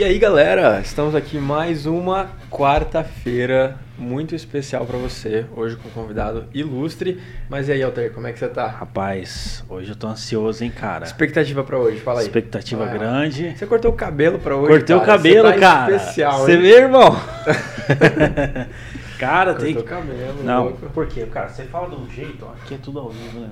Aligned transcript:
E 0.00 0.02
aí, 0.02 0.18
galera, 0.18 0.80
estamos 0.80 1.14
aqui 1.14 1.36
mais 1.36 1.84
uma 1.84 2.30
quarta-feira 2.50 3.76
muito 3.98 4.34
especial 4.34 4.86
para 4.86 4.96
você, 4.96 5.44
hoje 5.54 5.76
com 5.76 5.90
um 5.90 5.92
convidado 5.92 6.46
ilustre. 6.54 7.20
Mas 7.50 7.68
e 7.68 7.72
aí, 7.72 7.82
Alter, 7.82 8.10
como 8.14 8.26
é 8.26 8.32
que 8.32 8.38
você 8.38 8.48
tá? 8.48 8.66
Rapaz, 8.66 9.62
hoje 9.68 9.90
eu 9.90 9.94
tô 9.94 10.06
ansioso, 10.06 10.64
hein, 10.64 10.72
cara. 10.74 11.04
Expectativa 11.04 11.62
para 11.62 11.76
hoje, 11.76 12.00
fala 12.00 12.20
aí. 12.20 12.26
Expectativa 12.26 12.86
aí. 12.86 12.98
grande. 12.98 13.54
Você 13.54 13.66
cortou 13.66 13.90
o 13.90 13.94
cabelo 13.94 14.38
para 14.38 14.56
hoje, 14.56 14.68
Cortei 14.68 14.96
o 14.96 15.00
cara. 15.00 15.12
cabelo, 15.18 15.48
você 15.48 15.52
tá 15.52 15.60
cara. 15.60 15.96
especial, 15.96 16.38
Você 16.38 16.52
hein? 16.52 16.62
vê, 16.62 16.78
irmão? 16.78 17.10
cara, 19.20 19.52
tem 19.52 19.74
Cortou 19.74 19.98
o 19.98 20.00
cabelo, 20.00 20.42
Não, 20.42 20.62
louco. 20.64 20.86
por 20.94 21.06
quê? 21.08 21.26
Cara, 21.30 21.50
você 21.50 21.64
fala 21.64 21.90
de 21.90 21.96
um 21.96 22.08
jeito, 22.08 22.46
ó, 22.48 22.52
aqui 22.52 22.72
é 22.72 22.78
tudo 22.82 23.00
ao 23.00 23.10
vivo, 23.10 23.40
né? 23.40 23.50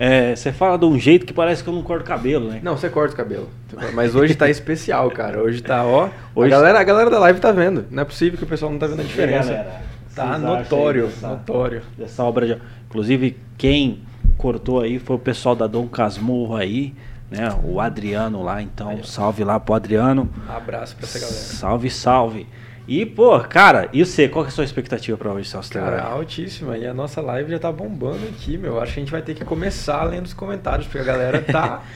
É, 0.00 0.36
você 0.36 0.52
fala 0.52 0.78
de 0.78 0.84
um 0.84 0.96
jeito 0.96 1.26
que 1.26 1.32
parece 1.32 1.60
que 1.64 1.68
eu 1.68 1.74
não 1.74 1.82
corto 1.82 2.04
cabelo, 2.04 2.48
né? 2.48 2.60
Não, 2.62 2.76
você 2.76 2.88
corta 2.88 3.14
o 3.14 3.16
cabelo. 3.16 3.48
Mas 3.94 4.14
hoje 4.14 4.36
tá 4.36 4.48
especial, 4.48 5.10
cara. 5.10 5.42
Hoje 5.42 5.60
tá, 5.60 5.84
ó. 5.84 6.08
Hoje- 6.36 6.54
A, 6.54 6.56
galera, 6.56 6.78
a 6.80 6.84
galera 6.84 7.10
da 7.10 7.18
live 7.18 7.40
tá 7.40 7.50
vendo. 7.50 7.84
Não 7.90 8.02
é 8.02 8.04
possível 8.04 8.38
que 8.38 8.44
o 8.44 8.46
pessoal 8.46 8.70
não 8.70 8.78
tá 8.78 8.86
vendo 8.86 9.00
a 9.00 9.04
diferença. 9.04 9.50
galera, 9.52 9.82
Tá 10.14 10.38
notório, 10.38 11.06
dessa- 11.06 11.28
notório. 11.28 11.82
Dessa 11.96 12.22
obra 12.24 12.46
de... 12.46 12.58
Inclusive, 12.88 13.36
quem 13.56 14.00
cortou 14.36 14.80
aí 14.80 15.00
foi 15.00 15.16
o 15.16 15.18
pessoal 15.18 15.56
da 15.56 15.66
Dom 15.66 15.88
Casmurro 15.88 16.54
aí, 16.54 16.94
né? 17.28 17.48
O 17.64 17.80
Adriano 17.80 18.40
lá, 18.42 18.62
então 18.62 18.90
Aí, 18.90 19.00
salve 19.04 19.42
lá 19.42 19.58
pro 19.58 19.74
Adriano. 19.74 20.28
Abraço 20.48 20.94
pra 20.96 21.06
essa 21.06 21.18
galera. 21.18 21.36
Salve, 21.38 21.90
salve. 21.90 22.46
E, 22.88 23.04
pô, 23.04 23.38
cara, 23.40 23.90
e 23.92 24.02
você, 24.02 24.28
qual 24.28 24.42
que 24.42 24.48
é 24.48 24.52
a 24.52 24.54
sua 24.54 24.64
expectativa 24.64 25.16
pra 25.18 25.30
hoje, 25.30 25.46
Celso 25.48 25.70
Cara, 25.70 26.02
altíssima. 26.02 26.78
E 26.78 26.86
a 26.86 26.94
nossa 26.94 27.20
live 27.20 27.50
já 27.50 27.58
tá 27.58 27.70
bombando 27.70 28.26
aqui, 28.26 28.56
meu. 28.56 28.80
Acho 28.80 28.94
que 28.94 29.00
a 29.00 29.02
gente 29.02 29.12
vai 29.12 29.20
ter 29.20 29.34
que 29.34 29.44
começar 29.44 30.02
lendo 30.04 30.24
os 30.24 30.32
comentários, 30.32 30.86
porque 30.86 30.98
a 30.98 31.04
galera 31.04 31.42
tá 31.42 31.82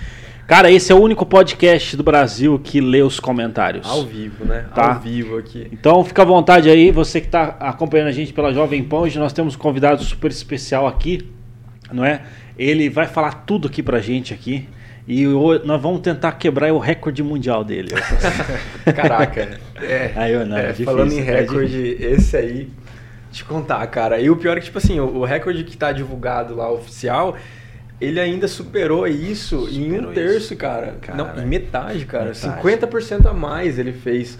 Cara, 0.46 0.70
esse 0.70 0.92
é 0.92 0.94
o 0.94 1.00
único 1.00 1.24
podcast 1.24 1.96
do 1.96 2.02
Brasil 2.02 2.58
que 2.58 2.78
lê 2.80 3.00
os 3.00 3.18
comentários. 3.18 3.88
ao 3.88 4.04
vivo, 4.04 4.44
né? 4.44 4.66
Tá. 4.74 4.94
Ao 4.94 5.00
vivo 5.00 5.38
aqui. 5.38 5.66
Então 5.72 6.04
fica 6.04 6.20
à 6.20 6.24
vontade 6.26 6.68
aí, 6.68 6.90
você 6.90 7.20
que 7.20 7.26
está 7.26 7.56
acompanhando 7.60 8.08
a 8.08 8.12
gente 8.12 8.32
pela 8.34 8.52
Jovem 8.52 8.82
Pan, 8.82 8.98
hoje 8.98 9.18
nós 9.18 9.32
temos 9.32 9.54
um 9.54 9.58
convidado 9.58 10.02
super 10.02 10.30
especial 10.30 10.86
aqui, 10.86 11.26
não 11.90 12.04
é? 12.04 12.22
Ele 12.58 12.90
vai 12.90 13.06
falar 13.06 13.44
tudo 13.46 13.68
aqui 13.68 13.82
pra 13.82 14.00
gente 14.00 14.34
aqui. 14.34 14.68
E 15.06 15.26
o- 15.26 15.64
nós 15.64 15.82
vamos 15.82 16.00
tentar 16.00 16.32
quebrar 16.32 16.72
o 16.72 16.78
recorde 16.78 17.22
mundial 17.22 17.64
dele. 17.64 17.90
Caraca. 18.94 19.58
É, 19.80 20.12
Aí, 20.14 20.32
eu 20.32 20.46
não, 20.46 20.56
é, 20.56 20.64
é 20.64 20.66
difícil, 20.68 20.84
falando 20.84 21.12
em 21.12 21.18
é 21.20 21.22
recorde, 21.40 21.96
esse 22.00 22.36
aí, 22.36 22.68
te 23.30 23.44
contar, 23.44 23.84
cara. 23.88 24.20
E 24.20 24.30
o 24.30 24.36
pior 24.36 24.56
é 24.56 24.60
que, 24.60 24.66
tipo 24.66 24.78
assim, 24.78 25.00
o, 25.00 25.18
o 25.18 25.24
recorde 25.24 25.64
que 25.64 25.76
tá 25.76 25.90
divulgado 25.90 26.54
lá, 26.54 26.70
oficial, 26.70 27.36
ele 28.00 28.20
ainda 28.20 28.46
superou 28.46 29.06
isso 29.06 29.68
em 29.70 29.90
um 29.92 29.94
Superou 29.96 30.12
terço, 30.12 30.56
cara. 30.56 30.94
Cara, 31.00 31.18
Não, 31.18 31.42
em 31.42 31.46
metade, 31.46 32.04
cara. 32.06 32.26
metade. 32.26 32.62
50% 32.62 33.26
a 33.28 33.32
mais 33.32 33.78
ele 33.78 33.92
fez. 33.92 34.38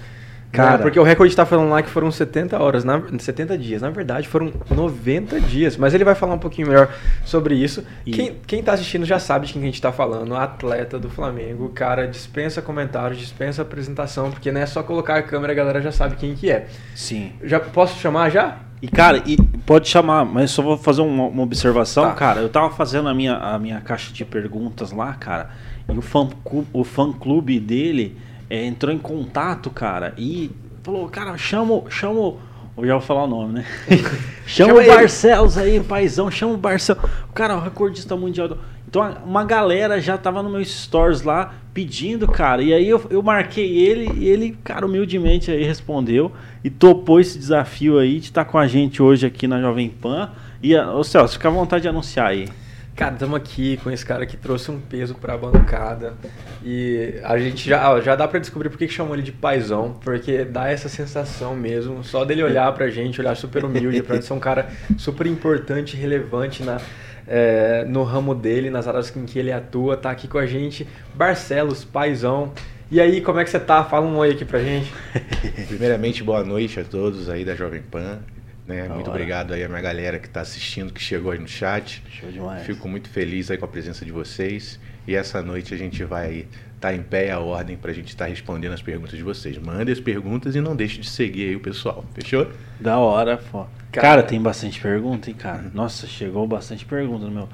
Cara. 0.52 0.68
Cara, 0.72 0.82
porque 0.82 1.00
o 1.00 1.02
recorde 1.02 1.34
tá 1.34 1.46
falando 1.46 1.70
lá 1.70 1.82
que 1.82 1.88
foram 1.88 2.10
70 2.12 2.62
horas, 2.62 2.84
na, 2.84 3.00
70 3.18 3.56
dias. 3.56 3.80
Na 3.80 3.88
verdade, 3.88 4.28
foram 4.28 4.52
90 4.70 5.40
dias. 5.40 5.78
Mas 5.78 5.94
ele 5.94 6.04
vai 6.04 6.14
falar 6.14 6.34
um 6.34 6.38
pouquinho 6.38 6.68
melhor 6.68 6.90
sobre 7.24 7.54
isso. 7.54 7.82
E- 8.04 8.10
Quem, 8.10 8.36
quem 8.46 8.62
tá 8.62 8.74
assistindo 8.74 9.06
já 9.06 9.18
sabe 9.18 9.46
de 9.46 9.54
quem 9.54 9.62
a 9.62 9.64
gente 9.64 9.80
tá 9.80 9.90
falando. 9.90 10.36
Atleta 10.36 10.98
do 10.98 11.08
Flamengo. 11.08 11.70
Cara 11.70 12.06
dispensa 12.06 12.60
comentários, 12.60 13.18
dispensa 13.18 13.62
apresentação, 13.62 14.30
porque 14.30 14.52
não 14.52 14.60
é 14.60 14.66
só 14.66 14.82
colocar 14.82 15.16
a 15.16 15.22
câmera, 15.22 15.52
a 15.54 15.56
galera 15.56 15.80
já 15.80 15.90
sabe 15.90 16.16
quem 16.16 16.34
que 16.34 16.50
é. 16.50 16.66
Sim. 16.94 17.32
Já 17.42 17.58
posso 17.58 17.98
chamar 17.98 18.30
já? 18.30 18.58
E 18.82 18.88
cara, 18.88 19.22
e 19.24 19.36
pode 19.64 19.88
chamar, 19.88 20.24
mas 20.26 20.50
só 20.50 20.60
vou 20.60 20.76
fazer 20.76 21.00
uma, 21.00 21.28
uma 21.28 21.42
observação, 21.44 22.04
Tá. 22.04 22.12
cara. 22.14 22.40
Eu 22.40 22.48
tava 22.50 22.68
fazendo 22.70 23.08
a 23.08 23.14
minha, 23.14 23.36
a 23.36 23.58
minha 23.58 23.80
caixa 23.80 24.12
de 24.12 24.22
perguntas 24.24 24.90
lá, 24.92 25.14
cara, 25.14 25.50
e 25.88 25.96
o 25.96 26.02
fã, 26.02 26.28
o 26.72 26.84
fã 26.84 27.10
clube 27.12 27.58
dele 27.60 28.18
é, 28.54 28.64
entrou 28.66 28.92
em 28.94 28.98
contato, 28.98 29.70
cara, 29.70 30.12
e 30.18 30.50
falou, 30.82 31.08
cara, 31.08 31.36
chama, 31.38 31.82
chama, 31.88 32.34
eu 32.76 32.86
já 32.86 32.92
vou 32.94 33.00
falar 33.00 33.24
o 33.24 33.26
nome, 33.26 33.54
né? 33.54 33.64
chama, 34.46 34.70
Chama 34.70 34.74
o 34.74 34.80
ele. 34.80 34.90
Barcelos 34.94 35.56
aí, 35.58 35.80
paizão, 35.80 36.30
chama 36.30 36.54
o 36.54 36.56
Barcelos. 36.56 37.02
O 37.28 37.32
cara, 37.32 37.56
o 37.56 37.60
recordista 37.60 38.16
mundial. 38.16 38.48
do- 38.48 38.58
Então 38.88 39.02
uma 39.24 39.44
galera 39.44 40.00
já 40.00 40.18
tava 40.18 40.42
no 40.42 40.50
meu 40.50 40.64
stories 40.64 41.22
lá 41.22 41.54
pedindo, 41.72 42.26
cara. 42.28 42.62
E 42.62 42.72
aí 42.74 42.88
eu, 42.88 43.02
eu 43.10 43.22
marquei 43.22 43.78
ele 43.78 44.10
e 44.18 44.28
ele, 44.28 44.56
cara, 44.64 44.84
humildemente 44.86 45.50
aí 45.50 45.62
respondeu 45.64 46.32
e 46.62 46.68
topou 46.68 47.18
esse 47.20 47.38
desafio 47.38 47.98
aí 47.98 48.18
de 48.20 48.26
estar 48.26 48.44
com 48.44 48.58
a 48.58 48.66
gente 48.66 49.02
hoje 49.02 49.26
aqui 49.26 49.46
na 49.46 49.60
Jovem 49.60 49.88
Pan. 49.88 50.30
E, 50.62 50.76
ô 50.76 51.02
Celso, 51.02 51.34
fica 51.34 51.48
à 51.48 51.50
vontade 51.52 51.82
de 51.82 51.88
anunciar 51.88 52.26
aí. 52.28 52.48
Cara, 52.94 53.14
estamos 53.14 53.36
aqui 53.36 53.78
com 53.78 53.90
esse 53.90 54.04
cara 54.04 54.26
que 54.26 54.36
trouxe 54.36 54.70
um 54.70 54.78
peso 54.78 55.14
pra 55.14 55.36
bancada. 55.36 56.14
E 56.62 57.18
a 57.24 57.38
gente 57.38 57.68
já, 57.68 57.98
já 58.00 58.14
dá 58.14 58.28
pra 58.28 58.38
descobrir 58.38 58.68
por 58.68 58.76
que 58.76 58.86
chamam 58.86 59.14
ele 59.14 59.22
de 59.22 59.32
paizão. 59.32 59.98
Porque 60.04 60.44
dá 60.44 60.68
essa 60.68 60.90
sensação 60.90 61.56
mesmo. 61.56 62.04
Só 62.04 62.24
dele 62.24 62.42
olhar 62.42 62.70
pra 62.72 62.90
gente, 62.90 63.18
olhar 63.20 63.34
super 63.34 63.64
humilde, 63.64 64.02
pra 64.02 64.20
ser 64.20 64.34
um 64.34 64.38
cara 64.38 64.68
super 64.98 65.26
importante, 65.26 65.96
relevante 65.96 66.62
na, 66.62 66.78
é, 67.26 67.84
no 67.86 68.02
ramo 68.02 68.34
dele, 68.34 68.68
nas 68.68 68.86
áreas 68.86 69.14
em 69.16 69.24
que 69.24 69.38
ele 69.38 69.50
atua. 69.50 69.96
Tá 69.96 70.10
aqui 70.10 70.28
com 70.28 70.38
a 70.38 70.46
gente, 70.46 70.86
Barcelos, 71.14 71.84
paizão. 71.84 72.52
E 72.90 73.00
aí, 73.00 73.22
como 73.22 73.40
é 73.40 73.44
que 73.44 73.48
você 73.48 73.58
tá? 73.58 73.82
Fala 73.84 74.06
um 74.06 74.18
oi 74.18 74.32
aqui 74.32 74.44
pra 74.44 74.58
gente. 74.58 74.92
Primeiramente, 75.66 76.22
boa 76.22 76.44
noite 76.44 76.78
a 76.78 76.84
todos 76.84 77.30
aí 77.30 77.42
da 77.42 77.54
Jovem 77.54 77.80
Pan. 77.80 78.20
Né? 78.66 78.88
Muito 78.88 79.08
hora. 79.08 79.10
obrigado 79.10 79.54
aí 79.54 79.64
a 79.64 79.68
minha 79.68 79.80
galera 79.80 80.18
que 80.18 80.26
está 80.26 80.40
assistindo, 80.40 80.92
que 80.92 81.02
chegou 81.02 81.32
aí 81.32 81.38
no 81.38 81.48
chat. 81.48 82.02
Show 82.08 82.30
demais. 82.30 82.64
Fico 82.64 82.88
muito 82.88 83.08
feliz 83.08 83.50
aí 83.50 83.56
com 83.56 83.64
a 83.64 83.68
presença 83.68 84.04
de 84.04 84.12
vocês. 84.12 84.78
E 85.06 85.14
essa 85.14 85.42
noite 85.42 85.74
a 85.74 85.76
gente 85.76 86.04
vai 86.04 86.46
estar 86.74 86.94
em 86.94 87.02
pé 87.02 87.26
e 87.26 87.30
a 87.30 87.40
ordem 87.40 87.76
para 87.76 87.90
a 87.90 87.94
gente 87.94 88.08
estar 88.08 88.26
respondendo 88.26 88.72
as 88.72 88.82
perguntas 88.82 89.16
de 89.16 89.22
vocês. 89.22 89.58
Mandem 89.58 89.92
as 89.92 90.00
perguntas 90.00 90.54
e 90.54 90.60
não 90.60 90.76
deixe 90.76 91.00
de 91.00 91.08
seguir 91.08 91.48
aí 91.48 91.56
o 91.56 91.60
pessoal. 91.60 92.04
Fechou? 92.14 92.48
Da 92.80 92.98
hora, 92.98 93.36
pô. 93.36 93.66
Cara, 93.90 94.08
Cara, 94.08 94.22
tem 94.22 94.40
bastante 94.40 94.80
pergunta, 94.80 95.28
hein, 95.28 95.36
cara? 95.36 95.70
Nossa, 95.74 96.06
chegou 96.06 96.46
bastante 96.46 96.84
pergunta 96.84 97.26
no 97.26 97.30
meu. 97.30 97.48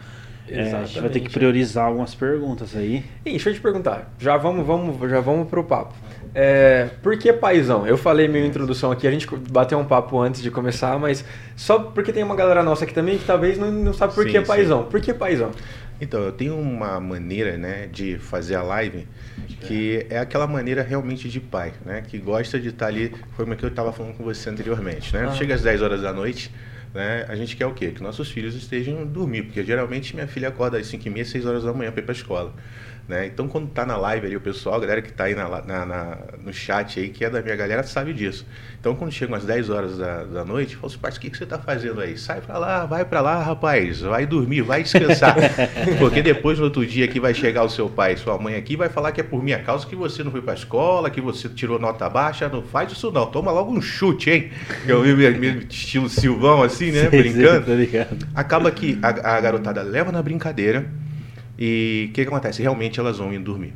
É, 0.50 0.72
a 0.72 0.84
gente 0.84 1.00
vai 1.00 1.10
ter 1.10 1.20
que 1.20 1.30
priorizar 1.30 1.86
algumas 1.86 2.14
perguntas 2.14 2.74
aí. 2.74 3.04
Ih, 3.24 3.30
deixa 3.30 3.50
eu 3.50 3.54
te 3.54 3.60
perguntar. 3.60 4.10
Já 4.18 4.36
vamos, 4.36 4.66
vamos, 4.66 5.10
já 5.10 5.20
vamos 5.20 5.48
pro 5.48 5.62
papo. 5.62 5.94
É, 6.40 6.90
por 7.02 7.18
que 7.18 7.32
paizão? 7.32 7.84
Eu 7.84 7.98
falei 7.98 8.28
minha 8.28 8.46
introdução 8.46 8.92
aqui, 8.92 9.08
a 9.08 9.10
gente 9.10 9.26
bateu 9.50 9.76
um 9.76 9.84
papo 9.84 10.20
antes 10.20 10.40
de 10.40 10.52
começar, 10.52 10.96
mas 10.96 11.24
só 11.56 11.80
porque 11.80 12.12
tem 12.12 12.22
uma 12.22 12.36
galera 12.36 12.62
nossa 12.62 12.84
aqui 12.84 12.94
também 12.94 13.18
que 13.18 13.24
talvez 13.24 13.58
não, 13.58 13.72
não 13.72 13.92
sabe 13.92 14.14
por 14.14 14.22
Sim, 14.22 14.30
que 14.30 14.38
sim. 14.38 14.46
paizão. 14.46 14.84
Por 14.84 15.00
que 15.00 15.12
paizão? 15.12 15.50
Então, 16.00 16.20
eu 16.20 16.30
tenho 16.30 16.56
uma 16.56 17.00
maneira, 17.00 17.56
né, 17.58 17.88
de 17.90 18.18
fazer 18.18 18.54
a 18.54 18.62
live 18.62 19.08
que 19.62 20.06
é 20.08 20.20
aquela 20.20 20.46
maneira 20.46 20.80
realmente 20.80 21.28
de 21.28 21.40
pai, 21.40 21.72
né, 21.84 22.04
que 22.06 22.18
gosta 22.18 22.60
de 22.60 22.68
estar 22.68 22.86
ali, 22.86 23.12
foi 23.34 23.44
o 23.44 23.56
que 23.56 23.64
eu 23.64 23.70
estava 23.70 23.92
falando 23.92 24.14
com 24.14 24.22
você 24.22 24.48
anteriormente, 24.48 25.12
né? 25.12 25.26
Ah. 25.28 25.32
Chega 25.32 25.56
às 25.56 25.62
10 25.62 25.82
horas 25.82 26.02
da 26.02 26.12
noite, 26.12 26.52
né, 26.94 27.26
a 27.28 27.34
gente 27.34 27.56
quer 27.56 27.66
o 27.66 27.74
quê? 27.74 27.90
Que 27.90 28.00
nossos 28.00 28.30
filhos 28.30 28.54
estejam 28.54 29.04
dormindo, 29.04 29.46
porque 29.46 29.64
geralmente 29.64 30.14
minha 30.14 30.28
filha 30.28 30.50
acorda 30.50 30.78
às 30.78 30.86
5 30.86 31.04
e 31.04 31.10
meia, 31.10 31.24
6 31.24 31.44
horas 31.46 31.64
da 31.64 31.72
manhã 31.72 31.90
para 31.90 32.00
ir 32.00 32.04
para 32.04 32.12
a 32.12 32.16
escola. 32.16 32.54
Né? 33.08 33.24
Então, 33.24 33.48
quando 33.48 33.68
tá 33.68 33.86
na 33.86 33.96
live 33.96 34.26
ali, 34.26 34.36
o 34.36 34.40
pessoal, 34.40 34.74
a 34.76 34.80
galera 34.80 35.00
que 35.00 35.10
tá 35.10 35.24
aí 35.24 35.34
na, 35.34 35.48
na- 35.62 35.86
na- 35.86 36.18
no 36.44 36.52
chat 36.52 37.00
aí, 37.00 37.08
que 37.08 37.24
é 37.24 37.30
da 37.30 37.40
minha 37.40 37.56
galera, 37.56 37.82
sabe 37.82 38.12
disso. 38.12 38.44
Então, 38.78 38.94
quando 38.94 39.10
chegam 39.10 39.34
às 39.34 39.46
10 39.46 39.70
horas 39.70 39.96
da, 39.96 40.24
da 40.24 40.44
noite, 40.44 40.74
eu 40.74 40.80
falo 40.80 40.90
assim, 40.92 40.98
parceiro, 41.00 41.18
o 41.18 41.20
que, 41.22 41.30
que 41.30 41.38
você 41.38 41.46
tá 41.46 41.58
fazendo 41.58 42.02
aí? 42.02 42.18
Sai 42.18 42.42
pra 42.42 42.58
lá, 42.58 42.84
vai 42.84 43.06
pra 43.06 43.22
lá, 43.22 43.42
rapaz, 43.42 44.02
vai 44.02 44.26
dormir, 44.26 44.60
vai 44.60 44.82
descansar. 44.82 45.34
Porque 45.98 46.20
depois, 46.20 46.58
no 46.58 46.66
outro 46.66 46.84
dia, 46.86 47.06
aqui 47.06 47.18
vai 47.18 47.32
chegar 47.32 47.64
o 47.64 47.70
seu 47.70 47.88
pai 47.88 48.12
e 48.12 48.16
sua 48.18 48.36
mãe 48.38 48.56
aqui, 48.56 48.76
vai 48.76 48.90
falar 48.90 49.10
que 49.12 49.22
é 49.22 49.24
por 49.24 49.42
minha 49.42 49.58
causa 49.60 49.86
que 49.86 49.96
você 49.96 50.22
não 50.22 50.30
foi 50.30 50.42
pra 50.42 50.52
escola, 50.52 51.08
que 51.08 51.20
você 51.22 51.48
tirou 51.48 51.78
nota 51.78 52.10
baixa. 52.10 52.46
Não 52.50 52.62
faz 52.62 52.92
isso 52.92 53.10
não, 53.10 53.24
toma 53.24 53.50
logo 53.50 53.72
um 53.72 53.80
chute, 53.80 54.28
hein? 54.28 54.50
Eu 54.86 55.02
vi 55.02 55.14
meu- 55.14 55.32
meu 55.38 55.60
estilo 55.60 56.10
Silvão 56.10 56.62
assim, 56.62 56.92
né? 56.92 57.08
Brincando. 57.64 57.64
Acaba 58.34 58.70
que 58.70 58.98
a, 59.02 59.08
a 59.36 59.40
garotada 59.40 59.80
leva 59.80 60.12
na 60.12 60.22
brincadeira 60.22 60.86
e 61.58 62.06
o 62.10 62.12
que, 62.12 62.22
que 62.22 62.28
acontece? 62.28 62.62
Realmente 62.62 63.00
elas 63.00 63.18
vão 63.18 63.32
indo 63.32 63.44
dormir. 63.44 63.74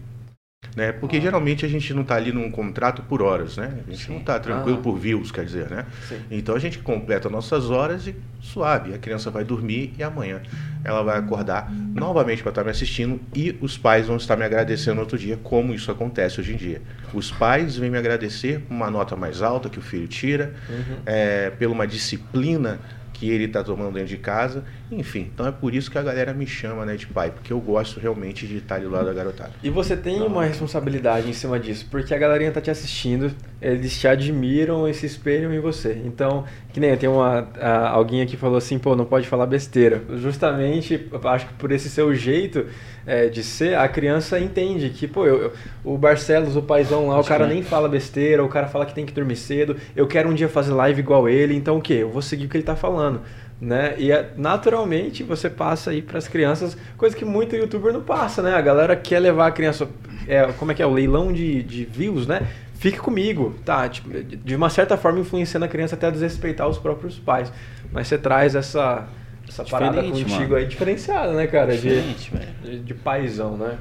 Né? 0.76 0.90
Porque 0.93 1.20
geralmente 1.20 1.67
a 1.67 1.69
gente 1.69 1.93
não 1.93 2.00
está 2.00 2.14
ali 2.14 2.32
num 2.32 2.50
contrato 2.50 3.02
por 3.02 3.20
horas, 3.20 3.58
né? 3.58 3.81
A 3.87 3.90
gente 3.90 4.08
não 4.11 4.19
está 4.19 4.38
tranquilo 4.38 4.79
Ah. 4.79 4.82
por 4.82 4.96
views, 4.96 5.31
quer 5.31 5.44
dizer, 5.44 5.69
né? 5.69 5.84
Sim. 6.08 6.19
Então 6.31 6.55
a 6.55 6.58
gente 6.58 6.79
completa 6.79 7.29
nossas 7.29 7.69
horas 7.69 8.06
e 8.06 8.14
suave. 8.40 8.94
A 8.94 8.99
criança 8.99 9.31
vai 9.31 9.44
dormir 9.44 9.93
e 9.99 10.02
amanhã 10.02 10.40
ela 10.82 11.02
vai 11.02 11.19
acordar 11.19 11.70
novamente 11.70 12.43
para 12.43 12.50
estar 12.50 12.64
me 12.64 12.70
assistindo 12.70 13.20
e 13.34 13.55
os 13.61 13.76
pais 13.76 14.06
vão 14.06 14.17
estar 14.17 14.34
me 14.37 14.44
agradecendo 14.44 15.00
outro 15.00 15.19
dia, 15.19 15.37
como 15.43 15.75
isso 15.75 15.90
acontece 15.90 16.40
hoje 16.40 16.55
em 16.55 16.56
dia. 16.56 16.81
Os 17.12 17.31
pais 17.31 17.76
vêm 17.76 17.90
me 17.90 17.99
agradecer 17.99 18.61
por 18.61 18.73
uma 18.73 18.90
nota 18.90 19.14
mais 19.14 19.43
alta 19.43 19.69
que 19.69 19.79
o 19.79 19.82
filho 19.82 20.08
tira, 20.08 20.55
Uhum. 20.70 20.96
é, 21.05 21.50
pela 21.50 21.73
uma 21.75 21.87
disciplina 21.87 22.79
que 23.12 23.29
ele 23.29 23.44
está 23.44 23.62
tomando 23.62 23.93
dentro 23.93 24.08
de 24.08 24.17
casa, 24.17 24.64
enfim. 24.98 25.30
Então 25.32 25.46
é 25.46 25.52
por 25.52 25.74
isso 25.74 25.90
que 25.90 25.98
a 25.98 26.02
galera 26.02 26.32
me 26.32 26.46
chama, 26.46 26.84
né, 26.84 26.96
de 26.96 27.06
pai, 27.06 27.30
porque 27.30 27.52
eu 27.52 27.60
gosto 27.60 27.98
realmente 28.00 28.46
de 28.46 28.58
estar 28.58 28.76
ali 28.76 28.84
do 28.84 28.90
lado 28.90 29.06
da 29.06 29.12
garotada. 29.12 29.50
E 29.62 29.70
você 29.70 29.96
tem 29.96 30.20
uma 30.22 30.44
responsabilidade 30.44 31.28
em 31.28 31.32
cima 31.32 31.58
disso, 31.58 31.86
porque 31.90 32.14
a 32.14 32.18
galerinha 32.18 32.50
tá 32.52 32.60
te 32.60 32.70
assistindo, 32.70 33.32
eles 33.60 33.98
te 33.98 34.06
admiram 34.08 34.88
e 34.88 34.94
se 34.94 35.06
espelham 35.06 35.52
em 35.52 35.60
você. 35.60 36.00
Então, 36.04 36.44
que 36.72 36.80
nem 36.80 36.96
tem 36.96 37.08
uma 37.08 37.48
a- 37.60 37.88
alguém 37.90 38.22
aqui 38.22 38.36
falou 38.36 38.56
assim, 38.56 38.78
pô, 38.78 38.94
não 38.96 39.04
pode 39.04 39.26
falar 39.28 39.46
besteira. 39.46 40.02
Justamente, 40.16 41.08
acho 41.24 41.46
que 41.46 41.54
por 41.54 41.70
esse 41.72 41.88
seu 41.88 42.14
jeito 42.14 42.66
é, 43.06 43.28
de 43.28 43.42
ser, 43.42 43.76
a 43.76 43.88
criança 43.88 44.38
entende 44.38 44.88
que, 44.90 45.06
pô, 45.08 45.26
eu, 45.26 45.42
eu- 45.42 45.52
o 45.84 45.98
Barcelos, 45.98 46.56
o 46.56 46.62
paizão 46.62 47.08
lá, 47.08 47.18
o 47.18 47.24
cara 47.24 47.46
que 47.48 47.54
nem 47.54 47.62
fala 47.62 47.88
besteira, 47.88 48.44
o 48.44 48.48
cara 48.48 48.66
fala 48.68 48.86
que 48.86 48.94
tem 48.94 49.04
que 49.04 49.12
dormir 49.12 49.36
cedo, 49.36 49.76
eu 49.96 50.06
quero 50.06 50.28
um 50.28 50.34
dia 50.34 50.48
fazer 50.48 50.72
live 50.72 51.00
igual 51.00 51.28
ele, 51.28 51.54
então 51.54 51.78
o 51.78 51.80
quê? 51.80 51.94
Eu 51.94 52.10
vou 52.10 52.22
seguir 52.22 52.46
o 52.46 52.48
que 52.48 52.56
ele 52.56 52.64
tá 52.64 52.76
falando. 52.76 53.20
Né? 53.64 53.94
E 53.96 54.10
é- 54.10 54.32
naturalmente 54.36 55.22
você 55.22 55.48
passa 55.48 55.92
aí 55.92 56.02
para 56.02 56.18
as 56.18 56.26
crianças, 56.26 56.76
coisa 56.96 57.14
que 57.14 57.24
muito 57.24 57.54
youtuber 57.54 57.92
não 57.92 58.02
passa, 58.02 58.42
né? 58.42 58.54
A 58.54 58.60
galera 58.60 58.96
quer 58.96 59.20
levar 59.20 59.46
a 59.46 59.50
criança, 59.52 59.88
é, 60.26 60.44
como 60.58 60.72
é 60.72 60.74
que 60.74 60.82
é, 60.82 60.86
o 60.86 60.90
leilão 60.92 61.32
de, 61.32 61.62
de 61.62 61.84
views, 61.84 62.26
né? 62.26 62.44
Fique 62.74 62.98
comigo, 62.98 63.54
tá? 63.64 63.88
Tipo, 63.88 64.10
de- 64.20 64.56
uma 64.56 64.68
certa 64.68 64.96
forma 64.96 65.20
influenciando 65.20 65.64
a 65.64 65.68
criança 65.68 65.94
até 65.94 66.08
a 66.08 66.10
desrespeitar 66.10 66.68
os 66.68 66.76
próprios 66.76 67.20
pais. 67.20 67.52
Mas 67.92 68.08
você 68.08 68.18
traz 68.18 68.56
essa, 68.56 69.06
essa 69.48 69.64
parada 69.64 70.02
contigo 70.02 70.30
mano. 70.30 70.56
aí 70.56 70.66
diferenciada, 70.66 71.32
né, 71.32 71.46
cara? 71.46 71.76
De, 71.76 71.82
Diferente, 71.82 72.32
de, 72.64 72.80
de 72.80 72.94
paizão, 72.94 73.56
né? 73.56 73.78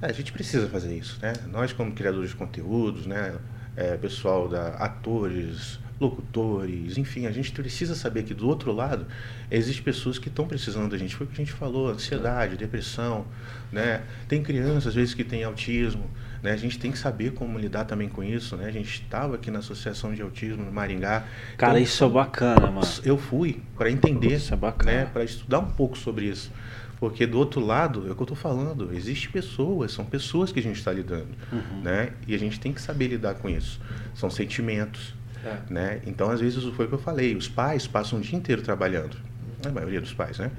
É, 0.00 0.06
a 0.06 0.12
gente 0.12 0.32
precisa 0.32 0.66
fazer 0.68 0.96
isso, 0.96 1.18
né? 1.20 1.34
Nós 1.52 1.70
como 1.74 1.92
criadores 1.92 2.30
de 2.30 2.36
conteúdos, 2.36 3.04
né? 3.06 3.34
É, 3.76 3.94
pessoal 3.98 4.48
da 4.48 4.68
atores, 4.76 5.78
locutores, 6.00 6.96
enfim, 6.98 7.26
a 7.26 7.30
gente 7.30 7.52
precisa 7.52 7.94
saber 7.94 8.22
que 8.22 8.34
do 8.34 8.46
outro 8.48 8.72
lado 8.72 9.06
existem 9.50 9.82
pessoas 9.82 10.18
que 10.18 10.28
estão 10.28 10.46
precisando 10.46 10.90
da 10.90 10.96
gente. 10.98 11.14
Foi 11.14 11.26
o 11.26 11.28
que 11.28 11.34
a 11.40 11.44
gente 11.44 11.52
falou, 11.52 11.88
ansiedade, 11.88 12.56
depressão, 12.56 13.26
né? 13.72 14.02
Tem 14.28 14.42
crianças 14.42 14.88
às 14.88 14.94
vezes 14.94 15.14
que 15.14 15.24
têm 15.24 15.44
autismo, 15.44 16.08
né? 16.42 16.52
A 16.52 16.56
gente 16.56 16.78
tem 16.78 16.90
que 16.92 16.98
saber 16.98 17.32
como 17.32 17.58
lidar 17.58 17.84
também 17.84 18.08
com 18.08 18.22
isso, 18.22 18.56
né? 18.56 18.66
A 18.66 18.70
gente 18.72 19.02
estava 19.02 19.34
aqui 19.34 19.50
na 19.50 19.58
Associação 19.58 20.14
de 20.14 20.22
Autismo 20.22 20.64
no 20.64 20.72
Maringá. 20.72 21.24
Cara, 21.56 21.72
Então, 21.72 21.82
isso 21.82 22.04
é 22.04 22.08
bacana, 22.08 22.70
mano. 22.70 22.86
eu 23.04 23.18
fui 23.18 23.60
para 23.76 23.90
entender, 23.90 24.34
Isso 24.36 24.54
é 24.54 24.56
bacana. 24.56 24.92
né, 24.92 25.04
para 25.12 25.24
estudar 25.24 25.58
um 25.58 25.70
pouco 25.70 25.96
sobre 25.98 26.26
isso. 26.26 26.50
Porque 27.00 27.26
do 27.28 27.38
outro 27.38 27.60
lado, 27.64 28.08
é 28.08 28.10
o 28.10 28.14
que 28.14 28.20
eu 28.20 28.24
estou 28.24 28.36
falando, 28.36 28.90
existem 28.92 29.30
pessoas, 29.30 29.92
são 29.92 30.04
pessoas 30.04 30.50
que 30.50 30.58
a 30.58 30.62
gente 30.62 30.78
está 30.78 30.92
lidando, 30.92 31.28
Uhum. 31.52 31.82
né? 31.82 32.10
E 32.26 32.34
a 32.34 32.38
gente 32.38 32.58
tem 32.58 32.72
que 32.72 32.82
saber 32.82 33.06
lidar 33.06 33.34
com 33.34 33.48
isso. 33.48 33.80
São 34.16 34.28
sentimentos, 34.28 35.14
É. 35.48 35.72
né? 35.72 36.00
Então, 36.06 36.30
às 36.30 36.40
vezes, 36.40 36.62
foi 36.74 36.86
o 36.86 36.88
que 36.88 36.94
eu 36.94 36.98
falei, 36.98 37.34
os 37.34 37.48
pais 37.48 37.86
passam 37.86 38.18
o 38.18 38.22
dia 38.22 38.36
inteiro 38.36 38.62
trabalhando, 38.62 39.16
a 39.64 39.70
maioria 39.70 40.00
dos 40.00 40.12
pais, 40.12 40.38
né? 40.38 40.50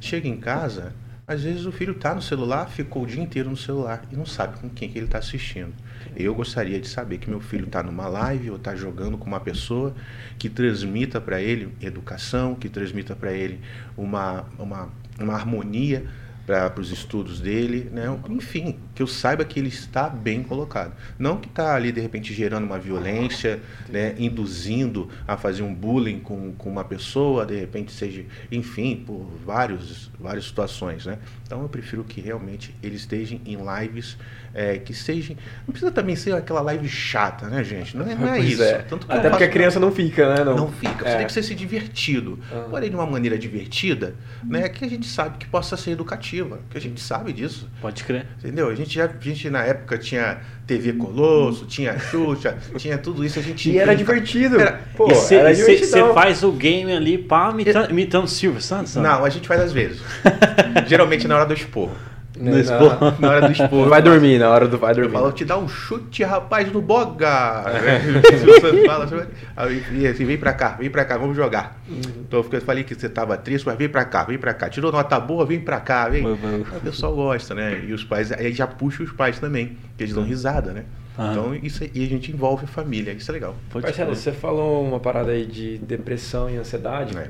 Chega 0.00 0.28
em 0.28 0.36
casa, 0.36 0.92
às 1.26 1.42
vezes 1.42 1.64
o 1.64 1.72
filho 1.72 1.92
está 1.92 2.14
no 2.14 2.20
celular, 2.20 2.68
ficou 2.68 3.04
o 3.04 3.06
dia 3.06 3.22
inteiro 3.22 3.48
no 3.48 3.56
celular 3.56 4.04
e 4.12 4.16
não 4.16 4.26
sabe 4.26 4.58
com 4.58 4.68
quem 4.68 4.90
que 4.90 4.98
ele 4.98 5.06
está 5.06 5.18
assistindo. 5.18 5.72
Eu 6.14 6.34
gostaria 6.34 6.78
de 6.78 6.86
saber 6.86 7.16
que 7.16 7.30
meu 7.30 7.40
filho 7.40 7.64
está 7.64 7.82
numa 7.82 8.06
live 8.06 8.50
ou 8.50 8.56
está 8.56 8.76
jogando 8.76 9.16
com 9.16 9.26
uma 9.26 9.40
pessoa 9.40 9.94
que 10.38 10.50
transmita 10.50 11.20
para 11.22 11.40
ele 11.40 11.74
educação, 11.80 12.54
que 12.54 12.68
transmita 12.68 13.16
para 13.16 13.32
ele 13.32 13.58
uma, 13.96 14.44
uma, 14.58 14.90
uma 15.18 15.34
harmonia 15.34 16.04
para 16.46 16.78
os 16.78 16.90
estudos 16.90 17.40
dele, 17.40 17.88
né? 17.90 18.04
enfim, 18.28 18.78
que 18.94 19.02
eu 19.02 19.06
saiba 19.06 19.44
que 19.44 19.58
ele 19.58 19.68
está 19.68 20.08
bem 20.08 20.42
colocado. 20.42 20.92
Não 21.18 21.36
que 21.36 21.48
está 21.48 21.74
ali, 21.74 21.90
de 21.90 22.00
repente, 22.00 22.32
gerando 22.32 22.64
uma 22.64 22.78
violência, 22.78 23.60
né? 23.88 24.14
induzindo 24.18 25.08
a 25.26 25.36
fazer 25.36 25.62
um 25.62 25.74
bullying 25.74 26.20
com, 26.20 26.52
com 26.52 26.70
uma 26.70 26.84
pessoa, 26.84 27.44
de 27.44 27.58
repente 27.58 27.92
seja, 27.92 28.24
enfim, 28.52 29.02
por 29.06 29.26
vários, 29.44 30.10
várias 30.18 30.44
situações. 30.44 31.06
Né? 31.06 31.18
Então 31.46 31.62
eu 31.62 31.68
prefiro 31.68 32.04
que 32.04 32.20
realmente 32.20 32.74
eles 32.82 33.00
estejam 33.00 33.40
em 33.44 33.56
lives 33.56 34.16
é, 34.54 34.78
que 34.78 34.94
sejam. 34.94 35.36
Não 35.66 35.72
precisa 35.72 35.90
também 35.90 36.14
ser 36.14 36.32
aquela 36.34 36.60
live 36.60 36.88
chata, 36.88 37.48
né, 37.48 37.64
gente? 37.64 37.96
Não 37.96 38.06
é, 38.08 38.14
não 38.14 38.28
é 38.28 38.38
isso. 38.38 38.62
é. 38.62 38.78
Tanto 38.82 39.10
Até 39.10 39.28
porque 39.28 39.44
a 39.44 39.48
criança 39.48 39.80
não 39.80 39.90
fica, 39.90 40.32
né? 40.34 40.44
não 40.44 40.70
fica, 40.70 41.04
você 41.04 41.08
É. 41.08 41.16
tem 41.18 41.26
que 41.26 41.32
ser 41.32 41.42
se 41.42 41.54
divertido. 41.54 42.38
Ah. 42.52 42.66
Porém, 42.70 42.88
de 42.88 42.94
uma 42.94 43.06
maneira 43.06 43.36
divertida, 43.36 44.14
né, 44.44 44.68
que 44.68 44.84
a 44.84 44.88
gente 44.88 45.06
sabe 45.06 45.38
que 45.38 45.46
possa 45.46 45.76
ser 45.76 45.90
educativa, 45.90 46.60
que 46.70 46.78
a 46.78 46.80
gente 46.80 47.00
sabe 47.00 47.32
disso. 47.32 47.68
Pode 47.80 48.04
crer. 48.04 48.26
Entendeu? 48.38 48.68
A 48.68 48.74
gente 48.74 48.83
já, 48.92 49.04
a 49.06 49.08
gente 49.20 49.48
na 49.48 49.62
época 49.64 49.96
tinha 49.96 50.38
TV 50.66 50.92
Colosso, 50.94 51.64
tinha 51.66 51.98
Xuxa, 51.98 52.56
tinha 52.76 52.98
tudo 52.98 53.24
isso, 53.24 53.38
a 53.38 53.42
gente 53.42 53.70
E 53.70 53.78
era 53.78 53.94
divertido. 53.94 54.60
Era- 54.60 54.80
Pô, 54.96 55.08
e 55.10 55.14
você 55.14 56.12
faz 56.14 56.42
o 56.42 56.52
game 56.52 56.92
ali, 56.92 57.16
pá, 57.18 57.50
imitando, 57.50 57.90
imitando 57.90 58.26
Silvio 58.28 58.60
Santos? 58.60 58.96
Não, 58.96 59.24
a 59.24 59.28
gente 59.30 59.46
faz 59.48 59.60
às 59.60 59.72
vezes. 59.72 60.00
Geralmente 60.86 61.26
na 61.28 61.36
hora 61.36 61.46
do 61.46 61.54
esporro. 61.54 61.94
No 62.36 62.50
na- 62.50 62.60
esporro. 62.60 63.14
Na 63.20 63.28
hora 63.30 63.40
do 63.46 63.52
esporro. 63.52 63.88
Vai 63.88 64.02
dormir, 64.02 64.38
na 64.38 64.50
hora 64.50 64.66
do 64.66 64.76
vai 64.76 64.90
Eu 64.92 64.96
dormir. 64.96 65.12
falo, 65.12 65.30
te 65.32 65.44
dá 65.44 65.56
um 65.56 65.68
chute, 65.68 66.22
rapaz, 66.24 66.70
no 66.72 66.82
boga. 66.82 67.64
Se 68.38 68.44
você 68.44 68.84
fala, 68.86 69.06
você 69.06 69.14
vai- 69.16 69.26
aí, 69.56 69.84
e 69.92 70.06
assim, 70.06 70.24
vem 70.24 70.36
pra 70.36 70.52
cá, 70.52 70.70
vem 70.78 70.90
pra 70.90 71.04
cá, 71.04 71.16
vamos 71.16 71.36
jogar. 71.36 71.78
Então 71.88 72.40
eu 72.40 72.44
fiquei- 72.44 72.60
falei 72.60 72.82
que 72.84 72.94
você 72.94 73.08
tava 73.08 73.36
triste, 73.36 73.64
mas 73.66 73.76
vem 73.78 73.88
pra 73.88 74.04
cá, 74.04 74.24
vem 74.24 74.38
pra 74.38 74.52
cá. 74.52 74.68
Tirou 74.68 74.90
nota 74.90 75.18
boa, 75.20 75.46
vem 75.46 75.60
pra 75.60 75.78
cá, 75.80 76.08
vem. 76.08 76.22
Vai. 76.22 76.60
O 76.60 76.80
pessoal 76.82 77.14
gosta, 77.14 77.54
né? 77.54 77.84
E 77.86 77.92
os 77.92 78.02
pais, 78.04 78.32
aí 78.32 78.52
já 78.52 78.66
puxa 78.66 79.02
os 79.02 79.12
pais 79.12 79.38
também, 79.38 79.76
que 79.96 80.02
eles 80.04 80.14
dão 80.14 80.24
risada, 80.24 80.72
né? 80.72 80.84
Ah. 81.16 81.28
Então 81.30 81.54
isso 81.62 81.84
aí- 81.84 81.90
e 81.94 82.04
a 82.04 82.08
gente 82.08 82.32
envolve 82.32 82.64
a 82.64 82.66
família, 82.66 83.12
isso 83.12 83.30
é 83.30 83.34
legal. 83.34 83.54
Marcelo, 83.72 84.16
você 84.16 84.32
falou 84.32 84.84
uma 84.84 84.98
parada 84.98 85.30
aí 85.30 85.46
de 85.46 85.78
depressão 85.78 86.50
e 86.50 86.56
ansiedade. 86.56 87.16
É. 87.16 87.28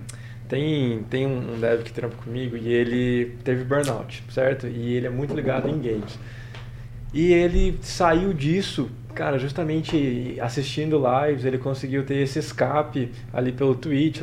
Tem, 0.49 1.03
tem 1.05 1.27
um 1.27 1.59
dev 1.59 1.83
que 1.83 1.93
trampa 1.93 2.17
comigo 2.17 2.57
e 2.57 2.73
ele 2.73 3.37
teve 3.43 3.65
burnout, 3.65 4.23
certo? 4.29 4.67
E 4.67 4.95
ele 4.95 5.07
é 5.07 5.11
muito 5.11 5.35
ligado 5.35 5.69
em 5.69 5.81
games. 5.81 6.19
E 7.15 7.33
ele 7.33 7.79
saiu 7.81 8.33
disso, 8.33 8.91
cara, 9.15 9.39
justamente 9.39 10.37
assistindo 10.41 11.01
lives, 11.01 11.45
ele 11.45 11.59
conseguiu 11.59 12.05
ter 12.05 12.17
esse 12.17 12.39
escape 12.41 13.11
ali 13.33 13.53
pelo 13.53 13.75
Twitch, 13.75 14.21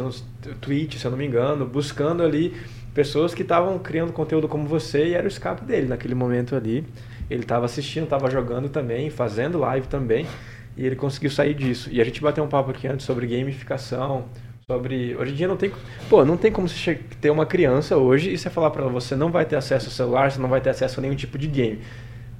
Twitch, 0.59 0.97
se 0.97 1.05
eu 1.05 1.11
não 1.11 1.17
me 1.17 1.25
engano, 1.25 1.65
buscando 1.65 2.21
ali 2.21 2.53
pessoas 2.93 3.33
que 3.33 3.41
estavam 3.41 3.79
criando 3.79 4.11
conteúdo 4.11 4.47
como 4.47 4.67
você 4.67 5.07
e 5.07 5.13
era 5.13 5.23
o 5.23 5.27
escape 5.27 5.63
dele 5.63 5.87
naquele 5.87 6.13
momento 6.13 6.55
ali. 6.55 6.85
Ele 7.29 7.43
estava 7.43 7.65
assistindo, 7.65 8.03
estava 8.03 8.29
jogando 8.29 8.67
também, 8.67 9.09
fazendo 9.09 9.57
live 9.57 9.87
também, 9.87 10.27
e 10.75 10.85
ele 10.85 10.97
conseguiu 10.97 11.31
sair 11.31 11.53
disso. 11.53 11.89
E 11.91 12.01
a 12.01 12.03
gente 12.03 12.21
bateu 12.21 12.43
um 12.43 12.49
papo 12.49 12.71
aqui 12.71 12.87
antes 12.87 13.05
sobre 13.05 13.25
gamificação, 13.25 14.25
sobre 14.67 15.15
hoje 15.15 15.33
em 15.33 15.35
dia 15.35 15.47
não 15.47 15.57
tem 15.57 15.71
pô 16.09 16.23
não 16.23 16.37
tem 16.37 16.51
como 16.51 16.67
você 16.67 16.99
ter 17.19 17.29
uma 17.29 17.45
criança 17.45 17.97
hoje 17.97 18.31
e 18.31 18.37
você 18.37 18.49
falar 18.49 18.69
para 18.71 18.83
ela 18.83 18.91
você 18.91 19.15
não 19.15 19.31
vai 19.31 19.45
ter 19.45 19.55
acesso 19.55 19.87
ao 19.87 19.91
celular 19.91 20.31
você 20.31 20.39
não 20.39 20.49
vai 20.49 20.61
ter 20.61 20.69
acesso 20.69 20.99
a 20.99 21.01
nenhum 21.01 21.15
tipo 21.15 21.37
de 21.37 21.47
game 21.47 21.79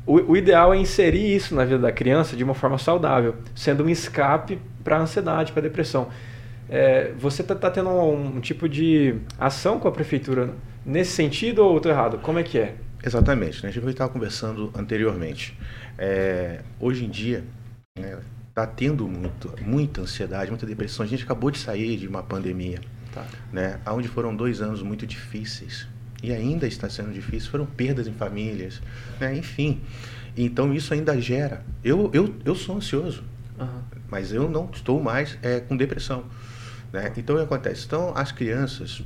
o, 0.05 0.31
o 0.31 0.37
ideal 0.37 0.73
é 0.73 0.77
inserir 0.77 1.35
isso 1.35 1.53
na 1.55 1.63
vida 1.63 1.79
da 1.79 1.91
criança 1.91 2.35
de 2.35 2.43
uma 2.43 2.53
forma 2.53 2.77
saudável 2.77 3.35
sendo 3.55 3.83
um 3.83 3.89
escape 3.89 4.59
para 4.83 4.99
ansiedade 4.99 5.51
para 5.51 5.61
depressão 5.61 6.09
É, 6.69 7.11
você 7.17 7.43
tá, 7.43 7.53
tá 7.53 7.69
tendo 7.69 7.89
um, 7.89 8.37
um 8.37 8.39
tipo 8.39 8.69
de 8.69 9.15
ação 9.37 9.79
com 9.79 9.87
a 9.87 9.91
prefeitura 9.91 10.53
nesse 10.85 11.11
sentido 11.11 11.65
ou 11.65 11.79
tô 11.81 11.89
errado 11.89 12.17
como 12.19 12.39
é 12.39 12.43
que 12.43 12.57
é 12.57 12.75
Exatamente, 13.03 13.63
né? 13.63 13.69
A 13.69 13.71
gente 13.71 13.87
estava 13.89 14.11
conversando 14.11 14.71
anteriormente. 14.75 15.57
É, 15.97 16.61
hoje 16.79 17.05
em 17.05 17.09
dia, 17.09 17.43
está 18.51 18.67
tendo 18.67 19.07
muito, 19.07 19.53
muita 19.61 20.01
ansiedade, 20.01 20.51
muita 20.51 20.65
depressão. 20.65 21.05
A 21.05 21.09
gente 21.09 21.23
acabou 21.23 21.49
de 21.49 21.57
sair 21.57 21.97
de 21.97 22.07
uma 22.07 22.21
pandemia, 22.21 22.81
tá 23.13 23.25
né? 23.51 23.79
Onde 23.87 24.09
foram 24.09 24.35
dois 24.35 24.61
anos 24.61 24.83
muito 24.83 25.07
difíceis. 25.07 25.87
E 26.21 26.31
ainda 26.31 26.67
está 26.67 26.89
sendo 26.89 27.11
difícil. 27.11 27.49
Foram 27.49 27.65
perdas 27.65 28.07
em 28.07 28.13
famílias, 28.13 28.81
né? 29.19 29.35
Enfim. 29.35 29.81
Então 30.37 30.73
isso 30.73 30.93
ainda 30.93 31.19
gera. 31.19 31.65
Eu, 31.83 32.11
eu, 32.13 32.35
eu 32.45 32.53
sou 32.53 32.75
ansioso, 32.75 33.23
Aham. 33.59 33.83
mas 34.09 34.31
eu 34.31 34.49
não 34.49 34.69
estou 34.71 35.01
mais 35.01 35.37
é, 35.41 35.61
com 35.61 35.75
depressão. 35.75 36.25
Né? 36.91 37.11
Então 37.17 37.35
o 37.35 37.39
que 37.39 37.45
acontece? 37.45 37.85
Então 37.85 38.11
as 38.15 38.31
crianças, 38.31 39.01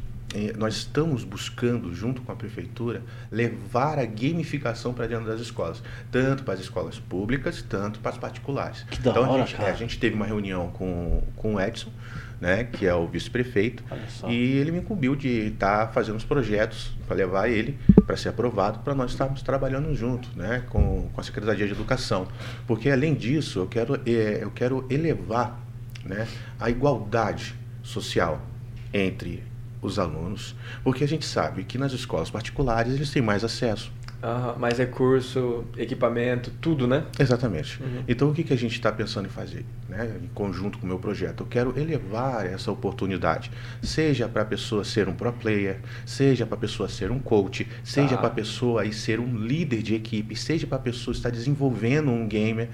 nós 0.57 0.75
estamos 0.75 1.23
buscando, 1.23 1.93
junto 1.93 2.21
com 2.21 2.31
a 2.31 2.35
prefeitura, 2.35 3.01
levar 3.31 3.97
a 3.97 4.05
gamificação 4.05 4.93
para 4.93 5.07
dentro 5.07 5.25
das 5.25 5.39
escolas, 5.39 5.81
tanto 6.11 6.43
para 6.43 6.55
as 6.55 6.59
escolas 6.59 6.99
públicas, 6.99 7.61
tanto 7.61 7.99
para 7.99 8.11
as 8.11 8.17
particulares. 8.17 8.83
Que 8.89 8.99
da 8.99 9.11
então 9.11 9.23
hora, 9.23 9.43
a, 9.43 9.45
gente, 9.45 9.55
cara. 9.55 9.69
é, 9.69 9.71
a 9.71 9.75
gente 9.75 9.99
teve 9.99 10.15
uma 10.15 10.25
reunião 10.25 10.69
com, 10.71 11.23
com 11.35 11.55
o 11.55 11.61
Edson, 11.61 11.91
né, 12.39 12.65
que 12.65 12.85
é 12.85 12.93
o 12.93 13.07
vice-prefeito, 13.07 13.83
e 14.27 14.57
ele 14.57 14.71
me 14.71 14.79
incumbiu 14.79 15.15
de 15.15 15.47
estar 15.47 15.93
fazendo 15.93 16.17
os 16.17 16.25
projetos 16.25 16.93
para 17.07 17.15
levar 17.15 17.47
ele 17.47 17.77
para 18.05 18.17
ser 18.17 18.29
aprovado, 18.29 18.79
para 18.79 18.93
nós 18.93 19.11
estarmos 19.11 19.41
trabalhando 19.41 19.95
junto, 19.95 20.29
né, 20.35 20.63
com, 20.69 21.09
com 21.13 21.21
a 21.21 21.23
Secretaria 21.23 21.65
de 21.65 21.71
Educação. 21.71 22.27
Porque 22.67 22.89
além 22.89 23.13
disso, 23.13 23.59
eu 23.59 23.67
quero, 23.67 23.95
eh, 24.05 24.39
eu 24.41 24.51
quero 24.51 24.85
elevar 24.89 25.59
né, 26.03 26.27
a 26.59 26.69
igualdade 26.69 27.55
social 27.81 28.41
entre 28.93 29.43
os 29.85 29.99
alunos, 29.99 30.55
porque 30.83 31.03
a 31.03 31.07
gente 31.07 31.25
sabe 31.25 31.63
que 31.63 31.77
nas 31.77 31.91
escolas 31.93 32.29
particulares 32.29 32.93
eles 32.93 33.11
têm 33.11 33.21
mais 33.21 33.43
acesso 33.43 33.91
Aham, 34.23 34.55
mais 34.57 34.79
recurso, 34.79 35.65
equipamento, 35.77 36.49
tudo, 36.59 36.87
né? 36.87 37.03
Exatamente. 37.19 37.79
Uhum. 37.83 38.03
Então 38.07 38.29
o 38.29 38.33
que, 38.33 38.43
que 38.43 38.53
a 38.53 38.57
gente 38.57 38.71
está 38.73 38.91
pensando 38.91 39.27
em 39.27 39.29
fazer, 39.29 39.63
né? 39.87 40.17
em 40.23 40.27
conjunto 40.29 40.79
com 40.79 40.85
o 40.85 40.87
meu 40.87 40.97
projeto? 40.97 41.41
Eu 41.41 41.47
quero 41.47 41.79
elevar 41.79 42.43
essa 42.43 42.71
oportunidade, 42.71 43.51
seja 43.83 44.27
para 44.27 44.41
a 44.41 44.45
pessoa 44.45 44.83
ser 44.83 45.07
um 45.07 45.13
pro 45.13 45.31
player, 45.31 45.79
seja 46.07 46.43
para 46.43 46.55
a 46.55 46.59
pessoa 46.59 46.89
ser 46.89 47.11
um 47.11 47.19
coach, 47.19 47.67
seja 47.83 48.15
Tá. 48.15 48.17
para 48.17 48.27
a 48.27 48.31
pessoa 48.31 48.81
aí 48.81 48.91
ser 48.91 49.19
um 49.19 49.37
líder 49.37 49.83
de 49.83 49.93
equipe, 49.93 50.35
seja 50.35 50.65
para 50.65 50.77
a 50.77 50.81
pessoa 50.81 51.13
estar 51.13 51.29
desenvolvendo 51.29 52.09
um 52.09 52.27
gamer, 52.27 52.69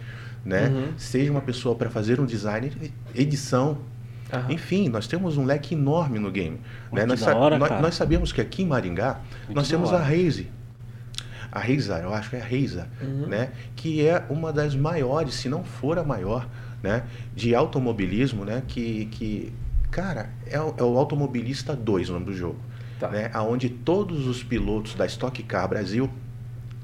né? 0.45 0.69
Uhum. 0.69 0.93
seja 0.95 1.31
uma 1.31 1.41
pessoa 1.41 1.75
para 1.75 1.89
fazer 1.89 2.21
um 2.21 2.25
design, 2.25 2.71
edição. 3.13 3.77
Aham. 4.31 4.51
Enfim, 4.51 4.87
nós 4.89 5.07
temos 5.07 5.37
um 5.37 5.43
leque 5.45 5.73
enorme 5.75 6.19
no 6.19 6.31
game. 6.31 6.59
Né? 6.91 7.05
nós, 7.05 7.19
sa- 7.19 7.35
hora, 7.35 7.57
nós- 7.57 7.81
nós 7.81 7.95
sabemos 7.95 8.31
que 8.31 8.39
aqui 8.41 8.63
em 8.63 8.65
Maringá 8.65 9.19
Muito 9.45 9.55
nós 9.55 9.67
temos 9.67 9.91
a 9.93 9.99
Raze. 9.99 10.49
A 11.51 11.59
Reisa, 11.59 11.97
eu 11.99 12.13
acho 12.13 12.29
que 12.29 12.37
é 12.37 12.41
a 12.41 12.45
Reisa, 12.45 12.87
Uhum. 13.01 13.27
né? 13.27 13.49
Que 13.75 14.07
é 14.07 14.23
uma 14.29 14.53
das 14.53 14.73
maiores, 14.73 15.33
se 15.33 15.49
não 15.49 15.65
for 15.65 15.99
a 15.99 16.03
maior, 16.03 16.47
né? 16.81 17.03
De 17.35 17.53
automobilismo, 17.53 18.45
né? 18.45 18.63
Que, 18.65 19.05
que 19.07 19.53
cara, 19.89 20.29
é, 20.47 20.59
o- 20.61 20.73
é 20.77 20.83
o 20.83 20.97
Automobilista 20.97 21.75
2 21.75 22.09
o 22.09 22.13
nome 22.13 22.25
do 22.27 22.33
jogo. 22.33 22.57
Tá. 22.99 23.09
Né? 23.09 23.29
Onde 23.35 23.67
todos 23.69 24.27
os 24.27 24.41
pilotos 24.41 24.95
da 24.95 25.05
Stock 25.05 25.43
Car 25.43 25.67
Brasil, 25.67 26.09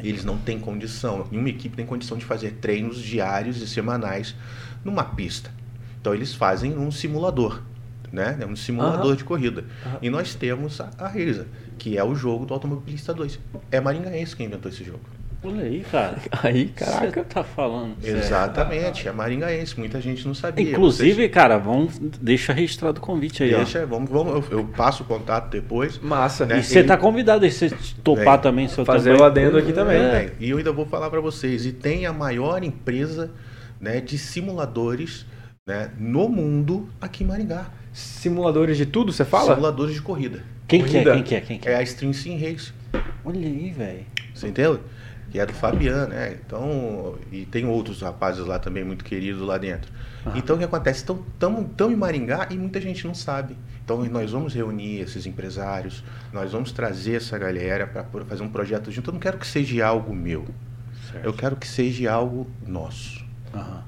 eles 0.01 0.25
não 0.25 0.37
têm 0.37 0.59
condição, 0.59 1.25
nenhuma 1.31 1.47
equipe 1.49 1.75
tem 1.77 1.85
condição 1.85 2.17
de 2.17 2.25
fazer 2.25 2.57
treinos 2.59 2.97
diários 3.01 3.61
e 3.61 3.67
semanais 3.67 4.35
numa 4.83 5.03
pista. 5.05 5.49
Então 6.07 6.15
eles 6.15 6.33
fazem 6.33 6.77
um 6.77 6.89
simulador, 6.89 7.59
né? 8.13 8.37
É 8.39 8.45
um 8.45 8.55
simulador 8.55 9.07
Aham. 9.07 9.15
de 9.17 9.25
corrida. 9.25 9.65
Aham. 9.85 9.97
E 10.01 10.09
nós 10.09 10.33
temos 10.35 10.79
a, 10.79 10.89
a 10.97 11.05
Reisa, 11.05 11.47
que 11.77 11.97
é 11.97 12.03
o 12.03 12.15
jogo 12.15 12.45
do 12.45 12.53
Automobilista 12.53 13.13
2. 13.13 13.37
É 13.69 13.81
maringaense 13.81 14.33
quem 14.33 14.45
inventou 14.45 14.71
esse 14.71 14.85
jogo. 14.85 15.01
Olha 15.43 15.65
aí, 15.65 15.81
cara. 15.91 16.17
Aí, 16.43 16.69
caraca. 16.69 17.11
Você 17.11 17.23
tá 17.25 17.43
falando. 17.43 18.01
sério. 18.01 18.19
Exatamente, 18.19 19.05
é 19.05 19.11
maringaense. 19.11 19.77
Muita 19.77 19.99
gente 19.99 20.25
não 20.25 20.33
sabia. 20.33 20.71
Inclusive, 20.71 21.27
cara, 21.27 21.57
vamos, 21.57 21.99
deixa 21.99 22.53
registrado 22.53 22.99
o 22.99 23.01
convite 23.01 23.43
aí, 23.43 23.49
Vocês- 23.49 23.61
ó. 23.61 23.63
deixa, 23.65 23.85
vamos, 23.85 24.09
vamos, 24.09 24.49
eu, 24.49 24.59
eu 24.59 24.65
passo 24.65 25.03
o 25.03 25.05
contato 25.05 25.49
depois. 25.51 25.99
Massa. 25.99 26.45
Né? 26.45 26.59
E 26.59 26.63
você 26.63 26.79
ele- 26.79 26.87
tá 26.87 26.95
convidado 26.95 27.43
aí, 27.43 27.51
você 27.51 27.69
topar 28.01 28.35
Vem. 28.37 28.41
também, 28.43 28.67
seu 28.69 28.85
Fazer 28.85 29.09
também. 29.11 29.21
o 29.21 29.25
adendo 29.25 29.57
aqui 29.57 29.73
também. 29.73 29.97
É. 29.97 30.33
E 30.39 30.49
eu 30.51 30.57
ainda 30.57 30.71
vou 30.71 30.85
falar 30.85 31.09
para 31.09 31.19
vocês. 31.19 31.65
E 31.65 31.73
tem 31.73 32.05
a 32.05 32.13
maior 32.13 32.63
empresa 32.63 33.29
né, 33.79 33.99
de 34.01 34.17
simuladores 34.17 35.25
né, 35.67 35.91
no 35.99 36.29
mundo 36.29 36.87
aqui 37.01 37.23
em 37.23 37.27
Maringá. 37.27 37.67
Simuladores 37.91 38.77
de 38.77 38.85
tudo, 38.85 39.11
você 39.11 39.25
fala? 39.25 39.49
Simuladores 39.53 39.93
de 39.93 40.01
corrida. 40.01 40.41
Quem 40.67 40.83
que 40.83 40.97
é? 40.97 41.03
Corrida. 41.03 41.13
Quem 41.15 41.23
que 41.23 41.35
é? 41.35 41.41
Quem 41.41 41.59
que 41.59 41.67
É 41.69 41.73
é? 41.73 41.75
a 41.77 41.83
Stream 41.83 42.13
Sim 42.13 42.37
Race. 42.39 42.71
Olha 43.25 43.45
aí, 43.45 43.71
velho. 43.71 44.05
Você 44.33 44.47
entendeu? 44.47 44.79
Que 45.29 45.39
é 45.39 45.45
do 45.45 45.51
Fabiano, 45.51 46.07
né? 46.07 46.37
Então, 46.45 47.15
e 47.31 47.45
tem 47.45 47.65
outros 47.65 48.01
rapazes 48.01 48.45
lá 48.45 48.57
também 48.59 48.83
muito 48.83 49.03
queridos 49.03 49.41
lá 49.41 49.57
dentro. 49.57 49.91
Aham. 50.25 50.37
Então 50.37 50.55
o 50.55 50.59
que 50.59 50.63
acontece? 50.65 50.99
Estamos 50.99 51.91
em 51.91 51.95
Maringá 51.95 52.47
e 52.49 52.57
muita 52.57 52.79
gente 52.79 53.05
não 53.05 53.13
sabe. 53.13 53.57
Então 53.83 54.03
nós 54.05 54.31
vamos 54.31 54.53
reunir 54.53 54.99
esses 55.01 55.25
empresários, 55.25 56.03
nós 56.31 56.51
vamos 56.51 56.71
trazer 56.71 57.15
essa 57.15 57.37
galera 57.37 57.85
para 57.87 58.03
fazer 58.25 58.43
um 58.43 58.49
projeto 58.49 58.89
junto. 58.91 59.09
Eu 59.09 59.13
não 59.13 59.19
quero 59.19 59.37
que 59.37 59.47
seja 59.47 59.85
algo 59.85 60.13
meu, 60.15 60.45
Certo. 61.11 61.25
eu 61.25 61.33
quero 61.33 61.55
que 61.57 61.67
seja 61.67 62.11
algo 62.11 62.47
nosso. 62.65 63.25
Aham. 63.53 63.83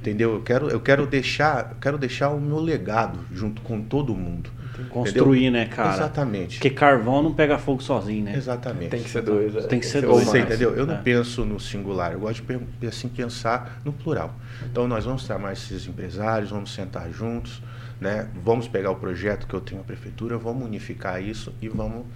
Entendeu? 0.00 0.34
Eu 0.34 0.42
quero, 0.42 0.68
eu 0.68 0.80
quero 0.80 1.06
deixar, 1.06 1.70
eu 1.72 1.76
quero 1.80 1.98
deixar 1.98 2.30
o 2.30 2.40
meu 2.40 2.60
legado 2.60 3.18
junto 3.32 3.60
com 3.62 3.82
todo 3.82 4.14
mundo. 4.14 4.50
Construir, 4.90 5.50
né, 5.50 5.66
cara? 5.66 5.94
Exatamente. 5.94 6.54
Porque 6.56 6.70
carvão 6.70 7.20
não 7.20 7.34
pega 7.34 7.58
fogo 7.58 7.82
sozinho, 7.82 8.24
né? 8.26 8.36
Exatamente. 8.36 8.90
Tem 8.90 9.02
que 9.02 9.10
ser 9.10 9.22
dois. 9.22 9.56
é. 9.56 9.60
Tem 9.62 9.80
que 9.80 9.86
ser 9.86 10.02
dois, 10.02 10.24
Você 10.24 10.38
mais. 10.38 10.44
entendeu? 10.50 10.74
Eu 10.76 10.86
não 10.86 10.94
É. 10.94 10.98
penso 10.98 11.44
no 11.44 11.58
singular, 11.58 12.12
eu 12.12 12.20
gosto 12.20 12.44
de 12.80 12.86
assim 12.86 13.08
pensar 13.08 13.80
no 13.84 13.92
plural. 13.92 14.32
Então 14.70 14.86
nós 14.86 15.04
vamos 15.04 15.22
chamar 15.24 15.52
esses 15.52 15.86
empresários, 15.88 16.50
vamos 16.50 16.72
sentar 16.72 17.10
juntos, 17.10 17.60
né? 18.00 18.28
Vamos 18.44 18.68
pegar 18.68 18.92
o 18.92 18.96
projeto 18.96 19.48
que 19.48 19.54
eu 19.54 19.60
tenho 19.60 19.80
na 19.80 19.84
prefeitura, 19.84 20.38
vamos 20.38 20.64
unificar 20.64 21.20
isso 21.20 21.52
e 21.60 21.68
vamos 21.68 22.06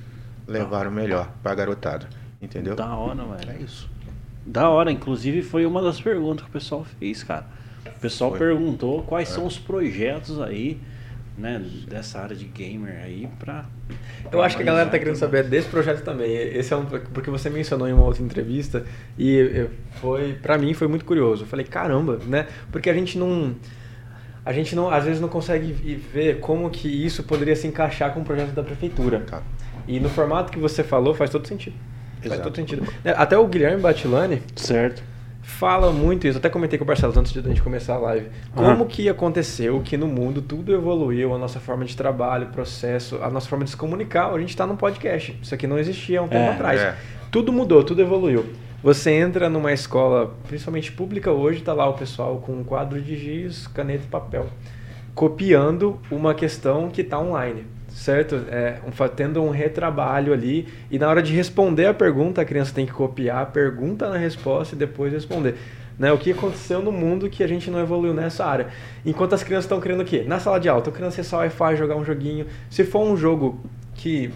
levar 0.46 0.86
o 0.86 0.92
melhor 0.92 1.32
para 1.42 1.50
a 1.50 1.54
garotada. 1.56 2.06
Entendeu? 2.40 2.76
Da 2.76 2.94
hora, 2.94 3.24
velho. 3.24 3.50
É 3.50 3.62
isso. 3.62 3.90
Da 4.46 4.68
hora, 4.68 4.90
inclusive 4.92 5.42
foi 5.42 5.66
uma 5.66 5.82
das 5.82 6.00
perguntas 6.00 6.44
que 6.44 6.50
o 6.50 6.52
pessoal 6.52 6.84
fez, 6.98 7.24
cara. 7.24 7.46
O 7.86 8.00
pessoal 8.00 8.30
Foi. 8.30 8.38
perguntou 8.38 9.02
quais 9.02 9.30
É. 9.30 9.34
são 9.34 9.46
os 9.46 9.58
projetos 9.58 10.40
aí, 10.40 10.78
né, 11.36 11.62
dessa 11.88 12.20
área 12.20 12.36
de 12.36 12.44
gamer 12.44 13.00
aí 13.04 13.28
pra. 13.38 13.64
Eu 14.30 14.42
acho 14.42 14.56
que 14.56 14.62
a 14.62 14.66
galera 14.66 14.88
tá 14.90 14.98
querendo 14.98 15.16
saber 15.16 15.44
desse 15.44 15.68
projeto 15.68 16.02
também. 16.02 16.30
Esse 16.32 16.72
é 16.72 16.76
um 16.76 16.84
porque 16.84 17.30
você 17.30 17.48
mencionou 17.50 17.88
em 17.88 17.92
uma 17.92 18.04
outra 18.04 18.22
entrevista 18.22 18.84
e 19.18 19.66
foi 20.00 20.34
para 20.34 20.56
mim 20.58 20.74
foi 20.74 20.86
muito 20.88 21.04
curioso. 21.04 21.44
Eu 21.44 21.46
falei, 21.46 21.64
caramba, 21.66 22.18
né? 22.26 22.46
Porque 22.70 22.88
a 22.90 22.94
gente 22.94 23.18
não 23.18 23.54
a 24.44 24.52
gente 24.52 24.74
não 24.76 24.90
às 24.90 25.04
vezes 25.04 25.20
não 25.20 25.28
consegue 25.28 25.72
ver 25.72 26.38
como 26.40 26.68
que 26.70 26.88
isso 26.88 27.22
poderia 27.22 27.56
se 27.56 27.66
encaixar 27.66 28.12
com 28.12 28.20
o 28.20 28.24
projeto 28.24 28.50
da 28.52 28.62
prefeitura. 28.62 29.20
Tá. 29.20 29.42
E 29.88 29.98
no 29.98 30.08
formato 30.08 30.52
que 30.52 30.58
você 30.58 30.84
falou 30.84 31.14
faz 31.14 31.30
todo 31.30 31.46
sentido. 31.48 31.74
Faz 32.20 32.26
Exato. 32.34 32.42
todo 32.42 32.54
sentido. 32.56 32.86
Até 33.04 33.36
o 33.36 33.46
Guilherme 33.48 33.80
Batilani 33.82 34.40
Certo. 34.54 35.02
Fala 35.42 35.92
muito 35.92 36.26
isso. 36.26 36.38
Até 36.38 36.48
comentei 36.48 36.78
com 36.78 36.84
o 36.84 36.86
Barcelos 36.86 37.16
antes 37.16 37.32
de 37.32 37.38
a 37.40 37.42
gente 37.42 37.60
começar 37.62 37.94
a 37.94 37.98
live. 37.98 38.28
Como 38.54 38.68
Aham. 38.68 38.84
que 38.86 39.08
aconteceu 39.08 39.80
que 39.84 39.96
no 39.96 40.06
mundo 40.06 40.40
tudo 40.40 40.72
evoluiu, 40.72 41.34
a 41.34 41.38
nossa 41.38 41.60
forma 41.60 41.84
de 41.84 41.96
trabalho, 41.96 42.46
processo, 42.46 43.18
a 43.22 43.28
nossa 43.28 43.48
forma 43.48 43.64
de 43.64 43.70
se 43.72 43.76
comunicar. 43.76 44.32
A 44.32 44.38
gente 44.38 44.50
está 44.50 44.66
num 44.66 44.76
podcast. 44.76 45.36
Isso 45.42 45.54
aqui 45.54 45.66
não 45.66 45.78
existia 45.78 46.20
há 46.20 46.22
um 46.22 46.28
tempo 46.28 46.42
É, 46.44 46.48
atrás. 46.54 46.80
é. 46.80 46.96
Tudo 47.30 47.52
mudou, 47.52 47.82
tudo 47.84 48.00
evoluiu. 48.00 48.46
Você 48.82 49.10
entra 49.12 49.48
numa 49.48 49.72
escola, 49.72 50.34
principalmente 50.48 50.90
pública 50.90 51.30
hoje, 51.30 51.60
tá 51.62 51.72
lá 51.72 51.88
o 51.88 51.92
pessoal 51.94 52.38
com 52.38 52.52
um 52.52 52.64
quadro 52.64 53.00
de 53.00 53.16
giz, 53.16 53.66
caneta 53.68 54.04
e 54.04 54.08
papel, 54.08 54.46
copiando 55.14 55.98
uma 56.10 56.34
questão 56.34 56.88
que 56.88 57.00
está 57.02 57.18
online, 57.18 57.64
certo? 57.94 58.44
É, 58.50 58.78
um, 58.86 59.08
tendo 59.08 59.42
um 59.42 59.50
retrabalho 59.50 60.32
ali 60.32 60.68
e 60.90 60.98
na 60.98 61.08
hora 61.08 61.22
de 61.22 61.32
responder 61.32 61.86
a 61.86 61.94
pergunta, 61.94 62.40
a 62.40 62.44
criança 62.44 62.74
tem 62.74 62.86
que 62.86 62.92
copiar 62.92 63.42
a 63.42 63.46
pergunta 63.46 64.08
na 64.08 64.16
resposta 64.16 64.74
e 64.74 64.78
depois 64.78 65.12
responder. 65.12 65.56
Né? 65.98 66.10
O 66.12 66.18
que 66.18 66.32
aconteceu 66.32 66.82
no 66.82 66.90
mundo 66.90 67.28
que 67.28 67.44
a 67.44 67.46
gente 67.46 67.70
não 67.70 67.78
evoluiu 67.78 68.14
nessa 68.14 68.44
área? 68.44 68.68
Enquanto 69.04 69.34
as 69.34 69.42
crianças 69.42 69.66
estão 69.66 69.80
querendo 69.80 70.00
o 70.00 70.04
quê? 70.04 70.24
Na 70.26 70.40
sala 70.40 70.58
de 70.58 70.68
aula, 70.68 70.80
estão 70.80 70.92
querendo 70.92 71.08
acessar 71.08 71.40
o 71.40 71.42
Wi-Fi, 71.42 71.76
jogar 71.76 71.96
um 71.96 72.04
joguinho. 72.04 72.46
Se 72.70 72.84
for 72.84 73.02
um 73.06 73.16
jogo 73.16 73.60
que. 73.94 74.32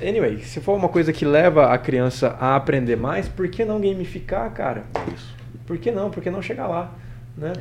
Anyway, 0.00 0.38
se 0.40 0.60
for 0.60 0.74
uma 0.76 0.88
coisa 0.88 1.12
que 1.12 1.24
leva 1.24 1.72
a 1.72 1.78
criança 1.78 2.36
a 2.40 2.54
aprender 2.54 2.96
mais, 2.96 3.28
por 3.28 3.48
que 3.48 3.64
não 3.64 3.80
gamificar, 3.80 4.50
cara? 4.52 4.84
É 4.94 5.14
isso. 5.14 5.34
Por 5.66 5.78
que 5.78 5.90
não? 5.90 6.10
Por 6.10 6.22
que 6.22 6.30
não 6.30 6.42
chegar 6.42 6.68
lá? 6.68 6.94
Né? 7.36 7.52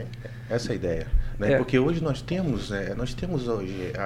Essa 0.49 0.69
é 0.69 0.73
a 0.73 0.75
ideia. 0.75 1.07
Né? 1.47 1.53
É. 1.53 1.57
Porque 1.57 1.77
hoje 1.79 2.01
nós 2.03 2.21
temos, 2.21 2.69
né, 2.69 2.93
nós 2.95 3.13
temos 3.13 3.47
hoje 3.47 3.91
a- 3.97 4.01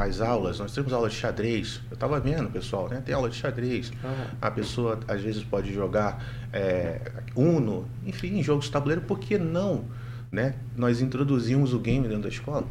a- 0.00 0.04
as 0.04 0.20
aulas, 0.20 0.58
nós 0.58 0.72
temos 0.74 0.92
aula 0.92 1.08
de 1.08 1.14
xadrez. 1.14 1.80
Eu 1.90 1.94
estava 1.94 2.18
vendo, 2.20 2.50
pessoal, 2.50 2.88
né? 2.88 3.02
Tem 3.04 3.14
aula 3.14 3.28
de 3.28 3.36
xadrez. 3.36 3.92
Aham. 4.04 4.26
A 4.40 4.50
pessoa 4.50 4.98
às 5.08 5.20
vezes 5.22 5.42
pode 5.44 5.72
jogar 5.72 6.22
é, 6.52 7.00
Uno, 7.34 7.86
enfim, 8.06 8.42
jogos 8.42 8.66
de 8.66 8.70
tabuleiro, 8.72 9.00
por 9.02 9.18
que 9.18 9.38
não? 9.38 9.84
Né? 10.30 10.54
Nós 10.76 11.00
introduzimos 11.00 11.72
o 11.74 11.78
game 11.78 12.06
dentro 12.06 12.22
da 12.24 12.28
escola. 12.28 12.64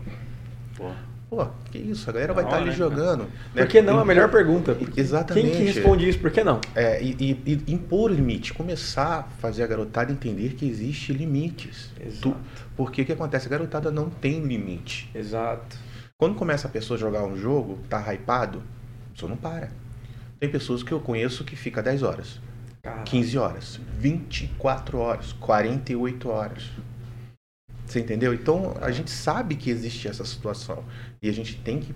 Pô. 0.78 0.90
Pô, 1.30 1.48
que 1.72 1.78
isso, 1.78 2.10
a 2.10 2.14
galera 2.14 2.34
vai 2.34 2.44
estar 2.44 2.56
hora, 2.58 2.64
ali 2.66 2.72
né, 2.72 2.76
jogando. 2.76 3.24
né? 3.24 3.30
Por 3.64 3.68
que 3.68 3.82
não? 3.82 4.00
A 4.00 4.04
melhor 4.04 4.30
pergunta. 4.30 4.76
Exatamente. 4.98 5.48
Quem 5.50 5.58
que 5.58 5.64
responde 5.72 6.10
isso? 6.10 6.20
Por 6.20 6.30
que 6.30 6.44
não? 6.44 6.60
É, 6.76 7.02
e, 7.02 7.16
e- 7.46 7.64
e 7.68 7.74
impor 7.74 8.12
limite, 8.12 8.54
começar 8.54 9.20
a 9.20 9.24
fazer 9.42 9.64
a 9.64 9.68
garotada 9.68 10.12
entender 10.12 10.56
que 10.56 10.68
existe 10.68 11.14
limites. 11.14 11.90
Exato. 12.06 12.36
Porque 12.84 13.04
o 13.04 13.06
que 13.06 13.12
acontece? 13.12 13.46
A 13.46 13.50
garotada 13.52 13.92
não 13.92 14.10
tem 14.10 14.40
limite. 14.42 15.08
Exato. 15.14 15.78
Quando 16.18 16.34
começa 16.34 16.68
a 16.68 16.72
pessoa 16.72 16.98
a 16.98 17.00
jogar 17.00 17.24
um 17.24 17.38
jogo, 17.38 17.78
tá 17.88 18.00
hypado, 18.12 18.64
a 19.08 19.14
pessoa 19.14 19.30
não 19.30 19.38
para. 19.38 19.70
Tem 20.40 20.50
pessoas 20.50 20.82
que 20.82 20.92
eu 20.92 21.00
conheço 21.00 21.44
que 21.44 21.56
fica 21.56 21.84
10 21.84 22.02
horas, 22.02 22.40
Cara, 22.82 23.04
15 23.04 23.38
horas, 23.38 23.80
24 24.00 24.98
horas, 24.98 25.32
48 25.34 26.28
horas. 26.28 26.72
Você 27.86 28.00
entendeu? 28.00 28.34
Então 28.34 28.76
a 28.82 28.90
gente 28.90 29.12
sabe 29.12 29.56
que 29.56 29.70
existe 29.70 30.08
essa 30.08 30.26
situação 30.26 30.84
e 31.22 31.30
a 31.30 31.34
gente 31.34 31.58
tem 31.58 31.80
que 31.80 31.94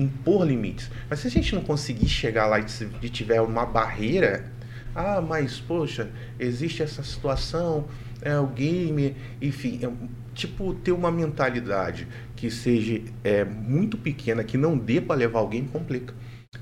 impor 0.00 0.44
limites. 0.44 0.90
Mas 1.08 1.20
se 1.20 1.28
a 1.28 1.30
gente 1.30 1.54
não 1.54 1.62
conseguir 1.62 2.08
chegar 2.08 2.46
lá 2.46 2.58
e 2.58 2.68
se- 2.68 2.90
e 3.00 3.08
tiver 3.08 3.40
uma 3.40 3.64
barreira, 3.64 4.50
ah, 4.96 5.20
mas 5.20 5.60
poxa, 5.60 6.10
existe 6.40 6.82
essa 6.82 7.04
situação, 7.04 7.86
é 8.22 8.38
o 8.38 8.46
game, 8.46 9.16
enfim, 9.40 9.80
é, 9.82 9.90
tipo 10.34 10.74
ter 10.74 10.92
uma 10.92 11.10
mentalidade 11.10 12.06
que 12.36 12.50
seja 12.50 13.02
é, 13.24 13.44
muito 13.44 13.96
pequena, 13.96 14.44
que 14.44 14.56
não 14.56 14.76
dê 14.76 15.00
para 15.00 15.16
levar 15.16 15.40
alguém 15.40 15.64
complica. 15.64 16.14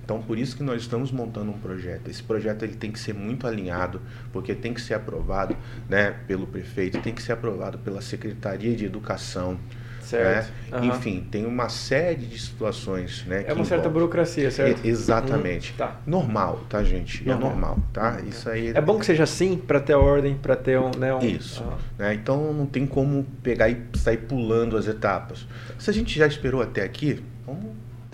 Então, 0.03 0.21
por 0.21 0.39
isso 0.39 0.57
que 0.57 0.63
nós 0.63 0.83
estamos 0.83 1.13
montando 1.13 1.51
um 1.51 1.59
projeto. 1.59 2.09
Esse 2.09 2.23
projeto 2.23 2.65
ele 2.65 2.75
tem 2.75 2.91
que 2.91 2.99
ser 2.99 3.13
muito 3.13 3.47
alinhado, 3.47 4.01
porque 4.33 4.55
tem 4.55 4.75
que 4.75 4.81
ser 4.81 4.95
aprovado 4.95 5.57
né, 5.89 6.13
pelo 6.27 6.47
prefeito, 6.47 6.99
tem 7.01 7.15
que 7.15 7.23
ser 7.23 7.33
aprovado 7.33 7.79
pela 7.79 8.01
Secretaria 8.01 8.75
de 8.75 8.85
Educação, 8.85 9.59
Certo. 10.07 10.51
né? 10.71 10.79
Aham. 10.79 10.87
Enfim, 10.87 11.27
tem 11.31 11.45
uma 11.47 11.69
série 11.69 12.27
de 12.27 12.39
situações, 12.39 13.25
né? 13.27 13.45
É 13.47 13.53
uma 13.53 13.65
certa 13.65 13.75
envolvem. 13.89 13.93
burocracia, 13.93 14.51
certo? 14.51 14.85
E- 14.85 14.89
Exatamente. 14.89 15.73
Hum, 15.73 15.77
tá. 15.79 15.97
Normal, 16.07 16.61
tá, 16.69 16.83
gente? 16.85 17.23
É 17.25 17.33
Normal. 17.33 17.51
normal, 17.51 17.79
tá? 17.93 18.21
Isso 18.27 18.49
aí. 18.49 18.69
É 18.75 18.81
bom 18.81 18.99
que 18.99 19.07
seja 19.07 19.25
assim 19.25 19.57
pra 19.57 19.81
ter 19.81 19.95
ordem, 19.95 20.35
pra 20.37 20.55
ter 20.57 20.79
um, 20.79 20.91
né, 20.97 21.13
um 21.15 21.19
Isso. 21.21 21.65
Ah. 21.67 21.77
né? 21.99 22.15
Então 22.15 22.53
não 22.53 22.67
tem 22.67 22.87
como 22.87 23.25
pegar 23.43 23.69
e 23.69 23.83
sair 23.95 24.19
pulando 24.19 24.77
as 24.77 24.87
etapas. 24.87 25.47
Se 25.79 25.91
a 25.91 25.93
gente 25.93 26.17
já 26.19 26.27
esperou 26.27 26.63
até 26.63 26.83
aqui, 26.83 27.23
vamos. 27.45 27.65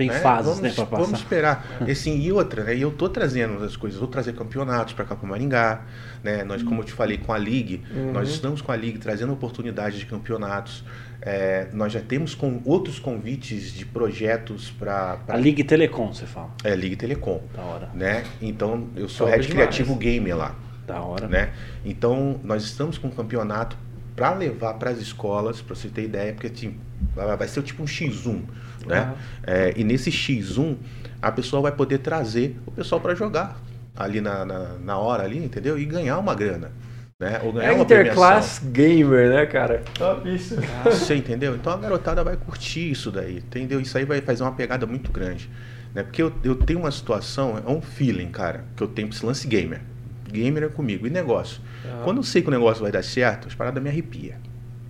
Tem 0.08 0.20
fases, 0.20 0.46
vamos, 0.46 0.60
né, 0.60 0.70
pra 0.74 0.84
Vamos 0.84 1.10
passar. 1.10 1.22
esperar. 1.22 1.66
E, 1.86 1.90
assim, 1.90 2.20
e 2.20 2.32
outra, 2.32 2.64
né? 2.64 2.76
E 2.76 2.82
eu 2.82 2.90
tô 2.90 3.08
trazendo 3.08 3.62
as 3.64 3.76
coisas, 3.76 3.98
vou 3.98 4.08
trazer 4.08 4.32
campeonatos 4.34 4.94
para 4.94 5.04
cá 5.04 5.14
para 5.16 5.28
Maringá, 5.28 5.82
né? 6.22 6.44
Nós, 6.44 6.62
como 6.62 6.80
eu 6.80 6.84
te 6.84 6.92
falei, 6.92 7.18
com 7.18 7.32
a 7.32 7.36
League, 7.36 7.82
Uhum. 7.94 8.12
nós 8.12 8.28
estamos 8.28 8.60
com 8.60 8.72
a 8.72 8.74
League 8.74 8.98
trazendo 8.98 9.32
oportunidades 9.32 9.98
de 9.98 10.06
campeonatos. 10.06 10.84
É, 11.24 11.68
nós 11.72 11.92
já 11.92 12.00
temos 12.00 12.34
com 12.34 12.60
outros 12.64 12.98
convites 12.98 13.72
de 13.72 13.84
projetos 13.86 14.70
para 14.70 15.18
A 15.28 15.36
Ligue 15.36 15.62
Telecom, 15.62 16.12
você 16.12 16.26
fala. 16.26 16.50
é, 16.64 16.74
League 16.74 16.96
Telecom, 16.96 17.40
Da 17.54 17.62
hora. 17.62 17.90
né? 17.94 18.24
Então 18.40 18.88
eu 18.96 19.08
sou 19.08 19.26
Top 19.28 19.38
head 19.38 19.46
demais. 19.48 19.68
criativo 19.68 19.94
gamer 19.96 20.36
lá 20.36 20.54
Da 20.84 21.00
hora. 21.00 21.28
né? 21.28 21.50
Então, 21.84 22.40
nós 22.42 22.64
estamos 22.64 22.98
com 22.98 23.06
um 23.06 23.10
campeonato 23.12 23.76
para 24.16 24.34
levar 24.34 24.74
para 24.74 24.90
as 24.90 24.98
escolas, 24.98 25.62
para 25.62 25.74
você 25.76 25.88
ter 25.88 26.02
ideia, 26.04 26.32
porque 26.32 26.50
tipo, 26.50 26.76
vai 27.14 27.46
ser 27.48 27.62
tipo 27.62 27.82
um 27.82 27.86
X1, 27.86 28.42
né? 28.86 29.00
Aham. 29.00 29.14
É, 29.44 29.72
e 29.76 29.84
nesse 29.84 30.10
X1, 30.10 30.76
a 31.20 31.30
pessoa 31.30 31.62
vai 31.62 31.72
poder 31.72 31.98
trazer 31.98 32.56
o 32.66 32.70
pessoal 32.70 33.00
para 33.00 33.14
jogar 33.14 33.56
ali 33.96 34.20
na, 34.20 34.44
na, 34.44 34.78
na 34.78 34.98
hora 34.98 35.22
ali, 35.22 35.38
entendeu? 35.38 35.78
E 35.78 35.84
ganhar 35.84 36.18
uma 36.18 36.34
grana, 36.34 36.72
né? 37.20 37.40
Ou 37.44 37.52
ganhar 37.52 37.70
É 37.70 37.72
uma 37.72 37.84
interclass 37.84 38.60
gamer, 38.64 39.30
né, 39.30 39.46
cara? 39.46 39.82
Top 39.94 40.28
isso. 40.28 40.56
premiação. 40.56 40.92
Você 40.92 41.14
entendeu? 41.14 41.54
Então 41.54 41.72
a 41.72 41.76
garotada 41.76 42.24
vai 42.24 42.36
curtir 42.36 42.90
isso 42.90 43.10
daí, 43.10 43.38
entendeu? 43.38 43.80
Isso 43.80 43.96
aí 43.96 44.04
vai 44.04 44.20
fazer 44.20 44.42
uma 44.42 44.52
pegada 44.52 44.86
muito 44.86 45.12
grande, 45.12 45.48
né? 45.94 46.02
Porque 46.02 46.22
eu, 46.22 46.32
eu 46.42 46.54
tenho 46.56 46.80
uma 46.80 46.90
situação, 46.90 47.62
é 47.64 47.70
um 47.70 47.80
feeling, 47.80 48.30
cara, 48.30 48.64
que 48.76 48.82
eu 48.82 48.88
tenho 48.88 49.08
pra 49.08 49.16
esse 49.16 49.24
lance 49.24 49.46
gamer. 49.46 49.80
Gamer 50.30 50.64
é 50.64 50.68
comigo. 50.68 51.06
E 51.06 51.10
negócio. 51.10 51.60
Ah. 51.84 52.00
Quando 52.04 52.16
eu 52.16 52.22
sei 52.22 52.40
que 52.40 52.48
o 52.48 52.50
negócio 52.50 52.82
vai 52.82 52.90
dar 52.90 53.04
certo, 53.04 53.46
as 53.46 53.54
paradas 53.54 53.82
me 53.82 53.90
arrepia. 53.90 54.36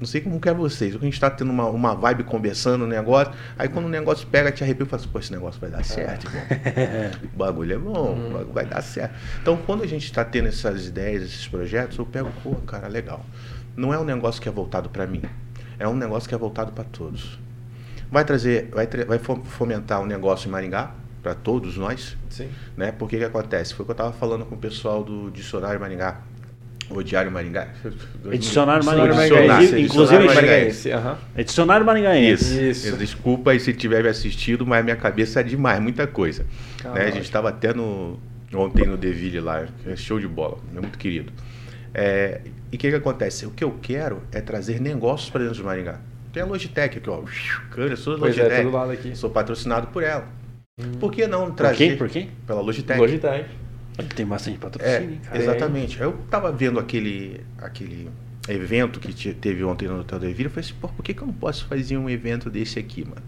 Não 0.02 0.06
sei 0.08 0.20
como 0.20 0.40
que 0.40 0.48
é 0.48 0.52
vocês. 0.52 0.96
A 0.96 0.98
gente 0.98 1.20
tá 1.20 1.30
tendo 1.30 1.52
uma, 1.52 1.66
uma 1.66 1.94
vibe 1.94 2.24
conversando 2.24 2.82
o 2.82 2.86
negócio. 2.88 3.32
Aí 3.56 3.68
quando 3.68 3.84
o 3.86 3.88
negócio 3.88 4.26
pega, 4.26 4.50
te 4.50 4.64
arrepia 4.64 4.84
e 4.84 4.88
fala 4.88 5.00
assim, 5.00 5.08
pô, 5.12 5.18
esse 5.20 5.30
negócio 5.30 5.60
vai 5.60 5.70
dar 5.70 5.84
certo. 5.84 6.26
O 7.32 7.36
bagulho 7.38 7.72
é 7.72 7.78
bom, 7.78 8.12
o 8.16 8.32
bagulho 8.32 8.52
vai 8.52 8.66
dar 8.66 8.82
certo. 8.82 9.14
Então, 9.40 9.56
quando 9.58 9.84
a 9.84 9.86
gente 9.86 10.04
está 10.04 10.24
tendo 10.24 10.48
essas 10.48 10.88
ideias, 10.88 11.22
esses 11.22 11.46
projetos, 11.46 11.96
eu 11.98 12.04
pego, 12.04 12.32
pô, 12.42 12.56
cara, 12.66 12.88
legal. 12.88 13.24
Não 13.76 13.94
é 13.94 13.98
um 13.98 14.04
negócio 14.04 14.42
que 14.42 14.48
é 14.48 14.52
voltado 14.52 14.88
para 14.90 15.06
mim. 15.06 15.22
É 15.78 15.86
um 15.86 15.94
negócio 15.94 16.28
que 16.28 16.34
é 16.34 16.38
voltado 16.38 16.72
para 16.72 16.82
todos. 16.82 17.38
Vai 18.10 18.24
trazer, 18.24 18.68
vai, 18.72 18.86
vai 19.06 19.18
fo- 19.20 19.40
fomentar 19.44 20.00
um 20.00 20.06
negócio 20.06 20.48
em 20.48 20.50
Maringá 20.50 20.90
para 21.22 21.34
todos 21.36 21.76
nós, 21.78 22.16
Sim. 22.28 22.48
né? 22.76 22.90
Porque 22.90 23.16
que 23.18 23.24
acontece? 23.24 23.72
Foi 23.72 23.84
o 23.84 23.86
que 23.86 23.92
eu 23.92 23.96
tava 23.96 24.12
falando 24.12 24.44
com 24.44 24.56
o 24.56 24.58
pessoal 24.58 25.04
do 25.04 25.30
Dicionário 25.30 25.78
Maringá, 25.80 26.20
o 26.98 27.04
Diário 27.04 27.30
Maringá. 27.30 27.68
Dicionário 28.38 28.82
Dicionário 28.82 28.84
Maringá. 28.84 29.14
Maringá. 29.14 29.62
Inclusive, 29.78 30.22
Dicionário 30.22 30.34
Maringá. 30.34 30.96
Aham. 30.96 31.18
É 31.34 31.84
Maringaense. 31.84 32.70
Isso. 32.70 32.86
Isso. 32.88 32.96
Desculpa 32.96 33.50
aí 33.52 33.60
se 33.60 33.72
tiver 33.72 34.02
me 34.02 34.08
assistido, 34.08 34.66
mas 34.66 34.84
minha 34.84 34.96
cabeça 34.96 35.40
é 35.40 35.42
demais, 35.42 35.80
muita 35.80 36.06
coisa. 36.06 36.46
Ah, 36.84 36.90
né? 36.90 37.06
A 37.06 37.10
gente 37.10 37.24
estava 37.24 37.48
até 37.48 37.72
no 37.72 38.18
ontem 38.54 38.86
no 38.86 38.96
Deville 38.96 39.40
lá, 39.40 39.66
é 39.86 39.96
show 39.96 40.20
de 40.20 40.28
bola, 40.28 40.58
é 40.76 40.80
muito 40.80 40.98
querido. 40.98 41.32
É, 41.94 42.40
e 42.70 42.76
o 42.76 42.78
que, 42.78 42.90
que 42.90 42.96
acontece? 42.96 43.46
O 43.46 43.50
que 43.50 43.64
eu 43.64 43.78
quero 43.82 44.22
é 44.32 44.40
trazer 44.40 44.80
negócios 44.80 45.30
para 45.30 45.42
dentro 45.42 45.56
de 45.56 45.62
Maringá. 45.62 46.00
Tem 46.32 46.42
a 46.42 46.46
Logitech 46.46 46.98
aqui, 46.98 47.10
ó. 47.10 47.22
Cara, 47.70 47.90
eu 47.90 47.96
sou 47.96 48.16
é, 48.16 48.20
Logitech. 48.20 48.66
aqui. 48.92 49.16
Sou 49.16 49.28
patrocinado 49.28 49.88
por 49.88 50.02
ela. 50.02 50.26
Por 50.98 51.12
que 51.12 51.26
não 51.26 51.46
Por 51.46 51.54
trazer 51.54 51.76
quem? 51.76 51.96
Por 51.96 52.08
quem? 52.08 52.30
pela 52.46 52.62
Logitech? 52.62 52.98
Logitech. 52.98 53.44
Tem 54.16 54.24
bastante 54.26 54.56
É, 54.56 54.58
patrocínio, 54.60 55.20
cara. 55.20 55.38
exatamente. 55.42 56.00
Eu 56.00 56.12
tava 56.30 56.50
vendo 56.50 56.78
aquele, 56.80 57.40
aquele 57.58 58.08
evento 58.48 58.98
que 58.98 59.12
te- 59.12 59.34
teve 59.34 59.62
ontem 59.64 59.86
no 59.88 60.00
Hotel 60.00 60.18
Deville, 60.18 60.44
eu 60.44 60.50
falei 60.50 60.64
assim, 60.68 60.74
por 60.80 61.02
que, 61.04 61.12
que 61.14 61.22
eu 61.22 61.26
não 61.26 61.34
posso 61.34 61.66
fazer 61.66 61.96
um 61.98 62.08
evento 62.08 62.48
desse 62.50 62.78
aqui, 62.78 63.04
mano? 63.04 63.22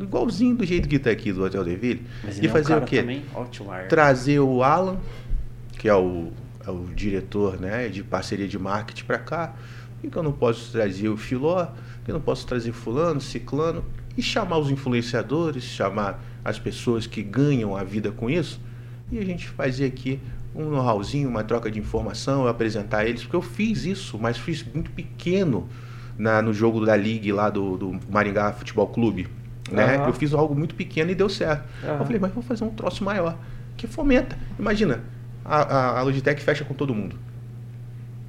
Igualzinho 0.00 0.56
do 0.56 0.64
jeito 0.64 0.88
que 0.88 0.98
tá 0.98 1.10
aqui 1.10 1.32
do 1.32 1.44
Hotel 1.44 1.64
Deville. 1.64 2.02
E 2.24 2.38
ele 2.38 2.46
é 2.46 2.50
fazer 2.50 2.68
cara 2.68 2.84
o 2.84 2.86
quê? 2.88 3.00
também. 3.00 3.22
Trazer 3.88 4.40
o 4.40 4.62
Alan, 4.62 4.98
que 5.78 5.88
é 5.88 5.94
o, 5.94 6.32
é 6.66 6.70
o 6.70 6.86
diretor 6.94 7.60
né, 7.60 7.88
de 7.88 8.02
parceria 8.02 8.48
de 8.48 8.58
marketing 8.58 9.04
para 9.04 9.18
cá. 9.18 9.48
Por 9.48 10.00
que, 10.02 10.10
que 10.10 10.16
eu 10.16 10.22
não 10.22 10.32
posso 10.32 10.72
trazer 10.72 11.08
o 11.08 11.16
Filó? 11.16 11.64
Por 11.66 12.04
que 12.04 12.10
eu 12.10 12.14
não 12.14 12.20
posso 12.22 12.46
trazer 12.46 12.72
fulano, 12.72 13.20
ciclano? 13.20 13.84
E 14.16 14.22
chamar 14.22 14.58
os 14.58 14.70
influenciadores, 14.70 15.62
chamar 15.64 16.22
as 16.44 16.58
pessoas 16.58 17.06
que 17.06 17.22
ganham 17.22 17.76
a 17.76 17.84
vida 17.84 18.10
com 18.10 18.28
isso. 18.28 18.60
E 19.12 19.18
a 19.18 19.24
gente 19.24 19.46
fazer 19.46 19.84
aqui 19.84 20.18
um 20.54 20.70
know-howzinho, 20.70 21.28
uma 21.28 21.44
troca 21.44 21.70
de 21.70 21.78
informação, 21.78 22.44
eu 22.44 22.48
apresentar 22.48 23.04
eles. 23.06 23.22
Porque 23.22 23.36
eu 23.36 23.42
fiz 23.42 23.84
isso, 23.84 24.18
mas 24.18 24.38
fiz 24.38 24.64
muito 24.64 24.90
pequeno 24.90 25.68
na, 26.16 26.40
no 26.40 26.54
jogo 26.54 26.84
da 26.86 26.94
League 26.94 27.30
lá 27.30 27.50
do, 27.50 27.76
do 27.76 28.00
Maringá 28.10 28.52
Futebol 28.54 28.86
Clube. 28.88 29.28
Né? 29.70 29.96
Aham. 29.96 30.06
Eu 30.06 30.12
fiz 30.14 30.32
algo 30.32 30.54
muito 30.54 30.74
pequeno 30.74 31.10
e 31.10 31.14
deu 31.14 31.28
certo. 31.28 31.64
Aham. 31.84 31.98
Eu 31.98 32.04
falei, 32.06 32.18
mas 32.18 32.32
vou 32.32 32.42
fazer 32.42 32.64
um 32.64 32.70
troço 32.70 33.04
maior, 33.04 33.36
que 33.76 33.86
fomenta. 33.86 34.38
Imagina, 34.58 35.00
a, 35.44 35.60
a, 35.60 35.98
a 35.98 36.02
Logitech 36.02 36.42
fecha 36.42 36.64
com 36.64 36.72
todo 36.72 36.94
mundo. 36.94 37.16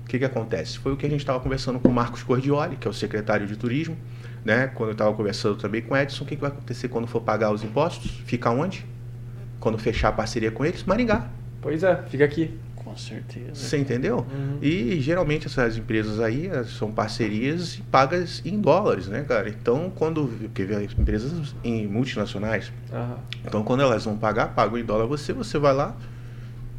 O 0.03 0.07
que, 0.07 0.19
que 0.19 0.25
acontece? 0.25 0.77
Foi 0.79 0.91
o 0.91 0.97
que 0.97 1.05
a 1.05 1.09
gente 1.09 1.21
estava 1.21 1.39
conversando 1.39 1.79
com 1.79 1.87
o 1.87 1.93
Marcos 1.93 2.23
Cordioli, 2.23 2.75
que 2.75 2.87
é 2.87 2.91
o 2.91 2.93
secretário 2.93 3.47
de 3.47 3.55
turismo, 3.55 3.97
né? 4.43 4.67
Quando 4.67 4.89
eu 4.89 4.93
estava 4.93 5.13
conversando 5.13 5.55
também 5.55 5.81
com 5.81 5.93
o 5.93 5.97
Edson, 5.97 6.23
o 6.23 6.27
que, 6.27 6.35
que 6.35 6.41
vai 6.41 6.51
acontecer 6.51 6.89
quando 6.89 7.07
for 7.07 7.21
pagar 7.21 7.51
os 7.51 7.63
impostos? 7.63 8.21
Fica 8.25 8.51
onde? 8.51 8.85
Quando 9.63 9.77
fechar 9.77 10.09
a 10.09 10.11
parceria 10.11 10.51
com 10.51 10.65
eles? 10.65 10.83
Maringá. 10.83 11.29
Pois 11.61 11.83
é, 11.83 11.95
fica 12.09 12.25
aqui. 12.25 12.51
Com 12.75 12.97
certeza. 12.97 13.55
Você 13.55 13.77
entendeu? 13.77 14.17
Uhum. 14.29 14.57
E 14.61 14.99
geralmente 14.99 15.47
essas 15.47 15.77
empresas 15.77 16.19
aí 16.19 16.51
são 16.77 16.91
parcerias 16.91 17.81
pagas 17.89 18.41
em 18.43 18.59
dólares, 18.59 19.07
né, 19.07 19.23
cara? 19.25 19.47
Então, 19.47 19.89
quando. 19.95 20.27
Porque 20.37 20.63
as 20.63 20.91
empresas 20.99 21.55
em 21.63 21.87
multinacionais, 21.87 22.73
Aham. 22.91 23.15
então, 23.47 23.63
quando 23.63 23.83
elas 23.83 24.03
vão 24.03 24.17
pagar, 24.17 24.47
pagam 24.47 24.77
em 24.77 24.83
dólar 24.83 25.05
você, 25.05 25.31
você 25.31 25.57
vai 25.57 25.73
lá 25.73 25.95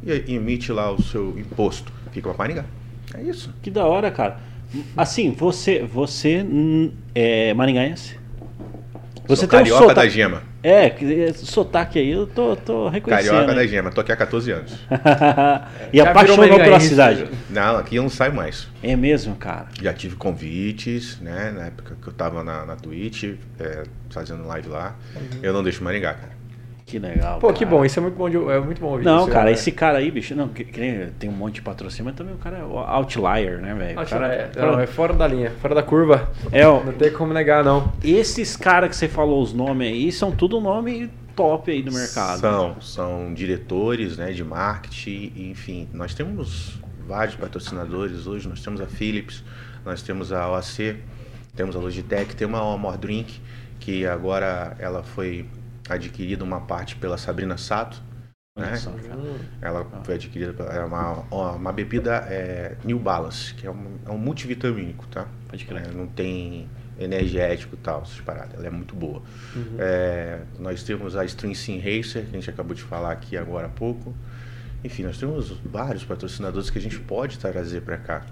e 0.03 0.35
emite 0.35 0.71
lá 0.71 0.91
o 0.91 1.01
seu 1.01 1.33
imposto. 1.39 1.91
Fica 2.11 2.29
para 2.29 2.37
Maringá. 2.37 2.65
É 3.15 3.23
isso. 3.23 3.51
Que 3.63 3.71
da 3.71 3.83
hora, 3.85 4.11
cara. 4.11 4.37
Assim, 4.95 5.31
você, 5.31 5.81
você 5.81 6.43
hum, 6.43 6.91
é 7.15 7.51
maringaense? 7.55 8.15
Você 9.27 9.37
Sou 9.37 9.47
tem 9.47 9.59
um 9.59 9.63
carioca 9.63 9.87
sotaque. 9.87 10.07
da 10.07 10.07
gema. 10.07 10.43
É, 10.65 10.89
que- 10.89 11.05
esse 11.05 11.45
sotaque 11.45 11.99
aí 11.99 12.09
eu 12.09 12.25
tô, 12.25 12.55
tô 12.55 12.89
reconhecendo. 12.89 13.27
Carioca 13.33 13.53
da 13.53 13.61
hein? 13.61 13.69
gema. 13.69 13.91
Tô 13.91 14.01
aqui 14.01 14.11
há 14.11 14.15
14 14.15 14.51
anos. 14.51 14.71
e 15.93 15.97
Já 15.97 16.09
apaixonou 16.09 16.57
pela 16.57 16.79
cidade. 16.79 17.27
Não, 17.51 17.77
aqui 17.77 17.97
eu 17.97 18.01
não 18.01 18.09
saio 18.09 18.33
mais. 18.33 18.67
É 18.81 18.95
mesmo, 18.95 19.35
cara. 19.35 19.67
Já 19.79 19.93
tive 19.93 20.15
convites, 20.15 21.19
né? 21.21 21.53
Na 21.55 21.65
época 21.67 21.95
que 22.01 22.07
eu 22.07 22.13
tava 22.13 22.43
na, 22.43 22.65
na 22.65 22.75
Twitch, 22.75 23.35
é, 23.59 23.83
fazendo 24.09 24.47
live 24.47 24.67
lá. 24.67 24.95
Eu 25.43 25.53
não 25.53 25.61
deixo 25.61 25.83
Maringá, 25.83 26.15
cara. 26.15 26.31
Que 26.85 26.99
legal. 26.99 27.39
Pô, 27.39 27.47
cara. 27.47 27.57
que 27.57 27.65
bom, 27.65 27.83
isso 27.83 27.97
é 27.97 28.01
muito 28.01 28.15
bom, 28.15 28.29
de, 28.29 28.37
é 28.37 28.59
muito 28.59 28.79
bom 28.79 28.89
ouvir 28.91 29.05
Não, 29.05 29.21
isso, 29.23 29.31
cara, 29.31 29.45
né? 29.45 29.51
esse 29.53 29.71
cara 29.71 29.97
aí, 29.97 30.11
bicho, 30.11 30.35
não, 30.35 30.49
que, 30.49 30.63
que 30.63 30.79
nem 30.79 31.09
tem 31.17 31.27
um 31.29 31.33
monte 31.33 31.55
de 31.55 31.61
patrocínio, 31.63 32.05
mas 32.05 32.15
também 32.15 32.35
o 32.35 32.37
cara 32.37 32.59
é 32.59 32.63
o 32.63 32.77
outlier, 32.77 33.59
né, 33.59 33.73
velho? 33.73 33.97
O 33.97 34.01
Ah, 34.01 34.05
cara- 34.05 34.27
é, 34.33 34.47
cara- 34.49 34.71
não, 34.71 34.79
é 34.79 34.85
fora 34.85 35.11
da 35.13 35.27
linha, 35.27 35.49
fora 35.59 35.73
da 35.73 35.81
curva. 35.81 36.29
É, 36.51 36.67
ó, 36.67 36.83
Não 36.83 36.93
tem 36.93 37.11
como 37.11 37.33
negar, 37.33 37.63
não. 37.63 37.91
esses 38.03 38.55
caras 38.55 38.89
que 38.91 38.95
você 38.95 39.07
falou 39.07 39.41
os 39.41 39.51
nomes 39.51 39.87
aí 39.87 40.11
são 40.11 40.31
tudo 40.31 40.61
nome 40.61 41.09
top 41.35 41.71
aí 41.71 41.81
do 41.81 41.91
mercado. 41.91 42.39
São, 42.39 42.79
são 42.79 43.33
diretores 43.33 44.15
né, 44.17 44.31
de 44.31 44.43
marketing, 44.43 45.33
enfim. 45.35 45.89
Nós 45.91 46.13
temos 46.13 46.79
vários 47.07 47.35
patrocinadores 47.35 48.27
hoje. 48.27 48.47
Nós 48.47 48.61
temos 48.61 48.79
a 48.79 48.85
Philips, 48.85 49.43
nós 49.83 50.01
temos 50.03 50.31
a 50.31 50.47
OAC, 50.51 50.97
temos 51.55 51.75
a 51.75 51.79
Logitech, 51.79 52.35
tem 52.35 52.47
uma 52.47 52.73
Amor 52.73 52.95
Drink, 52.97 53.41
que 53.79 54.05
agora 54.05 54.75
ela 54.79 55.01
foi 55.03 55.45
adquirida 55.89 56.43
uma 56.43 56.61
parte 56.61 56.95
pela 56.95 57.17
Sabrina 57.17 57.57
Sato. 57.57 58.01
Né? 58.57 58.77
só. 58.77 58.93
Ela 59.61 59.85
foi 60.03 60.15
adquirida 60.15 60.53
pela 60.53 60.73
é 60.73 60.83
uma, 60.83 61.19
uma 61.55 61.73
bebida 61.73 62.25
é, 62.29 62.77
New 62.85 62.97
Balance, 62.97 63.53
que 63.53 63.67
é 63.67 63.71
um, 63.71 63.97
é 64.05 64.09
um 64.09 64.17
multivitamínico, 64.17 65.05
tá? 65.07 65.27
Pode 65.49 65.65
crer. 65.65 65.87
É, 65.87 65.91
não 65.91 66.07
tem 66.07 66.69
energético 66.97 67.75
e 67.75 67.77
tal, 67.79 68.03
essas 68.03 68.21
paradas. 68.21 68.53
Ela 68.53 68.67
é 68.67 68.69
muito 68.69 68.95
boa. 68.95 69.21
Uhum. 69.55 69.75
É, 69.77 70.39
nós 70.57 70.83
temos 70.83 71.15
a 71.17 71.25
String 71.25 71.53
Sim 71.53 71.79
Racer, 71.79 72.23
que 72.23 72.29
a 72.29 72.39
gente 72.39 72.49
acabou 72.49 72.73
de 72.73 72.81
falar 72.81 73.11
aqui 73.11 73.35
agora 73.35 73.67
há 73.67 73.69
pouco. 73.69 74.15
Enfim, 74.83 75.03
nós 75.03 75.17
temos 75.17 75.49
vários 75.65 76.05
patrocinadores 76.05 76.69
que 76.69 76.77
a 76.77 76.81
gente 76.81 76.99
pode 76.99 77.37
trazer 77.37 77.81
para 77.81 77.97
cá. 77.97 78.25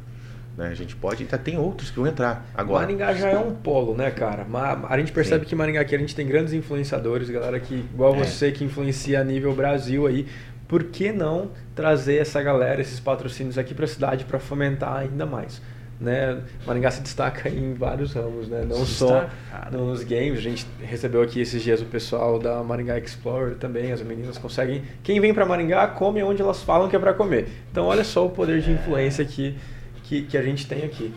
Né? 0.57 0.67
A 0.67 0.75
gente 0.75 0.95
pode, 0.95 1.23
ainda 1.23 1.37
tem 1.37 1.57
outros 1.57 1.89
que 1.89 1.97
vão 1.97 2.07
entrar 2.07 2.45
agora. 2.53 2.81
Maringá 2.81 3.13
já 3.13 3.29
é 3.29 3.39
um 3.39 3.55
polo, 3.55 3.95
né, 3.95 4.11
cara? 4.11 4.45
A 4.87 4.97
gente 4.99 5.11
percebe 5.11 5.43
Sim. 5.45 5.49
que 5.49 5.55
Maringá 5.55 5.81
aqui 5.81 5.95
a 5.95 5.99
gente 5.99 6.15
tem 6.15 6.27
grandes 6.27 6.53
influenciadores, 6.53 7.29
galera 7.29 7.59
que, 7.59 7.73
igual 7.75 8.13
É. 8.15 8.19
você, 8.19 8.51
que 8.51 8.63
influencia 8.63 9.19
a 9.19 9.23
nível 9.23 9.53
Brasil 9.55 10.05
aí. 10.05 10.27
Por 10.67 10.83
que 10.85 11.11
não 11.11 11.49
trazer 11.75 12.17
essa 12.17 12.41
galera, 12.41 12.81
esses 12.81 12.99
patrocínios 12.99 13.57
aqui 13.57 13.73
pra 13.73 13.85
cidade 13.87 14.25
pra 14.25 14.39
fomentar 14.39 14.97
ainda 14.97 15.25
mais? 15.25 15.61
né? 15.99 16.41
Maringá 16.67 16.91
se 16.91 17.01
destaca 17.01 17.47
em 17.47 17.73
vários 17.75 18.13
ramos, 18.13 18.49
né? 18.49 18.65
Não 18.67 18.85
Se 18.85 18.95
só 18.95 19.25
nos 19.71 20.03
games. 20.03 20.37
A 20.39 20.41
gente 20.41 20.65
recebeu 20.81 21.21
aqui 21.21 21.39
esses 21.39 21.61
dias 21.63 21.81
o 21.81 21.85
pessoal 21.85 22.37
da 22.39 22.61
Maringá 22.61 22.97
Explorer 22.97 23.55
também. 23.55 23.91
As 23.91 24.01
meninas 24.01 24.37
conseguem. 24.37 24.81
Quem 25.01 25.21
vem 25.21 25.33
para 25.33 25.45
Maringá 25.45 25.87
come 25.87 26.21
onde 26.21 26.41
elas 26.41 26.61
falam 26.61 26.89
que 26.89 26.95
é 26.95 26.99
para 26.99 27.13
comer. 27.13 27.47
Então 27.71 27.85
olha 27.85 28.03
só 28.03 28.25
o 28.25 28.29
poder 28.29 28.59
de 28.59 28.71
influência 28.71 29.23
que, 29.23 29.55
que, 30.03 30.23
que 30.23 30.37
a 30.37 30.41
gente 30.41 30.67
tem 30.67 30.83
aqui. 30.83 31.13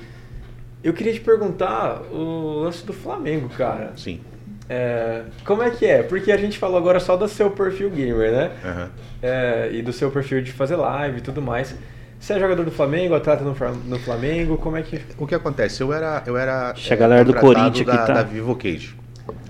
Eu 0.83 0.92
queria 0.92 1.12
te 1.12 1.20
perguntar 1.20 2.03
o 2.12 2.61
lance 2.61 2.85
do 2.85 2.92
Flamengo, 2.92 3.49
cara. 3.49 3.92
Sim. 3.96 4.20
É, 4.68 5.25
como 5.44 5.62
é 5.62 5.70
que 5.70 5.87
é? 5.87 6.03
Porque 6.03 6.33
a 6.33 6.37
gente 6.37 6.59
falou 6.59 6.77
agora 6.77 6.99
só 6.99 7.16
do 7.16 7.29
seu 7.29 7.51
perfil 7.51 7.90
gamer, 7.90 8.33
né? 8.33 8.53
Aham. 8.64 8.90
É, 9.22 9.70
e 9.72 9.83
do 9.83 9.92
seu 9.92 10.11
perfil 10.11 10.42
de 10.42 10.53
fazer 10.53 10.77
live 10.77 11.18
e 11.18 11.20
tudo 11.20 11.40
mais. 11.40 11.75
Você 12.18 12.33
é 12.33 12.40
jogador 12.40 12.64
do 12.64 12.70
Flamengo, 12.70 13.14
atleta 13.14 13.44
no, 13.44 13.99
Flamengo, 13.99 14.57
como 14.57 14.77
é 14.77 14.83
que... 14.83 15.01
O 15.18 15.27
que 15.27 15.35
acontece? 15.35 15.83
Eu 15.83 15.92
era. 15.92 16.22
Eu 16.27 16.37
era 16.37 16.72
Deixa 16.72 16.94
a 16.94 16.96
galera 16.96 17.25
do 17.25 17.35
Corinthians 17.35 17.88
aqui 17.88 17.99
da, 17.99 18.07
tá- 18.07 18.12
da 18.14 18.22
Vivo 18.22 18.57
Cage. 18.57 18.96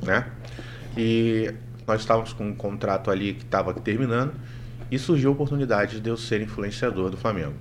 Né? 0.02 0.26
E 0.96 1.52
nós 1.86 2.00
estávamos 2.00 2.32
com 2.32 2.44
um 2.44 2.54
contrato 2.54 3.10
ali 3.10 3.34
que 3.34 3.44
estava 3.44 3.72
terminando. 3.72 4.32
E 4.90 4.98
surgiu 4.98 5.30
a 5.30 5.32
oportunidade 5.32 6.00
de 6.00 6.08
eu 6.08 6.16
ser 6.16 6.40
influenciador 6.40 7.10
do 7.10 7.16
Flamengo. 7.16 7.54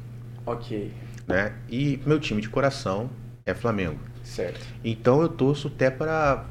Ok, 0.45 0.91
Né? 1.27 1.53
E 1.69 1.99
meu 2.05 2.19
time 2.19 2.41
de 2.41 2.49
coração 2.49 3.09
é 3.45 3.53
Flamengo. 3.53 3.99
certo. 4.23 4.59
Então 4.83 5.21
eu 5.21 5.29
torço 5.29 5.67
até 5.67 5.89
para 5.89 6.45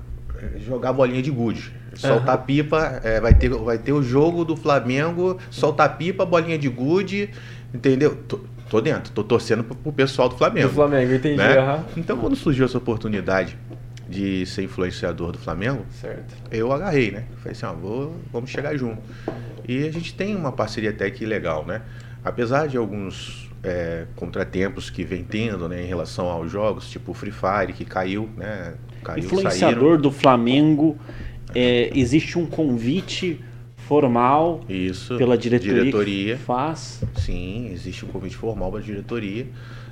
jogar 0.58 0.92
bolinha 0.92 1.22
de 1.22 1.30
gude. 1.30 1.72
Soltar 1.94 2.38
pipa, 2.44 3.00
é, 3.04 3.20
vai, 3.20 3.32
ter, 3.34 3.48
vai 3.50 3.78
ter 3.78 3.92
o 3.92 4.02
jogo 4.02 4.44
do 4.44 4.56
Flamengo, 4.56 5.38
soltar 5.48 5.96
pipa, 5.96 6.26
bolinha 6.26 6.58
de 6.58 6.68
gude, 6.68 7.30
entendeu? 7.72 8.16
Tô, 8.26 8.40
tô 8.68 8.80
dentro, 8.80 9.12
tô 9.12 9.22
torcendo 9.22 9.62
pro, 9.62 9.76
pro 9.76 9.92
pessoal 9.92 10.28
do 10.28 10.36
Flamengo. 10.36 10.68
Do 10.68 10.74
Flamengo, 10.74 11.12
entendi, 11.14 11.36
né? 11.36 11.56
aham. 11.56 11.84
Então 11.96 12.16
quando 12.18 12.34
surgiu 12.34 12.64
essa 12.64 12.78
oportunidade 12.78 13.56
de 14.08 14.44
ser 14.44 14.64
influenciador 14.64 15.30
do 15.32 15.38
Flamengo, 15.38 15.86
Certo. 15.90 16.34
eu 16.50 16.72
agarrei, 16.72 17.12
né? 17.12 17.24
Falei 17.36 17.52
assim, 17.52 17.64
ó, 17.66 17.72
vou, 17.72 18.16
vamos 18.32 18.50
chegar 18.50 18.76
junto. 18.76 19.00
E 19.66 19.86
a 19.86 19.92
gente 19.92 20.14
tem 20.14 20.34
uma 20.34 20.50
parceria 20.52 20.90
até 20.90 21.08
que 21.10 21.24
legal, 21.24 21.64
né? 21.64 21.80
Apesar 22.24 22.66
de 22.66 22.76
alguns 22.76 23.43
é, 23.64 24.04
contratempos 24.14 24.90
que 24.90 25.02
vem 25.04 25.24
tendo, 25.24 25.68
né, 25.68 25.82
em 25.82 25.86
relação 25.86 26.26
aos 26.28 26.52
jogos, 26.52 26.90
tipo 26.90 27.12
o 27.12 27.14
Free 27.14 27.32
Fire, 27.32 27.72
que 27.72 27.84
caiu, 27.84 28.28
né? 28.36 28.74
Caiu, 29.02 29.24
Influenciador 29.24 29.80
saíram. 29.82 30.00
do 30.00 30.10
Flamengo, 30.10 30.98
é, 31.54 31.90
existe 31.94 32.38
um 32.38 32.46
convite 32.46 33.40
formal 33.76 34.60
Isso. 34.68 35.16
pela 35.18 35.36
diretoria, 35.36 35.74
diretoria. 35.80 36.36
que 36.36 36.42
faz. 36.42 37.02
Sim, 37.16 37.68
existe 37.72 38.04
um 38.04 38.08
convite 38.08 38.36
formal 38.36 38.70
para 38.70 38.80
a 38.80 38.82
diretoria. 38.82 39.46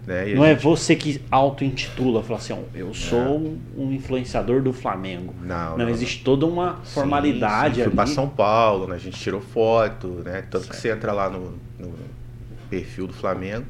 Né? 0.06 0.34
Não 0.34 0.44
é 0.44 0.54
gente- 0.54 0.64
você 0.64 0.96
que 0.96 1.20
auto-intitula, 1.30 2.22
fala 2.24 2.38
assim, 2.38 2.56
eu 2.74 2.92
sou 2.92 3.56
um 3.76 3.92
influenciador 3.92 4.60
do 4.60 4.72
Flamengo. 4.72 5.32
Não, 5.42 5.70
Não, 5.72 5.78
não, 5.78 5.88
existe 5.90 6.24
toda 6.24 6.44
uma 6.44 6.80
Sim, 6.82 6.94
formalidade 6.94 7.74
sim, 7.76 7.82
Fui 7.82 7.86
ali. 7.88 7.94
para 7.96 8.06
São 8.06 8.28
Paulo, 8.28 8.88
né? 8.88 8.96
a 8.96 8.98
gente 8.98 9.18
tirou 9.20 9.40
foto, 9.40 10.08
né? 10.24 10.42
Tanto 10.50 10.68
que 10.68 10.74
você 10.76 10.90
entra 10.90 11.12
lá 11.12 11.30
no, 11.30 11.52
no 11.78 11.92
perfil 12.72 13.06
do 13.06 13.12
Flamengo, 13.12 13.66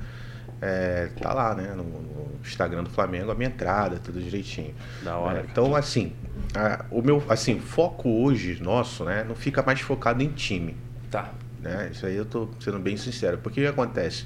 é, 0.60 1.08
tá 1.20 1.34
lá, 1.34 1.54
né? 1.56 1.74
No, 1.74 1.82
no 1.82 2.38
Instagram 2.44 2.84
do 2.84 2.90
Flamengo, 2.90 3.32
a 3.32 3.34
minha 3.34 3.48
entrada, 3.48 3.98
tudo 3.98 4.20
direitinho. 4.20 4.72
Da 5.02 5.16
hora, 5.18 5.40
É, 5.40 5.42
então, 5.50 5.74
assim, 5.74 6.12
a- 6.54 6.84
o 6.88 7.02
meu 7.02 7.20
assim, 7.28 7.58
foco 7.58 8.08
hoje 8.08 8.62
nosso, 8.62 9.04
né? 9.04 9.24
Não 9.24 9.34
fica 9.34 9.60
mais 9.62 9.80
focado 9.80 10.22
em 10.22 10.28
time. 10.30 10.76
Tá. 11.10 11.30
né? 11.60 11.90
Isso 11.92 12.06
aí 12.06 12.16
eu 12.16 12.24
tô 12.24 12.48
sendo 12.58 12.78
bem 12.80 12.96
sincero. 12.96 13.38
Porque 13.38 13.60
o 13.60 13.62
que 13.64 13.68
acontece? 13.68 14.24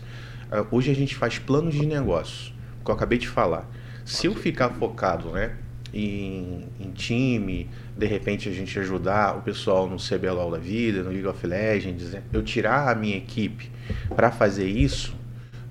Ah, 0.50 0.64
Hoje 0.70 0.90
a 0.90 0.94
gente 0.94 1.14
faz 1.16 1.38
planos 1.38 1.74
de 1.74 1.84
negócio, 1.84 2.52
que 2.84 2.90
eu 2.90 2.94
acabei 2.94 3.18
de 3.18 3.28
falar. 3.28 3.68
Se 4.06 4.26
eu 4.26 4.34
ficar 4.34 4.70
focado, 4.70 5.30
né, 5.32 5.52
em, 5.92 6.64
em 6.81 6.90
time, 6.90 7.68
de 7.96 8.07
repente 8.07 8.49
a 8.49 8.53
gente 8.53 8.79
ajudar 8.79 9.37
o 9.37 9.42
pessoal 9.42 9.88
no 9.88 9.96
CBLOL 9.96 10.51
da 10.51 10.59
vida, 10.59 11.03
no 11.03 11.11
League 11.11 11.27
of 11.27 11.46
Legends, 11.46 12.11
né, 12.11 12.22
eu 12.33 12.42
tirar 12.42 12.88
a 12.90 12.94
minha 12.94 13.16
equipe 13.16 13.70
para 14.14 14.31
fazer 14.31 14.66
isso, 14.66 15.14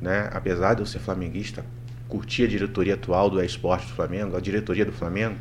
né, 0.02 0.30
apesar 0.34 0.74
de 0.76 0.82
eu 0.82 0.86
ser 0.86 1.00
flamenguista, 1.00 1.66
curtir 2.08 2.44
a 2.44 2.48
diretoria 2.48 2.94
atual 2.94 3.30
do 3.30 3.44
esporte 3.44 3.88
do 3.88 3.94
Flamengo, 3.94 4.36
a 4.36 4.40
diretoria 4.40 4.86
do 4.86 4.92
Flamengo, 4.92 5.36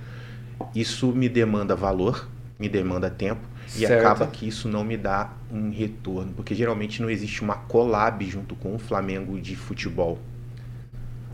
isso 0.75 1.13
me 1.13 1.29
demanda 1.29 1.75
valor, 1.75 2.29
me 2.59 2.69
demanda 2.69 3.11
tempo 3.11 3.43
e 3.77 3.81
Certo. 3.81 4.01
acaba 4.07 4.27
que 4.27 4.47
isso 4.47 4.69
não 4.69 4.85
me 4.85 4.97
dá 4.97 5.33
um 5.51 5.71
retorno, 5.71 6.33
porque 6.35 6.55
geralmente 6.55 7.01
não 7.03 7.11
existe 7.11 7.43
uma 7.43 7.57
collab 7.57 8.25
junto 8.29 8.55
com 8.55 8.75
o 8.75 8.79
Flamengo 8.79 9.41
de 9.41 9.57
futebol. 9.57 10.19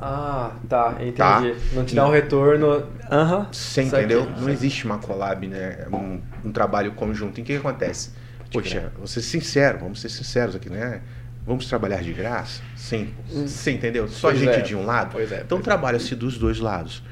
Ah, 0.00 0.52
tá, 0.68 0.92
entendi. 1.00 1.12
Tá. 1.12 1.42
Não 1.72 1.84
te 1.84 1.94
dá 1.94 2.06
um 2.06 2.10
retorno. 2.10 2.86
Aham. 3.10 3.46
Você 3.52 3.84
Saquei, 3.84 4.00
entendeu? 4.00 4.24
Não 4.26 4.36
saquei. 4.38 4.52
existe 4.54 4.84
uma 4.86 4.98
collab, 4.98 5.46
né? 5.46 5.86
Um, 5.92 6.20
um 6.44 6.52
trabalho 6.52 6.92
conjunto. 6.92 7.38
E 7.38 7.42
o 7.42 7.44
que, 7.44 7.52
que 7.52 7.58
acontece? 7.58 8.10
Poxa, 8.52 8.92
vou 8.96 9.06
ser 9.06 9.20
sincero, 9.22 9.78
vamos 9.78 10.00
ser 10.00 10.08
sinceros 10.08 10.56
aqui, 10.56 10.70
né? 10.70 11.02
Vamos 11.46 11.66
trabalhar 11.66 12.02
de 12.02 12.12
graça? 12.12 12.62
Sim. 12.76 13.14
Você 13.28 13.70
entendeu? 13.72 14.06
Só 14.08 14.28
Pois 14.28 14.38
gente 14.40 14.58
é. 14.58 14.60
de 14.60 14.74
um 14.76 14.84
lado? 14.84 15.10
Pois 15.12 15.30
é, 15.32 15.36
Então 15.36 15.58
pois 15.58 15.60
é. 15.60 15.64
trabalha-se 15.64 16.14
dos 16.14 16.36
dois 16.38 16.58
lados. 16.58 17.02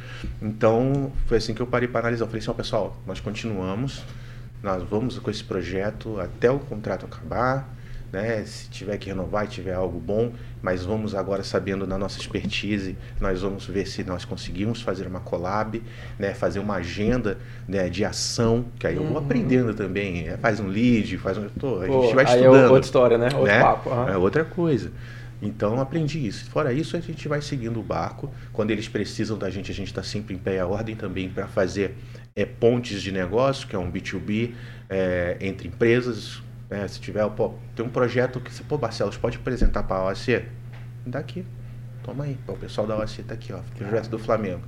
Então 0.40 1.12
foi 1.26 1.38
assim 1.38 1.54
que 1.54 1.60
eu 1.62 1.66
parei 1.66 1.88
para 1.88 2.00
analisar. 2.00 2.24
Eu 2.24 2.28
falei 2.28 2.40
assim, 2.40 2.50
ó, 2.50 2.54
pessoal, 2.54 2.96
nós 3.06 3.20
continuamos, 3.20 4.02
nós 4.62 4.82
vamos 4.82 5.18
com 5.18 5.30
esse 5.30 5.42
projeto 5.44 6.18
até 6.20 6.50
o 6.50 6.58
contrato 6.58 7.06
acabar. 7.06 7.68
Né? 8.12 8.42
Se 8.44 8.68
tiver 8.70 8.96
que 8.96 9.08
renovar 9.08 9.44
e 9.44 9.48
tiver 9.48 9.74
algo 9.74 9.98
bom, 9.98 10.32
mas 10.62 10.84
vamos 10.84 11.14
agora 11.14 11.42
sabendo 11.42 11.86
da 11.86 11.98
nossa 11.98 12.18
expertise, 12.18 12.96
nós 13.20 13.42
vamos 13.42 13.66
ver 13.66 13.86
se 13.86 14.02
nós 14.02 14.24
conseguimos 14.24 14.80
fazer 14.80 15.06
uma 15.06 15.20
collab, 15.20 15.82
né? 16.18 16.32
fazer 16.32 16.58
uma 16.58 16.76
agenda 16.76 17.38
né, 17.66 17.88
de 17.88 18.04
ação, 18.04 18.64
que 18.78 18.86
aí 18.86 18.96
eu 18.96 19.04
vou 19.04 19.18
aprendendo 19.18 19.74
também. 19.74 20.28
é, 20.28 20.36
faz 20.36 20.58
um 20.58 20.68
lead, 20.68 21.18
faz 21.18 21.36
um. 21.36 21.48
Tô, 21.48 21.82
a 21.82 21.86
Pô, 21.86 22.02
gente 22.02 22.14
vai 22.14 22.24
aí 22.24 22.32
é 22.32 22.36
estudando 22.36 22.64
outra 22.64 22.80
história, 22.80 23.18
né? 23.18 23.26
Outro 23.26 23.42
né? 23.44 23.60
papo. 23.60 23.90
aham. 23.90 24.10
É 24.10 24.16
outra 24.16 24.44
coisa. 24.44 24.90
Então 25.40 25.80
aprendi 25.80 26.26
isso. 26.26 26.50
Fora 26.50 26.72
isso, 26.72 26.96
a 26.96 27.00
gente 27.00 27.28
vai 27.28 27.40
seguindo 27.40 27.78
o 27.78 27.82
barco. 27.82 28.32
Quando 28.52 28.70
eles 28.70 28.88
precisam 28.88 29.38
da 29.38 29.48
gente, 29.50 29.70
a 29.70 29.74
gente 29.74 29.88
está 29.88 30.02
sempre 30.02 30.34
em 30.34 30.38
pé 30.38 30.56
e 30.56 30.58
a 30.58 30.66
ordem 30.66 30.96
também 30.96 31.28
para 31.28 31.46
fazer 31.46 31.94
é, 32.34 32.44
pontes 32.44 33.02
de 33.02 33.12
negócio, 33.12 33.68
que 33.68 33.76
é 33.76 33.78
um 33.78 33.90
B2B 33.90 34.52
é, 34.88 35.36
entre 35.40 35.68
empresas. 35.68 36.42
Né? 36.70 36.86
se 36.88 37.00
tiver, 37.00 37.28
pô, 37.30 37.54
tem 37.74 37.84
um 37.84 37.88
projeto 37.88 38.40
que 38.40 38.52
você, 38.52 38.62
pô, 38.62 38.76
Barcelos, 38.78 39.16
pode 39.16 39.36
apresentar 39.36 39.82
para 39.82 39.96
a 39.96 40.04
OAC? 40.06 40.44
Dá 41.06 41.18
aqui. 41.18 41.44
Toma 42.02 42.24
aí. 42.24 42.38
Pô, 42.46 42.52
o 42.52 42.56
pessoal 42.56 42.86
da 42.86 42.96
OAC 42.96 43.22
tá 43.22 43.34
aqui, 43.34 43.52
ó. 43.52 43.60
Projeto 43.76 44.08
do 44.08 44.18
Flamengo. 44.18 44.62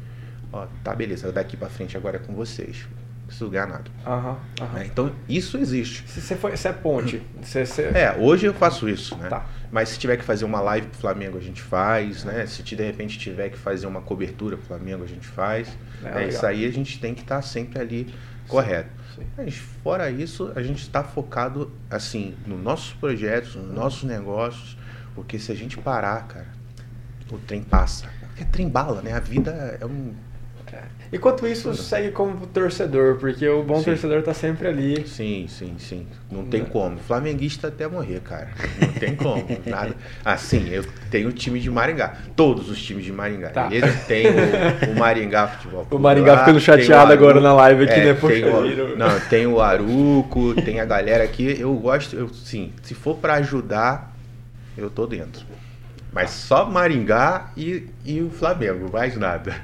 Ó, 0.53 0.67
tá, 0.83 0.95
beleza. 0.95 1.31
Daqui 1.33 1.57
para 1.57 1.69
frente 1.69 1.97
agora 1.97 2.17
é 2.17 2.21
com 2.21 2.35
vocês. 2.35 2.87
Não 3.21 3.27
preciso 3.27 3.49
ganhar 3.51 3.67
nada. 3.69 3.85
Aham, 4.05 4.37
aham. 4.61 4.73
né? 4.75 4.87
Então, 4.87 5.13
isso 5.29 5.57
existe. 5.57 6.09
Se 6.09 6.21
você 6.21 6.35
foi, 6.35 6.57
você 6.57 6.69
é 6.69 6.73
ponte. 6.73 7.23
Você, 7.41 7.65
você... 7.65 7.83
É, 7.95 8.17
hoje 8.19 8.47
eu 8.47 8.53
faço 8.55 8.89
isso, 8.89 9.17
né? 9.17 9.29
Tá. 9.29 9.47
Mas 9.71 9.91
se 9.91 9.99
tiver 10.01 10.17
que 10.17 10.25
fazer 10.25 10.45
uma 10.45 10.61
live 10.61 10.89
pro 10.89 10.99
Flamengo, 10.99 11.39
a 11.39 11.41
gente 11.41 11.63
faz, 11.63 12.25
né? 12.25 12.45
Se 12.47 12.63
de 12.65 12.75
repente 12.75 13.17
tiver 13.19 13.51
que 13.51 13.57
fazer 13.57 13.87
uma 13.87 14.01
cobertura 14.01 14.57
pro 14.57 14.67
Flamengo, 14.67 15.05
a 15.05 15.07
gente 15.07 15.29
faz. 15.29 15.69
É, 16.05 16.25
É, 16.25 16.29
isso 16.29 16.45
aí 16.45 16.65
a 16.67 16.73
gente 16.73 16.99
tem 16.99 17.15
que 17.15 17.21
estar 17.21 17.41
sempre 17.43 17.81
ali 17.81 18.13
correto. 18.49 18.91
Sim. 19.15 19.27
Mas 19.37 19.57
fora 19.57 20.11
isso, 20.11 20.53
a 20.55 20.63
gente 20.63 20.83
está 20.83 21.03
focado 21.03 21.71
assim 21.89 22.35
nos 22.47 22.61
nossos 22.63 22.93
projetos, 22.95 23.57
nos 23.57 23.73
nossos 23.73 24.05
negócios, 24.05 24.77
porque 25.15 25.39
se 25.39 25.53
a 25.53 25.55
gente 25.55 25.77
parar, 25.79 26.27
cara, 26.27 26.49
o 27.31 27.39
trem 27.39 27.63
passa. 27.63 28.09
É 28.39 28.45
trem 28.45 28.69
bala, 28.69 29.03
né? 29.03 29.13
A 29.13 29.21
vida 29.21 29.79
é 29.81 29.85
um 29.85 30.15
Enquanto 31.13 31.45
isso, 31.45 31.75
segue 31.75 32.13
como 32.13 32.47
torcedor, 32.47 33.17
porque 33.17 33.49
o 33.49 33.65
bom 33.65 33.79
Sim. 33.79 33.87
torcedor 33.87 34.23
tá 34.23 34.33
sempre 34.33 34.69
ali. 34.69 35.07
Sim, 35.09 35.47
sim, 35.49 35.75
sim. 35.77 36.07
Não 36.31 36.45
tem 36.45 36.65
como. 36.65 36.99
Flamenguista 36.99 37.67
até 37.67 37.89
morrer, 37.89 38.21
cara. 38.21 38.51
Não 38.81 38.93
tem 38.93 39.17
como. 39.17 39.45
Nada. 39.67 39.97
Assim, 40.25 40.69
eu 40.71 40.85
tenho 41.11 41.29
o 41.29 41.33
time 41.33 41.59
de 41.59 41.69
Maringá. 41.69 42.15
Todos 42.37 42.71
os 42.71 42.81
times 42.81 43.05
de 43.05 43.13
Maringá. 43.13 43.49
Tá. 43.49 43.67
Beleza? 43.67 43.93
Tem 44.07 44.27
o, 44.27 44.93
o 44.93 44.99
Maringá 44.99 45.49
Futebol 45.49 45.87
O 45.91 45.99
Maringá 45.99 46.45
Clube 46.45 46.61
ficando 46.61 46.61
chateado 46.61 47.13
agora 47.13 47.41
na 47.41 47.53
live 47.55 47.85
aqui, 47.85 48.01
é, 48.01 48.05
né? 48.05 48.15
Poxa 48.15 48.35
Tem 48.35 48.45
o, 48.45 48.97
não, 48.97 49.21
tem 49.29 49.47
o 49.49 49.61
Aruco, 49.61 50.55
tem 50.63 50.79
a 50.79 50.85
galera 50.85 51.25
aqui. 51.25 51.57
Eu 51.59 51.75
gosto, 51.75 52.15
eu, 52.15 52.29
sim, 52.29 52.73
se 52.83 52.95
for 52.95 53.17
pra 53.17 53.35
ajudar, 53.35 54.15
eu 54.79 54.89
tô 54.89 55.09
dentro. 55.09 55.45
Mas 56.13 56.31
só 56.31 56.65
Maringá 56.69 57.51
e, 57.57 57.85
e 58.05 58.21
o 58.21 58.31
Flamengo, 58.31 58.91
mais 58.93 59.17
nada. 59.17 59.55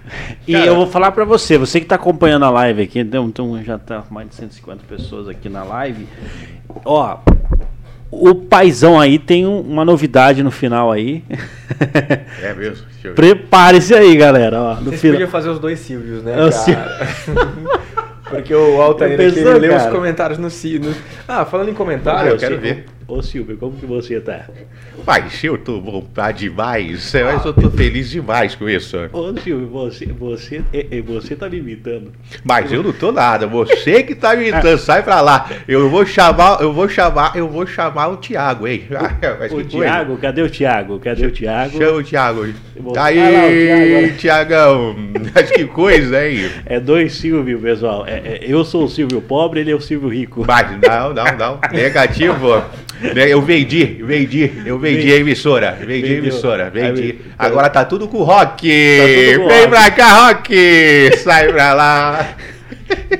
E 0.46 0.52
Cara, 0.52 0.66
eu 0.66 0.76
vou 0.76 0.86
falar 0.86 1.10
pra 1.10 1.24
você, 1.24 1.58
você 1.58 1.80
que 1.80 1.86
tá 1.86 1.96
acompanhando 1.96 2.44
a 2.44 2.50
live 2.50 2.82
aqui, 2.82 3.00
então, 3.00 3.26
então 3.26 3.62
já 3.64 3.76
tá 3.78 4.04
mais 4.10 4.28
de 4.28 4.36
150 4.36 4.84
pessoas 4.88 5.28
aqui 5.28 5.48
na 5.48 5.64
live. 5.64 6.06
Ó, 6.84 7.18
o 8.12 8.32
paizão 8.34 9.00
aí 9.00 9.18
tem 9.18 9.44
um- 9.44 9.60
uma 9.60 9.84
novidade 9.84 10.42
no 10.44 10.52
final 10.52 10.92
aí. 10.92 11.24
É 12.40 12.54
mesmo? 12.54 12.86
Prepare-se 13.16 13.92
aí, 13.94 14.16
galera. 14.16 14.60
Ó, 14.60 14.74
no 14.76 14.84
Vocês 14.84 15.00
final. 15.00 15.14
podiam 15.14 15.30
fazer 15.30 15.48
os 15.48 15.58
dois 15.58 15.80
Silvios, 15.80 16.22
né, 16.22 16.34
É? 16.34 16.46
Porque 18.30 18.52
o 18.54 18.80
Altair 18.82 19.16
pensou, 19.16 19.54
ele 19.56 19.68
lê 19.68 19.74
os 19.76 19.86
comentários 19.86 20.36
no 20.38 20.50
sino. 20.50 20.92
Ah, 21.28 21.44
falando 21.44 21.68
em 21.70 21.74
comentário, 21.74 22.30
eu 22.32 22.36
quero 22.36 22.54
Chico, 22.54 22.66
ver. 22.66 22.86
Ô 23.08 23.22
Silvio, 23.22 23.56
como 23.56 23.76
que 23.76 23.86
você 23.86 24.18
tá? 24.20 24.46
Mas 25.06 25.44
eu 25.44 25.56
tô 25.56 25.80
vontade 25.80 26.40
demais. 26.40 27.12
Mas 27.14 27.44
eu 27.44 27.52
tô 27.54 27.70
feliz 27.70 28.10
demais 28.10 28.56
com 28.56 28.68
isso. 28.68 28.96
Ô 29.12 29.32
Silvio, 29.38 29.68
você, 29.68 30.06
você, 30.06 30.62
é, 30.72 30.86
é, 30.90 31.00
você 31.00 31.36
tá 31.36 31.48
me 31.48 31.58
imitando. 31.58 32.10
Mas 32.42 32.72
eu 32.72 32.82
não 32.82 32.92
tô 32.92 33.12
nada. 33.12 33.46
Você 33.46 34.02
que 34.02 34.12
tá 34.16 34.34
me 34.34 34.48
imitando. 34.50 34.78
Sai 34.78 35.04
pra 35.04 35.20
lá. 35.20 35.48
Eu 35.68 35.88
vou 35.88 36.04
chamar, 36.04 36.60
eu 36.60 36.72
vou 36.72 36.88
chamar, 36.88 37.36
eu 37.36 37.48
vou 37.48 37.64
chamar 37.64 38.08
o 38.08 38.16
Thiago, 38.16 38.66
hein? 38.66 38.82
Mas 39.38 39.52
O 39.52 39.58
que 39.58 39.64
Thiago, 39.66 40.16
cadê 40.16 40.42
o 40.42 40.50
Thiago? 40.50 40.98
Cadê 40.98 41.26
o 41.26 41.30
Thiago? 41.30 41.78
Chama 41.78 41.98
o 41.98 42.02
Thiago. 42.02 42.46
vou- 42.80 42.92
Ah 42.98 43.02
lá, 43.02 43.08
o 43.08 43.12
Thiago 43.12 43.94
Aí. 43.94 44.12
Tiagão. 44.18 44.96
Mas 45.32 45.50
que 45.52 45.64
coisa, 45.66 46.26
hein? 46.28 46.50
É 46.64 46.80
dois 46.80 47.14
Silvio, 47.14 47.60
pessoal. 47.60 48.04
É- 48.04 48.18
é- 48.18 48.40
eu 48.42 48.64
sou 48.64 48.84
o 48.84 48.88
Silvio 48.88 49.20
pobre, 49.20 49.60
ele 49.60 49.70
é 49.70 49.74
o 49.76 49.80
Silvio 49.80 50.08
rico. 50.08 50.44
Mas 50.44 50.72
não, 50.80 51.14
não, 51.14 51.36
não. 51.38 51.60
Negativo. 51.72 52.64
Ne- 53.00 53.28
Eu 53.32 53.42
vendi, 53.42 53.84
vendi, 54.02 54.50
eu 54.64 54.78
vendi 54.78 55.12
a 55.12 55.16
emissora. 55.16 55.72
Vendi 55.72 56.14
a 56.14 56.18
emissora, 56.18 56.70
vendi. 56.70 57.18
Agora 57.38 57.68
tá 57.68 57.84
tudo 57.84 58.08
com 58.08 58.18
o 58.18 58.22
Rock. 58.24 58.68
tudo 58.68 59.42
com 59.42 59.48
Vem 59.48 59.58
Rock. 59.60 59.68
pra 59.68 59.90
cá, 59.90 60.26
Rock. 60.28 61.10
Sai 61.18 61.48
pra 61.52 61.74
lá. 61.74 62.36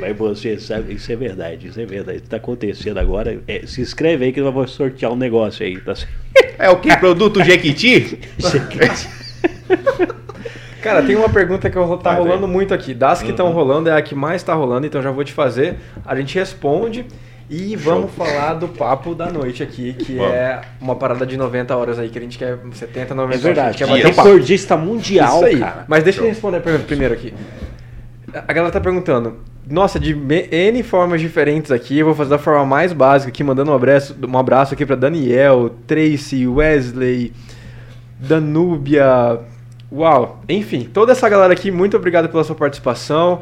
Mas 0.00 0.16
você 0.16 0.58
sabe, 0.58 0.94
isso 0.94 1.10
é 1.12 1.16
verdade, 1.16 1.66
isso 1.68 1.80
é 1.80 1.84
verdade. 1.86 2.20
Tá 2.20 2.36
acontecendo 2.36 2.98
agora. 2.98 3.38
É, 3.48 3.62
se 3.66 3.80
inscreve 3.80 4.24
aí 4.26 4.32
que 4.32 4.40
nós 4.40 4.54
vamos 4.54 4.70
sortear 4.70 5.12
um 5.12 5.16
negócio 5.16 5.64
aí, 5.66 5.76
tá? 5.78 5.94
É 6.58 6.70
o 6.70 6.76
que? 6.76 6.94
Produto 6.96 7.42
Jequiti? 7.44 8.18
Cara, 10.82 11.02
tem 11.02 11.16
uma 11.16 11.28
pergunta 11.28 11.68
que 11.68 11.76
tá 12.02 12.14
rolando 12.14 12.46
muito 12.46 12.72
aqui. 12.72 12.94
Das 12.94 13.18
que 13.18 13.24
Uhum. 13.26 13.30
estão 13.32 13.50
rolando 13.52 13.88
é 13.88 13.92
a 13.96 14.02
que 14.02 14.14
mais 14.14 14.42
tá 14.42 14.54
rolando, 14.54 14.86
então 14.86 15.02
já 15.02 15.10
vou 15.10 15.24
te 15.24 15.32
fazer. 15.32 15.76
A 16.04 16.14
gente 16.14 16.34
responde 16.38 17.04
e 17.48 17.76
vamos 17.76 18.10
falar 18.12 18.54
do 18.54 18.66
papo 18.68 19.14
da 19.14 19.30
noite 19.30 19.62
aqui, 19.62 19.92
que 19.92 20.16
Vamos. 20.16 20.32
é 20.34 20.60
uma 20.80 20.96
parada 20.96 21.24
de 21.24 21.36
90 21.36 21.76
horas 21.76 21.98
aí, 21.98 22.08
que 22.08 22.18
a 22.18 22.20
gente 22.22 22.36
quer 22.38 22.58
70, 22.72 23.14
90 23.14 23.18
É 23.18 23.24
horas. 23.24 23.40
verdade. 23.42 23.84
A 23.84 23.86
gente 23.86 24.02
quer. 24.02 24.08
Recordista 24.08 24.76
mundial, 24.76 25.36
Isso 25.36 25.44
aí. 25.46 25.58
cara. 25.60 25.84
Mas 25.86 26.02
deixa 26.04 26.18
eu 26.18 26.22
Show. 26.24 26.30
responder 26.30 26.56
a 26.56 26.60
pergunta 26.60 26.84
primeiro 26.84 27.14
aqui. 27.14 27.32
A 28.34 28.52
galera 28.52 28.72
tá 28.72 28.80
perguntando. 28.80 29.36
Nossa, 29.68 29.98
de 29.98 30.12
N 30.50 30.82
formas 30.82 31.20
diferentes 31.20 31.70
aqui, 31.72 31.98
eu 31.98 32.06
vou 32.06 32.14
fazer 32.14 32.30
da 32.30 32.38
forma 32.38 32.64
mais 32.64 32.92
básica 32.92 33.30
aqui, 33.30 33.42
mandando 33.42 33.72
um 33.72 33.74
abraço, 33.74 34.16
um 34.28 34.38
abraço 34.38 34.74
aqui 34.74 34.86
pra 34.86 34.94
Daniel, 34.94 35.70
Tracy, 35.86 36.46
Wesley, 36.46 37.32
Danúbia. 38.20 39.40
Uau! 39.90 40.40
Enfim, 40.48 40.88
toda 40.92 41.12
essa 41.12 41.28
galera 41.28 41.52
aqui, 41.52 41.70
muito 41.70 41.96
obrigado 41.96 42.28
pela 42.28 42.42
sua 42.44 42.54
participação. 42.56 43.40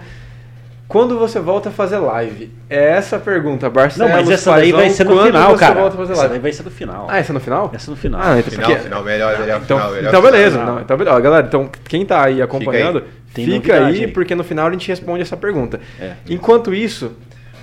Quando 0.87 1.19
você 1.19 1.41
volta 1.41 1.71
a 1.71 1.73
fazer 1.73 1.97
live? 1.99 2.53
É 2.69 2.91
essa 2.91 3.17
a 3.17 3.19
pergunta, 3.19 3.67
Não, 3.67 3.73
Barcelos. 3.73 4.13
mas 4.13 4.31
essa 4.31 4.53
daí 4.53 4.71
vai 4.71 4.91
ser 4.91 5.05
no 5.05 5.23
final, 5.25 5.51
você 5.53 5.59
cara. 5.61 5.75
volta 5.81 5.95
a 5.95 5.99
fazer 5.99 6.13
Essa 6.13 6.21
live? 6.21 6.33
daí 6.35 6.43
vai 6.43 6.53
ser 6.53 6.63
no 6.63 6.71
final. 6.71 7.07
Ah, 7.11 7.19
essa 7.19 7.33
é 7.33 7.35
no 7.35 7.41
final? 7.41 7.71
Essa 7.75 7.91
no 7.91 7.97
final. 7.97 8.21
Ah, 8.23 8.39
então, 8.39 8.51
Final, 8.53 8.67
porque- 8.71 8.83
final, 8.83 9.03
melhor, 9.05 9.39
melhor 9.41 9.61
então, 9.65 9.79
final. 9.79 9.93
melhor 9.93 10.09
então 10.11 10.23
beleza, 10.23 10.59
final. 10.59 10.75
não, 10.75 10.83
então 10.83 10.97
beleza. 10.97 11.21
Galera, 11.21 11.47
então 11.47 11.71
quem 11.89 12.05
tá 12.05 12.23
aí 12.25 12.43
acompanhando, 12.43 13.03
fica 13.33 13.75
aí, 13.87 14.05
aí. 14.05 14.09
porque 14.09 14.35
no 14.35 14.45
final 14.45 14.67
a 14.67 14.71
gente 14.73 14.87
responde 14.87 15.23
essa 15.23 15.37
pergunta. 15.39 15.81
É. 15.99 16.13
Enquanto 16.29 16.75
isso, 16.75 17.13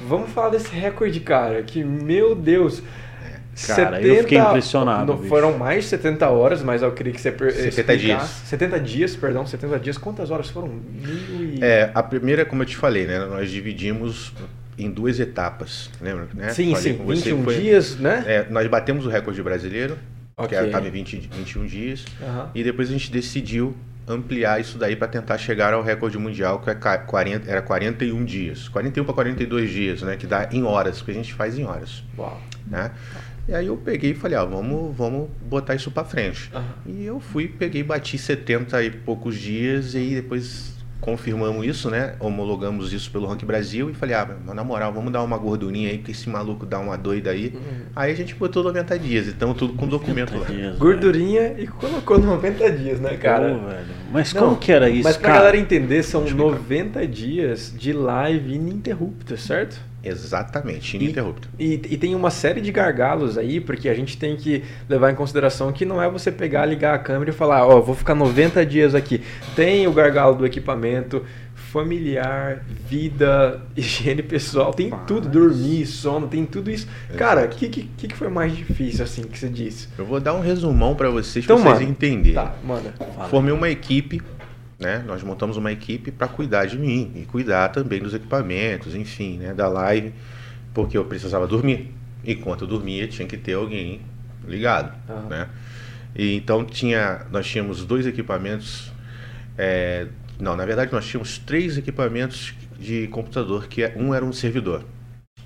vamos 0.07 0.31
falar 0.31 0.49
desse 0.49 0.73
recorde, 0.75 1.19
cara, 1.19 1.61
que, 1.61 1.83
meu 1.83 2.33
Deus... 2.35 2.81
Cara, 3.67 4.01
eu 4.01 4.15
fiquei 4.21 4.37
impressionado, 4.39 5.13
Não, 5.13 5.23
foram 5.23 5.55
mais 5.57 5.83
de 5.83 5.89
70 5.91 6.27
horas, 6.29 6.63
mas 6.63 6.81
eu 6.81 6.91
queria 6.93 7.11
que 7.11 7.19
você 7.21 7.31
per- 7.31 7.51
70 7.51 7.67
explicasse. 7.93 7.97
dias. 7.99 8.21
70 8.45 8.79
dias, 8.79 9.15
perdão, 9.15 9.45
70 9.45 9.77
dias. 9.77 9.97
Quantas 9.97 10.31
horas 10.31 10.49
foram? 10.49 10.69
Mil. 10.69 11.40
É, 11.61 11.91
a 11.93 12.01
primeira, 12.01 12.43
como 12.43 12.63
eu 12.63 12.65
te 12.65 12.75
falei, 12.75 13.05
né? 13.05 13.19
Nós 13.19 13.51
dividimos 13.51 14.33
em 14.77 14.89
duas 14.89 15.19
etapas, 15.19 15.91
lembra? 16.01 16.27
Né? 16.33 16.49
sim, 16.49 16.73
Falei 16.73 16.91
sim, 16.93 16.97
com 16.97 17.05
você, 17.05 17.29
21 17.29 17.43
foi- 17.43 17.59
dias, 17.59 17.95
né? 17.97 18.23
É, 18.25 18.47
nós 18.49 18.67
batemos 18.67 19.05
o 19.05 19.09
recorde 19.09 19.41
brasileiro, 19.43 19.97
Ok. 20.35 20.57
que 20.57 20.65
estava 20.65 20.87
em 20.87 20.91
20, 20.91 21.29
21 21.31 21.65
dias, 21.67 22.05
Aham. 22.21 22.49
e 22.55 22.63
depois 22.63 22.89
a 22.89 22.91
gente 22.93 23.11
decidiu 23.11 23.75
ampliar 24.07 24.59
isso 24.59 24.77
daí 24.79 24.95
para 24.95 25.07
tentar 25.07 25.37
chegar 25.37 25.73
ao 25.73 25.83
recorde 25.83 26.17
mundial, 26.17 26.59
que 26.59 26.69
é 26.71 26.73
ca- 26.75 26.97
40, 26.97 27.49
era 27.49 27.61
41 27.61 28.25
dias. 28.25 28.67
41 28.67 29.05
para 29.05 29.13
42 29.13 29.69
dias, 29.69 30.01
né? 30.01 30.17
Que 30.17 30.25
dá 30.25 30.49
em 30.51 30.63
horas, 30.63 30.97
porque 30.97 31.11
a 31.11 31.13
gente 31.13 31.33
faz 31.33 31.59
em 31.59 31.63
horas, 31.63 32.03
Uau. 32.17 32.41
né? 32.65 32.91
E 33.47 33.53
aí 33.53 33.67
eu 33.67 33.77
peguei 33.77 34.11
e 34.11 34.15
falei, 34.15 34.37
ó, 34.37 34.45
vamos, 34.45 34.95
vamos 34.97 35.29
botar 35.41 35.75
isso 35.75 35.91
para 35.91 36.03
frente. 36.05 36.49
Aham. 36.53 36.65
E 36.87 37.05
eu 37.05 37.19
fui, 37.19 37.47
peguei, 37.47 37.83
bati 37.83 38.17
70 38.17 38.81
e 38.83 38.89
poucos 38.89 39.35
dias 39.37 39.93
e 39.93 39.97
aí 39.97 40.15
depois 40.15 40.73
confirmamos 41.01 41.65
isso, 41.65 41.89
né? 41.89 42.13
Homologamos 42.19 42.93
isso 42.93 43.09
pelo 43.11 43.25
Rank 43.27 43.43
Brasil 43.43 43.89
e 43.89 43.93
falei, 43.93 44.15
ah, 44.15 44.27
mas 44.45 44.55
na 44.55 44.63
moral, 44.63 44.93
vamos 44.93 45.11
dar 45.11 45.23
uma 45.23 45.37
gordurinha 45.37 45.89
aí, 45.89 45.97
porque 45.97 46.11
esse 46.11 46.29
maluco 46.29 46.65
dá 46.65 46.79
uma 46.79 46.95
doida 46.95 47.31
aí. 47.31 47.47
Uhum. 47.53 47.85
Aí 47.95 48.11
a 48.11 48.15
gente 48.15 48.35
botou 48.35 48.63
90 48.63 48.99
dias, 48.99 49.27
então 49.27 49.53
tudo 49.53 49.73
com 49.73 49.87
documento 49.87 50.37
lá. 50.37 50.45
Dias, 50.45 50.77
Gordurinha 50.77 51.55
e 51.57 51.67
colocou 51.67 52.19
90 52.19 52.71
dias, 52.71 52.99
né, 52.99 53.17
cara? 53.17 53.49
Pô, 53.49 53.67
velho. 53.67 53.85
Mas 54.11 54.33
Não, 54.33 54.41
como 54.43 54.57
que 54.57 54.71
era 54.71 54.89
isso, 54.89 55.03
Mas 55.03 55.17
pra 55.17 55.27
cara? 55.29 55.39
galera 55.39 55.57
entender, 55.57 56.03
são 56.03 56.21
Deixa 56.21 56.37
eu 56.37 56.47
explicar. 56.51 56.63
90 56.63 57.07
dias 57.07 57.73
de 57.75 57.93
live 57.93 58.53
ininterrupta, 58.53 59.35
certo? 59.37 59.79
Exatamente, 60.03 60.95
ininterrupto. 60.97 61.47
E, 61.59 61.73
e 61.73 61.97
tem 61.97 62.15
uma 62.15 62.31
série 62.31 62.59
de 62.61 62.71
gargalos 62.71 63.37
aí, 63.37 63.59
porque 63.59 63.87
a 63.87 63.93
gente 63.93 64.17
tem 64.17 64.35
que 64.35 64.63
levar 64.89 65.11
em 65.11 65.15
consideração 65.15 65.71
que 65.71 65.85
não 65.85 66.01
é 66.01 66.09
você 66.09 66.31
pegar, 66.31 66.65
ligar 66.65 66.95
a 66.95 66.99
câmera 66.99 67.29
e 67.29 67.33
falar, 67.33 67.65
ó, 67.65 67.79
vou 67.79 67.95
ficar 67.95 68.15
90 68.15 68.65
dias 68.65 68.95
aqui. 68.95 69.21
Tem 69.55 69.87
o 69.87 69.91
gargalo 69.93 70.35
do 70.35 70.45
equipamento, 70.45 71.23
familiar, 71.71 72.63
vida, 72.87 73.61
higiene 73.77 74.21
pessoal, 74.23 74.73
tem 74.73 74.89
Rapaz. 74.89 75.07
tudo, 75.07 75.29
dormir, 75.29 75.85
sono, 75.85 76.27
tem 76.27 76.45
tudo 76.45 76.69
isso. 76.69 76.87
Cara, 77.15 77.45
o 77.45 77.49
que, 77.49 77.69
que, 77.69 78.07
que 78.07 78.15
foi 78.15 78.27
mais 78.27 78.55
difícil, 78.55 79.03
assim, 79.03 79.23
que 79.23 79.37
você 79.37 79.47
disse? 79.47 79.87
Eu 79.97 80.05
vou 80.05 80.19
dar 80.19 80.33
um 80.33 80.41
resumão 80.41 80.95
para 80.95 81.09
vocês, 81.09 81.45
Então, 81.45 81.61
pra 81.61 81.71
vocês 81.71 81.81
mano, 81.81 81.91
entenderem. 81.91 82.33
Tá. 82.33 82.53
Fala. 82.65 83.29
Formei 83.29 83.53
uma 83.53 83.69
equipe, 83.69 84.21
né? 84.81 85.03
Nós 85.05 85.23
montamos 85.23 85.57
uma 85.57 85.71
equipe 85.71 86.11
para 86.11 86.27
cuidar 86.27 86.65
de 86.65 86.77
mim 86.77 87.11
e 87.15 87.25
cuidar 87.25 87.69
também 87.69 88.01
dos 88.01 88.13
equipamentos, 88.13 88.95
enfim, 88.95 89.37
né? 89.37 89.53
Da 89.53 89.67
live, 89.67 90.13
porque 90.73 90.97
eu 90.97 91.05
precisava 91.05 91.47
dormir. 91.47 91.91
Enquanto 92.25 92.63
eu 92.63 92.67
dormia, 92.67 93.07
tinha 93.07 93.27
que 93.27 93.37
ter 93.37 93.53
alguém 93.53 94.01
ligado, 94.47 94.93
Aham. 95.09 95.27
né? 95.29 95.49
E 96.15 96.35
então 96.35 96.65
tinha, 96.65 97.25
nós 97.31 97.47
tínhamos 97.47 97.85
dois 97.85 98.05
equipamentos, 98.05 98.91
é, 99.57 100.07
não, 100.39 100.55
na 100.55 100.65
verdade 100.65 100.91
nós 100.91 101.05
tínhamos 101.07 101.37
três 101.37 101.77
equipamentos 101.77 102.53
de 102.79 103.07
computador, 103.07 103.67
que 103.67 103.83
é- 103.83 103.93
um 103.97 104.13
era 104.13 104.25
um 104.25 104.33
servidor, 104.33 104.85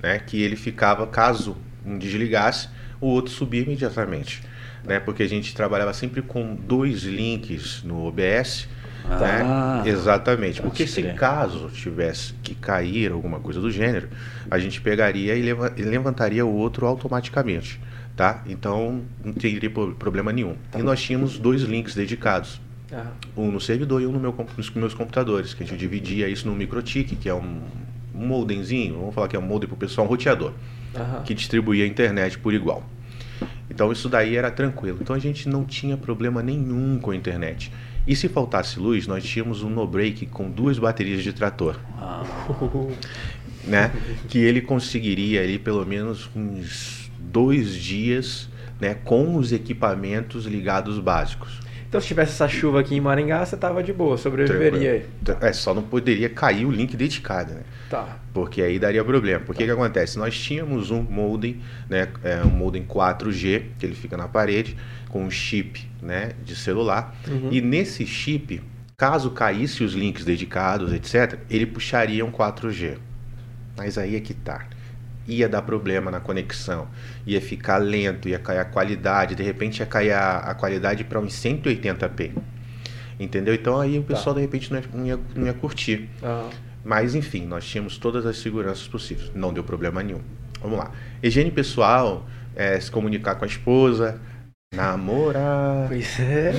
né? 0.02 0.20
Que 0.20 0.42
ele 0.42 0.56
ficava, 0.56 1.06
caso 1.08 1.58
um 1.86 1.98
desligasse, 1.98 2.70
o 3.02 3.08
outro 3.08 3.32
subia 3.32 3.62
imediatamente, 3.62 4.42
né? 4.84 5.00
Porque 5.00 5.24
a 5.24 5.30
gente 5.30 5.54
trabalhava 5.56 5.94
sempre 5.94 6.22
com 6.22 6.56
dois 6.56 7.04
links 7.04 7.84
no 7.84 8.06
OBS, 8.06 8.68
Ah, 9.10 9.82
né? 9.84 9.90
Exatamente. 9.90 10.62
pode 10.62 10.70
Porque 10.70 10.88
se 10.88 11.02
crer. 11.02 11.16
caso 11.16 11.70
tivesse 11.70 12.34
que 12.42 12.56
cair 12.56 13.12
alguma 13.12 13.40
coisa 13.40 13.60
do 13.62 13.70
gênero, 13.70 14.10
a 14.50 14.58
gente 14.58 14.82
pegaria 14.82 15.36
e 15.36 15.42
leva- 15.42 15.74
e 15.78 15.82
levantaria 15.84 16.46
o 16.46 16.54
outro 16.54 16.86
automaticamente, 16.86 17.80
tá? 18.16 18.42
Então 18.48 19.02
não 19.24 19.34
teria 19.34 19.70
pro- 19.70 19.94
problema 19.96 20.32
nenhum. 20.34 20.56
Tá 20.72 20.80
E 20.80 20.84
nós 20.84 21.02
tínhamos 21.02 21.38
dois 21.38 21.62
links 21.62 21.94
dedicados, 21.96 22.60
Ah, 22.92 23.08
um 23.36 23.52
no 23.52 23.60
servidor 23.60 24.02
e 24.02 24.06
um 24.08 24.12
no 24.12 24.20
meu, 24.20 24.34
nos 24.58 24.70
meus 24.72 24.94
computadores, 24.94 25.54
que 25.54 25.64
a 25.64 25.66
gente 25.66 25.78
dividia 25.80 26.28
isso 26.30 26.48
no 26.48 26.56
microtik, 26.56 27.16
que 27.16 27.28
é 27.28 27.34
um, 27.34 27.62
modemzinho, 28.14 28.96
vamos 29.00 29.14
falar 29.14 29.28
que 29.28 29.36
é 29.36 29.40
um 29.40 29.42
modem 29.42 29.68
para 29.68 29.76
o 29.76 29.78
pessoal, 29.78 30.08
um 30.08 30.10
roteador 30.10 30.54
aham. 30.96 31.22
que 31.24 31.34
distribuía 31.34 31.84
a 31.84 31.88
internet 31.88 32.38
por 32.40 32.54
igual. 32.54 32.84
Então 33.70 33.92
isso 33.92 34.08
daí 34.08 34.36
era 34.38 34.50
tranquilo. 34.52 35.00
Então 35.02 35.16
a 35.16 35.20
gente 35.20 35.50
não 35.50 35.66
tinha 35.66 35.98
problema 35.98 36.42
nenhum 36.42 36.98
com 37.00 37.12
a 37.12 37.16
internet. 37.16 37.72
E 38.08 38.16
se 38.16 38.30
faltasse 38.30 38.80
luz, 38.80 39.08
nós 39.08 39.24
tínhamos 39.24 39.64
um 39.64 39.70
no-break 39.70 40.28
com 40.28 40.50
duas 40.50 40.78
baterias 40.78 41.24
de 41.24 41.34
trator, 41.34 41.80
ah, 41.98 42.24
né? 43.64 43.92
que 44.30 44.38
ele 44.38 44.62
conseguiria 44.62 45.42
ali 45.42 45.58
pelo 45.58 45.86
menos 45.86 46.30
uns 46.36 47.10
dois 47.20 47.74
dias 47.74 48.48
né, 48.80 48.94
com 48.94 49.36
os 49.36 49.52
equipamentos 49.52 50.46
ligados 50.46 51.00
básicos. 51.00 51.60
Então 51.88 52.02
se 52.02 52.08
tivesse 52.08 52.34
essa 52.34 52.48
chuva 52.48 52.82
aqui 52.82 52.96
em 52.96 53.00
Maringá, 53.00 53.46
você 53.46 53.56
tava 53.56 53.82
de 53.82 53.94
boa, 53.94 54.18
sobreviveria 54.18 54.92
aí. 54.92 55.06
É, 55.40 55.54
só 55.54 55.74
não 55.74 55.82
poderia 55.82 56.28
cair 56.28 56.66
o 56.66 56.72
link 56.72 56.98
dedicado, 56.98 57.54
né? 57.54 57.62
Tá. 57.90 58.18
Porque 58.34 58.62
aí 58.62 58.78
daria 58.78 59.04
problema. 59.04 59.40
Porque 59.46 59.64
o 59.64 59.66
que 59.66 59.72
acontece? 59.72 60.18
Nós 60.20 60.38
tínhamos 60.38 60.92
um 60.92 61.02
modem, 61.02 61.62
né, 61.88 62.10
é, 62.22 62.44
um 62.44 62.50
modem 62.50 62.84
4G, 62.84 63.64
que 63.80 63.86
ele 63.86 63.96
fica 63.96 64.18
na 64.18 64.28
parede, 64.28 64.76
com 65.16 65.24
um 65.24 65.32
chip 65.32 65.88
né, 66.02 66.34
de 66.44 66.58
celular. 66.58 67.16
Uhum. 67.26 67.48
E 67.50 67.62
nesse 67.62 68.06
chip, 68.06 68.62
caso 68.98 69.32
caísse 69.32 69.82
os 69.82 69.94
links 69.94 70.26
dedicados, 70.26 70.92
etc., 70.92 71.40
ele 71.50 71.66
puxaria 71.66 72.26
um 72.26 72.30
4G. 72.30 72.98
Mas 73.78 73.98
aí 73.98 74.18
é 74.18 74.20
que 74.20 74.34
tá. 74.34 74.66
Ia 75.26 75.48
dar 75.48 75.62
problema 75.62 76.12
na 76.12 76.20
conexão, 76.20 76.90
ia 77.26 77.40
ficar 77.40 77.78
lento, 77.78 78.28
ia 78.28 78.38
cair 78.38 78.60
a 78.60 78.66
qualidade, 78.66 79.36
de 79.36 79.42
repente 79.42 79.80
ia 79.80 79.86
cair 79.86 80.12
a, 80.12 80.40
a 80.40 80.54
qualidade 80.54 81.06
para 81.06 81.18
uns 81.22 81.32
180p. 81.34 82.34
Entendeu? 83.18 83.54
Então 83.54 83.80
aí 83.80 83.98
o 83.98 84.02
Tá. 84.02 84.16
pessoal 84.16 84.36
de 84.36 84.42
repente 84.42 84.70
não 84.70 84.80
ia, 84.82 84.86
não 84.94 85.06
ia, 85.06 85.20
não 85.34 85.46
ia 85.48 85.54
curtir. 85.54 86.10
Ah, 86.22 86.50
Mas 86.84 87.16
enfim, 87.16 87.46
nós 87.46 87.66
tínhamos 87.66 87.98
todas 87.98 88.26
as 88.26 88.36
seguranças 88.40 88.86
possíveis. 88.86 89.32
Não 89.34 89.54
deu 89.54 89.64
problema 89.64 90.04
nenhum. 90.04 90.20
Vamos 90.62 90.78
lá. 90.78 90.92
Higiene 91.24 91.52
pessoal, 91.52 92.28
é, 92.54 92.78
se 92.78 92.92
comunicar 92.92 93.36
com 93.36 93.46
a 93.46 93.48
esposa, 93.48 94.20
namorar. 94.76 95.88
Pois 95.88 96.20
é. 96.20 96.52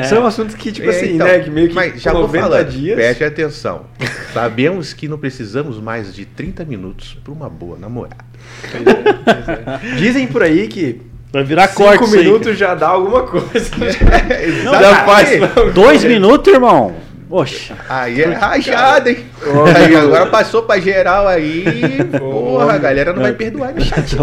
É. 0.00 0.02
São 0.04 0.26
assuntos 0.26 0.54
que, 0.54 0.72
tipo 0.72 0.88
É, 0.90 0.90
assim, 0.90 1.14
então, 1.14 1.26
né? 1.26 1.38
Que 1.40 1.50
meio 1.50 1.68
que 1.68 1.74
Mas 1.74 2.00
já 2.00 2.12
vou 2.12 2.22
90 2.22 2.44
falando, 2.44 2.68
dias. 2.68 2.94
preste 2.96 3.24
atenção. 3.24 3.86
Sabemos 4.32 4.92
que 4.92 5.08
não 5.08 5.18
precisamos 5.18 5.80
mais 5.80 6.14
de 6.14 6.24
30 6.24 6.64
minutos 6.64 7.16
para 7.22 7.32
uma 7.32 7.48
boa 7.48 7.78
namorada. 7.78 8.24
Pois 8.70 8.86
é, 8.86 9.02
pois 9.02 9.48
é. 9.48 9.96
Dizem 9.96 10.26
por 10.26 10.42
aí 10.42 10.68
que 10.68 11.00
Vai 11.32 11.44
virar 11.44 11.68
cinco 11.68 11.82
corte 11.82 12.04
isso 12.04 12.16
aí, 12.16 12.24
minutos 12.24 12.56
já 12.58 12.74
dá 12.74 12.88
alguma 12.88 13.22
coisa. 13.22 13.70
Não, 14.64 14.72
já 14.72 15.04
faz. 15.04 15.28
Dois 15.74 16.04
minutos, 16.04 16.52
irmão? 16.52 16.94
Poxa. 17.28 17.76
Aí 17.88 18.22
é 18.22 18.32
rajada, 18.32 19.10
hein? 19.10 19.26
Aí 19.76 19.94
agora 19.96 20.26
passou 20.26 20.62
pra 20.62 20.78
geral 20.80 21.26
aí. 21.28 21.64
Porra, 22.18 22.74
a 22.74 22.78
galera 22.78 23.12
não 23.12 23.22
vai 23.22 23.32
perdoar 23.32 23.72
no 23.74 23.80
chat. 23.84 24.16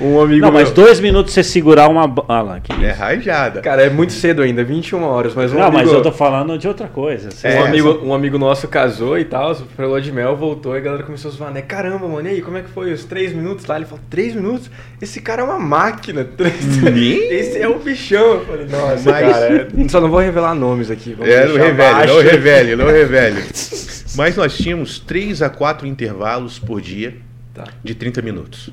Um 0.00 0.20
amigo 0.20 0.46
Não, 0.46 0.52
mas 0.52 0.64
meu- 0.72 0.74
dois 0.74 1.00
minutos 1.00 1.32
você 1.34 1.42
segurar 1.42 1.88
uma. 1.88 2.12
Ah 2.28 2.42
lá, 2.42 2.60
que 2.60 2.72
É 2.84 2.90
isso. 2.90 3.00
rajada. 3.00 3.60
Cara, 3.60 3.82
é 3.82 3.90
muito 3.90 4.12
cedo 4.12 4.42
ainda, 4.42 4.62
21 4.64 5.02
horas, 5.02 5.34
mas 5.34 5.52
um 5.52 5.56
Não, 5.56 5.64
amigo... 5.66 5.82
mas 5.84 5.92
eu 5.92 6.02
tô 6.02 6.12
falando 6.12 6.56
de 6.58 6.68
outra 6.68 6.86
coisa. 6.86 7.28
Um, 7.44 7.48
É. 7.48 7.58
amigo, 7.58 8.00
um 8.04 8.14
amigo 8.14 8.38
nosso 8.38 8.68
casou 8.68 9.18
e 9.18 9.24
tal, 9.24 9.56
lua 9.78 10.00
de 10.00 10.12
mel, 10.12 10.36
voltou 10.36 10.74
e 10.74 10.78
a 10.78 10.80
galera 10.80 11.02
começou 11.02 11.30
a 11.30 11.34
zoar, 11.34 11.50
né? 11.52 11.62
Caramba, 11.62 12.06
mano, 12.08 12.28
e 12.28 12.32
aí, 12.32 12.42
como 12.42 12.56
é 12.58 12.62
que 12.62 12.70
foi 12.70 12.92
os 12.92 13.04
três 13.04 13.32
minutos 13.32 13.66
lá? 13.66 13.76
Ele 13.76 13.84
falou, 13.86 14.00
três 14.10 14.34
minutos? 14.34 14.70
Esse 15.00 15.20
cara 15.20 15.42
é 15.42 15.44
uma 15.44 15.58
máquina. 15.58 16.24
Três... 16.36 17.30
Esse 17.30 17.58
é 17.60 17.68
o 17.68 17.78
bichão. 17.78 18.34
Eu 18.34 18.44
falei, 18.46 18.66
nossa, 18.66 19.10
Mas- 19.10 19.32
cara, 19.32 19.68
é- 19.84 19.88
só 19.88 20.00
não 20.00 20.08
vou 20.10 20.20
revelar 20.20 20.54
nomes 20.54 20.90
aqui. 20.90 21.14
vamos 21.14 21.32
É, 21.32 21.46
não 21.46 21.54
deixar 21.54 21.64
revele, 21.68 21.92
baixo. 21.92 22.14
não 22.14 22.22
revele, 22.22 22.76
não 22.76 22.86
revele. 22.86 23.42
Mas 24.16 24.27
nós 24.36 24.56
tínhamos 24.56 24.98
3 24.98 25.42
a 25.42 25.50
4 25.50 25.86
intervalos 25.86 26.58
por 26.58 26.80
dia 26.80 27.16
Tá. 27.54 27.64
de 27.82 27.94
30 27.94 28.22
minutos. 28.22 28.70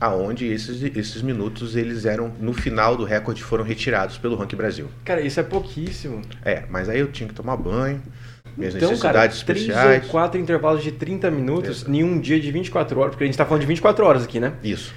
Aonde 0.00 0.46
esses, 0.46 0.82
esses 0.96 1.22
minutos 1.22 1.76
eles 1.76 2.04
eram, 2.04 2.32
no 2.40 2.52
final 2.52 2.96
do 2.96 3.04
recorde, 3.04 3.42
foram 3.42 3.64
retirados 3.64 4.18
pelo 4.18 4.36
Ranking 4.36 4.56
Brasil. 4.56 4.88
Cara, 5.04 5.20
isso 5.20 5.40
é 5.40 5.42
pouquíssimo. 5.42 6.20
É, 6.44 6.64
mas 6.68 6.88
aí 6.88 6.98
eu 7.00 7.08
tinha 7.10 7.28
que 7.28 7.34
tomar 7.34 7.56
banho, 7.56 8.02
minhas 8.56 8.74
Então, 8.74 8.88
cara, 8.98 9.20
necessidades 9.30 9.42
três 9.42 9.60
especiais. 9.62 10.04
ou 10.04 10.10
quatro 10.10 10.38
intervalos 10.40 10.82
de 10.82 10.92
30 10.92 11.30
minutos 11.30 11.78
Exato. 11.78 11.92
em 11.92 12.02
um 12.04 12.20
dia 12.20 12.38
de 12.38 12.50
24 12.50 12.98
horas, 13.00 13.10
porque 13.12 13.24
a 13.24 13.26
gente 13.26 13.38
tá 13.38 13.44
falando 13.46 13.60
de 13.62 13.66
24 13.68 14.04
horas 14.04 14.24
aqui, 14.24 14.38
né? 14.40 14.52
Isso. 14.62 14.92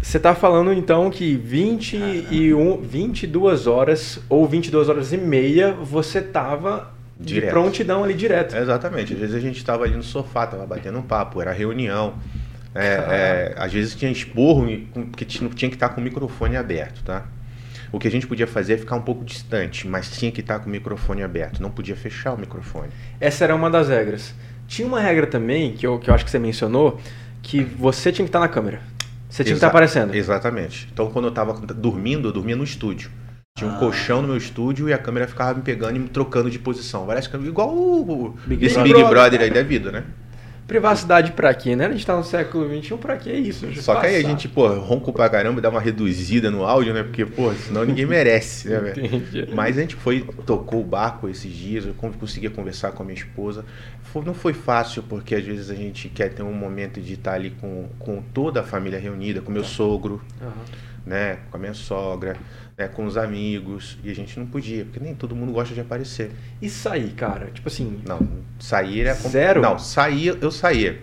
Você 0.00 0.18
tá 0.18 0.34
falando 0.34 0.72
então 0.72 1.10
que 1.10 1.36
21, 1.36 2.78
22 2.82 3.66
horas 3.66 4.18
ou 4.28 4.46
22 4.48 4.88
horas 4.88 5.12
e 5.12 5.18
meia 5.18 5.72
você 5.72 6.20
tava 7.22 7.26
de 7.28 7.34
Direto. 7.34 7.50
prontidão 7.50 8.04
ali 8.04 8.14
direto. 8.14 8.56
Exatamente. 8.56 9.12
Às 9.14 9.18
vezes 9.20 9.34
a 9.34 9.40
gente 9.40 9.56
estava 9.56 9.84
ali 9.84 9.94
no 9.96 10.02
sofá, 10.02 10.46
tava 10.46 10.66
batendo 10.66 10.98
um 10.98 11.02
papo, 11.02 11.40
era 11.40 11.52
reunião. 11.52 12.14
É, 12.74 12.86
é, 12.86 13.54
às 13.56 13.72
vezes 13.72 13.94
tinha 13.94 14.10
esporro 14.10 14.68
e- 14.68 14.86
com- 14.92 15.06
que 15.10 15.24
tinha 15.24 15.48
que 15.50 15.66
estar 15.66 15.90
com 15.90 16.00
o 16.00 16.04
microfone 16.04 16.56
aberto, 16.56 17.02
tá? 17.04 17.24
O 17.92 17.98
que 17.98 18.08
a 18.08 18.10
gente 18.10 18.26
podia 18.26 18.46
fazer 18.46 18.74
é 18.74 18.76
ficar 18.78 18.96
um 18.96 19.02
pouco 19.02 19.22
distante, 19.24 19.86
mas 19.86 20.10
tinha 20.10 20.32
que 20.32 20.40
estar 20.40 20.58
com 20.58 20.66
o 20.68 20.70
microfone 20.70 21.22
aberto. 21.22 21.60
Não 21.60 21.70
podia 21.70 21.94
fechar 21.94 22.32
o 22.32 22.38
microfone. 22.38 22.88
Essa 23.20 23.44
era 23.44 23.54
uma 23.54 23.68
das 23.68 23.88
regras. 23.88 24.34
Tinha 24.66 24.88
uma 24.88 24.98
regra 25.00 25.26
também, 25.26 25.74
que 25.74 25.86
eu, 25.86 25.98
que 25.98 26.08
eu 26.08 26.14
acho 26.14 26.24
que 26.24 26.30
você 26.30 26.38
mencionou, 26.38 26.98
que 27.42 27.62
você 27.62 28.10
tinha 28.10 28.24
que 28.24 28.30
estar 28.30 28.40
na 28.40 28.48
câmera. 28.48 28.80
Você 29.28 29.44
tinha 29.44 29.52
que 29.52 29.58
estar 29.58 29.66
Exa- 29.66 29.68
aparecendo. 29.68 30.14
Exatamente. 30.14 30.88
Então, 30.90 31.10
quando 31.10 31.26
eu 31.26 31.28
estava 31.30 31.52
dormindo, 31.74 32.28
eu 32.28 32.32
dormia 32.32 32.56
no 32.56 32.64
estúdio. 32.64 33.10
Tinha 33.54 33.70
um 33.70 33.74
Ah. 33.74 33.78
colchão 33.78 34.22
no 34.22 34.28
meu 34.28 34.36
estúdio 34.36 34.88
e 34.88 34.92
a 34.94 34.98
câmera 34.98 35.26
ficava 35.28 35.54
me 35.54 35.62
pegando 35.62 35.96
e 35.96 35.98
me 35.98 36.08
trocando 36.08 36.50
de 36.50 36.58
posição. 36.58 37.04
Várias 37.04 37.26
câmeras, 37.26 37.52
igual 37.52 37.68
o, 37.74 38.34
Big 38.46 38.64
esse 38.64 38.74
Brother. 38.76 38.94
Big 38.96 39.08
Brother 39.08 39.40
aí 39.42 39.50
da 39.50 39.62
vida, 39.62 39.92
né? 39.92 40.04
Privacidade 40.66 41.32
pra 41.32 41.52
quê, 41.52 41.76
né? 41.76 41.84
A 41.86 41.92
gente 41.92 42.06
tá 42.06 42.16
no 42.16 42.24
século 42.24 42.66
XXI, 42.82 42.96
pra 42.96 43.16
que 43.18 43.30
isso? 43.30 43.66
Só 43.82 43.96
que 43.96 44.06
aí 44.06 44.14
a 44.14 44.18
passar. 44.22 44.28
gente, 44.30 44.48
pô, 44.48 44.66
ronco 44.78 45.12
pra 45.12 45.28
caramba, 45.28 45.60
dá 45.60 45.68
uma 45.68 45.80
reduzida 45.80 46.50
no 46.50 46.64
áudio, 46.64 46.94
né? 46.94 47.02
Porque, 47.02 47.26
pô, 47.26 47.52
senão 47.52 47.84
ninguém 47.84 48.06
merece, 48.06 48.70
né, 48.70 48.78
velho? 48.78 49.54
Mas 49.54 49.76
a 49.76 49.82
gente 49.82 49.96
foi, 49.96 50.22
tocou 50.46 50.80
o 50.80 50.84
barco 50.84 51.28
esses 51.28 51.52
dias, 51.52 51.84
eu 51.84 51.92
con- 51.92 52.12
conseguia 52.12 52.48
conversar 52.48 52.92
com 52.92 53.02
a 53.02 53.06
minha 53.06 53.18
esposa. 53.18 53.66
Não 54.24 54.32
foi 54.32 54.54
fácil, 54.54 55.02
porque 55.02 55.34
às 55.34 55.44
vezes 55.44 55.68
a 55.68 55.74
gente 55.74 56.08
quer 56.08 56.32
ter 56.32 56.42
um 56.42 56.54
momento 56.54 57.02
de 57.02 57.14
estar 57.14 57.34
ali 57.34 57.50
com, 57.50 57.88
com 57.98 58.22
toda 58.32 58.60
a 58.60 58.64
família 58.64 58.98
reunida, 58.98 59.42
com 59.42 59.52
meu 59.52 59.64
sogro, 59.64 60.22
Aham. 60.40 60.52
né? 61.04 61.38
Com 61.50 61.56
a 61.58 61.60
minha 61.60 61.74
sogra, 61.74 62.36
né? 62.82 62.88
Com 62.88 63.04
os 63.06 63.16
amigos. 63.16 63.98
E 64.04 64.10
a 64.10 64.14
gente 64.14 64.38
não 64.38 64.46
podia, 64.46 64.84
porque 64.84 65.00
nem 65.00 65.14
todo 65.14 65.34
mundo 65.36 65.52
gosta 65.52 65.74
de 65.74 65.80
aparecer. 65.80 66.32
E 66.60 66.68
sair, 66.68 67.10
cara? 67.12 67.46
Tipo 67.52 67.68
assim, 67.68 68.00
Não, 68.06 68.20
sair 68.58 69.00
era... 69.02 69.14
com- 69.14 69.28
Zero? 69.28 69.60
Não, 69.62 69.78
sair, 69.78 70.36
eu 70.40 70.50
saía. 70.50 71.00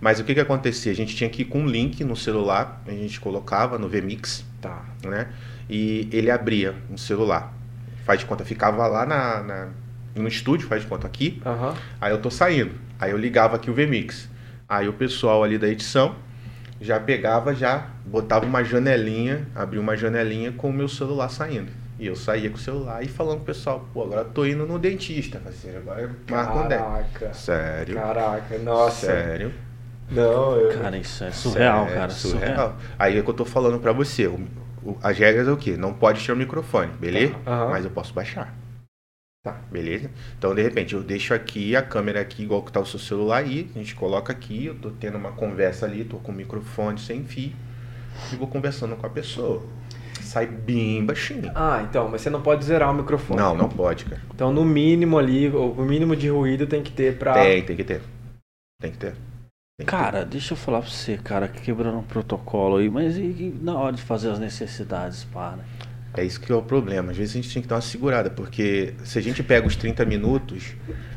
Mas 0.00 0.18
o 0.18 0.24
que 0.24 0.34
que 0.34 0.40
acontecia? 0.40 0.90
A 0.90 0.94
gente 0.94 1.14
tinha 1.14 1.30
que 1.30 1.42
ir 1.42 1.44
com 1.44 1.60
um 1.60 1.66
link 1.66 2.02
no 2.02 2.16
celular, 2.16 2.82
a 2.86 2.90
gente 2.90 3.20
colocava 3.20 3.78
no 3.78 3.88
VMix, 3.88 4.44
tá. 4.60 4.84
né? 5.04 5.28
E 5.70 6.08
ele 6.12 6.30
abria 6.30 6.74
no 6.90 6.98
celular. 6.98 7.54
Faz 8.04 8.18
de 8.18 8.26
conta, 8.26 8.44
ficava 8.44 8.84
lá 8.88 9.06
na, 9.06 9.42
na- 9.44 9.68
no 10.16 10.26
estúdio, 10.26 10.66
faz 10.66 10.82
de 10.82 10.88
conta 10.88 11.06
aqui. 11.06 11.40
Aham. 11.46 11.74
Aí 12.00 12.12
eu 12.12 12.20
tô 12.20 12.30
saindo. 12.30 12.72
Aí 12.98 13.12
eu 13.12 13.16
ligava 13.16 13.54
aqui 13.56 13.70
o 13.70 13.74
VMix. 13.74 14.28
Aí 14.68 14.88
o 14.88 14.92
pessoal 14.92 15.44
ali 15.44 15.56
da 15.56 15.68
edição 15.68 16.16
já 16.82 16.98
pegava, 17.00 17.54
já 17.54 17.86
botava 18.04 18.44
uma 18.44 18.62
janelinha, 18.64 19.46
abria 19.54 19.80
uma 19.80 19.96
janelinha 19.96 20.52
com 20.52 20.68
o 20.68 20.72
meu 20.72 20.88
celular 20.88 21.28
saindo. 21.28 21.70
E 21.98 22.06
eu 22.06 22.16
saía 22.16 22.50
com 22.50 22.56
o 22.56 22.60
celular 22.60 23.02
e 23.04 23.08
falando 23.08 23.36
pro 23.36 23.46
pessoal, 23.46 23.86
pô, 23.94 24.02
agora 24.02 24.22
eu 24.22 24.24
tô 24.30 24.44
indo 24.44 24.66
no 24.66 24.78
dentista. 24.78 25.40
Assim, 25.46 25.74
agora 25.76 26.10
marca 26.28 26.52
um. 26.52 26.68
Caraca. 26.68 27.32
Sério? 27.32 27.94
Caraca, 27.94 28.58
nossa. 28.58 29.06
Sério? 29.06 29.52
Não, 30.10 30.56
eu... 30.56 30.78
Cara, 30.80 30.96
isso 30.98 31.22
é 31.24 31.30
surreal, 31.30 31.84
Sério, 31.84 31.94
cara. 32.00 32.10
Surreal. 32.10 32.40
Surreal. 32.48 32.76
Aí 32.98 33.18
é 33.18 33.22
que 33.22 33.30
eu 33.30 33.34
tô 33.34 33.44
falando 33.44 33.78
pra 33.78 33.92
você. 33.92 34.26
o- 34.26 34.40
o- 34.84 34.98
as 35.02 35.16
regras 35.16 35.46
é 35.46 35.52
o 35.52 35.56
quê? 35.56 35.76
Não 35.78 35.92
pode 35.94 36.20
tirar 36.20 36.34
o 36.34 36.36
microfone, 36.38 36.90
beleza? 36.98 37.34
Tá, 37.44 37.50
aham. 37.52 37.70
Mas 37.70 37.84
eu 37.84 37.90
posso 37.90 38.12
baixar. 38.12 38.52
Tá. 39.42 39.60
Beleza? 39.72 40.08
Então, 40.38 40.54
de 40.54 40.62
repente, 40.62 40.94
eu 40.94 41.02
deixo 41.02 41.34
aqui 41.34 41.74
a 41.74 41.82
câmera 41.82 42.20
aqui, 42.20 42.44
igual 42.44 42.62
que 42.62 42.70
tá 42.70 42.78
o 42.78 42.86
seu 42.86 43.00
celular 43.00 43.38
aí. 43.38 43.68
A 43.74 43.78
gente 43.78 43.92
coloca 43.96 44.32
aqui, 44.32 44.66
eu 44.66 44.74
tô 44.76 44.90
tendo 44.90 45.18
uma 45.18 45.32
conversa 45.32 45.84
ali, 45.84 46.04
tô 46.04 46.18
com 46.18 46.30
o 46.30 46.34
microfone 46.34 46.96
sem 47.00 47.24
fio. 47.24 47.52
E 48.32 48.36
vou 48.36 48.46
conversando 48.46 48.94
com 48.94 49.04
a 49.04 49.10
pessoa. 49.10 49.64
Sai 50.20 50.46
bem 50.46 51.04
baixinho. 51.04 51.50
Ah, 51.56 51.84
então, 51.88 52.08
mas 52.08 52.20
você 52.20 52.30
não 52.30 52.40
pode 52.40 52.64
zerar 52.64 52.92
o 52.92 52.94
microfone. 52.94 53.40
Não, 53.40 53.56
não 53.56 53.68
pode, 53.68 54.04
cara. 54.04 54.22
Então, 54.32 54.52
no 54.52 54.64
mínimo 54.64 55.18
ali, 55.18 55.48
o 55.48 55.74
mínimo 55.82 56.14
de 56.14 56.28
ruído 56.28 56.64
tem 56.64 56.80
que 56.80 56.92
ter 56.92 57.18
pra... 57.18 57.32
Tem, 57.32 57.64
tem 57.64 57.74
que 57.74 57.82
ter. 57.82 58.00
Tem 58.80 58.92
que 58.92 58.98
ter. 58.98 59.14
Tem 59.76 59.84
que 59.84 59.86
Cara, 59.86 60.24
deixa 60.24 60.52
eu 60.52 60.56
falar 60.56 60.82
pra 60.82 60.90
você, 60.90 61.16
cara, 61.16 61.48
quebrando 61.48 61.98
um 61.98 62.04
protocolo 62.04 62.76
aí, 62.76 62.88
mas 62.88 63.16
e, 63.16 63.22
e 63.22 63.58
na 63.60 63.74
hora 63.74 63.96
de 63.96 64.02
fazer 64.02 64.30
as 64.30 64.38
necessidades, 64.38 65.24
para? 65.24 65.64
É 66.14 66.22
isso 66.24 66.40
que 66.40 66.52
é 66.52 66.54
o 66.54 66.62
problema. 66.62 67.10
Às 67.10 67.16
vezes 67.16 67.34
a 67.34 67.40
gente 67.40 67.52
tem 67.52 67.62
que 67.62 67.68
dar 67.68 67.76
uma 67.76 67.80
segurada, 67.80 68.28
porque 68.28 68.94
se 69.02 69.18
a 69.18 69.22
gente 69.22 69.42
pega 69.42 69.66
os 69.66 69.76
30 69.76 70.04
minutos, 70.04 70.74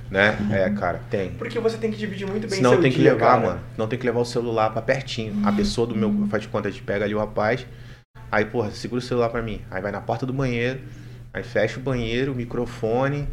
né? 0.09 0.37
É, 0.51 0.69
cara, 0.69 1.01
tem. 1.09 1.31
Porque 1.31 1.59
você 1.59 1.77
tem 1.77 1.91
que 1.91 1.97
dividir 1.97 2.25
muito 2.27 2.47
bem 2.47 2.57
Senão 2.57 2.71
seu 2.71 2.81
tem 2.81 2.91
que 2.91 2.99
dia, 2.99 3.13
levar, 3.13 3.25
cara. 3.25 3.47
mano. 3.47 3.59
Não 3.77 3.87
tem 3.87 3.99
que 3.99 4.05
levar 4.05 4.19
o 4.21 4.25
celular 4.25 4.69
pra 4.71 4.81
pertinho. 4.81 5.45
A 5.45 5.51
pessoa 5.51 5.85
do 5.85 5.95
meu. 5.95 6.27
Faz 6.29 6.43
de 6.43 6.49
conta, 6.49 6.69
a 6.69 6.71
gente 6.71 6.83
pega 6.83 7.03
ali 7.03 7.13
o 7.13 7.19
rapaz. 7.19 7.65
Aí, 8.31 8.45
porra, 8.45 8.71
segura 8.71 8.99
o 8.99 9.01
celular 9.01 9.29
pra 9.29 9.41
mim. 9.41 9.61
Aí 9.69 9.81
vai 9.81 9.91
na 9.91 9.99
porta 10.01 10.25
do 10.25 10.31
banheiro. 10.33 10.79
Aí 11.33 11.43
fecha 11.43 11.77
o 11.77 11.83
banheiro, 11.83 12.31
o 12.31 12.35
microfone. 12.35 13.27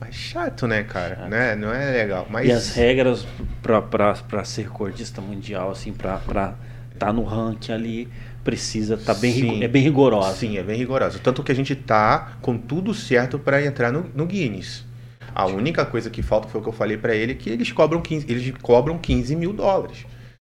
É 0.00 0.12
chato, 0.12 0.68
né, 0.68 0.84
cara? 0.84 1.16
Chato. 1.16 1.28
Né? 1.28 1.56
Não 1.56 1.74
é 1.74 1.90
legal. 1.90 2.26
Mas. 2.30 2.48
E 2.48 2.52
as 2.52 2.74
regras 2.74 3.26
pra 3.60 4.44
ser 4.44 4.62
recordista 4.62 5.20
mundial, 5.20 5.70
assim, 5.72 5.92
pra, 5.92 6.18
pra 6.18 6.54
tá 6.98 7.12
no 7.12 7.24
ranking 7.24 7.72
ali, 7.72 8.08
precisa 8.44 8.96
tá 8.96 9.14
bem, 9.14 9.32
Sim. 9.32 9.62
é 9.62 9.68
bem 9.68 9.82
rigorosa. 9.82 10.34
Sim, 10.34 10.58
é 10.58 10.62
bem 10.62 10.76
rigoroso. 10.76 11.18
Tanto 11.20 11.42
que 11.42 11.52
a 11.52 11.54
gente 11.54 11.74
tá 11.74 12.38
com 12.40 12.56
tudo 12.56 12.94
certo 12.94 13.38
pra 13.38 13.64
entrar 13.64 13.92
no, 13.92 14.06
no 14.14 14.26
Guinness. 14.26 14.84
A 15.34 15.46
única 15.46 15.86
coisa 15.86 16.10
que 16.10 16.22
falta 16.22 16.48
foi 16.48 16.60
o 16.60 16.62
que 16.62 16.68
eu 16.68 16.72
falei 16.72 16.96
pra 16.96 17.14
ele, 17.14 17.34
que 17.34 17.50
eles 17.50 17.70
cobram 17.70 18.00
15, 18.00 18.26
eles 18.28 18.52
cobram 18.60 18.98
15 18.98 19.36
mil 19.36 19.52
dólares. 19.52 20.04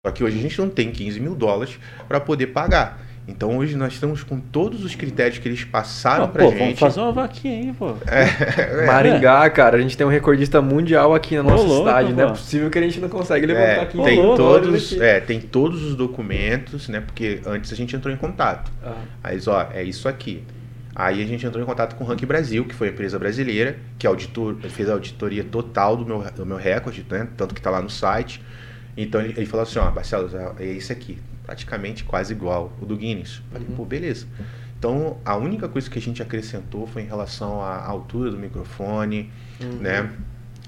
Só 0.06 0.12
que 0.12 0.22
hoje 0.22 0.38
a 0.38 0.42
gente 0.42 0.58
não 0.58 0.70
tem 0.70 0.92
15 0.92 1.18
mil 1.18 1.34
dólares 1.34 1.78
pra 2.06 2.20
poder 2.20 2.48
pagar. 2.48 3.07
Então 3.30 3.58
hoje 3.58 3.76
nós 3.76 3.92
estamos 3.92 4.22
com 4.22 4.40
todos 4.40 4.82
os 4.82 4.94
critérios 4.94 5.38
que 5.38 5.46
eles 5.46 5.62
passaram 5.62 6.24
Ah, 6.24 6.28
pra 6.28 6.44
pô, 6.44 6.50
gente. 6.50 6.58
vamos 6.60 6.78
fazer 6.78 7.00
uma 7.00 7.12
vaquinha 7.12 7.60
aí, 7.60 7.72
pô. 7.74 7.92
É, 8.08 8.86
Maringá, 8.86 9.48
cara, 9.50 9.76
a 9.76 9.80
gente 9.80 9.96
tem 9.96 10.06
um 10.06 10.10
recordista 10.10 10.62
mundial 10.62 11.14
aqui 11.14 11.36
na 11.36 11.42
nossa 11.42 11.62
louco, 11.62 11.86
cidade. 11.88 12.12
Não 12.14 12.22
é 12.22 12.26
pô. 12.26 12.32
possível 12.32 12.70
que 12.70 12.78
a 12.78 12.82
gente 12.82 12.98
não 13.00 13.08
consegue 13.10 13.44
É, 13.44 13.48
levantar 13.54 13.82
aqui. 13.82 14.02
tem, 14.02 14.18
louco, 14.22 14.36
todos, 14.38 14.92
aqui. 14.92 15.02
é, 15.02 15.20
tem 15.20 15.40
todos 15.40 15.82
os 15.84 15.94
documentos, 15.94 16.88
né? 16.88 17.00
Porque 17.00 17.40
antes 17.46 17.70
a 17.70 17.76
gente 17.76 17.94
entrou 17.94 18.12
em 18.12 18.16
contato. 18.16 18.72
Ah, 18.82 18.94
Aí, 19.24 19.38
ó, 19.46 19.66
é 19.74 19.82
isso 19.84 20.08
aqui. 20.08 20.42
Aí 20.94 21.22
a 21.22 21.26
gente 21.26 21.46
entrou 21.46 21.62
em 21.62 21.66
contato 21.66 21.94
com 21.96 22.04
o 22.04 22.06
Rank 22.06 22.24
Brasil, 22.24 22.64
que 22.64 22.74
foi 22.74 22.88
a 22.88 22.90
empresa 22.90 23.18
brasileira, 23.18 23.76
que 23.98 24.06
auditor, 24.06 24.56
fez 24.70 24.88
a 24.88 24.94
auditoria 24.94 25.44
total 25.44 25.96
do 25.96 26.04
meu, 26.04 26.24
do 26.34 26.44
meu 26.46 26.56
recorde, 26.56 27.04
né? 27.08 27.28
Tanto 27.36 27.54
que 27.54 27.60
tá 27.60 27.70
lá 27.70 27.80
no 27.82 27.90
site. 27.90 28.42
Então 28.96 29.20
ele, 29.20 29.34
ele 29.36 29.46
falou 29.46 29.62
assim, 29.62 29.78
ó, 29.78 29.88
Barcelos, 29.90 30.32
é 30.34 30.64
esse 30.64 30.90
aqui. 30.92 31.18
Praticamente 31.48 32.04
quase 32.04 32.34
igual 32.34 32.70
o 32.78 32.84
do 32.84 32.94
Guinness. 32.94 33.40
Falei, 33.50 33.66
Uhum. 33.66 33.74
pô, 33.74 33.84
beleza. 33.86 34.26
Então 34.78 35.16
a 35.24 35.34
única 35.34 35.66
coisa 35.66 35.88
que 35.88 35.98
a 35.98 36.02
gente 36.02 36.20
acrescentou 36.20 36.86
foi 36.86 37.00
em 37.00 37.06
relação 37.06 37.62
à 37.62 37.82
altura 37.86 38.30
do 38.30 38.36
microfone, 38.36 39.32
uhum. 39.58 39.78
né? 39.78 40.12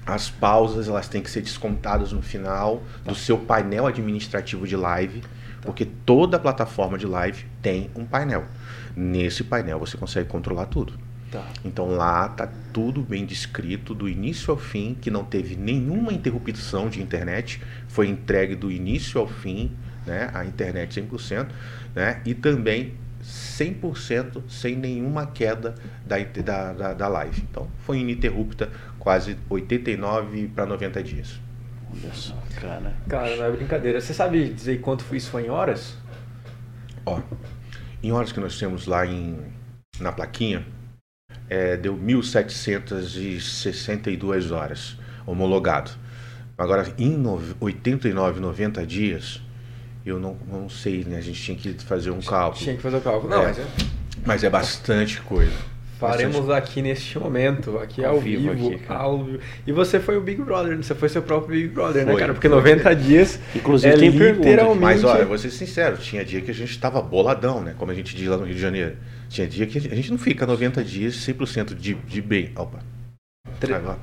As 0.03 0.27
pausas 0.27 0.87
elas 0.87 1.07
têm 1.07 1.21
que 1.21 1.29
ser 1.29 1.41
descontadas 1.41 2.11
no 2.11 2.23
final 2.23 2.81
do 3.05 3.13
seu 3.13 3.37
painel 3.37 3.85
administrativo 3.85 4.65
de 4.65 4.75
live, 4.75 5.21
porque 5.61 5.85
toda 5.85 6.39
plataforma 6.39 6.97
de 6.97 7.05
live 7.05 7.45
tem 7.61 7.91
um 7.95 8.03
painel. 8.03 8.45
Nesse 8.95 9.43
painel 9.43 9.77
você 9.77 9.95
consegue 9.97 10.27
controlar 10.27 10.65
tudo. 10.65 10.93
Tá. 11.31 11.47
Então 11.63 11.95
lá 11.95 12.27
tá 12.27 12.49
tudo 12.73 13.03
bem 13.03 13.23
descrito 13.23 13.93
do 13.93 14.09
início 14.09 14.49
ao 14.49 14.57
fim, 14.57 14.97
que 14.99 15.11
não 15.11 15.23
teve 15.23 15.55
nenhuma 15.55 16.11
interrupção 16.11 16.89
de 16.89 16.99
internet, 17.01 17.61
foi 17.87 18.07
entregue 18.09 18.55
do 18.55 18.71
início 18.71 19.21
ao 19.21 19.27
fim, 19.27 19.71
né, 20.05 20.29
a 20.33 20.43
internet 20.45 21.01
100%, 21.01 21.47
né, 21.95 22.21
e 22.25 22.33
também 22.33 22.93
100% 23.23 24.41
sem 24.49 24.75
nenhuma 24.75 25.25
queda 25.27 25.75
da, 26.05 26.17
da, 26.19 26.73
da, 26.73 26.93
da 26.93 27.07
live. 27.07 27.41
Então 27.49 27.69
foi 27.85 27.99
ininterrupta 27.99 28.69
quase 28.99 29.37
89 29.49 30.47
para 30.49 30.65
90 30.65 31.01
dias. 31.03 31.39
Olha 31.93 32.13
só, 32.13 32.35
cara. 32.59 32.93
Cara, 33.07 33.35
não 33.35 33.45
é 33.45 33.51
brincadeira. 33.51 34.01
Você 34.01 34.13
sabe 34.13 34.49
dizer 34.53 34.81
quanto 34.81 35.03
foi 35.03 35.17
isso 35.17 35.29
foi 35.29 35.45
em 35.45 35.49
horas? 35.49 35.95
Ó, 37.05 37.21
em 38.01 38.11
horas 38.11 38.31
que 38.31 38.39
nós 38.39 38.57
temos 38.57 38.87
lá 38.87 39.05
em, 39.05 39.37
na 39.99 40.11
plaquinha, 40.11 40.65
é, 41.49 41.75
deu 41.77 41.95
1.762 41.97 44.51
horas 44.51 44.97
homologado. 45.25 45.91
Agora, 46.57 46.91
em 46.97 47.09
no- 47.17 47.41
89, 47.59 48.39
90 48.39 48.85
dias, 48.85 49.41
eu 50.05 50.19
não, 50.19 50.35
não 50.49 50.69
sei, 50.69 51.03
né? 51.05 51.17
A 51.17 51.21
gente 51.21 51.41
tinha 51.41 51.57
que 51.57 51.73
fazer 51.83 52.11
um 52.11 52.21
cálculo. 52.21 52.63
Tinha 52.63 52.75
que 52.75 52.81
fazer 52.81 52.97
o 52.97 53.01
cálculo. 53.01 53.29
Não, 53.29 53.43
É. 53.43 53.47
mas 53.47 53.59
é- 53.59 53.65
Mas 54.25 54.43
é 54.43 54.49
bastante 54.49 55.19
coisa. 55.21 55.51
faremos 55.99 56.49
aqui 56.49 56.81
neste 56.81 57.19
momento, 57.19 57.77
aqui 57.77 58.03
ao, 58.03 58.15
Ao 58.15 58.19
vivo 58.19 58.51
vivo. 58.55 58.73
aqui, 58.75 58.81
ao. 58.87 59.27
E 59.67 59.71
você 59.71 59.99
foi 59.99 60.17
o 60.17 60.21
Big 60.21 60.41
Brother, 60.41 60.75
né? 60.75 60.81
você 60.81 60.95
foi 60.95 61.07
seu 61.09 61.21
próprio 61.21 61.55
Big 61.55 61.67
Brother, 61.73 62.05
né, 62.05 62.11
Foi, 62.13 62.19
cara? 62.21 62.33
Porque 62.33 62.49
foi. 62.49 62.57
90 62.57 62.95
dias 62.95 63.39
Inclusive 63.55 63.93
é 63.93 63.97
tem 63.97 64.09
literalmente... 64.09 64.81
Mas 64.81 65.03
olha, 65.03 65.25
vou 65.25 65.37
ser 65.37 65.51
sincero, 65.51 65.97
tinha 65.97 66.25
dia 66.25 66.41
que 66.41 66.49
a 66.49 66.53
gente 66.55 66.71
estava 66.71 66.99
boladão, 67.03 67.61
né? 67.61 67.75
Como 67.77 67.91
a 67.91 67.93
gente 67.93 68.15
diz 68.15 68.27
lá 68.27 68.35
no 68.37 68.45
Rio 68.45 68.55
de 68.55 68.61
Janeiro. 68.61 68.97
Tinha 69.29 69.45
dia 69.47 69.67
que 69.67 69.77
a 69.77 69.95
gente 69.95 70.09
não 70.09 70.17
fica 70.17 70.45
90 70.47 70.83
dias 70.83 71.13
100% 71.15 71.75
de, 71.75 71.93
de 71.93 72.21
bem. 72.21 72.51
Opa. 72.55 72.79
Tre- 73.59 73.73
Vai 73.73 73.81
lá. 73.83 73.99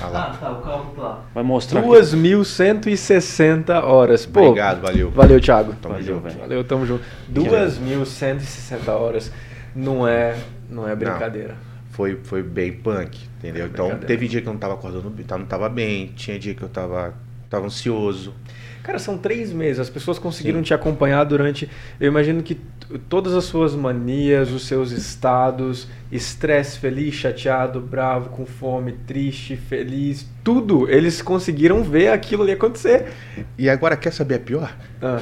Vai 0.00 0.10
lá. 0.10 0.36
tá, 0.38 0.50
o 0.50 0.62
cálculo 0.62 0.94
tá 0.96 1.02
lá. 1.02 1.24
Vai 1.34 1.44
mostrar 1.44 1.80
aqui. 1.80 1.88
2.160 1.88 3.82
horas. 3.84 4.26
Pô, 4.26 4.40
Obrigado, 4.48 4.80
valeu. 4.80 5.10
Valeu, 5.10 5.40
Thiago. 5.40 5.74
Tamo 5.80 5.94
Valeu, 5.94 6.06
junto. 6.14 6.22
velho. 6.24 6.38
Valeu, 6.40 6.64
tamo 6.64 6.86
junto. 6.86 7.04
2.160 7.32 8.88
horas 8.88 9.32
não 9.74 10.06
é, 10.06 10.36
não 10.68 10.88
é 10.88 10.94
brincadeira. 10.94 11.54
Foi, 11.90 12.18
foi 12.22 12.42
bem 12.42 12.72
punk, 12.72 13.18
entendeu? 13.38 13.64
É 13.64 13.68
Então 13.68 13.98
teve 13.98 14.26
dia 14.26 14.40
que 14.40 14.48
eu 14.48 14.52
não 14.52 14.58
tava 14.60 14.74
acordando, 14.74 15.10
tá- 15.24 15.36
não 15.36 15.44
tava 15.44 15.68
bem, 15.68 16.06
tinha 16.16 16.38
dia 16.38 16.54
que 16.54 16.62
eu 16.62 16.68
tava, 16.68 17.12
tava 17.50 17.66
ansioso. 17.66 18.34
Cara, 18.82 18.98
são 18.98 19.16
três 19.16 19.52
meses. 19.52 19.78
As 19.78 19.90
pessoas 19.90 20.18
conseguiram 20.18 20.58
Sim. 20.58 20.64
te 20.64 20.74
acompanhar 20.74 21.22
durante. 21.24 21.70
Eu 22.00 22.08
imagino 22.08 22.42
que 22.42 22.58
todas 22.98 23.34
as 23.34 23.44
suas 23.44 23.74
manias, 23.74 24.50
os 24.50 24.66
seus 24.66 24.90
estados, 24.90 25.88
estresse, 26.10 26.78
feliz, 26.78 27.14
chateado, 27.14 27.80
bravo, 27.80 28.30
com 28.30 28.44
fome, 28.46 28.92
triste, 29.06 29.56
feliz, 29.56 30.26
tudo. 30.44 30.88
Eles 30.90 31.22
conseguiram 31.22 31.82
ver 31.82 32.08
aquilo 32.08 32.42
ali 32.42 32.52
acontecer. 32.52 33.12
E 33.58 33.68
agora 33.68 33.96
quer 33.96 34.12
saber 34.12 34.36
a 34.36 34.40
pior? 34.40 34.76
Ah, 35.00 35.20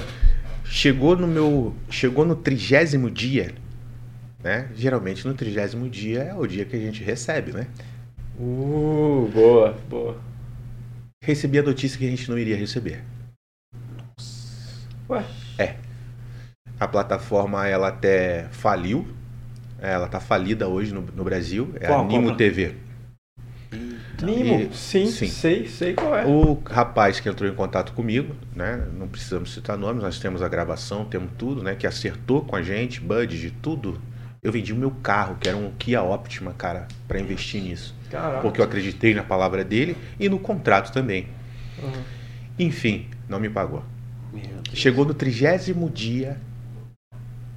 Chegou 0.65 1.17
no 1.17 1.27
meu, 1.27 1.75
chegou 1.91 2.25
no 2.25 2.37
trigésimo 2.37 3.11
dia, 3.11 3.53
né? 4.43 4.69
Geralmente 4.77 5.27
no 5.27 5.35
trigésimo 5.35 5.89
dia 5.89 6.21
é 6.23 6.35
o 6.35 6.47
dia 6.47 6.65
que 6.65 6.77
a 6.77 6.79
gente 6.79 7.03
recebe, 7.03 7.53
né? 7.53 7.67
uh, 8.39 9.29
boa, 9.35 9.77
boa. 9.89 10.17
Recebi 11.23 11.59
a 11.59 11.63
notícia 11.63 11.99
que 11.99 12.07
a 12.07 12.11
gente 12.11 12.31
não 12.31 12.39
iria 12.39 12.57
receber. 12.57 13.03
Ué, 15.09 15.25
A 16.81 16.89
plataforma 16.89 17.69
ela 17.69 17.89
até 17.89 18.47
faliu, 18.53 19.07
ela 19.79 20.09
tá 20.09 20.19
falida 20.19 20.67
hoje 20.67 20.95
no, 20.95 21.03
no 21.03 21.23
Brasil, 21.23 21.75
é 21.79 21.87
Qual? 21.89 22.01
a 22.01 22.09
Nimo 22.09 22.29
Qual? 22.29 22.37
TV. 22.37 22.75
Nimo, 24.23 24.61
E- 24.63 24.75
sim, 24.75 25.07
sim. 25.07 25.27
sei, 25.27 25.67
sei 25.69 25.95
qual 25.95 26.17
é. 26.17 26.25
O 26.27 26.55
rapaz 26.65 27.21
que 27.21 27.29
entrou 27.29 27.49
em 27.51 27.55
contato 27.55 27.93
comigo, 27.93 28.35
né? 28.55 28.87
Não 28.99 29.07
precisamos 29.07 29.53
citar 29.53 29.77
nomes, 29.77 30.03
nós 30.03 30.19
temos 30.19 30.43
a 30.43 30.49
gravação, 30.49 31.05
temos 31.05 31.31
tudo, 31.39 31.63
né? 31.63 31.75
Que 31.75 31.87
acertou 31.87 32.43
com 32.45 32.57
a 32.57 32.63
gente, 32.63 33.01
budget, 33.01 33.51
tudo. 33.63 34.01
Eu 34.43 34.51
vendi 34.51 34.73
o 34.73 34.77
meu 34.77 34.91
carro, 34.91 35.37
que 35.39 35.49
era 35.49 35.57
um 35.57 35.71
Kia 35.79 36.03
Optima, 36.03 36.55
cara, 36.55 36.89
para 37.07 37.21
investir 37.21 37.63
nisso. 37.63 37.95
Caraca. 38.11 38.41
Porque 38.41 38.59
eu 38.61 38.65
acreditei 38.65 39.15
na 39.15 39.23
palavra 39.23 39.63
dele 39.63 39.97
e 40.19 40.29
no 40.31 40.39
contrato 40.39 40.93
também. 40.93 41.29
Uhum. 41.83 42.03
Enfim, 42.59 43.07
não 43.29 43.39
me 43.39 43.51
pagou. 43.51 43.85
Chegou 44.73 45.05
no 45.05 45.13
trigésimo 45.13 45.91
dia 45.91 46.39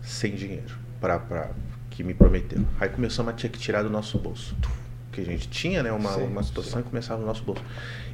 sem 0.03 0.35
dinheiro 0.35 0.75
para 1.01 1.49
que 1.89 2.03
me 2.03 2.13
prometeu. 2.13 2.59
Aí 2.79 2.89
começamos 2.89 3.33
a 3.33 3.35
ter 3.35 3.49
que 3.49 3.57
tirar 3.59 3.81
do 3.83 3.89
nosso 3.89 4.17
bolso. 4.19 4.55
Que 5.11 5.21
a 5.21 5.25
gente 5.25 5.47
tinha, 5.47 5.83
né? 5.83 5.91
Uma, 5.91 6.13
Sim, 6.13 6.23
uma 6.23 6.41
situação 6.41 6.79
e 6.79 6.83
começava 6.83 7.19
no 7.21 7.27
nosso 7.27 7.43
bolso. 7.43 7.63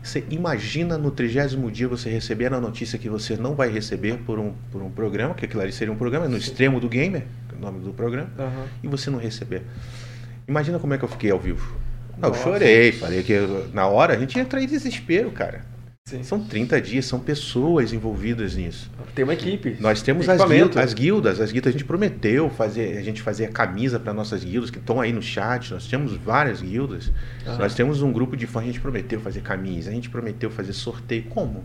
Você 0.04 0.24
imagina 0.30 0.98
no 0.98 1.12
trigésimo 1.12 1.72
dia 1.72 1.88
você 1.88 2.10
receber 2.10 2.54
a 2.54 2.60
notícia 2.60 3.00
que 3.00 3.08
você 3.08 3.38
não 3.38 3.56
vai 3.56 3.70
receber 3.70 4.18
por 4.26 4.38
um, 4.38 4.54
por 4.72 4.82
um 4.82 4.90
programa, 4.92 5.34
que 5.34 5.46
aquilo 5.46 5.62
ali 5.62 5.72
seria 5.72 5.94
um 5.94 5.98
programa, 5.98 6.28
no 6.28 6.36
extremo 6.36 6.78
do 6.80 6.90
gamer, 6.90 7.24
é 7.54 7.56
o 7.56 7.60
nome 7.60 7.80
do 7.80 7.94
programa, 7.94 8.30
Aham. 8.38 8.66
e 8.84 8.88
você 8.88 9.10
não 9.10 9.18
receber. 9.18 9.62
Imagina 10.48 10.78
como 10.80 10.94
é 10.94 10.98
que 10.98 11.06
eu 11.06 11.10
fiquei 11.10 11.32
ao 11.32 11.40
vivo. 11.40 11.78
Não, 12.18 12.30
eu 12.30 12.36
chorei, 12.36 12.92
falei 12.92 13.24
que 13.24 13.32
eu- 13.32 13.70
na 13.74 13.88
hora 13.88 14.14
a 14.14 14.18
gente 14.20 14.38
entra 14.38 14.62
em 14.62 14.68
desespero, 14.68 15.32
cara. 15.32 15.64
Sim. 16.10 16.24
São 16.24 16.44
30 16.44 16.82
dias, 16.82 17.06
são 17.06 17.20
pessoas 17.20 17.94
envolvidas 17.94 18.56
nisso. 18.56 18.90
Tem 19.14 19.24
uma 19.24 19.34
equipe. 19.34 19.78
Nós 19.80 20.02
temos 20.02 20.28
as, 20.28 20.40
equipamento. 20.40 20.70
guil- 20.74 20.82
as 20.84 20.94
guildas, 20.94 21.40
as 21.40 21.52
guildas, 21.52 21.70
a 21.70 21.72
gente 21.72 21.86
prometeu 21.86 22.50
fazer, 22.50 22.98
a 22.98 23.02
gente 23.04 23.22
fazer 23.22 23.46
a 23.46 23.50
camisa 23.52 24.00
para 24.00 24.14
nossas 24.14 24.44
guildas 24.44 24.70
que 24.72 24.78
estão 24.80 25.00
aí 25.00 25.14
no 25.14 25.22
chat. 25.22 25.72
Nós 25.72 25.88
temos 25.88 26.14
várias 26.14 26.62
guildas. 26.62 27.12
Aham. 27.46 27.58
Nós 27.60 27.76
temos 27.76 28.02
um 28.02 28.12
grupo 28.12 28.36
de 28.36 28.48
fãs, 28.48 28.64
a 28.64 28.68
gente 28.68 28.80
prometeu 28.80 29.20
fazer 29.20 29.42
camisa, 29.42 29.90
a 29.90 29.94
gente 29.94 30.10
prometeu 30.10 30.50
fazer 30.50 30.74
sorteio. 30.74 31.24
Como? 31.30 31.64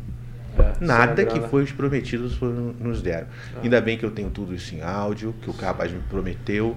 É, 0.58 0.84
Nada 0.84 1.16
sem 1.16 1.24
a 1.24 1.32
que 1.42 1.48
foi 1.48 1.64
os 1.64 1.72
prometidos 1.72 2.34
foram- 2.36 2.74
nos 2.78 3.02
deram. 3.02 3.26
Ah. 3.56 3.60
Ainda 3.62 3.80
bem 3.80 3.96
que 3.98 4.04
eu 4.04 4.10
tenho 4.10 4.30
tudo 4.30 4.54
isso 4.54 4.74
em 4.74 4.82
áudio, 4.82 5.34
que 5.42 5.48
o 5.50 5.52
rapaz 5.52 5.90
me 5.90 5.98
prometeu. 6.10 6.76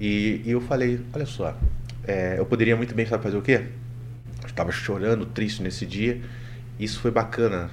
E, 0.00 0.40
e 0.46 0.50
eu 0.50 0.60
falei, 0.60 1.00
olha 1.12 1.26
só, 1.26 1.54
é, 2.06 2.36
eu 2.38 2.46
poderia 2.46 2.76
muito 2.76 2.94
bem 2.94 3.04
sabe 3.04 3.22
fazer 3.22 3.36
o 3.36 3.42
quê? 3.42 3.62
Eu 4.42 4.46
estava 4.46 4.70
chorando, 4.72 5.26
triste 5.26 5.62
nesse 5.62 5.84
dia. 5.84 6.20
Isso 6.78 7.00
foi 7.00 7.10
bacana. 7.10 7.70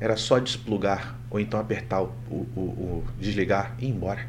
Era 0.00 0.16
só 0.16 0.38
desplugar 0.38 1.18
ou 1.30 1.38
então 1.38 1.60
apertar 1.60 2.02
o, 2.02 2.08
o- 2.30 3.02
o- 3.04 3.04
desligar 3.18 3.74
e 3.78 3.86
ir 3.86 3.90
embora. 3.90 4.26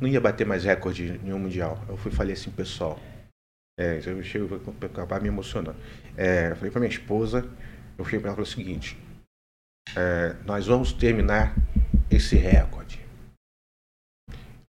Não 0.00 0.08
ia 0.08 0.20
bater 0.20 0.46
mais 0.46 0.64
recorde 0.64 1.18
nenhum 1.22 1.38
mundial. 1.38 1.82
Eu 1.88 1.96
fui 1.96 2.10
falei 2.10 2.34
assim, 2.34 2.50
pessoal. 2.50 2.98
É, 3.78 4.00
eu 4.06 4.22
chego, 4.22 4.46
vou 4.46 4.74
acabar 4.82 5.20
me 5.20 5.28
emocionando. 5.28 5.76
É, 6.16 6.50
eu 6.52 6.56
falei 6.56 6.70
pra 6.70 6.80
minha 6.80 6.90
esposa, 6.92 7.48
eu 7.98 8.04
cheguei 8.04 8.20
pra 8.20 8.30
ela 8.30 8.40
e 8.42 8.44
falei 8.44 8.50
o 8.50 8.66
seguinte: 8.66 8.96
é, 9.96 10.36
nós 10.44 10.66
vamos 10.66 10.92
terminar 10.92 11.54
esse 12.10 12.36
recorde. 12.36 13.00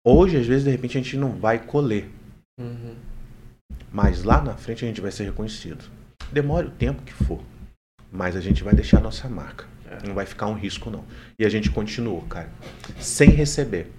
Hoje, 0.06 0.36
às 0.38 0.46
vezes, 0.46 0.64
de 0.64 0.70
repente, 0.70 0.98
a 0.98 1.02
gente 1.02 1.16
não 1.16 1.32
vai 1.32 1.58
colher, 1.64 2.10
Uhum. 2.60 2.94
mas 3.90 4.22
lá 4.22 4.40
na 4.40 4.54
frente 4.56 4.84
a 4.84 4.88
gente 4.88 5.00
vai 5.00 5.10
ser 5.10 5.24
reconhecido. 5.24 5.84
Demore 6.32 6.66
o 6.68 6.70
tempo 6.70 7.02
que 7.02 7.12
for, 7.12 7.42
mas 8.14 8.36
a 8.36 8.40
gente 8.40 8.62
vai 8.62 8.72
deixar 8.72 8.98
a 8.98 9.00
nossa 9.00 9.28
marca. 9.28 9.64
É. 9.90 10.06
Não 10.06 10.14
vai 10.14 10.24
ficar 10.24 10.46
um 10.46 10.54
risco, 10.54 10.88
não. 10.88 11.04
E 11.38 11.44
a 11.44 11.48
gente 11.48 11.68
continuou, 11.70 12.22
cara, 12.22 12.48
sem 13.00 13.28
receber. 13.30 13.90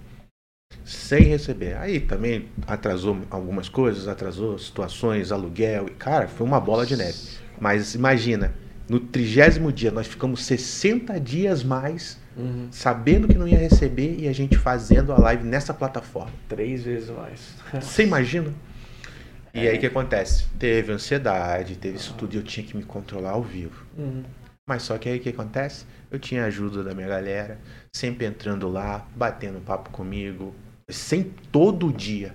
Sem 0.84 1.24
receber. 1.24 1.76
Aí 1.78 2.00
também 2.00 2.48
atrasou 2.66 3.18
algumas 3.30 3.68
coisas, 3.70 4.08
atrasou 4.08 4.58
situações, 4.58 5.32
aluguel. 5.32 5.88
e, 5.88 5.92
Cara, 5.92 6.28
foi 6.28 6.46
uma 6.48 6.60
bola 6.60 6.86
de 6.86 6.96
neve. 6.96 7.18
Mas 7.60 7.94
imagina, 7.96 8.54
no 8.88 9.00
trigésimo 9.00 9.72
dia 9.72 9.92
nós 9.92 10.08
ficamos 10.08 10.44
60 10.46 11.20
dias 11.20 11.64
mais 11.64 12.24
Uhum. 12.38 12.68
sabendo 12.70 13.30
que 13.30 13.38
não 13.38 13.48
ia 13.48 13.58
receber 13.58 14.18
e 14.20 14.28
a 14.28 14.34
gente 14.34 14.58
fazendo 14.58 15.14
a 15.14 15.18
live 15.18 15.46
nessa 15.46 15.74
plataforma. 15.74 16.34
Três 16.50 16.84
vezes 16.84 17.10
mais. 17.10 17.40
Você 17.82 18.04
imagina? 18.04 18.52
E 19.56 19.68
aí 19.68 19.78
o 19.78 19.80
que 19.80 19.86
acontece? 19.86 20.46
Teve 20.60 20.92
ansiedade, 20.92 21.76
teve 21.78 21.96
isso 21.98 22.14
tudo 22.16 22.34
e 22.34 22.38
eu 22.38 22.44
tinha 22.44 22.66
que 22.66 22.76
me 22.76 22.84
controlar 22.84 23.32
ao 23.32 23.42
vivo. 23.42 23.86
Uhum. 23.98 24.24
Mas 24.68 24.84
só 24.84 24.98
que 24.98 25.08
aí 25.08 25.18
o 25.18 25.22
que 25.22 25.30
acontece? 25.30 25.86
Eu 26.12 26.20
tinha 26.20 26.44
ajuda 26.46 26.84
da 26.84 26.94
minha 26.94 27.08
galera, 27.08 27.58
sempre 27.96 28.26
entrando 28.26 28.68
lá, 28.68 29.08
batendo 29.16 29.60
papo 29.62 29.90
comigo, 29.92 30.54
sem 30.90 31.24
todo 31.52 31.92
dia. 31.94 32.34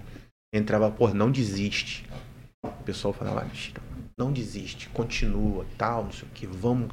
Entrava, 0.54 0.90
pô, 0.90 1.08
não 1.08 1.30
desiste. 1.30 2.08
O 2.64 2.82
pessoal 2.84 3.12
falava, 3.12 3.46
"Chico, 3.52 3.80
não 4.18 4.32
desiste, 4.32 4.88
continua, 4.90 5.66
tal, 5.76 6.04
não 6.04 6.12
sei 6.12 6.28
o 6.28 6.32
que, 6.32 6.46
vamos. 6.46 6.90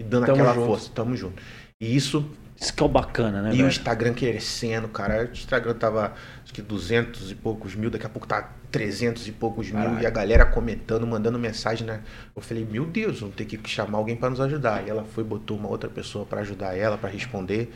E 0.00 0.04
dando 0.04 0.26
Tamo 0.26 0.38
aquela 0.38 0.54
junto. 0.54 0.66
força, 0.66 0.90
tamo 0.94 1.16
junto. 1.16 1.42
E 1.80 1.94
isso 1.94 2.28
Isso 2.60 2.74
que 2.74 2.82
é 2.82 2.86
o 2.86 2.88
bacana, 2.88 3.40
né, 3.40 3.50
e 3.50 3.52
o 3.52 3.56
velho? 3.58 3.68
Instagram 3.68 4.14
crescendo, 4.14 4.88
cara. 4.88 5.26
O 5.28 5.32
Instagram 5.32 5.74
tava 5.74 6.14
acho 6.42 6.52
que 6.52 6.60
200 6.60 7.30
e 7.30 7.34
poucos 7.36 7.74
mil, 7.76 7.88
daqui 7.90 8.04
a 8.06 8.08
pouco 8.08 8.26
tá 8.26 8.50
300 8.70 9.26
e 9.28 9.32
poucos 9.32 9.70
mil 9.70 9.82
Caralho. 9.82 10.02
e 10.02 10.06
a 10.06 10.10
galera 10.10 10.46
comentando, 10.46 11.06
mandando 11.06 11.38
mensagem, 11.38 11.86
né? 11.86 12.02
Eu 12.34 12.42
falei, 12.42 12.64
meu 12.64 12.84
Deus, 12.84 13.20
vamos 13.20 13.34
ter 13.34 13.44
que 13.44 13.58
chamar 13.68 13.98
alguém 13.98 14.16
para 14.16 14.30
nos 14.30 14.40
ajudar. 14.40 14.86
E 14.86 14.90
ela 14.90 15.04
foi, 15.04 15.24
botou 15.24 15.56
uma 15.56 15.68
outra 15.68 15.88
pessoa 15.88 16.26
para 16.26 16.40
ajudar 16.40 16.76
ela, 16.76 16.98
para 16.98 17.08
responder, 17.08 17.72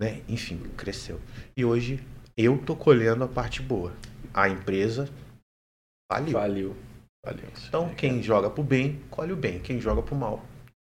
né? 0.00 0.20
Enfim, 0.28 0.60
cresceu. 0.76 1.20
E 1.56 1.64
hoje 1.64 2.00
eu 2.36 2.58
tô 2.58 2.74
colhendo 2.74 3.22
a 3.24 3.28
parte 3.28 3.62
boa. 3.62 3.92
A 4.32 4.48
empresa 4.48 5.08
faliu. 6.10 6.32
Valeu. 6.32 6.76
Valeu. 7.24 7.44
Então, 7.68 7.88
quem 7.94 8.22
joga 8.22 8.50
pro 8.50 8.62
bem, 8.62 9.00
colhe 9.10 9.32
o 9.32 9.36
bem. 9.36 9.58
Quem 9.60 9.80
joga 9.80 10.02
pro 10.02 10.14
mal, 10.14 10.44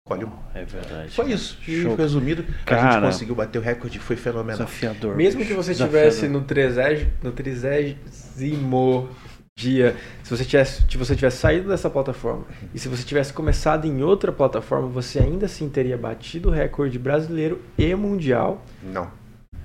colhe 0.06 0.24
o 0.24 0.28
mal. 0.28 0.44
É 0.54 0.64
verdade. 0.64 1.10
Só 1.10 1.26
isso. 1.26 1.58
E 1.66 1.82
Show. 1.82 1.96
resumido, 1.96 2.44
a 2.62 2.64
Cara. 2.64 2.92
gente 2.92 3.00
conseguiu 3.02 3.34
bater 3.34 3.58
o 3.58 3.62
recorde, 3.62 3.98
foi 3.98 4.14
fenomenal. 4.16 4.64
Desafiador. 4.64 5.16
Mesmo 5.16 5.44
que 5.44 5.54
você 5.54 5.72
estivesse 5.72 6.28
no 6.28 6.42
30 6.42 7.10
no 7.22 7.32
trigésimo 7.32 9.08
dia, 9.58 9.96
se 10.22 10.30
você 10.30 10.44
tivesse, 10.44 10.82
se 10.88 10.96
você 10.96 11.14
tivesse 11.14 11.36
saído 11.38 11.68
dessa 11.68 11.90
plataforma 11.90 12.44
e 12.74 12.78
se 12.78 12.88
você 12.88 13.02
tivesse 13.02 13.32
começado 13.32 13.86
em 13.86 14.02
outra 14.02 14.32
plataforma, 14.32 14.88
você 14.88 15.18
ainda 15.18 15.46
assim 15.46 15.68
teria 15.68 15.98
batido 15.98 16.48
o 16.48 16.52
recorde 16.52 16.98
brasileiro 16.98 17.60
e 17.76 17.94
mundial. 17.94 18.64
Não. 18.82 19.10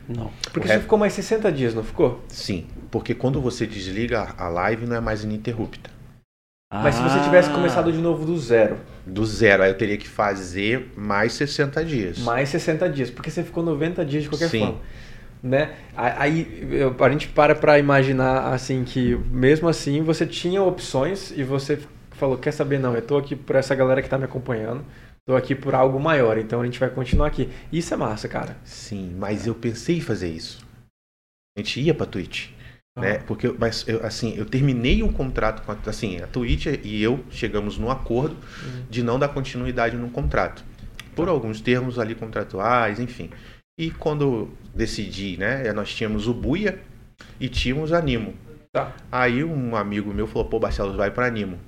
Não. 0.07 0.31
Porque 0.51 0.67
rec- 0.67 0.77
você 0.77 0.81
ficou 0.83 0.99
mais 0.99 1.13
60 1.13 1.51
dias, 1.51 1.73
não 1.73 1.83
ficou? 1.83 2.21
Sim, 2.27 2.67
porque 2.91 3.15
quando 3.15 3.41
você 3.41 3.65
desliga 3.65 4.33
a 4.37 4.47
live 4.49 4.85
não 4.85 4.95
é 4.97 4.99
mais 4.99 5.23
ininterrupta. 5.23 5.89
Mas 6.71 6.95
se 6.95 7.01
você 7.01 7.19
Ah. 7.19 7.23
tivesse 7.23 7.49
começado 7.51 7.91
de 7.91 7.99
novo 7.99 8.25
do 8.25 8.37
zero, 8.37 8.77
Do 9.05 9.25
zero, 9.25 9.63
aí 9.63 9.69
eu 9.69 9.77
teria 9.77 9.97
que 9.97 10.07
fazer 10.07 10.91
mais 10.97 11.31
60 11.33 11.85
dias. 11.85 12.19
mais 12.19 12.49
60 12.49 12.89
dias, 12.89 13.09
porque 13.09 13.29
você 13.31 13.43
ficou 13.43 13.63
90 13.63 14.03
dias 14.03 14.23
de 14.23 14.29
qualquer 14.29 14.49
Sim. 14.49 14.59
forma. 14.59 14.79
Né? 15.43 15.75
Aí 15.95 16.47
a 16.99 17.09
gente 17.09 17.27
para 17.27 17.53
pra 17.53 17.77
imaginar 17.77 18.53
assim 18.53 18.83
que 18.83 19.15
mesmo 19.29 19.67
assim 19.67 20.01
você 20.01 20.25
tinha 20.25 20.61
opções 20.61 21.31
e 21.31 21.43
você 21.43 21.79
falou, 22.11 22.37
quer 22.37 22.51
saber 22.51 22.79
não, 22.79 22.95
eu 22.95 23.01
tô 23.01 23.17
aqui 23.17 23.35
por 23.35 23.55
essa 23.55 23.75
galera 23.75 24.01
que 24.01 24.09
tá 24.09 24.17
me 24.17 24.23
acompanhando, 24.23 24.83
tô 25.27 25.35
aqui 25.35 25.53
por 25.53 25.75
algo 25.75 25.99
maior, 25.99 26.37
então 26.37 26.61
a 26.61 26.65
gente 26.65 26.79
vai 26.79 26.89
continuar 26.89 27.27
aqui. 27.27 27.49
Isso 27.71 27.93
é 27.93 27.97
massa, 27.97 28.27
cara. 28.27 28.57
Sim, 28.63 29.15
mas 29.19 29.45
eu 29.45 29.53
pensei 29.53 29.97
em 29.97 30.01
fazer 30.01 30.29
isso. 30.29 30.65
A 31.57 31.61
gente 31.61 31.79
ia 31.79 31.93
pra 31.93 32.05
Twitch, 32.05 32.49
né? 32.97 33.19
Porque, 33.19 33.53
mas 33.57 33.87
eu, 33.87 34.03
assim, 34.05 34.35
eu 34.35 34.45
terminei 34.45 35.03
um 35.03 35.11
contrato 35.11 35.63
com 35.63 35.71
a, 35.71 35.77
assim, 35.85 36.21
a 36.21 36.27
Twitch 36.27 36.65
e 36.83 37.03
eu 37.03 37.23
chegamos 37.29 37.77
num 37.77 37.91
acordo 37.91 38.35
de 38.89 39.03
não 39.03 39.19
dar 39.19 39.29
continuidade 39.29 39.95
no 39.95 40.09
contrato. 40.09 40.63
Por 41.15 41.29
alguns 41.29 41.61
termos 41.61 41.97
ali 41.97 42.13
contratuais, 42.13 42.99
enfim. 42.99 43.29
E 43.77 43.91
quando 43.91 44.49
decidi, 44.73 45.37
né? 45.37 45.71
Nós 45.73 45.93
tínhamos 45.93 46.27
o 46.27 46.33
Buia 46.33 46.81
e 47.39 47.49
tínhamos 47.49 47.91
a 47.91 48.01
Nimo. 48.01 48.33
Tá. 48.71 48.95
Aí 49.11 49.43
um 49.43 49.75
amigo 49.75 50.13
meu 50.13 50.27
falou, 50.27 50.47
pô, 50.47 50.59
Barcelos, 50.59 50.95
vai 50.95 51.11
pra 51.11 51.29
Nimo. 51.29 51.59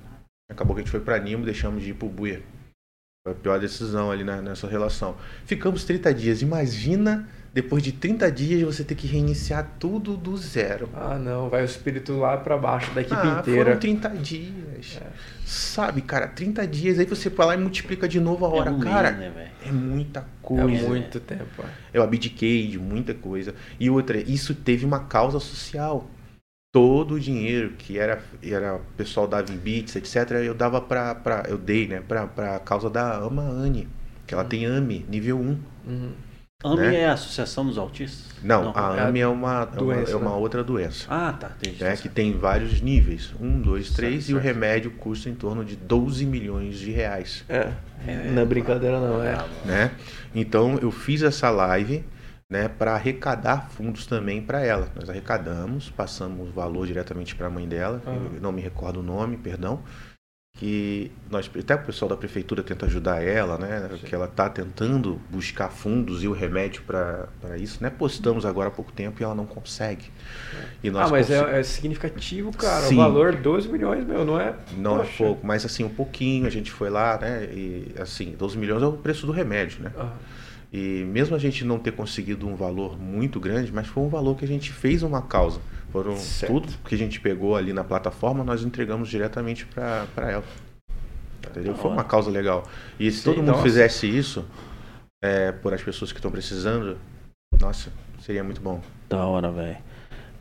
Acabou 0.50 0.74
que 0.74 0.80
a 0.80 0.84
gente 0.84 0.90
foi 0.90 1.00
pra 1.00 1.18
Nimo, 1.18 1.44
deixamos 1.44 1.82
de 1.82 1.90
ir 1.90 1.94
pro 1.94 2.08
Buia. 2.08 2.42
Foi 3.26 3.32
a 3.34 3.36
pior 3.36 3.60
decisão 3.60 4.10
ali 4.10 4.24
na- 4.24 4.40
nessa 4.40 4.66
relação. 4.66 5.16
Ficamos 5.44 5.84
30 5.84 6.12
dias. 6.14 6.40
Imagina, 6.40 7.28
depois 7.60 7.82
de 7.82 7.90
30 7.90 8.30
dias, 8.30 8.62
você 8.62 8.84
ter 8.84 8.94
que 8.94 9.08
reiniciar 9.08 9.68
tudo 9.80 10.16
do 10.16 10.36
zero. 10.36 10.88
Ah, 10.94 11.18
não, 11.18 11.48
vai 11.50 11.62
o 11.62 11.64
espírito 11.64 12.16
lá 12.16 12.36
pra 12.36 12.56
baixo 12.56 12.88
da 12.92 13.00
equipe 13.00 13.16
ah, 13.20 13.40
inteira. 13.40 13.64
foram 13.64 13.80
30 13.80 14.08
dias. 14.10 15.00
Sabe, 15.44 16.02
cara, 16.02 16.28
30 16.28 16.64
dias, 16.68 17.00
aí 17.00 17.04
você 17.04 17.28
vai 17.28 17.48
lá 17.48 17.54
e 17.56 17.58
multiplica 17.58 18.06
de 18.06 18.20
novo 18.20 18.46
a 18.46 18.48
hora. 18.48 18.70
É 18.70 18.72
um 18.72 18.78
mês, 18.78 18.92
cara, 18.92 19.10
né, 19.10 19.32
velho? 19.34 19.50
é 19.66 19.72
muita 19.72 20.20
É 20.20 20.24
coisa. 20.40 20.88
muito 20.88 21.18
tempo. 21.18 21.64
é. 21.64 21.66
Eu 21.92 22.04
abdiquei 22.04 22.68
de 22.68 22.78
muita 22.78 23.12
coisa. 23.12 23.52
E 23.80 23.90
outra, 23.90 24.18
isso 24.18 24.54
teve 24.54 24.86
uma 24.86 25.00
causa 25.00 25.40
social. 25.40 26.08
Todo 26.72 27.14
o 27.14 27.20
dinheiro 27.20 27.72
que 27.76 27.98
era, 27.98 28.22
era 28.40 28.76
o 28.76 28.80
pessoal 28.96 29.26
dava 29.26 29.52
em 29.52 29.56
bits, 29.56 29.96
etc., 29.96 30.30
eu 30.44 30.54
dava 30.54 30.80
pra, 30.80 31.12
pra 31.12 31.42
eu 31.48 31.58
dei, 31.58 31.88
né, 31.88 32.00
pra, 32.06 32.24
pra 32.28 32.60
causa 32.60 32.88
da 32.88 33.16
Ama 33.16 33.42
Anne, 33.42 33.88
que 34.28 34.32
ela 34.32 34.44
tem 34.44 34.64
AMI, 34.64 35.04
nível 35.08 35.40
1. 35.40 35.58
Uhum. 35.88 36.12
AMI 36.64 36.76
né? 36.76 36.94
é 37.02 37.06
a 37.06 37.12
Associação 37.12 37.64
dos 37.64 37.78
Autistas? 37.78 38.34
Não, 38.42 38.72
a 38.76 38.96
é 38.96 39.00
a 39.00 39.06
AMI 39.06 39.20
é 39.20 39.28
uma, 39.28 39.52
é 39.52 39.54
uma, 39.54 39.66
doença, 39.66 40.10
é 40.10 40.16
uma 40.16 40.30
né? 40.30 40.36
outra 40.36 40.64
doença. 40.64 41.06
Ah, 41.08 41.32
tá. 41.32 41.52
Entendi. 41.56 41.84
né, 41.84 41.96
que 41.96 42.08
tem 42.08 42.36
vários 42.36 42.80
níveis, 42.80 43.32
um, 43.40 43.60
dois, 43.60 43.90
três, 43.90 44.24
Certo, 44.24 44.30
e 44.30 44.34
o 44.34 44.42
remédio 44.42 44.90
custa 44.90 45.30
em 45.30 45.36
torno 45.36 45.64
de 45.64 45.76
12 45.76 46.26
milhões 46.26 46.76
de 46.80 46.90
reais. 46.90 47.44
É. 47.48 47.72
É, 48.04 48.30
não 48.32 48.42
é 48.42 48.44
brincadeira 48.44 48.98
não, 48.98 49.22
é. 49.22 49.38
Né? 49.64 49.92
Então 50.34 50.76
eu 50.82 50.90
fiz 50.90 51.22
essa 51.22 51.48
live, 51.48 52.04
né, 52.50 52.66
para 52.66 52.94
arrecadar 52.94 53.70
fundos 53.70 54.04
também 54.06 54.42
para 54.42 54.60
ela. 54.60 54.88
Nós 54.96 55.08
arrecadamos, 55.08 55.90
passamos 55.90 56.48
o 56.48 56.52
valor 56.52 56.88
diretamente 56.88 57.36
para 57.36 57.46
a 57.46 57.50
mãe 57.50 57.68
dela, 57.68 58.02
Ah. 58.04 58.10
eu 58.10 58.40
não 58.40 58.50
me 58.50 58.60
recordo 58.60 58.98
o 58.98 59.02
nome, 59.02 59.36
perdão. 59.36 59.80
Que 60.58 61.12
nós, 61.30 61.48
até 61.56 61.76
o 61.76 61.78
pessoal 61.84 62.08
da 62.08 62.16
prefeitura 62.16 62.64
tenta 62.64 62.86
ajudar 62.86 63.22
ela, 63.22 63.56
né? 63.56 63.88
Que 64.04 64.12
ela 64.12 64.24
está 64.26 64.50
tentando 64.50 65.20
buscar 65.30 65.68
fundos 65.68 66.24
e 66.24 66.26
o 66.28 66.32
remédio 66.32 66.82
para 66.82 67.28
isso, 67.58 67.80
né? 67.80 67.88
Postamos 67.90 68.44
agora 68.44 68.66
há 68.66 68.70
pouco 68.72 68.90
tempo 68.90 69.22
e 69.22 69.24
ela 69.24 69.36
não 69.36 69.46
consegue. 69.46 70.06
E 70.82 70.90
nós 70.90 71.06
Ah, 71.06 71.10
mas 71.12 71.28
consi- 71.28 71.38
é, 71.44 71.60
é 71.60 71.62
significativo, 71.62 72.50
cara. 72.56 72.86
Sim. 72.86 72.94
O 72.94 72.98
valor 72.98 73.36
12 73.36 73.68
milhões, 73.68 74.04
meu, 74.04 74.24
não 74.24 74.40
é? 74.40 74.52
Não 74.76 74.96
é 74.96 75.04
Poxa. 75.04 75.16
pouco, 75.24 75.46
mas 75.46 75.64
assim, 75.64 75.84
um 75.84 75.88
pouquinho, 75.88 76.44
a 76.46 76.50
gente 76.50 76.72
foi 76.72 76.90
lá, 76.90 77.16
né? 77.20 77.44
E 77.52 77.94
assim, 77.96 78.34
12 78.36 78.58
milhões 78.58 78.82
é 78.82 78.86
o 78.86 78.92
preço 78.94 79.26
do 79.26 79.32
remédio, 79.32 79.80
né? 79.84 79.92
Ah, 79.96 80.10
E 80.72 81.04
mesmo 81.04 81.34
a 81.34 81.38
gente 81.38 81.64
não 81.64 81.78
ter 81.78 81.92
conseguido 81.92 82.46
um 82.46 82.54
valor 82.54 82.98
muito 82.98 83.40
grande, 83.40 83.72
mas 83.72 83.86
foi 83.86 84.02
um 84.02 84.08
valor 84.08 84.36
que 84.36 84.44
a 84.44 84.48
gente 84.48 84.70
fez 84.70 85.02
uma 85.02 85.22
causa. 85.22 85.60
Foram 85.90 86.16
Certo. 86.16 86.52
tudo 86.52 86.72
que 86.84 86.94
a 86.94 86.98
gente 86.98 87.18
pegou 87.20 87.56
ali 87.56 87.72
na 87.72 87.82
plataforma, 87.82 88.44
nós 88.44 88.62
entregamos 88.62 89.08
diretamente 89.08 89.64
para 89.66 90.30
ela. 90.30 90.44
Entendeu? 91.48 91.72
Da 91.72 91.78
Foi 91.78 91.90
uma 91.90 92.04
causa 92.04 92.30
legal. 92.30 92.64
E 93.00 93.10
se 93.10 93.18
Sim, 93.18 93.24
todo 93.24 93.36
mundo 93.38 93.46
nossa. 93.48 93.62
fizesse 93.62 94.06
isso 94.06 94.44
é, 95.22 95.52
por 95.52 95.72
as 95.72 95.82
pessoas 95.82 96.12
que 96.12 96.18
estão 96.18 96.30
precisando, 96.30 96.98
nossa, 97.58 97.90
seria 98.20 98.44
muito 98.44 98.60
bom. 98.60 98.82
Da 99.08 99.24
hora, 99.24 99.50
velho. 99.50 99.78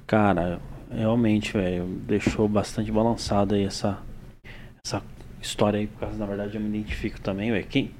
Cara, 0.06 0.60
realmente, 0.92 1.54
velho, 1.54 1.86
deixou 2.06 2.48
bastante 2.50 2.92
balançada 2.92 3.56
aí 3.56 3.64
essa, 3.64 3.98
essa 4.86 5.02
história 5.42 5.80
aí, 5.80 5.88
por 5.88 6.02
causa, 6.02 6.18
na 6.18 6.26
verdade, 6.26 6.56
eu 6.56 6.62
me 6.62 6.68
identifico 6.68 7.20
também, 7.22 7.52
velho. 7.52 7.66
Quem, 7.68 7.92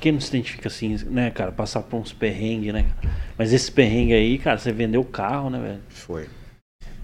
quem 0.00 0.12
não 0.12 0.20
se 0.20 0.28
identifica 0.28 0.68
assim, 0.68 0.96
né, 1.06 1.30
cara? 1.30 1.52
Passar 1.52 1.82
por 1.82 1.98
uns 1.98 2.12
perrengues, 2.12 2.72
né? 2.72 2.86
Mas 3.36 3.52
esse 3.52 3.70
perrengue 3.70 4.12
aí, 4.12 4.38
cara, 4.38 4.58
você 4.58 4.72
vendeu 4.72 5.00
o 5.00 5.04
carro, 5.04 5.50
né, 5.50 5.60
velho? 5.60 5.80
Foi. 5.88 6.26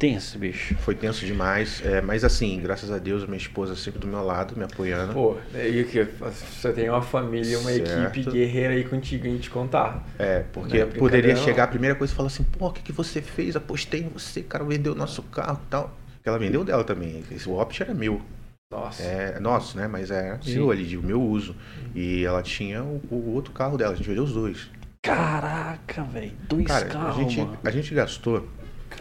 Esse 0.01 0.39
bicho. 0.39 0.77
Foi 0.77 0.95
tenso 0.95 1.27
demais. 1.27 1.83
é, 1.85 2.01
mas 2.01 2.23
assim, 2.23 2.61
graças 2.61 2.89
a 2.91 2.99
Deus, 2.99 3.25
minha 3.25 3.37
esposa 3.37 3.75
sempre 3.75 3.99
do 3.99 4.07
meu 4.07 4.23
lado, 4.25 4.57
me 4.57 4.62
apoiando. 4.62 5.12
Pô, 5.12 5.37
e 5.53 5.83
que 5.83 6.05
você 6.05 6.73
tem 6.73 6.89
uma 6.89 7.03
família, 7.03 7.59
uma 7.59 7.73
Certo. 7.73 8.09
equipe 8.09 8.31
guerreira 8.31 8.75
aí 8.75 8.85
contigo 8.85 9.27
em 9.27 9.39
te 9.39 9.51
contar. 9.51 10.07
É, 10.16 10.45
porque 10.53 10.79
é 10.79 10.87
poderia 10.87 11.35
chegar 11.35 11.64
a 11.64 11.66
primeira 11.66 11.97
coisa 11.97 12.12
e 12.12 12.16
falar 12.16 12.29
assim, 12.29 12.45
pô, 12.45 12.69
o 12.69 12.73
que, 12.73 12.81
que 12.83 12.93
você 12.93 13.21
fez? 13.21 13.57
Apostei 13.57 14.03
em 14.03 14.09
você, 14.09 14.41
cara, 14.41 14.62
vendeu 14.64 14.93
o 14.93 14.97
nosso 14.97 15.21
carro 15.25 15.61
e 15.66 15.69
tal. 15.69 15.99
Porque 16.14 16.29
ela 16.29 16.39
vendeu 16.39 16.62
dela 16.62 16.85
também. 16.85 17.25
Esse 17.33 17.49
option 17.49 17.87
era 17.87 17.95
meu. 17.95 18.23
Nossa. 18.71 19.03
É 19.03 19.41
nosso, 19.41 19.79
né? 19.79 19.89
Mas 19.89 20.11
é 20.11 20.39
Sim. 20.43 20.55
meu 20.55 20.71
ali, 20.71 20.85
de 20.85 20.99
meu 20.99 21.23
uso. 21.23 21.57
E 21.95 22.25
ela 22.25 22.43
tinha 22.43 22.83
o, 22.85 23.01
o 23.11 23.35
outro 23.35 23.53
carro 23.53 23.79
dela, 23.79 23.95
a 23.95 23.97
gente 23.97 24.07
vendeu 24.07 24.25
os 24.25 24.33
dois. 24.33 24.69
Caraca, 25.03 26.03
velho. 26.05 26.33
Dois 26.49 26.66
Cara, 26.66 26.87
carros, 26.87 27.16
a, 27.16 27.21
gente, 27.23 27.41
mano. 27.41 27.59
a 27.64 27.71
gente 27.71 27.95
gastou 27.95 28.47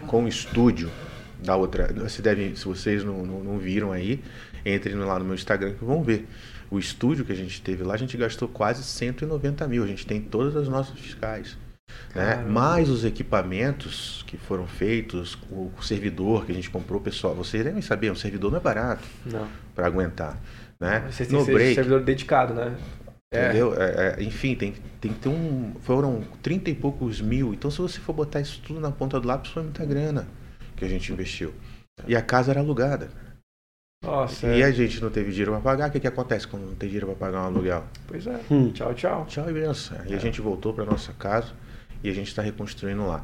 com 0.07 0.23
o 0.23 0.27
estúdio 0.27 0.89
da 1.43 1.57
outra. 1.57 1.91
Você 1.93 2.21
deve, 2.21 2.55
se 2.55 2.63
vocês 2.63 3.03
não, 3.03 3.25
não, 3.25 3.43
não 3.43 3.57
viram 3.57 3.91
aí, 3.91 4.23
entrem 4.65 4.95
lá 4.95 5.19
no 5.19 5.25
meu 5.25 5.35
Instagram 5.35 5.73
que 5.73 5.83
vão 5.83 6.01
ver. 6.01 6.27
O 6.71 6.79
estúdio 6.79 7.25
que 7.25 7.33
a 7.33 7.35
gente 7.35 7.61
teve 7.61 7.83
lá, 7.83 7.93
a 7.93 7.97
gente 7.97 8.15
gastou 8.15 8.47
quase 8.47 8.83
190 8.83 9.67
mil. 9.67 9.83
A 9.83 9.87
gente 9.87 10.07
tem 10.07 10.21
todas 10.21 10.55
as 10.55 10.69
nossas 10.69 10.97
fiscais. 10.97 11.57
Né? 12.13 12.35
Mais 12.47 12.89
os 12.89 13.05
equipamentos 13.05 14.23
que 14.27 14.37
foram 14.37 14.65
feitos, 14.65 15.37
o, 15.51 15.71
servidor 15.81 16.45
que 16.45 16.51
a 16.51 16.55
gente 16.55 16.69
comprou, 16.69 16.99
pessoal. 16.99 17.35
Vocês 17.35 17.63
devem 17.63 17.81
saber, 17.81 18.11
um 18.11 18.15
servidor 18.15 18.51
não 18.51 18.57
é 18.57 18.61
barato 18.61 19.07
para 19.75 19.85
aguentar. 19.85 20.37
Né? 20.79 21.07
Vocês 21.09 21.29
têm 21.29 21.37
No 21.37 21.45
que 21.45 21.51
ser 21.51 21.57
break, 21.57 21.75
servidor 21.75 22.01
dedicado, 22.01 22.53
né? 22.53 22.75
É. 23.31 23.49
Entendeu? 23.49 23.73
É, 23.79 24.15
é, 24.19 24.23
enfim, 24.23 24.55
tem, 24.55 24.73
tem 25.01 25.11
que 25.11 25.19
ter 25.19 25.29
um. 25.29 25.73
Foram 25.81 26.23
30 26.41 26.69
e 26.69 26.75
poucos 26.75 27.19
mil. 27.19 27.53
Então, 27.53 27.69
se 27.69 27.77
você 27.79 27.99
for 27.99 28.13
botar 28.13 28.39
isso 28.39 28.61
tudo 28.65 28.79
na 28.79 28.91
ponta 28.91 29.19
do 29.19 29.27
lápis, 29.27 29.51
foi 29.51 29.63
muita 29.63 29.85
grana 29.85 30.27
que 30.75 30.85
a 30.85 30.87
gente 30.87 31.11
investiu. 31.11 31.53
E 32.07 32.15
a 32.15 32.21
casa 32.21 32.51
era 32.51 32.61
alugada. 32.61 33.09
Nossa. 34.03 34.47
E 34.47 34.61
é. 34.61 34.65
a 34.65 34.71
gente 34.71 35.01
não 35.01 35.09
teve 35.09 35.31
dinheiro 35.31 35.51
para 35.51 35.61
pagar. 35.61 35.89
O 35.89 35.91
que, 35.91 35.99
que 35.99 36.07
acontece 36.07 36.47
quando 36.47 36.67
não 36.67 36.75
tem 36.75 36.87
dinheiro 36.87 37.07
para 37.07 37.15
pagar 37.15 37.41
um 37.41 37.45
aluguel? 37.45 37.83
Pois 38.07 38.25
é. 38.25 38.39
Hum. 38.49 38.71
Tchau, 38.71 38.93
tchau. 38.93 39.25
Tchau 39.27 39.49
e 39.49 39.53
benção. 39.53 39.97
E 40.07 40.13
a 40.13 40.19
gente 40.19 40.39
voltou 40.39 40.73
para 40.73 40.85
nossa 40.85 41.11
casa 41.13 41.53
e 42.03 42.09
a 42.09 42.13
gente 42.13 42.27
está 42.27 42.41
reconstruindo 42.41 43.05
lá. 43.05 43.23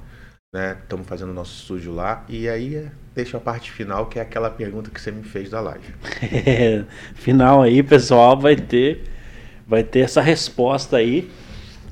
Estamos 0.84 1.08
fazendo 1.08 1.32
o 1.32 1.34
nosso 1.34 1.60
estúdio 1.62 1.94
lá. 1.94 2.24
E 2.30 2.48
aí 2.48 2.76
é, 2.76 2.92
deixa 3.16 3.38
a 3.38 3.40
parte 3.42 3.72
final, 3.72 4.06
que 4.06 4.20
é 4.20 4.22
aquela 4.22 4.52
pergunta 4.52 4.92
que 4.92 5.02
você 5.02 5.12
me 5.12 5.24
fez 5.24 5.50
da 5.50 5.60
live. 5.60 5.94
É, 6.46 6.86
final 7.16 7.64
aí, 7.64 7.82
pessoal, 7.82 8.40
vai 8.40 8.56
ter 8.56 9.04
vai 9.68 9.84
ter 9.84 10.02
essa 10.02 10.22
resposta 10.22 10.98
aí. 10.98 11.30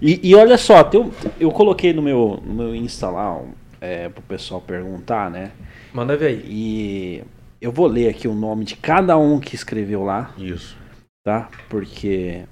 E, 0.01 0.19
e 0.29 0.35
olha 0.35 0.57
só, 0.57 0.81
um- 0.95 1.11
eu 1.39 1.51
coloquei 1.51 1.93
no 1.93 2.01
meu, 2.01 2.41
no 2.45 2.53
meu 2.53 2.75
Insta 2.75 3.09
lá 3.09 3.41
é, 3.79 4.09
pro 4.09 4.21
pessoal 4.23 4.61
perguntar, 4.61 5.29
né? 5.29 5.51
Manda 5.93 6.17
ver 6.17 6.27
aí. 6.27 6.43
E 6.47 7.23
eu 7.59 7.71
vou 7.71 7.87
ler 7.87 8.09
aqui 8.09 8.27
o 8.27 8.33
nome 8.35 8.65
de 8.65 8.75
cada 8.75 9.17
um 9.17 9.39
que 9.39 9.55
escreveu 9.55 10.03
lá, 10.03 10.33
Isso. 10.37 10.77
tá? 11.23 11.49
Porque 11.69 12.45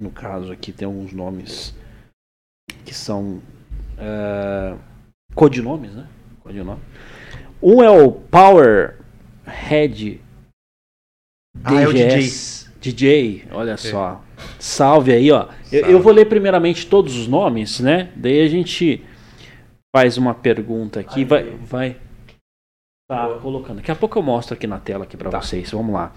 no 0.00 0.10
caso 0.10 0.52
aqui 0.52 0.72
tem 0.72 0.86
alguns 0.86 1.12
nomes 1.12 1.74
que 2.84 2.94
são 2.94 3.40
é, 3.98 4.74
codinomes, 5.34 5.92
né? 5.92 6.06
Codinome. 6.42 6.80
Um 7.62 7.82
é 7.82 7.90
o 7.90 8.10
Power 8.12 8.96
Head 9.44 10.20
Ah, 11.62 11.80
é 11.82 11.86
o 11.86 11.92
DGS. 11.92 12.70
DJ, 12.80 13.44
olha 13.52 13.76
só. 13.76 14.24
Salve 14.58 15.12
aí, 15.12 15.30
ó. 15.30 15.48
Eu, 15.70 15.80
Salve. 15.80 15.92
eu 15.92 16.00
vou 16.00 16.12
ler 16.12 16.24
primeiramente 16.26 16.86
todos 16.86 17.16
os 17.18 17.28
nomes, 17.28 17.80
né? 17.80 18.10
Daí 18.16 18.40
a 18.40 18.48
gente 18.48 19.04
faz 19.94 20.16
uma 20.16 20.32
pergunta 20.32 21.00
aqui, 21.00 21.20
Aí. 21.20 21.24
vai, 21.24 21.44
vai 21.66 21.96
tá 23.14 23.26
Boa. 23.26 23.38
colocando. 23.40 23.76
Daqui 23.78 23.90
a 23.90 23.96
pouco 23.96 24.18
eu 24.18 24.22
mostro 24.22 24.54
aqui 24.54 24.66
na 24.66 24.78
tela 24.78 25.02
aqui 25.04 25.16
para 25.16 25.28
vocês. 25.40 25.70
Vamos 25.72 25.92
lá. 25.92 26.12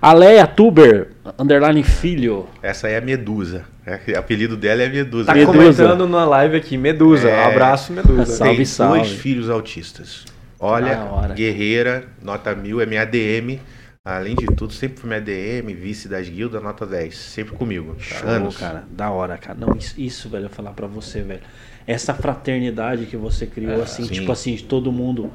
Aleia 0.00 0.46
Tuber, 0.46 1.10
underline 1.38 1.82
filho. 1.82 2.46
Essa 2.62 2.86
aí 2.86 2.94
é 2.94 2.98
a 2.98 3.00
Medusa. 3.02 3.64
É, 3.84 4.00
o 4.12 4.18
apelido 4.18 4.56
dela 4.56 4.82
é 4.82 4.88
Medusa. 4.88 5.26
Tá 5.26 5.34
Medusa. 5.34 5.52
comentando 5.58 6.08
na 6.08 6.24
live 6.24 6.56
aqui, 6.56 6.76
Medusa. 6.78 7.28
É. 7.28 7.46
Um 7.46 7.50
abraço, 7.50 7.92
Medusa. 7.92 8.24
Salve, 8.26 8.56
Tem 8.56 8.64
salve. 8.64 8.98
dois 9.00 9.12
filhos 9.12 9.50
autistas. 9.50 10.24
Olha, 10.60 10.98
guerreira, 11.34 12.04
nota 12.22 12.54
mil, 12.54 12.80
é 12.80 12.86
minha 12.86 13.02
ADM. 13.02 13.60
Além 14.04 14.34
de 14.34 14.46
tudo, 14.46 14.72
sempre 14.72 14.98
foi 14.98 15.06
minha 15.08 15.20
ADM, 15.20 15.74
vice 15.74 16.08
das 16.08 16.26
guildas, 16.28 16.62
nota 16.62 16.86
10. 16.86 17.14
Sempre 17.14 17.54
comigo. 17.56 17.94
Show, 17.98 18.26
Anos. 18.28 18.56
cara. 18.56 18.84
Da 18.90 19.10
hora, 19.10 19.36
cara. 19.36 19.58
Não, 19.60 19.76
isso, 19.76 19.94
isso, 20.00 20.28
velho, 20.30 20.46
eu 20.46 20.48
falar 20.50 20.70
pra 20.70 20.86
você, 20.86 21.20
velho. 21.20 21.40
Essa 21.86 22.14
fraternidade 22.14 23.04
que 23.06 23.16
você 23.18 23.46
criou, 23.46 23.80
É, 23.80 23.82
assim, 23.82 24.04
sim. 24.04 24.14
tipo 24.14 24.32
assim, 24.32 24.54
de 24.54 24.64
todo 24.64 24.90
mundo. 24.90 25.30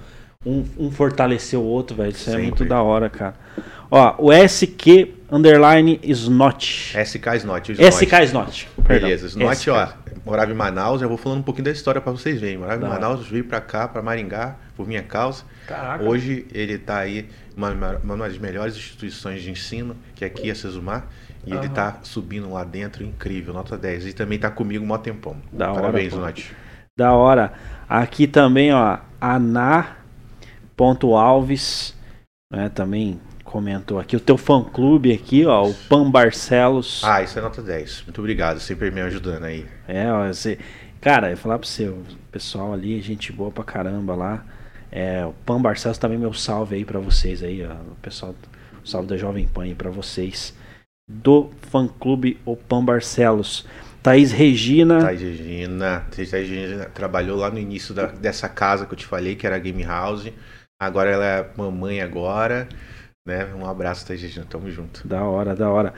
Um, 0.46 0.66
um 0.78 0.92
fortaleceu 0.92 1.62
o 1.62 1.66
outro, 1.66 1.96
velho. 1.96 2.12
Isso 2.12 2.30
é 2.30 2.34
Sempre. 2.34 2.48
muito 2.48 2.66
da 2.66 2.82
hora, 2.82 3.10
cara. 3.10 3.36
Ó, 3.90 4.16
o 4.18 4.32
SQ 4.32 5.14
underline 5.32 6.00
Snot. 6.04 6.94
SK 7.06 7.28
Snot. 7.38 7.74
SK 7.92 8.14
Snot. 8.26 8.70
Beleza, 8.88 9.28
Snot, 9.28 9.56
SK. 9.56 9.70
ó, 9.70 9.88
morava 10.26 10.52
em 10.52 10.56
Manaus, 10.56 11.00
já 11.00 11.08
vou 11.08 11.16
falando 11.18 11.40
um 11.40 11.44
pouquinho 11.44 11.66
da 11.66 11.72
história 11.72 12.02
pra 12.02 12.12
vocês 12.12 12.42
verem. 12.42 12.58
Morava 12.58 12.80
Da 12.80 12.88
em 12.88 12.90
hora. 12.90 13.00
Manaus, 13.02 13.28
veio 13.28 13.46
pra 13.46 13.62
cá, 13.62 13.88
pra 13.88 14.02
Maringá, 14.02 14.56
por 14.76 14.88
minha 14.88 15.04
causa. 15.04 15.44
Caraca. 15.68 16.04
Hoje 16.04 16.46
ele 16.52 16.78
tá 16.78 16.98
aí, 16.98 17.30
uma, 17.56 17.70
uma 18.04 18.18
das 18.18 18.38
melhores 18.38 18.76
instituições 18.76 19.42
de 19.42 19.52
ensino, 19.52 19.96
que 20.16 20.26
é 20.26 20.28
aqui 20.28 20.50
a 20.52 20.56
Sesumar, 20.56 21.08
e 21.46 21.54
ele 21.54 21.70
tá 21.70 22.00
subindo 22.04 22.52
lá 22.52 22.64
dentro, 22.64 23.04
incrível, 23.04 23.54
nota 23.54 23.78
10. 23.78 24.08
E 24.08 24.14
também 24.14 24.40
tá 24.40 24.50
comigo 24.50 24.86
mó 24.86 24.98
tempão. 24.98 25.38
Da 25.52 25.70
hora, 25.72 25.82
Parabéns. 25.82 26.14
Snot. 26.14 26.52
Da 26.98 27.14
hora. 27.14 27.54
Aqui 27.88 28.28
também, 28.28 28.74
ó, 28.74 28.98
Ana.alves, 30.80 31.96
né, 32.52 32.70
também 32.70 33.20
comentou 33.44 34.00
aqui. 34.00 34.16
O 34.16 34.20
teu 34.20 34.38
fã-clube 34.38 35.12
aqui, 35.14 35.46
ó, 35.46 35.68
o 35.68 35.74
Pan 35.74 36.10
Barcelos. 36.10 37.02
Ah, 37.04 37.22
isso 37.22 37.38
é 37.38 37.42
nota 37.42 37.62
10. 37.62 38.04
Muito 38.04 38.20
obrigado, 38.20 38.60
sempre 38.60 38.90
me 38.92 39.02
ajudando 39.02 39.44
aí. 39.46 39.66
É, 39.88 40.12
ó, 40.12 40.28
você... 40.28 40.58
Cara, 41.00 41.30
eu 41.32 41.38
falar 41.38 41.60
pra 41.60 41.68
você, 41.68 41.88
o 41.90 42.02
pessoal 42.32 42.72
ali, 42.74 43.02
gente 43.02 43.32
boa 43.32 43.52
pra 43.52 43.64
caramba 43.64 44.16
lá. 44.16 44.46
É, 44.90 45.26
o 45.26 45.34
Pan 45.46 45.62
Barcelos 45.62 45.98
também 45.98 46.18
meu 46.18 46.34
salve 46.34 46.76
aí 46.76 46.86
pra 46.86 47.00
vocês 47.00 47.44
aí, 47.44 47.62
ó. 47.66 47.74
O 47.74 47.96
pessoal, 48.02 48.34
salve 48.86 49.10
da 49.10 49.18
Jovem 49.18 49.46
Pan 49.46 49.64
aí 49.64 49.76
pra 49.76 49.90
vocês. 49.90 50.54
Do 51.12 51.50
fã 51.70 51.88
clube 51.88 52.40
O 52.46 52.56
Pan 52.56 52.86
Barcelos. 52.86 53.66
Thaís 54.02 54.32
Regina. 54.32 55.00
Thais 55.02 55.22
Regina, 55.22 56.06
Thais 56.16 56.32
Regina 56.32 56.86
trabalhou 56.86 57.38
lá 57.38 57.50
no 57.50 57.58
início 57.60 57.94
da- 57.94 58.08
dessa 58.08 58.48
casa 58.48 58.86
que 58.86 58.94
eu 58.94 58.98
te 58.98 59.06
falei, 59.06 59.36
que 59.36 59.46
era 59.48 59.56
a 59.58 59.60
Game 59.60 59.84
House. 59.84 60.30
Agora 60.86 61.10
ela 61.10 61.26
é 61.26 61.50
mamãe 61.58 62.02
agora, 62.02 62.68
né? 63.26 63.48
Um 63.56 63.66
abraço, 63.66 64.06
Thais 64.06 64.22
Regina, 64.22 64.46
tamo 64.50 64.70
junto. 64.70 65.08
Da 65.08 65.24
hora, 65.24 65.56
da 65.56 65.70
hora. 65.70 65.94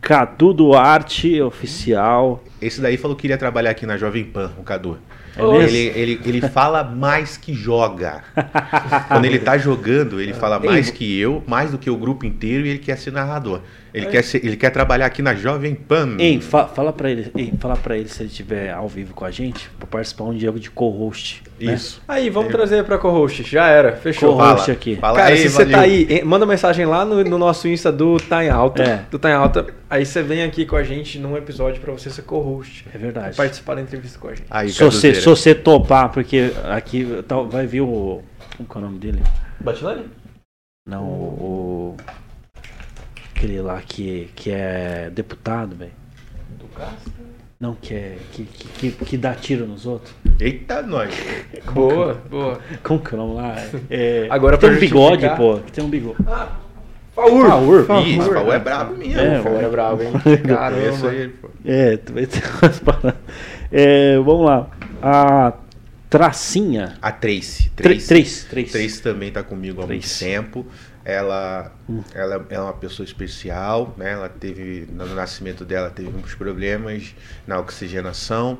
Cadu 0.00 0.52
Duarte, 0.52 1.40
oficial. 1.40 2.44
Esse 2.60 2.80
daí 2.80 2.96
falou 2.96 3.16
que 3.16 3.26
iria 3.26 3.38
trabalhar 3.38 3.70
aqui 3.70 3.86
na 3.86 3.96
Jovem 3.96 4.24
Pan, 4.24 4.52
o 4.58 4.62
Cadu. 4.62 4.98
É? 5.36 5.64
Ele, 5.64 5.78
ele, 5.78 6.20
ele 6.24 6.40
fala 6.48 6.82
mais 6.82 7.36
que 7.36 7.52
joga. 7.52 8.22
Quando 9.08 9.24
ele 9.24 9.38
tá 9.38 9.58
jogando, 9.58 10.20
ele 10.20 10.32
fala 10.32 10.58
mais 10.58 10.90
que 10.90 11.18
eu, 11.18 11.42
mais 11.46 11.70
do 11.70 11.78
que 11.78 11.90
o 11.90 11.96
grupo 11.96 12.24
inteiro, 12.24 12.64
e 12.64 12.70
ele 12.70 12.78
quer 12.78 12.96
ser 12.96 13.12
narrador. 13.12 13.60
Ele, 13.94 14.06
quer, 14.06 14.22
ser- 14.22 14.44
ele 14.44 14.56
quer 14.56 14.70
trabalhar 14.70 15.06
aqui 15.06 15.22
na 15.22 15.34
Jovem 15.34 15.74
Pan. 15.74 16.16
Ei, 16.18 16.40
fa- 16.40 16.66
fala 16.66 16.92
pra 16.92 17.10
ele, 17.10 17.30
ei, 17.34 17.52
fala 17.58 17.76
para 17.76 17.96
ele 17.96 18.08
se 18.08 18.22
ele 18.22 18.28
estiver 18.28 18.70
ao 18.70 18.86
vivo 18.86 19.14
com 19.14 19.24
a 19.24 19.30
gente, 19.30 19.70
pra 19.78 19.86
participar 19.86 20.24
um 20.24 20.34
dia 20.34 20.52
de 20.52 20.70
co-host. 20.70 21.42
né? 21.58 21.72
Isso. 21.72 22.02
Aí, 22.06 22.28
vamos 22.28 22.52
trazer 22.52 22.84
pra 22.84 22.98
co-host. 22.98 23.42
Já 23.44 23.68
era, 23.68 23.92
fechou. 23.96 24.36
Co-host. 24.36 24.70
Aqui. 24.70 24.96
Fala 24.96 25.16
Cara, 25.18 25.30
aí, 25.34 25.38
se 25.38 25.48
você 25.48 25.64
valeu. 25.64 25.72
tá 25.78 25.80
aí, 25.84 26.22
manda 26.24 26.44
mensagem 26.44 26.84
lá 26.84 27.04
no, 27.04 27.24
no 27.24 27.38
nosso 27.38 27.66
Insta 27.68 27.90
do 27.90 28.18
Tá 28.18 28.44
em 28.44 28.50
Alta. 28.50 28.82
É. 28.82 29.04
Do 29.10 29.18
Tá 29.18 29.30
em 29.30 29.34
Alta. 29.34 29.66
Aí 29.88 30.04
você 30.04 30.22
vem 30.22 30.42
aqui 30.42 30.66
com 30.66 30.76
a 30.76 30.82
gente 30.82 31.18
num 31.18 31.34
episódio 31.36 31.80
pra 31.80 31.92
você 31.92 32.10
ser 32.10 32.22
co-host. 32.22 32.84
É 32.94 32.98
verdade. 32.98 33.34
Participar 33.36 33.76
da 33.76 33.80
entrevista 33.80 34.18
com 34.18 34.28
a 34.28 34.34
gente. 34.34 34.46
Aí, 34.50 34.68
Se 34.68 34.84
você, 34.84 35.14
se 35.14 35.24
você 35.24 35.54
topar, 35.54 36.10
porque 36.10 36.50
aqui 36.68 37.22
tá- 37.26 37.40
vai 37.40 37.66
vir 37.66 37.80
o. 37.80 38.22
Como 38.58 38.68
que 38.68 38.76
é 38.76 38.78
o 38.78 38.84
nome 38.84 38.98
dele? 38.98 39.22
Batilani? 39.60 40.04
Não, 40.86 41.04
o. 41.04 41.94
o- 41.98 42.25
Aquele 43.36 43.60
lá 43.60 43.82
que, 43.86 44.30
que 44.34 44.50
é 44.50 45.10
deputado, 45.12 45.76
velho. 45.76 45.92
Do 46.58 46.64
Castro. 46.68 47.12
Não, 47.60 47.74
que 47.74 47.92
é. 47.92 48.16
Que, 48.32 48.44
que, 48.44 48.90
que, 48.90 49.04
que 49.04 49.16
dá 49.18 49.34
tiro 49.34 49.66
nos 49.66 49.84
outros. 49.84 50.14
Eita, 50.40 50.80
nós. 50.80 51.14
Boa, 51.72 52.14
boa. 52.30 52.58
Como 52.82 52.98
que 53.00 53.14
é 53.14 53.18
o 53.18 53.20
nome 53.20 53.34
lá? 53.34 53.56
É, 53.90 54.26
Agora 54.30 54.56
que 54.56 54.66
tem 54.66 54.76
um 54.76 54.80
bigode, 54.80 55.28
pô. 55.36 55.58
Que 55.58 55.72
tem 55.72 55.84
um 55.84 55.90
bigode. 55.90 56.16
Faur! 57.14 57.84
Faur. 57.84 58.06
Ih, 58.06 58.18
esse 58.18 58.30
Paul 58.30 58.52
é 58.52 58.58
brabo 58.58 58.96
mesmo. 58.96 59.20
É, 59.20 59.42
Faur 59.42 59.62
é 59.62 59.68
bravo, 59.68 60.02
hein? 60.02 60.12
Caramba. 60.46 61.14
ele, 61.14 61.28
pô. 61.28 61.50
É, 61.64 61.96
tu 61.98 62.12
vai 62.14 62.26
ter 62.26 62.42
umas 62.62 62.78
paradas. 62.80 63.20
É, 63.70 64.16
vamos 64.16 64.46
lá. 64.46 64.70
A 65.02 65.52
Tracinha. 66.08 66.96
A 67.02 67.12
Tracy. 67.12 67.70
Três. 67.76 68.06
Três. 68.06 68.44
Três. 68.44 68.72
Tracy 68.72 69.02
também 69.02 69.30
tá 69.30 69.42
comigo 69.42 69.82
há 69.82 69.86
muito 69.86 70.00
Três. 70.00 70.18
tempo. 70.18 70.66
Ela, 71.08 71.70
Hum. 71.88 72.02
ela 72.12 72.44
é 72.50 72.58
uma 72.60 72.72
pessoa 72.72 73.04
especial, 73.06 73.94
né? 73.96 74.10
Ela 74.14 74.28
teve, 74.28 74.88
no 74.92 75.06
nascimento 75.14 75.64
dela, 75.64 75.88
teve 75.88 76.08
uns 76.08 76.34
problemas 76.34 77.14
na 77.46 77.60
oxigenação. 77.60 78.58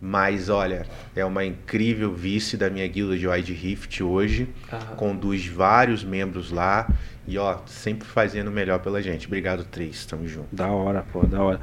Mas 0.00 0.48
olha, 0.48 0.86
é 1.14 1.22
uma 1.24 1.44
incrível 1.44 2.12
vice 2.12 2.56
da 2.56 2.68
minha 2.70 2.88
guilda 2.88 3.16
de 3.16 3.28
Wide 3.28 3.52
Rift 3.52 4.02
hoje. 4.02 4.48
Aham. 4.72 4.96
Conduz 4.96 5.46
vários 5.46 6.02
membros 6.02 6.50
lá. 6.50 6.88
E 7.28 7.36
ó, 7.38 7.58
sempre 7.66 8.08
fazendo 8.08 8.48
o 8.48 8.50
melhor 8.50 8.78
pela 8.80 9.00
gente. 9.02 9.26
Obrigado, 9.26 9.62
Tracy. 9.64 10.08
Tamo 10.08 10.26
junto. 10.26 10.48
Da 10.50 10.66
hora, 10.68 11.04
pô, 11.12 11.24
da 11.24 11.40
hora. 11.42 11.60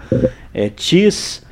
É 0.54 0.70
Tis. 0.70 1.44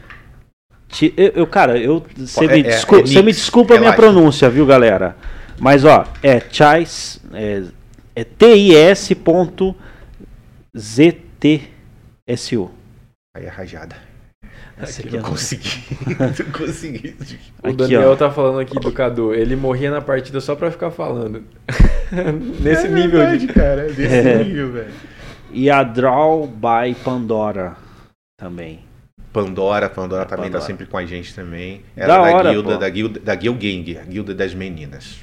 Ti- 0.87 1.13
Eu, 1.17 1.29
eu, 1.35 1.47
cara, 1.47 1.77
eu. 1.77 2.05
Você 2.15 2.45
É- 2.45 2.47
me, 2.47 2.59
é- 2.59 2.63
descul- 2.63 2.99
é 2.99 3.01
você 3.01 3.21
me 3.23 3.31
desculpa 3.33 3.75
a 3.75 3.79
minha 3.79 3.91
pronúncia, 3.93 4.49
viu, 4.49 4.65
galera? 4.65 5.17
Mas, 5.59 5.83
ó, 5.83 6.05
é 6.23 6.39
Chais. 6.39 7.19
É, 8.17 8.21
é 8.21 8.25
TIS.ZTSU. 10.75 12.71
Aí 13.35 13.45
é 13.45 13.49
rajada. 13.49 13.95
Essa 14.79 14.99
Aqui 15.01 15.07
aqui 15.09 15.17
é 15.17 15.21
Não 15.21 15.29
consegui. 15.29 15.83
Não 16.19 16.51
consegui. 16.53 17.15
O 17.63 17.67
Aqui, 17.67 17.77
Daniel 17.77 18.11
ó. 18.11 18.15
tá 18.15 18.29
falando 18.31 18.59
aqui 18.59 18.79
do 18.79 18.91
Cadu. 18.91 19.33
Ele 19.33 19.55
morria 19.55 19.89
na 19.91 20.01
partida 20.01 20.39
só 20.39 20.55
pra 20.55 20.69
ficar 20.71 20.91
falando. 20.91 21.43
Nesse 22.61 22.85
É 22.87 22.89
nível 22.89 23.19
verdade, 23.19 23.47
de. 23.47 23.53
cara. 23.53 23.83
Desse 23.91 24.13
É. 24.29 24.43
nível, 24.43 24.71
velho. 24.71 24.93
E 25.51 25.69
a 25.69 25.81
Draw 25.83 26.47
by 26.47 26.95
Pandora 27.03 27.75
também. 28.39 28.81
Pandora, 29.33 29.89
Pandora 29.89 30.25
também 30.25 30.45
Pandora. 30.45 30.61
tá 30.61 30.67
sempre 30.67 30.85
com 30.85 30.97
a 30.97 31.05
gente 31.05 31.33
também. 31.33 31.83
Da 31.95 32.03
Ela 32.03 32.13
é 32.29 32.31
da 32.31 32.37
hora, 32.37 32.51
guilda, 32.51 32.73
pô. 32.73 32.77
da 32.79 32.89
guilda, 32.89 33.19
da 33.19 33.35
Guild 33.35 33.59
Gang, 33.59 33.97
a 33.99 34.03
guilda 34.03 34.33
das 34.35 34.53
meninas. 34.53 35.19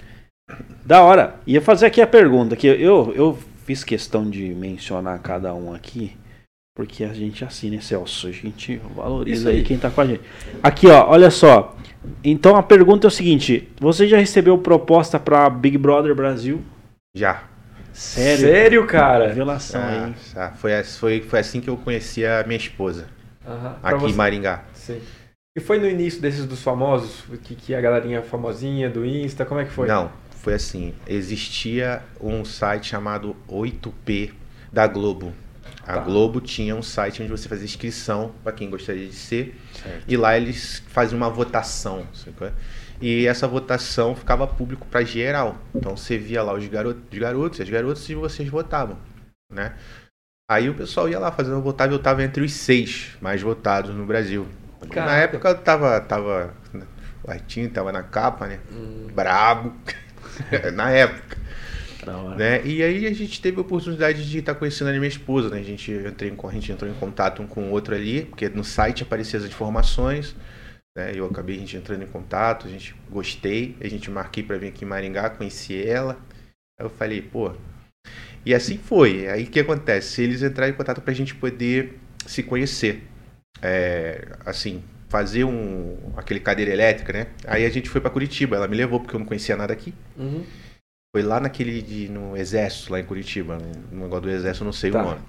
Da 0.85 1.03
hora. 1.03 1.37
Ia 1.47 1.61
fazer 1.61 1.87
aqui 1.87 2.01
a 2.01 2.07
pergunta, 2.07 2.57
que 2.57 2.67
eu, 2.67 3.13
eu 3.15 3.39
fiz 3.65 3.83
questão 3.83 4.29
de 4.29 4.55
mencionar 4.55 5.19
cada 5.21 5.55
um 5.55 5.75
aqui, 5.75 6.17
porque 6.77 7.05
a 7.05 7.13
gente 7.15 7.45
assim, 7.45 7.71
né, 7.71 7.81
Celso? 7.81 8.27
A 8.27 8.33
gente 8.33 8.77
valoriza 8.95 9.51
aí. 9.51 9.57
aí. 9.59 9.65
quem 9.65 9.79
tá 9.79 9.91
com 9.91 10.01
a 10.01 10.07
gente. 10.07 10.21
Aqui, 10.63 10.87
ó, 10.89 11.09
olha 11.09 11.31
só. 11.31 11.75
Então 12.23 12.57
a 12.57 12.63
pergunta 12.63 13.07
é 13.07 13.09
o 13.09 13.11
seguinte: 13.11 13.69
você 13.81 14.07
já 14.07 14.19
recebeu 14.19 14.59
proposta 14.59 15.19
pra 15.19 15.49
Big 15.49 15.79
Brother 15.79 16.15
Brasil? 16.15 16.61
Já. 17.17 17.45
Sério? 17.93 18.41
Sério, 18.49 18.87
cara? 18.87 19.29
Revelação 19.29 19.81
Ah, 19.81 20.07
aí. 20.07 20.15
tá. 20.35 20.51
foi, 20.57 20.83
foi, 20.83 21.21
foi 21.23 21.39
assim 21.39 21.61
que 21.61 21.71
eu 21.71 21.77
conheci 21.77 22.27
a 22.27 22.43
minha 22.45 22.57
esposa, 22.59 23.07
Aham. 23.47 23.77
Aqui 23.83 24.07
em 24.07 24.13
Maringá. 24.15 24.65
Sim. 24.75 25.01
E 25.57 25.61
foi 25.61 25.79
no 25.79 25.89
início 25.89 26.21
desses 26.21 26.45
dos 26.45 26.61
famosos? 26.61 27.23
Que, 27.45 27.55
que 27.55 27.73
a 27.73 27.81
galerinha 27.81 28.21
famosinha 28.21 28.91
do 28.91 29.07
Insta, 29.07 29.45
como 29.45 29.61
é 29.61 29.65
que 29.65 29.71
foi? 29.71 29.87
Não, 29.87 30.11
foi 30.45 30.55
assim. 30.55 30.95
Existia 31.07 32.03
um 32.21 32.45
site 32.45 32.89
chamado 32.89 33.35
8P 33.49 34.31
da 34.73 34.87
Globo. 34.87 35.33
A 35.87 35.95
Tá. 35.95 36.01
Globo 36.01 36.41
tinha 36.41 36.75
um 36.75 36.83
site 36.83 37.23
onde 37.23 37.31
você 37.31 37.49
fazia 37.49 37.65
inscrição 37.65 38.33
para 38.43 38.53
quem 38.53 38.71
gostaria 38.71 39.07
de 39.07 39.15
ser. 39.15 39.59
Certo. 39.83 40.05
E 40.07 40.17
lá 40.17 40.37
eles 40.37 40.83
faziam 40.89 41.17
uma 41.17 41.29
votação. 41.29 42.07
sabe? 42.13 42.53
E 43.01 43.27
essa 43.27 43.47
votação 43.49 44.15
ficava 44.15 44.47
público 44.47 44.87
para 44.87 45.03
geral. 45.05 45.59
Então 45.75 45.97
você 45.97 46.17
via 46.17 46.43
lá 46.43 46.55
os 46.55 46.67
garotos, 46.67 47.03
os 47.13 47.19
garotos 47.19 47.59
e 47.59 47.63
as 47.63 47.69
garotas 47.69 48.09
e 48.09 48.15
vocês 48.15 48.49
votavam. 48.49 48.97
Né? 49.53 49.75
Aí 50.51 50.69
o 50.69 50.75
pessoal 50.75 51.09
ia 51.09 51.19
lá 51.19 51.33
fazendo 51.33 51.61
votar 51.61 51.91
e 51.91 51.93
eu 51.95 51.99
tava 51.99 52.23
entre 52.23 52.43
os 52.43 52.53
seis 52.53 53.17
mais 53.21 53.41
votados 53.43 53.95
no 53.95 54.07
Brasil. 54.07 54.47
Na 54.83 54.89
Caraca. 54.89 55.17
época 55.17 55.49
eu 55.49 55.59
tava. 55.59 56.01
tava 56.01 56.55
né, 56.73 56.87
o 57.23 57.31
Artinho 57.31 57.71
tava 57.71 57.91
na 57.93 58.03
capa, 58.03 58.47
né? 58.47 58.61
Hum. 58.71 59.09
Brabo. 59.15 59.73
na 60.75 60.91
época. 60.91 61.37
Né? 62.37 62.65
E 62.67 62.83
aí 62.83 63.07
a 63.07 63.15
gente 63.15 63.41
teve 63.41 63.59
a 63.59 63.63
oportunidade 63.63 64.29
de 64.29 64.39
estar 64.39 64.55
conhecendo 64.55 64.91
a 64.91 64.93
minha 64.93 65.09
esposa, 65.09 65.49
né? 65.49 65.61
A 65.61 65.63
gente, 65.63 65.91
entrei 65.91 66.31
em, 66.31 66.37
a 66.47 66.53
gente 66.53 66.73
entrou 66.73 66.91
em 66.91 66.95
contato 66.95 67.43
um 67.43 67.47
com 67.47 67.69
o 67.69 67.71
outro 67.71 67.95
ali, 67.95 68.27
porque 68.27 68.49
no 68.49 68.63
site 68.63 69.03
apareciam 69.03 69.43
as 69.43 69.49
informações, 69.49 70.37
né? 70.97 71.13
Eu 71.15 71.27
acabei 71.27 71.57
a 71.57 71.59
gente 71.61 71.77
entrando 71.77 72.03
em 72.03 72.07
contato, 72.07 72.67
a 72.67 72.71
gente 72.71 72.95
gostei, 73.11 73.77
a 73.81 73.89
gente 73.89 74.11
marquei 74.11 74.43
para 74.43 74.59
vir 74.59 74.69
aqui 74.69 74.85
em 74.85 74.89
Maringá, 74.89 75.31
conheci 75.31 75.83
ela. 75.83 76.19
Aí 76.79 76.85
eu 76.85 76.91
falei, 76.91 77.23
pô. 77.23 77.53
E 78.45 78.55
assim 78.55 78.77
foi. 78.77 79.27
Aí 79.29 79.45
o 79.45 79.47
que 79.47 79.61
acontece? 79.61 80.23
Eles 80.23 80.43
entraram 80.43 80.73
em 80.73 80.77
contato 80.77 81.01
pra 81.01 81.15
gente 81.15 81.35
poder 81.35 81.99
se 82.27 82.43
conhecer. 82.43 83.03
É, 83.63 84.37
assim, 84.45 84.83
fazer 85.15 85.45
um 85.45 85.97
aquele 86.17 86.41
cadeira 86.41 86.73
elétrica, 86.73 87.13
né? 87.13 87.27
Aí 87.47 87.65
a 87.65 87.71
gente 87.71 87.89
foi 87.89 88.01
para 88.01 88.11
Curitiba, 88.11 88.57
ela 88.57 88.67
me 88.67 88.77
levou 88.77 88.99
porque 88.99 89.15
eu 89.15 89.21
não 89.21 89.27
conhecia 89.27 89.55
nada 89.57 89.73
aqui. 89.73 89.95
Uhum. 90.17 90.45
Foi 91.15 91.23
lá 91.23 91.39
naquele 91.39 91.81
de, 91.81 92.09
no 92.09 92.37
exército, 92.37 92.91
lá 92.91 92.99
em 92.99 93.05
Curitiba, 93.05 93.57
no 93.93 94.03
negócio 94.03 94.23
do 94.23 94.31
exército, 94.31 94.65
não 94.65 94.73
sei 94.73 94.91
Tá. 94.91 95.01
o 95.01 95.05
nome. 95.05 95.21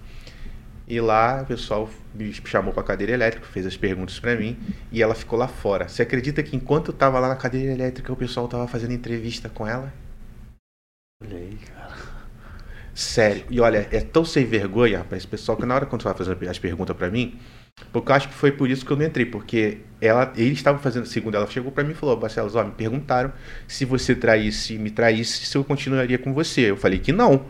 E 0.87 0.99
lá 0.99 1.43
o 1.43 1.45
pessoal 1.45 1.87
me 2.15 2.33
chamou 2.33 2.73
pra 2.73 2.81
cadeira 2.81 3.13
elétrica, 3.13 3.45
fez 3.45 3.63
as 3.67 3.77
perguntas 3.77 4.19
pra 4.19 4.35
mim 4.35 4.57
e 4.91 5.03
ela 5.03 5.13
ficou 5.13 5.37
lá 5.37 5.47
fora. 5.47 5.87
Você 5.87 6.01
acredita 6.01 6.41
que 6.41 6.55
enquanto 6.55 6.87
eu 6.89 6.93
tava 6.95 7.19
lá 7.19 7.27
na 7.27 7.35
cadeira 7.35 7.71
elétrica, 7.71 8.11
o 8.11 8.15
pessoal 8.15 8.47
tava 8.47 8.67
fazendo 8.67 8.91
entrevista 8.91 9.49
com 9.49 9.67
ela? 9.67 9.93
Olha 11.23 11.37
aí, 11.37 11.57
cara. 11.57 11.93
Sério. 12.95 13.45
E 13.51 13.59
olha, 13.59 13.87
é 13.91 14.01
tão 14.01 14.25
sem 14.25 14.45
vergonha, 14.45 14.97
rapaz, 14.99 15.21
esse 15.21 15.27
pessoal, 15.27 15.55
que 15.55 15.65
na 15.65 15.75
hora 15.75 15.85
quando 15.85 16.01
vai 16.03 16.15
fazendo 16.15 16.49
as 16.49 16.57
perguntas 16.57 16.95
pra 16.97 17.11
mim, 17.11 17.39
porque 17.91 18.11
eu 18.11 18.15
acho 18.15 18.29
que 18.29 18.33
foi 18.33 18.51
por 18.51 18.69
isso 18.69 18.85
que 18.85 18.91
eu 18.91 18.97
não 18.97 19.05
entrei, 19.05 19.25
porque 19.25 19.79
ela, 19.99 20.31
eles 20.37 20.57
estavam 20.57 20.79
fazendo, 20.81 21.05
segundo 21.05 21.35
ela 21.35 21.47
chegou 21.47 21.71
pra 21.71 21.83
mim 21.83 21.91
e 21.91 21.95
falou, 21.95 22.15
Barcelos, 22.17 22.55
ó, 22.55 22.63
me 22.63 22.71
perguntaram 22.71 23.31
se 23.67 23.83
você 23.85 24.15
traísse, 24.15 24.77
me 24.77 24.89
traísse, 24.89 25.45
se 25.45 25.57
eu 25.57 25.63
continuaria 25.63 26.17
com 26.17 26.33
você. 26.33 26.61
Eu 26.71 26.77
falei 26.77 26.99
que 26.99 27.11
não. 27.11 27.45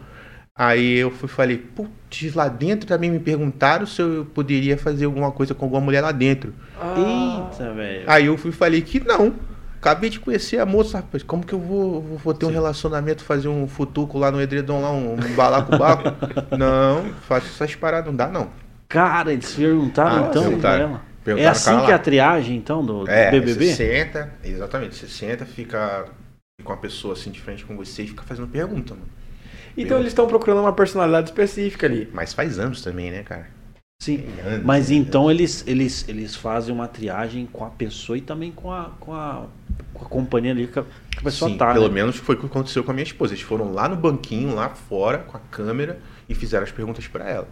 Aí 0.57 0.97
eu 0.99 1.11
fui 1.11 1.27
falei, 1.27 1.57
putz, 1.57 2.33
lá 2.33 2.47
dentro 2.47 2.87
também 2.87 3.11
me 3.11 3.19
perguntaram 3.19 3.85
se 3.85 4.01
eu 4.01 4.25
poderia 4.33 4.77
fazer 4.77 5.05
alguma 5.05 5.31
coisa 5.31 5.53
com 5.53 5.65
alguma 5.65 5.81
mulher 5.81 6.01
lá 6.01 6.11
dentro. 6.11 6.53
Ah, 6.79 6.93
Eita, 6.97 7.73
velho. 7.73 8.03
Aí 8.07 8.25
eu 8.27 8.37
fui 8.37 8.51
falei 8.51 8.81
que 8.81 8.99
não. 9.05 9.33
Acabei 9.77 10.09
de 10.09 10.19
conhecer 10.19 10.57
a 10.59 10.65
moça, 10.65 10.97
rapaz. 10.97 11.21
Como 11.21 11.45
que 11.45 11.53
eu 11.53 11.59
vou, 11.59 12.01
vou- 12.01 12.17
vou 12.17 12.33
ter 12.33 12.45
um 12.47 12.51
relacionamento, 12.51 13.23
fazer 13.23 13.47
um 13.49 13.67
futuco 13.67 14.17
lá 14.17 14.31
no 14.31 14.41
edredom, 14.41 14.81
lá, 14.81 14.91
um, 14.91 15.13
um 15.13 15.35
balacobaco? 15.35 16.03
não, 16.57 17.13
faço 17.27 17.47
essas 17.47 17.75
paradas, 17.75 18.07
não 18.07 18.15
dá 18.15 18.27
não. 18.27 18.49
Cara, 18.87 19.33
eles 19.33 19.53
perguntaram 19.55 20.25
Ah, 20.25 20.27
então 20.29 20.43
perguntaram. 20.43 20.89
pra 20.89 20.97
ela. 20.97 21.01
É 21.01 21.23
Perguntaram, 21.25 21.51
assim 21.51 21.65
cara, 21.71 21.85
que 21.85 21.91
é 21.91 21.93
a 21.95 21.99
triagem, 21.99 22.55
então, 22.57 22.85
do, 22.85 23.03
do 23.03 23.09
É, 23.09 23.31
BBB? 23.31 23.65
você 23.65 23.75
senta, 23.75 24.33
exatamente, 24.43 24.95
você 24.95 25.07
senta, 25.07 25.45
fica 25.45 26.05
com 26.63 26.71
a 26.73 26.77
pessoa 26.77 27.13
assim 27.13 27.31
de 27.31 27.41
frente 27.41 27.65
com 27.65 27.75
você 27.75 28.03
e 28.03 28.07
fica 28.07 28.23
fazendo 28.23 28.47
pergunta, 28.47 28.93
mano. 28.93 29.07
Então 29.77 29.97
eles 29.97 30.09
estão 30.09 30.27
procurando 30.27 30.61
uma 30.61 30.73
personalidade 30.73 31.29
específica 31.29 31.85
ali. 31.87 32.09
Mas 32.13 32.33
faz 32.33 32.57
anos 32.59 32.81
também, 32.81 33.11
né, 33.11 33.23
cara? 33.23 33.47
Sim. 34.01 34.25
Anos, 34.45 34.65
Mas 34.65 34.89
né? 34.89 34.95
então 34.95 35.29
eles, 35.31 35.63
eles, 35.67 36.07
eles 36.07 36.35
fazem 36.35 36.73
uma 36.73 36.87
triagem 36.87 37.45
com 37.45 37.65
a 37.65 37.69
pessoa 37.69 38.17
e 38.17 38.21
também 38.21 38.51
com 38.51 38.71
a, 38.71 38.91
com 38.99 39.13
a, 39.13 39.47
com 39.93 40.05
a 40.05 40.09
companhia 40.09 40.51
ali 40.51 40.67
que 40.67 40.79
a, 40.79 40.85
pessoa 41.23 41.49
Sim, 41.49 41.57
tá. 41.57 41.73
pelo 41.73 41.87
né? 41.87 41.93
menos 41.93 42.17
foi 42.17 42.35
o 42.35 42.39
que 42.39 42.45
aconteceu 42.45 42.83
com 42.83 42.91
a 42.91 42.93
minha 42.93 43.03
esposa. 43.03 43.33
Eles 43.33 43.43
foram 43.43 43.71
lá 43.73 43.87
no 43.89 43.95
banquinho, 43.95 44.53
lá 44.53 44.69
fora, 44.69 45.19
com 45.19 45.37
a 45.37 45.39
câmera 45.51 45.99
e 46.29 46.35
fizeram 46.35 46.63
as 46.63 46.71
perguntas 46.71 47.07
pra 47.07 47.27
ela. 47.29 47.47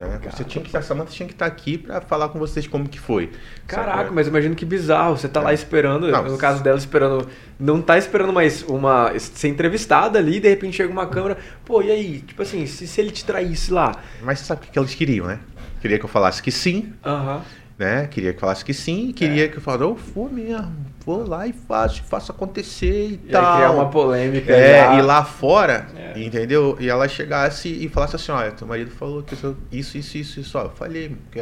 Né? 0.00 0.18
Você 0.30 0.44
tinha 0.44 0.64
que, 0.64 0.74
a 0.74 0.80
Samantha 0.80 1.10
tinha 1.12 1.26
que 1.26 1.34
estar 1.34 1.44
aqui 1.44 1.76
pra 1.76 2.00
falar 2.00 2.30
com 2.30 2.38
vocês 2.38 2.66
como 2.66 2.88
que 2.88 2.98
foi. 2.98 3.30
Caraca, 3.66 3.98
Sabe? 4.04 4.10
mas 4.14 4.26
imagina 4.26 4.54
que 4.54 4.64
bizarro. 4.64 5.16
Você 5.16 5.28
tá 5.28 5.40
lá 5.40 5.52
esperando, 5.52 6.08
Não, 6.10 6.24
no 6.24 6.38
caso 6.38 6.62
dela, 6.62 6.78
esperando. 6.78 7.28
Não 7.58 7.82
tá 7.82 7.98
esperando 7.98 8.32
mais 8.32 8.62
uma. 8.62 9.12
ser 9.18 9.48
entrevistada 9.48 10.18
ali, 10.18 10.40
de 10.40 10.48
repente 10.48 10.76
chega 10.78 10.90
uma 10.90 11.06
câmera. 11.06 11.36
Pô, 11.66 11.82
e 11.82 11.90
aí? 11.90 12.20
Tipo 12.22 12.42
assim, 12.42 12.64
se, 12.64 12.86
se 12.86 13.00
ele 13.00 13.10
te 13.10 13.24
traísse 13.24 13.70
lá. 13.70 13.94
Mas 14.22 14.40
sabe 14.40 14.62
o 14.62 14.64
que 14.64 14.70
que 14.72 14.78
eles 14.78 14.94
queriam, 14.94 15.26
né? 15.26 15.38
Queria 15.82 15.98
que 15.98 16.04
eu 16.04 16.08
falasse 16.10 16.42
que 16.42 16.50
sim, 16.50 16.92
Aham. 17.04 17.42
Né? 17.80 18.06
Queria 18.08 18.34
que 18.34 18.38
falasse 18.40 18.62
que 18.62 18.74
sim, 18.74 19.10
queria 19.10 19.48
que 19.48 19.56
eu 19.56 19.60
falasse, 19.62 19.84
eu 19.84 19.94
vou 19.94 20.28
mesmo, 20.30 20.70
vou 21.04 21.26
lá 21.26 21.46
e 21.46 21.52
faço, 21.54 22.02
faço 22.04 22.30
acontecer 22.30 23.08
e, 23.08 23.14
E 23.14 23.16
tal. 23.32 23.42
aí 23.44 23.56
criar 23.56 23.70
uma 23.70 23.88
polêmica. 23.88 24.52
É, 24.52 24.80
já. 24.84 24.98
e 24.98 25.02
lá 25.02 25.24
fora, 25.24 25.86
É. 25.96 26.22
entendeu? 26.22 26.76
E 26.78 26.88
ela 26.90 27.08
chegasse 27.08 27.68
e 27.70 27.88
falasse 27.88 28.16
assim, 28.16 28.32
olha, 28.32 28.50
teu 28.52 28.66
marido 28.66 28.90
falou 28.90 29.22
que 29.22 29.32
isso, 29.32 29.56
isso, 29.72 29.96
isso, 29.96 30.18
isso, 30.18 30.40
isso. 30.40 30.58
Ó, 30.58 30.64
eu 30.64 30.70
falei, 30.70 31.16
que 31.32 31.40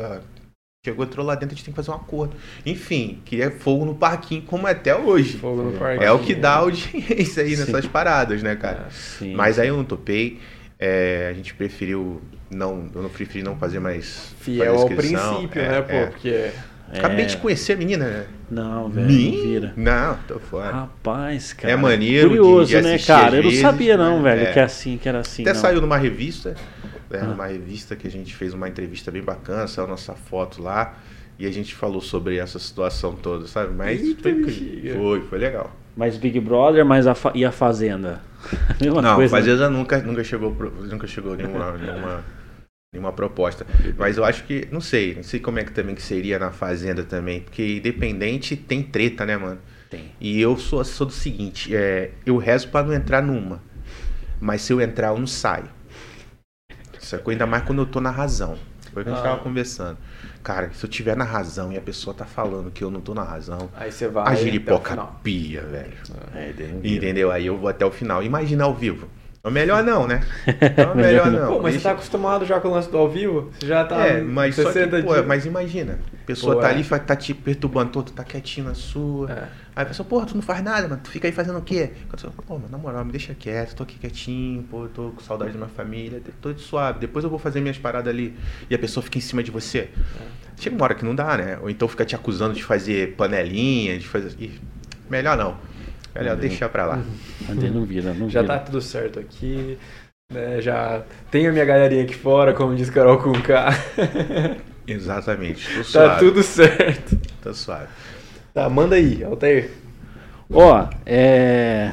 chegou, 0.86 1.04
entrou 1.04 1.26
lá 1.26 1.34
dentro, 1.34 1.54
a 1.54 1.56
gente 1.56 1.64
tem 1.64 1.72
que 1.74 1.76
fazer 1.76 1.90
um 1.90 1.94
acordo. 1.94 2.36
Enfim, 2.64 3.20
queria 3.24 3.50
fogo 3.50 3.84
no 3.84 3.96
parquinho, 3.96 4.42
como 4.42 4.68
é 4.68 4.70
até 4.70 4.94
hoje. 4.96 5.38
Fogo 5.38 5.60
no 5.62 5.72
parquinho. 5.72 6.06
É 6.06 6.12
o 6.12 6.20
que 6.20 6.36
dá 6.36 6.52
audiência 6.54 7.42
aí 7.42 7.56
Sim. 7.56 7.64
nessas 7.64 7.84
paradas, 7.86 8.44
né, 8.44 8.54
cara? 8.54 8.86
Sim. 8.90 9.34
Mas 9.34 9.58
aí 9.58 9.66
eu 9.66 9.76
não 9.76 9.84
topei. 9.84 10.38
É, 10.78 11.28
a 11.30 11.32
gente 11.34 11.54
preferiu 11.54 12.20
não, 12.50 12.88
eu 12.94 13.02
não 13.02 13.08
preferi 13.10 13.42
não 13.42 13.56
fazer 13.56 13.78
mais 13.80 14.34
Fiel 14.40 14.74
ao 14.74 14.86
princípio, 14.88 15.60
É, 15.60 15.68
né, 15.68 15.82
pô? 15.82 15.92
é. 15.92 16.06
Porque. 16.06 16.28
É. 16.90 17.00
Acabei 17.00 17.26
de 17.26 17.36
conhecer 17.36 17.74
a 17.74 17.76
menina, 17.76 18.06
né? 18.08 18.26
Não, 18.50 18.88
velho, 18.88 19.06
não 19.06 19.42
vira. 19.42 19.72
Não, 19.76 20.16
tô 20.26 20.38
fora. 20.38 20.72
Rapaz, 20.72 21.52
cara. 21.52 21.74
É 21.74 21.76
maneiro 21.76 22.28
Curioso, 22.30 22.70
de- 22.70 22.76
de 22.76 22.82
né, 22.82 22.98
cara? 22.98 23.36
Eu 23.36 23.42
não 23.42 23.50
sabia, 23.50 23.94
não, 23.98 24.22
né? 24.22 24.30
velho, 24.34 24.48
É. 24.48 24.52
que 24.54 24.58
é 24.58 24.62
assim, 24.62 24.96
que 24.96 25.06
era 25.06 25.18
assim. 25.18 25.42
Até 25.42 25.52
não. 25.52 25.60
saiu 25.60 25.82
numa 25.82 25.98
revista, 25.98 26.56
né, 27.10 27.18
Ah. 27.20 27.26
numa 27.26 27.46
revista 27.46 27.94
que 27.94 28.08
a 28.08 28.10
gente 28.10 28.34
fez 28.34 28.54
uma 28.54 28.66
entrevista 28.70 29.10
bem 29.10 29.20
bacana, 29.22 29.66
saiu 29.66 29.84
a 29.86 29.90
nossa 29.90 30.14
foto 30.14 30.62
lá 30.62 30.96
e 31.38 31.44
a 31.44 31.50
gente 31.50 31.74
falou 31.74 32.00
sobre 32.00 32.38
essa 32.38 32.58
situação 32.58 33.14
toda, 33.14 33.46
sabe? 33.46 33.74
Mas 33.74 34.00
Eita, 34.00 34.22
foi, 34.22 34.94
foi, 34.96 35.20
foi 35.28 35.38
legal. 35.38 35.76
Mas 35.98 36.16
Big 36.16 36.38
Brother, 36.38 36.86
mas 36.86 37.08
a 37.08 37.16
e 37.34 37.44
a 37.44 37.50
Fazenda? 37.50 38.20
Mesma 38.80 39.02
Não, 39.02 39.16
coisa. 39.16 39.34
né? 39.34 39.40
Fazenda 39.42 39.68
nunca, 39.68 39.98
nunca 39.98 40.22
chegou, 40.22 40.54
nunca 40.54 41.08
chegou 41.08 41.34
nenhuma, 41.34 41.72
nenhuma, 41.76 42.24
nenhuma 42.92 43.12
proposta. 43.12 43.66
Mas 43.96 44.16
eu 44.16 44.24
acho 44.24 44.44
que, 44.44 44.68
não 44.70 44.80
sei, 44.80 45.16
não 45.16 45.24
sei 45.24 45.40
como 45.40 45.58
é 45.58 45.64
que 45.64 45.72
também 45.72 45.96
que 45.96 46.02
seria 46.02 46.38
na 46.38 46.52
Fazenda 46.52 47.02
também, 47.02 47.40
porque 47.40 47.78
independente 47.78 48.56
tem 48.56 48.80
treta, 48.80 49.26
né, 49.26 49.36
mano? 49.36 49.58
Tem. 49.90 50.12
E 50.20 50.40
eu 50.40 50.56
sou, 50.56 50.84
sou 50.84 51.08
do 51.08 51.12
seguinte, 51.12 51.74
é, 51.74 52.12
eu 52.24 52.36
rezo 52.36 52.68
pra 52.68 52.84
não 52.84 52.94
entrar 52.94 53.20
numa. 53.20 53.60
Mas 54.40 54.62
se 54.62 54.72
eu 54.72 54.80
entrar, 54.80 55.08
eu 55.08 55.18
não 55.18 55.26
saio. 55.26 55.68
Sacou? 57.00 57.32
Ainda 57.32 57.44
mais 57.44 57.64
quando 57.64 57.82
eu 57.82 57.86
tô 57.86 58.00
na 58.00 58.12
razão. 58.12 58.56
Foi 58.98 59.02
o 59.02 59.04
que 59.04 59.10
a 59.10 59.14
gente 59.14 59.20
Ah. 59.24 59.30
tava 59.30 59.42
conversando. 59.42 59.96
Cara, 60.42 60.70
se 60.72 60.84
eu 60.84 60.90
tiver 60.90 61.16
na 61.16 61.24
razão 61.24 61.72
e 61.72 61.76
a 61.76 61.80
pessoa 61.80 62.14
tá 62.14 62.24
falando 62.24 62.70
que 62.70 62.82
eu 62.82 62.90
não 62.90 63.00
tô 63.00 63.14
na 63.14 63.22
razão, 63.22 63.68
Aí 63.76 63.92
você 63.92 64.08
vai. 64.08 64.32
a 64.32 64.34
giripoca 64.34 64.96
pia, 65.22 65.62
velho. 65.62 65.92
É. 66.34 66.52
Entendeu? 66.82 67.30
Aí 67.30 67.46
eu 67.46 67.56
vou 67.56 67.68
até 67.68 67.84
o 67.86 67.90
final. 67.90 68.22
Imagina 68.22 68.64
ao 68.64 68.74
vivo. 68.74 69.08
É 69.48 69.50
melhor 69.50 69.82
não, 69.82 70.06
né? 70.06 70.20
É 70.46 70.94
melhor 70.94 71.30
não. 71.30 71.54
Pô, 71.54 71.62
mas 71.62 71.62
você 71.62 71.70
Deixa- 71.72 71.88
tá 71.88 71.90
acostumado 71.94 72.44
já 72.46 72.60
com 72.60 72.68
o 72.68 72.70
lance 72.72 72.90
do 72.90 72.96
ao 72.96 73.08
vivo? 73.08 73.50
Você 73.58 73.66
já 73.66 73.84
tá. 73.84 74.06
É, 74.06 74.20
mas 74.20 74.54
só 74.54 74.64
que, 74.64 74.72
60 74.72 75.02
pô, 75.02 75.22
mas 75.26 75.44
imagina. 75.46 75.98
A 76.22 76.26
pessoa 76.26 76.56
Pô, 76.56 76.60
tá 76.60 76.68
é. 76.68 76.72
ali, 76.72 76.84
tá 76.84 77.16
te 77.16 77.32
perturbando 77.34 77.90
todo, 77.90 78.12
tá 78.12 78.22
quietinho 78.22 78.66
na 78.66 78.74
sua. 78.74 79.30
É. 79.30 79.48
Aí 79.74 79.82
a 79.82 79.86
pessoa, 79.86 80.06
porra, 80.06 80.26
tu 80.26 80.34
não 80.34 80.42
faz 80.42 80.62
nada, 80.62 80.86
mano. 80.88 81.00
Tu 81.02 81.10
fica 81.10 81.26
aí 81.26 81.32
fazendo 81.32 81.58
o 81.58 81.62
quê? 81.62 81.90
Pô, 82.46 82.58
mas 82.58 82.70
na 82.70 82.76
moral, 82.76 83.04
me 83.04 83.12
deixa 83.12 83.34
quieto, 83.34 83.74
tô 83.76 83.82
aqui 83.84 83.98
quietinho, 83.98 84.62
pô, 84.64 84.84
eu 84.84 84.88
tô 84.88 85.10
com 85.10 85.20
saudade 85.22 85.52
da 85.52 85.56
minha 85.58 85.70
família, 85.70 86.20
tô 86.42 86.52
de 86.52 86.60
suave. 86.60 86.98
Depois 86.98 87.24
eu 87.24 87.30
vou 87.30 87.38
fazer 87.38 87.60
minhas 87.60 87.78
paradas 87.78 88.12
ali. 88.12 88.36
E 88.68 88.74
a 88.74 88.78
pessoa 88.78 89.02
fica 89.02 89.18
em 89.18 89.20
cima 89.22 89.42
de 89.42 89.50
você. 89.50 89.78
É. 89.78 89.88
Chega 90.60 90.74
uma 90.74 90.84
hora 90.84 90.94
que 90.94 91.04
não 91.04 91.14
dá, 91.14 91.36
né? 91.36 91.58
Ou 91.62 91.70
então 91.70 91.86
fica 91.88 92.04
te 92.04 92.14
acusando 92.14 92.52
de 92.54 92.62
fazer 92.64 93.14
panelinha, 93.14 93.96
de 93.98 94.06
fazer. 94.06 94.34
Ih, 94.38 94.60
melhor 95.08 95.36
não. 95.36 95.56
Melhor 96.14 96.34
Uhum. 96.34 96.40
deixar 96.40 96.68
pra 96.68 96.84
lá. 96.86 97.02
Daí 97.48 97.70
não 97.70 97.84
vira, 97.84 98.12
não 98.14 98.28
Já 98.28 98.42
vira. 98.42 98.54
tá 98.54 98.60
tudo 98.64 98.80
certo 98.80 99.20
aqui. 99.20 99.78
Né, 100.32 100.60
já 100.60 101.02
tem 101.30 101.46
a 101.46 101.52
minha 101.52 101.64
galerinha 101.64 102.02
aqui 102.02 102.14
fora, 102.14 102.52
como 102.52 102.74
diz 102.76 102.90
Carol 102.90 103.18
com 103.18 103.32
K. 103.32 103.70
Exatamente. 104.86 105.68
Tô 105.68 105.78
tá 105.78 105.84
suave. 105.84 106.18
tudo 106.20 106.42
certo. 106.42 107.18
Tô 107.42 107.54
suave. 107.54 107.86
Tá, 108.54 108.68
manda 108.68 108.96
aí, 108.96 109.22
Altair. 109.22 109.70
Ó, 110.50 110.86
é. 111.06 111.92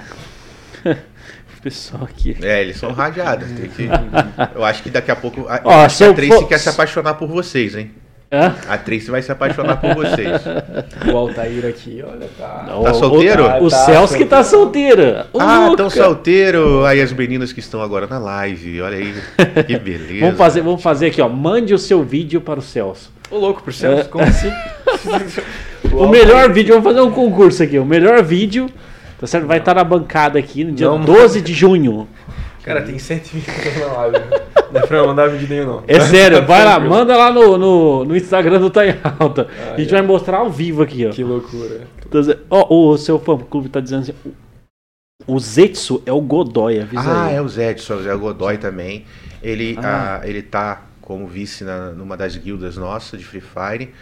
o 0.86 1.62
pessoal 1.62 2.04
aqui. 2.06 2.38
É, 2.42 2.62
eles 2.62 2.78
são 2.78 2.92
rajados. 2.92 3.50
Tem 3.52 3.70
que... 3.70 3.88
Eu 4.56 4.64
acho 4.64 4.82
que 4.84 4.90
daqui 4.90 5.12
a 5.12 5.16
pouco. 5.16 5.42
A, 5.48 5.62
Ó, 5.64 5.88
que 5.88 6.04
a 6.04 6.14
Tracy 6.14 6.28
for- 6.28 6.48
quer 6.48 6.58
se 6.60 6.70
apaixonar 6.70 7.16
por 7.16 7.28
vocês, 7.28 7.76
hein? 7.76 7.92
Hã? 8.32 8.56
A 8.68 8.78
Tracy 8.78 9.10
vai 9.12 9.22
se 9.22 9.32
apaixonar 9.32 9.78
por 9.80 9.94
vocês. 9.96 10.42
O 11.14 11.16
Altair 11.18 11.66
aqui, 11.68 12.04
olha, 12.06 12.28
tá. 12.38 12.66
Não, 12.68 12.84
Tá 12.84 12.92
o- 12.92 12.96
solteiro? 12.96 13.44
O, 13.46 13.66
o 13.66 13.70
Tá 13.70 13.78
Celso 13.86 14.18
que 14.18 14.26
tá 14.26 14.44
solteiro. 14.44 15.24
O 15.32 15.40
Ah, 15.40 15.66
Luca. 15.66 15.78
tão 15.78 15.90
solteiro. 15.90 16.84
Aí 16.86 17.00
as 17.02 17.14
meninas 17.14 17.54
que 17.54 17.60
estão 17.60 17.82
agora 17.82 18.08
na 18.08 18.18
live. 18.18 18.82
Olha 18.82 18.98
aí. 18.98 19.14
Que 19.68 19.78
beleza. 19.80 20.22
Vamos 20.26 20.38
fazer, 20.38 20.62
vamos 20.62 20.82
fazer 20.82 21.08
aqui, 21.08 21.22
ó. 21.22 21.30
Mande 21.30 21.74
o 21.74 21.78
seu 21.80 22.04
vídeo 22.04 22.42
para 22.42 22.60
o 22.60 22.64
Celso. 22.64 23.12
Ô, 23.30 23.38
louco, 23.38 23.62
pro 23.62 23.72
Celso, 23.72 24.10
como 24.10 24.24
assim? 24.24 24.52
O 25.94 26.08
melhor 26.08 26.52
vídeo, 26.52 26.74
vamos 26.76 26.90
fazer 26.90 27.02
um 27.08 27.12
concurso 27.12 27.64
aqui. 27.64 27.78
O 27.80 27.86
melhor 27.86 28.22
vídeo, 28.24 28.70
tá 29.20 29.28
certo? 29.28 29.46
Vai 29.48 29.60
estar 29.60 29.76
na 29.76 29.84
bancada 29.84 30.38
aqui 30.40 30.64
no 30.64 30.72
dia 30.74 30.88
Não, 30.88 31.00
12 31.00 31.40
de 31.42 31.54
junho. 31.54 32.08
Cara, 32.66 32.82
tem 32.82 32.98
120 33.00 33.46
pessoas 33.46 33.76
na 33.78 33.94
live. 34.08 34.18
Não 34.74 34.82
é 34.82 34.88
pra 34.88 35.06
mandar 35.06 35.28
vídeo 35.30 35.48
nenhum, 35.48 35.66
não. 35.68 35.84
É 35.88 36.00
sério, 36.02 36.44
vai 36.46 36.66
lá, 36.66 36.80
manda 36.80 37.16
lá 37.16 37.32
no, 37.32 37.58
no, 37.58 38.04
no 38.06 38.16
Instagram 38.18 38.60
do 38.60 38.70
Tá 38.70 38.86
em 38.86 38.96
Alta. 39.20 39.48
A 39.74 39.80
gente 39.80 39.90
é. 39.90 39.98
vai 39.98 40.02
mostrar 40.02 40.38
ao 40.40 40.50
vivo 40.50 40.82
aqui, 40.82 41.06
ó. 41.06 41.12
Que 41.12 41.24
loucura. 41.24 41.82
Dizendo- 42.12 42.40
Ó, 42.50 42.92
o 42.92 42.98
seu 42.98 43.20
fã 43.20 43.38
clube 43.38 43.70
tá 43.70 43.80
dizendo 43.80 44.02
assim. 44.02 44.14
O 45.28 45.40
Zetsu 45.40 46.02
é 46.06 46.12
o 46.12 46.20
Godoy, 46.20 46.82
avisa 46.82 47.02
Ah, 47.10 47.26
aí. 47.28 47.36
é 47.36 47.42
o 47.42 47.48
Zé, 47.48 47.74
o 47.74 48.02
Zé 48.04 48.16
Godoy 48.16 48.58
também. 48.58 49.06
Ele, 49.42 49.78
Ah. 49.82 50.20
ah, 50.22 50.28
ele 50.28 50.42
tá 50.42 50.82
como 51.02 51.28
vice 51.28 51.64
na, 51.64 51.92
numa 51.92 52.18
das 52.18 52.36
guildas 52.36 52.76
nossas 52.78 53.20
de 53.20 53.26
Free 53.26 53.42
Fire, 53.42 53.94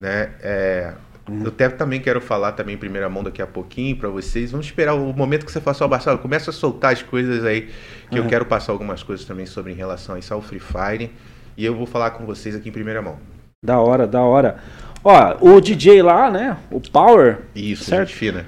né? 0.00 0.30
É. 0.40 0.92
Eu 1.28 1.48
até 1.48 1.68
também 1.68 2.00
quero 2.00 2.20
falar 2.20 2.52
também 2.52 2.74
em 2.74 2.78
primeira 2.78 3.08
mão 3.08 3.22
daqui 3.22 3.40
a 3.40 3.46
pouquinho 3.46 3.96
pra 3.96 4.08
vocês. 4.08 4.50
Vamos 4.50 4.66
esperar 4.66 4.94
o 4.94 5.12
momento 5.12 5.46
que 5.46 5.52
você 5.52 5.60
faça 5.60 5.84
o 5.84 5.88
Barçal. 5.88 6.18
Começa 6.18 6.50
a 6.50 6.52
soltar 6.52 6.92
as 6.92 7.02
coisas 7.02 7.44
aí, 7.44 7.68
que 8.10 8.18
eu 8.18 8.22
Aham. 8.22 8.28
quero 8.30 8.44
passar 8.44 8.72
algumas 8.72 9.02
coisas 9.04 9.24
também 9.24 9.46
sobre 9.46 9.72
em 9.72 9.76
relação 9.76 10.16
a 10.16 10.18
isso 10.18 10.34
ao 10.34 10.42
Free 10.42 10.58
Fire. 10.60 11.10
E 11.56 11.64
eu 11.64 11.76
vou 11.76 11.86
falar 11.86 12.10
com 12.12 12.24
vocês 12.26 12.56
aqui 12.56 12.68
em 12.68 12.72
primeira 12.72 13.00
mão. 13.00 13.18
Da 13.64 13.78
hora, 13.78 14.06
da 14.06 14.20
hora. 14.22 14.56
Ó, 15.04 15.36
o 15.40 15.60
DJ 15.60 16.02
lá, 16.02 16.30
né? 16.30 16.56
O 16.70 16.80
Power, 16.80 17.38
Isso, 17.54 17.84
Certo. 17.84 18.08
gente 18.08 18.16
fina. 18.18 18.46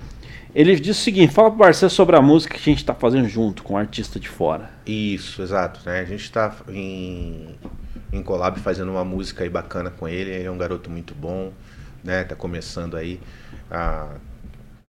ele 0.55 0.75
diz 0.79 0.99
o 0.99 1.01
seguinte: 1.01 1.33
fala 1.33 1.51
pro 1.51 1.59
Barcelo 1.61 1.91
sobre 1.91 2.17
a 2.17 2.23
música 2.23 2.55
que 2.55 2.61
a 2.61 2.73
gente 2.73 2.85
tá 2.85 2.95
fazendo 2.95 3.29
junto 3.29 3.63
com 3.63 3.75
o 3.75 3.77
artista 3.77 4.19
de 4.19 4.29
fora. 4.29 4.71
Isso, 4.87 5.43
exato. 5.43 5.81
Né? 5.87 6.01
A 6.01 6.05
gente 6.05 6.23
está 6.25 6.53
em, 6.69 7.55
em 8.13 8.23
collab 8.23 8.59
fazendo 8.59 8.91
uma 8.91 9.05
música 9.05 9.45
aí 9.45 9.51
bacana 9.51 9.91
com 9.91 10.09
ele. 10.09 10.31
Ele 10.31 10.45
é 10.45 10.51
um 10.51 10.59
garoto 10.59 10.91
muito 10.91 11.15
bom, 11.15 11.53
né? 12.05 12.23
Tá 12.25 12.37
começando 12.37 12.97
aí 12.97 13.19
a, 13.71 14.17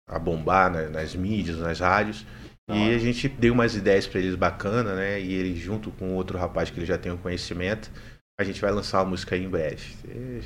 a 0.06 0.18
bombar 0.18 0.70
né, 0.70 0.88
nas 0.88 1.16
mídias, 1.16 1.58
nas 1.58 1.80
rádios. 1.80 2.26
E 2.68 2.94
a 2.94 2.98
gente 2.98 3.28
deu 3.28 3.54
umas 3.54 3.76
ideias 3.76 4.08
para 4.08 4.20
eles 4.20 4.34
bacana, 4.34 4.94
né? 4.94 5.20
E 5.20 5.32
ele 5.32 5.54
junto 5.56 5.90
com 5.92 6.14
outro 6.14 6.36
rapaz 6.36 6.68
que 6.68 6.78
ele 6.78 6.86
já 6.86 6.98
tem 6.98 7.12
um 7.12 7.16
conhecimento, 7.16 7.92
a 8.38 8.44
gente 8.44 8.60
vai 8.60 8.70
lançar 8.70 8.98
uma 8.98 9.10
música 9.10 9.34
aí 9.34 9.44
em 9.44 9.48
breve. 9.48 9.82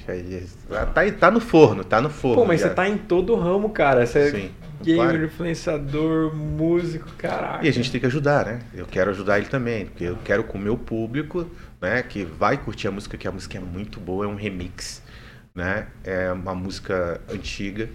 Aí, 0.06 0.46
Tá, 0.94 1.10
tá 1.18 1.30
no 1.30 1.40
forno, 1.40 1.82
tá 1.82 2.00
no 2.00 2.10
forno. 2.10 2.42
Pô, 2.42 2.44
mas 2.46 2.60
já. 2.60 2.68
você 2.68 2.74
tá 2.74 2.88
em 2.88 2.98
todo 2.98 3.32
o 3.32 3.36
ramo, 3.36 3.70
cara. 3.70 4.06
Você 4.06 4.18
é 4.18 4.30
Sim, 4.30 4.50
gamer, 4.82 5.06
claro. 5.06 5.24
influenciador, 5.24 6.34
músico, 6.34 7.10
caraca. 7.18 7.64
E 7.64 7.68
a 7.68 7.72
gente 7.72 7.90
tem 7.90 7.98
que 8.00 8.06
ajudar, 8.06 8.44
né? 8.46 8.60
Eu 8.74 8.86
quero 8.86 9.10
ajudar 9.10 9.38
ele 9.38 9.48
também, 9.48 9.86
porque 9.86 10.04
eu 10.04 10.18
quero 10.22 10.44
com 10.44 10.56
o 10.56 10.60
meu 10.60 10.76
público, 10.76 11.46
né, 11.80 12.02
que 12.02 12.24
vai 12.24 12.56
curtir 12.58 12.86
a 12.86 12.90
música, 12.90 13.16
que 13.16 13.26
a 13.26 13.32
música 13.32 13.58
é 13.58 13.60
muito 13.60 13.98
boa, 13.98 14.24
é 14.24 14.28
um 14.28 14.36
remix, 14.36 15.02
né? 15.54 15.88
É 16.04 16.32
uma 16.32 16.54
música 16.54 17.20
antiga, 17.28 17.88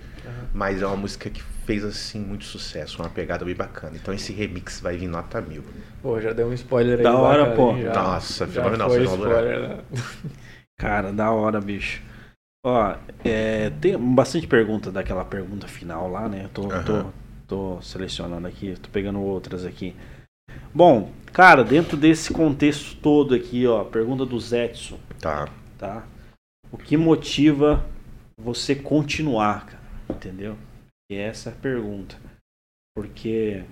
mas 0.53 0.81
é 0.81 0.87
uma 0.87 0.97
música 0.97 1.29
que 1.29 1.41
fez 1.65 1.83
assim 1.83 2.19
muito 2.19 2.45
sucesso, 2.45 3.01
uma 3.01 3.09
pegada 3.09 3.43
bem 3.43 3.55
bacana. 3.55 3.95
Então 3.95 4.13
esse 4.13 4.31
remix 4.31 4.79
vai 4.79 4.97
vir 4.97 5.07
nota 5.07 5.41
mil. 5.41 5.63
Pô, 6.01 6.19
já 6.21 6.31
deu 6.31 6.47
um 6.47 6.53
spoiler 6.53 6.99
aí. 6.99 7.03
Da 7.03 7.17
hora, 7.17 7.55
pô. 7.55 7.75
já. 7.77 7.93
Nossa, 7.93 8.45
já 8.47 8.63
fenomenal, 8.63 8.89
foi 8.89 9.03
spoiler, 9.03 9.59
né? 9.69 9.79
Cara, 10.77 11.11
da 11.11 11.31
hora, 11.31 11.59
bicho. 11.61 12.01
Ó, 12.65 12.95
é, 13.23 13.69
tem 13.81 13.97
bastante 13.97 14.47
pergunta 14.47 14.91
daquela 14.91 15.23
pergunta 15.23 15.67
final 15.67 16.09
lá, 16.09 16.27
né? 16.27 16.45
Eu 16.45 16.49
tô, 16.49 16.71
Aham. 16.71 16.83
tô, 16.83 17.75
tô 17.75 17.81
selecionando 17.81 18.47
aqui, 18.47 18.75
tô 18.81 18.89
pegando 18.89 19.21
outras 19.21 19.65
aqui. 19.65 19.95
Bom, 20.73 21.11
cara, 21.31 21.63
dentro 21.63 21.95
desse 21.95 22.33
contexto 22.33 22.95
todo 22.97 23.33
aqui, 23.33 23.65
ó, 23.65 23.83
pergunta 23.83 24.25
do 24.25 24.39
Zetson, 24.39 24.99
Tá. 25.19 25.47
tá? 25.77 26.03
O 26.75 26.77
que 26.77 26.97
motiva 26.97 27.85
você 28.37 28.75
continuar, 28.75 29.65
cara? 29.65 29.83
Entendeu? 30.09 30.57
E 31.09 31.15
essa 31.15 31.49
é 31.49 31.53
a 31.53 31.55
pergunta. 31.55 32.17
Porque 32.93 33.63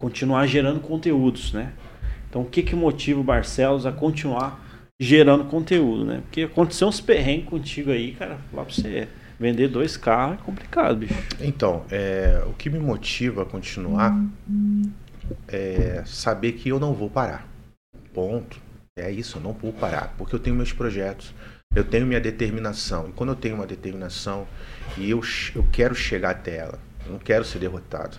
continuar 0.00 0.46
gerando 0.46 0.80
conteúdos, 0.80 1.52
né? 1.52 1.74
Então, 2.26 2.40
o 2.40 2.48
que 2.48 2.62
que 2.62 2.74
motiva 2.74 3.20
o 3.20 3.22
Barcelos 3.22 3.84
a 3.84 3.92
continuar 3.92 4.58
gerando 4.98 5.44
conteúdo, 5.44 6.06
né? 6.06 6.22
Porque 6.22 6.44
aconteceu 6.44 6.88
uns 6.88 7.02
perrengues 7.02 7.50
contigo 7.50 7.90
aí, 7.90 8.14
cara, 8.14 8.38
lá 8.50 8.64
pra 8.64 8.72
você 8.72 9.08
vender 9.38 9.68
dois 9.68 9.98
carros 9.98 10.40
é 10.40 10.42
complicado, 10.42 11.00
bicho. 11.00 11.14
Então, 11.38 11.84
é, 11.90 12.42
o 12.46 12.54
que 12.54 12.70
me 12.70 12.78
motiva 12.78 13.42
a 13.42 13.44
continuar 13.44 14.18
é 15.46 16.02
saber 16.06 16.52
que 16.52 16.70
eu 16.70 16.80
não 16.80 16.94
vou 16.94 17.10
parar. 17.10 17.46
Ponto. 18.14 18.58
É 18.98 19.10
isso, 19.10 19.38
eu 19.38 19.42
não 19.42 19.54
vou 19.54 19.72
parar, 19.72 20.14
porque 20.18 20.34
eu 20.34 20.38
tenho 20.38 20.54
meus 20.54 20.70
projetos, 20.70 21.32
eu 21.74 21.84
tenho 21.84 22.06
minha 22.06 22.20
determinação. 22.20 23.08
E 23.08 23.12
quando 23.12 23.30
eu 23.30 23.36
tenho 23.36 23.54
uma 23.54 23.66
determinação 23.66 24.46
e 24.96 25.10
eu, 25.10 25.20
eu 25.54 25.66
quero 25.72 25.94
chegar 25.94 26.30
até 26.30 26.56
ela, 26.56 26.78
eu 27.06 27.12
não 27.12 27.18
quero 27.18 27.44
ser 27.44 27.58
derrotado. 27.58 28.18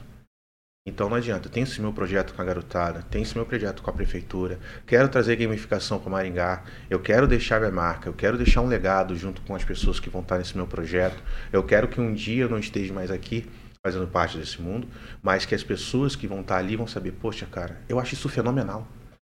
Então 0.85 1.07
não 1.07 1.15
adianta, 1.15 1.47
tenho 1.47 1.63
esse 1.63 1.79
meu 1.79 1.93
projeto 1.93 2.33
com 2.33 2.41
a 2.41 2.45
garotada, 2.45 3.05
tenho 3.09 3.23
esse 3.23 3.37
meu 3.37 3.45
projeto 3.45 3.81
com 3.81 3.89
a 3.89 3.93
prefeitura, 3.93 4.59
quero 4.85 5.07
trazer 5.07 5.37
gamificação 5.37 5.97
para 5.97 6.09
Maringá, 6.09 6.63
eu 6.89 6.99
quero 6.99 7.25
deixar 7.25 7.61
minha 7.61 7.71
marca, 7.71 8.09
eu 8.09 8.13
quero 8.13 8.37
deixar 8.37 8.59
um 8.59 8.67
legado 8.67 9.15
junto 9.15 9.41
com 9.43 9.55
as 9.55 9.63
pessoas 9.63 9.97
que 9.97 10.09
vão 10.09 10.21
estar 10.21 10.37
nesse 10.37 10.57
meu 10.57 10.67
projeto, 10.67 11.23
eu 11.53 11.63
quero 11.63 11.87
que 11.87 12.01
um 12.01 12.13
dia 12.13 12.43
eu 12.43 12.49
não 12.49 12.59
esteja 12.59 12.93
mais 12.93 13.09
aqui 13.11 13.49
fazendo 13.85 14.07
parte 14.07 14.37
desse 14.37 14.61
mundo, 14.61 14.85
mas 15.21 15.45
que 15.45 15.55
as 15.55 15.63
pessoas 15.63 16.17
que 16.17 16.27
vão 16.27 16.41
estar 16.41 16.57
ali 16.57 16.75
vão 16.75 16.85
saber, 16.85 17.13
poxa, 17.13 17.45
cara, 17.45 17.79
eu 17.87 17.97
acho 17.97 18.13
isso 18.13 18.27
fenomenal. 18.27 18.85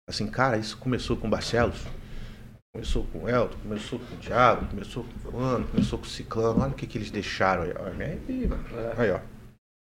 Assim, 0.08 0.28
cara, 0.28 0.56
isso 0.56 0.76
começou 0.76 1.16
com 1.16 1.28
Barcelos, 1.28 1.84
começou 2.72 3.04
com 3.04 3.24
o 3.24 3.28
Elton, 3.28 3.58
começou 3.62 3.98
com 3.98 4.14
o 4.14 4.18
Thiago, 4.18 4.66
começou 4.66 5.04
com 5.04 5.10
o 5.10 5.32
fulano, 5.32 5.66
começou 5.66 5.98
com 5.98 6.04
o 6.04 6.08
Ciclano, 6.08 6.60
olha 6.62 6.70
o 6.70 6.74
que, 6.74 6.86
que 6.86 6.98
eles 6.98 7.10
deixaram 7.10 7.62
aí. 7.62 7.72
Aí, 8.28 8.46
mano. 8.46 8.64
É, 8.76 9.02
Aí, 9.02 9.10
ó. 9.10 9.18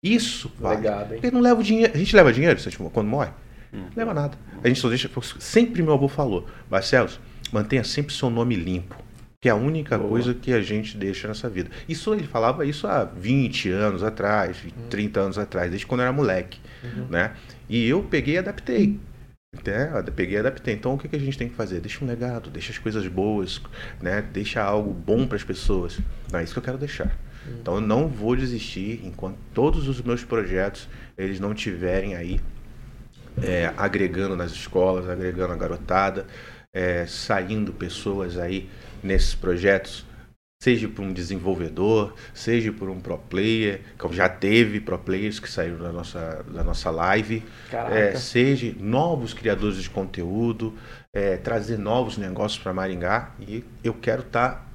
Isso, 0.03 0.51
vale. 0.59 0.77
Legado, 0.77 1.13
hein? 1.13 1.19
Porque 1.19 1.31
não 1.31 1.41
leva 1.41 1.59
o 1.59 1.63
dinheiro. 1.63 1.91
A 1.93 1.97
gente 1.97 2.15
leva 2.15 2.31
dinheiro 2.31 2.59
quando 2.93 3.07
morre? 3.07 3.31
Hum. 3.73 3.81
Não 3.81 3.91
leva 3.95 4.13
nada. 4.13 4.37
A 4.63 4.67
gente 4.67 4.79
só 4.79 4.89
deixa. 4.89 5.09
Sempre 5.39 5.81
meu 5.81 5.93
avô 5.93 6.07
falou, 6.07 6.47
Barcelos, 6.69 7.19
mantenha 7.51 7.83
sempre 7.83 8.13
seu 8.13 8.29
nome 8.29 8.55
limpo. 8.55 8.95
Que 9.41 9.49
é 9.49 9.51
a 9.51 9.55
única 9.55 9.97
Boa. 9.97 10.09
coisa 10.09 10.33
que 10.33 10.51
a 10.51 10.61
gente 10.61 10.97
deixa 10.97 11.27
nessa 11.27 11.49
vida. 11.49 11.69
Isso 11.87 12.11
ele 12.13 12.25
falava 12.25 12.65
isso 12.65 12.87
há 12.87 13.03
20 13.03 13.69
anos 13.69 14.03
atrás, 14.03 14.57
30 14.89 15.19
anos 15.19 15.37
atrás, 15.37 15.69
desde 15.69 15.85
quando 15.85 16.01
eu 16.01 16.05
era 16.05 16.13
moleque. 16.13 16.59
Uhum. 16.83 17.07
Né? 17.07 17.35
E 17.69 17.87
eu 17.87 18.01
peguei 18.03 18.35
e 18.35 18.37
adaptei. 18.39 18.99
Né? 19.53 20.03
Peguei 20.15 20.35
e 20.35 20.39
adaptei. 20.39 20.73
Então 20.73 20.93
o 20.93 20.97
que, 20.97 21.07
que 21.07 21.15
a 21.15 21.19
gente 21.19 21.37
tem 21.37 21.49
que 21.49 21.55
fazer? 21.55 21.79
Deixa 21.79 22.03
um 22.03 22.07
legado, 22.07 22.49
deixa 22.49 22.71
as 22.71 22.77
coisas 22.77 23.07
boas, 23.07 23.61
né? 24.01 24.21
deixa 24.21 24.61
algo 24.61 24.93
bom 24.93 25.25
para 25.25 25.37
as 25.37 25.43
pessoas. 25.43 25.99
Não 26.31 26.39
é 26.39 26.43
isso 26.43 26.53
que 26.53 26.59
eu 26.59 26.63
quero 26.63 26.77
deixar. 26.77 27.15
Então 27.61 27.75
eu 27.75 27.81
não 27.81 28.07
vou 28.07 28.35
desistir 28.35 29.01
enquanto 29.05 29.37
todos 29.53 29.87
os 29.87 30.01
meus 30.01 30.23
projetos 30.23 30.89
eles 31.17 31.39
não 31.39 31.53
tiverem 31.53 32.15
aí 32.15 32.41
é, 33.41 33.71
agregando 33.77 34.35
nas 34.35 34.51
escolas, 34.51 35.07
agregando 35.07 35.53
a 35.53 35.55
garotada, 35.55 36.25
é, 36.73 37.05
saindo 37.05 37.71
pessoas 37.71 38.37
aí 38.37 38.69
nesses 39.01 39.33
projetos, 39.33 40.05
seja 40.59 40.87
por 40.87 41.03
um 41.03 41.13
desenvolvedor, 41.13 42.15
seja 42.33 42.71
por 42.71 42.89
um 42.89 42.99
pro 42.99 43.17
player, 43.17 43.81
que 43.97 44.15
já 44.15 44.27
teve 44.27 44.79
pro 44.79 44.97
players 44.97 45.39
que 45.39 45.49
saíram 45.49 45.77
da 45.77 45.91
nossa, 45.91 46.45
da 46.51 46.63
nossa 46.63 46.89
live, 46.89 47.43
é, 47.91 48.15
seja 48.15 48.75
novos 48.79 49.33
criadores 49.33 49.77
de 49.77 49.89
conteúdo, 49.89 50.73
é, 51.13 51.37
trazer 51.37 51.77
novos 51.77 52.17
negócios 52.17 52.61
para 52.61 52.73
Maringá 52.73 53.31
e 53.39 53.63
eu 53.83 53.93
quero 53.93 54.21
estar 54.21 54.67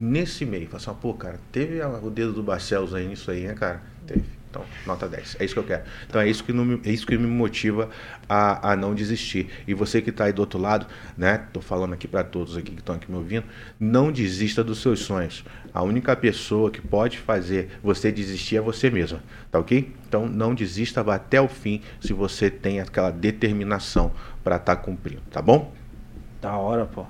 nesse 0.00 0.44
meio. 0.44 0.66
Falar 0.68 0.82
assim, 0.82 1.00
pô, 1.00 1.14
cara, 1.14 1.38
teve 1.52 1.80
o 1.82 2.10
dedo 2.10 2.32
do 2.32 2.42
Barcelos 2.42 2.94
aí 2.94 3.06
nisso 3.06 3.30
aí, 3.30 3.46
né, 3.46 3.54
cara? 3.54 3.82
Teve. 4.06 4.35
Então, 4.56 4.64
nota 4.86 5.08
10. 5.08 5.36
É 5.38 5.44
isso 5.44 5.54
que 5.54 5.60
eu 5.60 5.64
quero. 5.64 5.82
Então 6.08 6.20
é 6.20 6.28
isso 6.28 6.42
que, 6.42 6.52
não 6.52 6.64
me, 6.64 6.80
é 6.84 6.90
isso 6.90 7.06
que 7.06 7.16
me 7.16 7.26
motiva 7.26 7.90
a, 8.28 8.72
a 8.72 8.76
não 8.76 8.94
desistir. 8.94 9.50
E 9.66 9.74
você 9.74 10.00
que 10.00 10.10
está 10.10 10.24
aí 10.24 10.32
do 10.32 10.40
outro 10.40 10.58
lado, 10.58 10.86
né? 11.16 11.46
Tô 11.52 11.60
falando 11.60 11.92
aqui 11.92 12.08
para 12.08 12.24
todos 12.24 12.56
aqui 12.56 12.72
que 12.72 12.80
estão 12.80 12.94
aqui 12.94 13.10
me 13.10 13.18
ouvindo, 13.18 13.44
não 13.78 14.10
desista 14.10 14.64
dos 14.64 14.80
seus 14.80 15.00
sonhos. 15.00 15.44
A 15.74 15.82
única 15.82 16.16
pessoa 16.16 16.70
que 16.70 16.80
pode 16.80 17.18
fazer 17.18 17.78
você 17.82 18.10
desistir 18.10 18.56
é 18.56 18.60
você 18.60 18.88
mesmo, 18.88 19.20
tá 19.50 19.58
ok? 19.58 19.92
Então 20.08 20.26
não 20.26 20.54
desista, 20.54 21.02
vá 21.02 21.16
até 21.16 21.40
o 21.40 21.48
fim 21.48 21.82
se 22.00 22.14
você 22.14 22.50
tem 22.50 22.80
aquela 22.80 23.10
determinação 23.10 24.12
para 24.42 24.56
estar 24.56 24.76
cumprindo, 24.76 25.22
tá 25.30 25.42
bom? 25.42 25.74
Da 26.40 26.56
hora, 26.56 26.86
pô. 26.86 27.04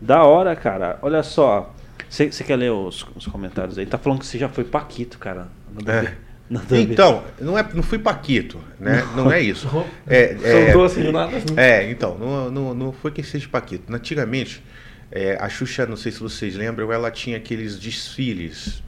Da 0.00 0.22
hora, 0.24 0.54
cara. 0.56 0.98
Olha 1.02 1.22
só. 1.22 1.74
Você 2.08 2.30
quer 2.30 2.56
ler 2.56 2.70
os, 2.70 3.04
os 3.14 3.26
comentários 3.26 3.76
aí? 3.76 3.84
Tá 3.84 3.98
falando 3.98 4.20
que 4.20 4.26
você 4.26 4.38
já 4.38 4.48
foi 4.48 4.64
Paquito, 4.64 5.18
cara. 5.18 5.48
É. 5.86 6.27
Então, 6.72 7.24
não, 7.40 7.58
é, 7.58 7.68
não 7.74 7.82
fui 7.82 7.98
Paquito, 7.98 8.58
né? 8.80 9.06
Não 9.14 9.30
é 9.30 9.40
isso. 9.40 9.68
É, 10.06 10.34
Soltou 10.36 10.82
é, 10.82 10.86
assim 10.86 11.02
do 11.02 11.12
nada. 11.12 11.32
é, 11.56 11.90
então, 11.90 12.16
não, 12.18 12.50
não, 12.50 12.74
não 12.74 12.92
foi 12.92 13.10
que 13.10 13.22
seja 13.22 13.46
Paquito. 13.48 13.92
Antigamente, 13.94 14.62
É, 15.10 15.36
a 15.40 15.48
Xuxa, 15.48 15.86
não 15.86 15.96
sei 15.96 16.12
se 16.12 16.20
vocês 16.20 16.54
lembram, 16.54 16.92
ela 16.92 17.10
tinha 17.10 17.36
aqueles 17.38 17.78
desfiles, 17.78 18.82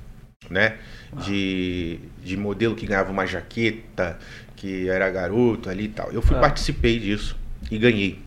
né? 0.50 0.76
De, 1.24 1.98
de 2.22 2.36
modelo 2.36 2.74
que 2.74 2.86
ganhava 2.86 3.10
uma 3.10 3.26
jaqueta, 3.26 4.18
que 4.54 4.88
era 4.88 5.08
garoto 5.10 5.68
ali 5.70 5.84
e 5.84 5.88
tal. 5.88 6.10
Eu 6.12 6.20
fui, 6.22 6.36
Ah. 6.36 6.40
participei 6.40 6.98
disso 6.98 7.36
e 7.70 7.78
ganhei. 7.78 8.18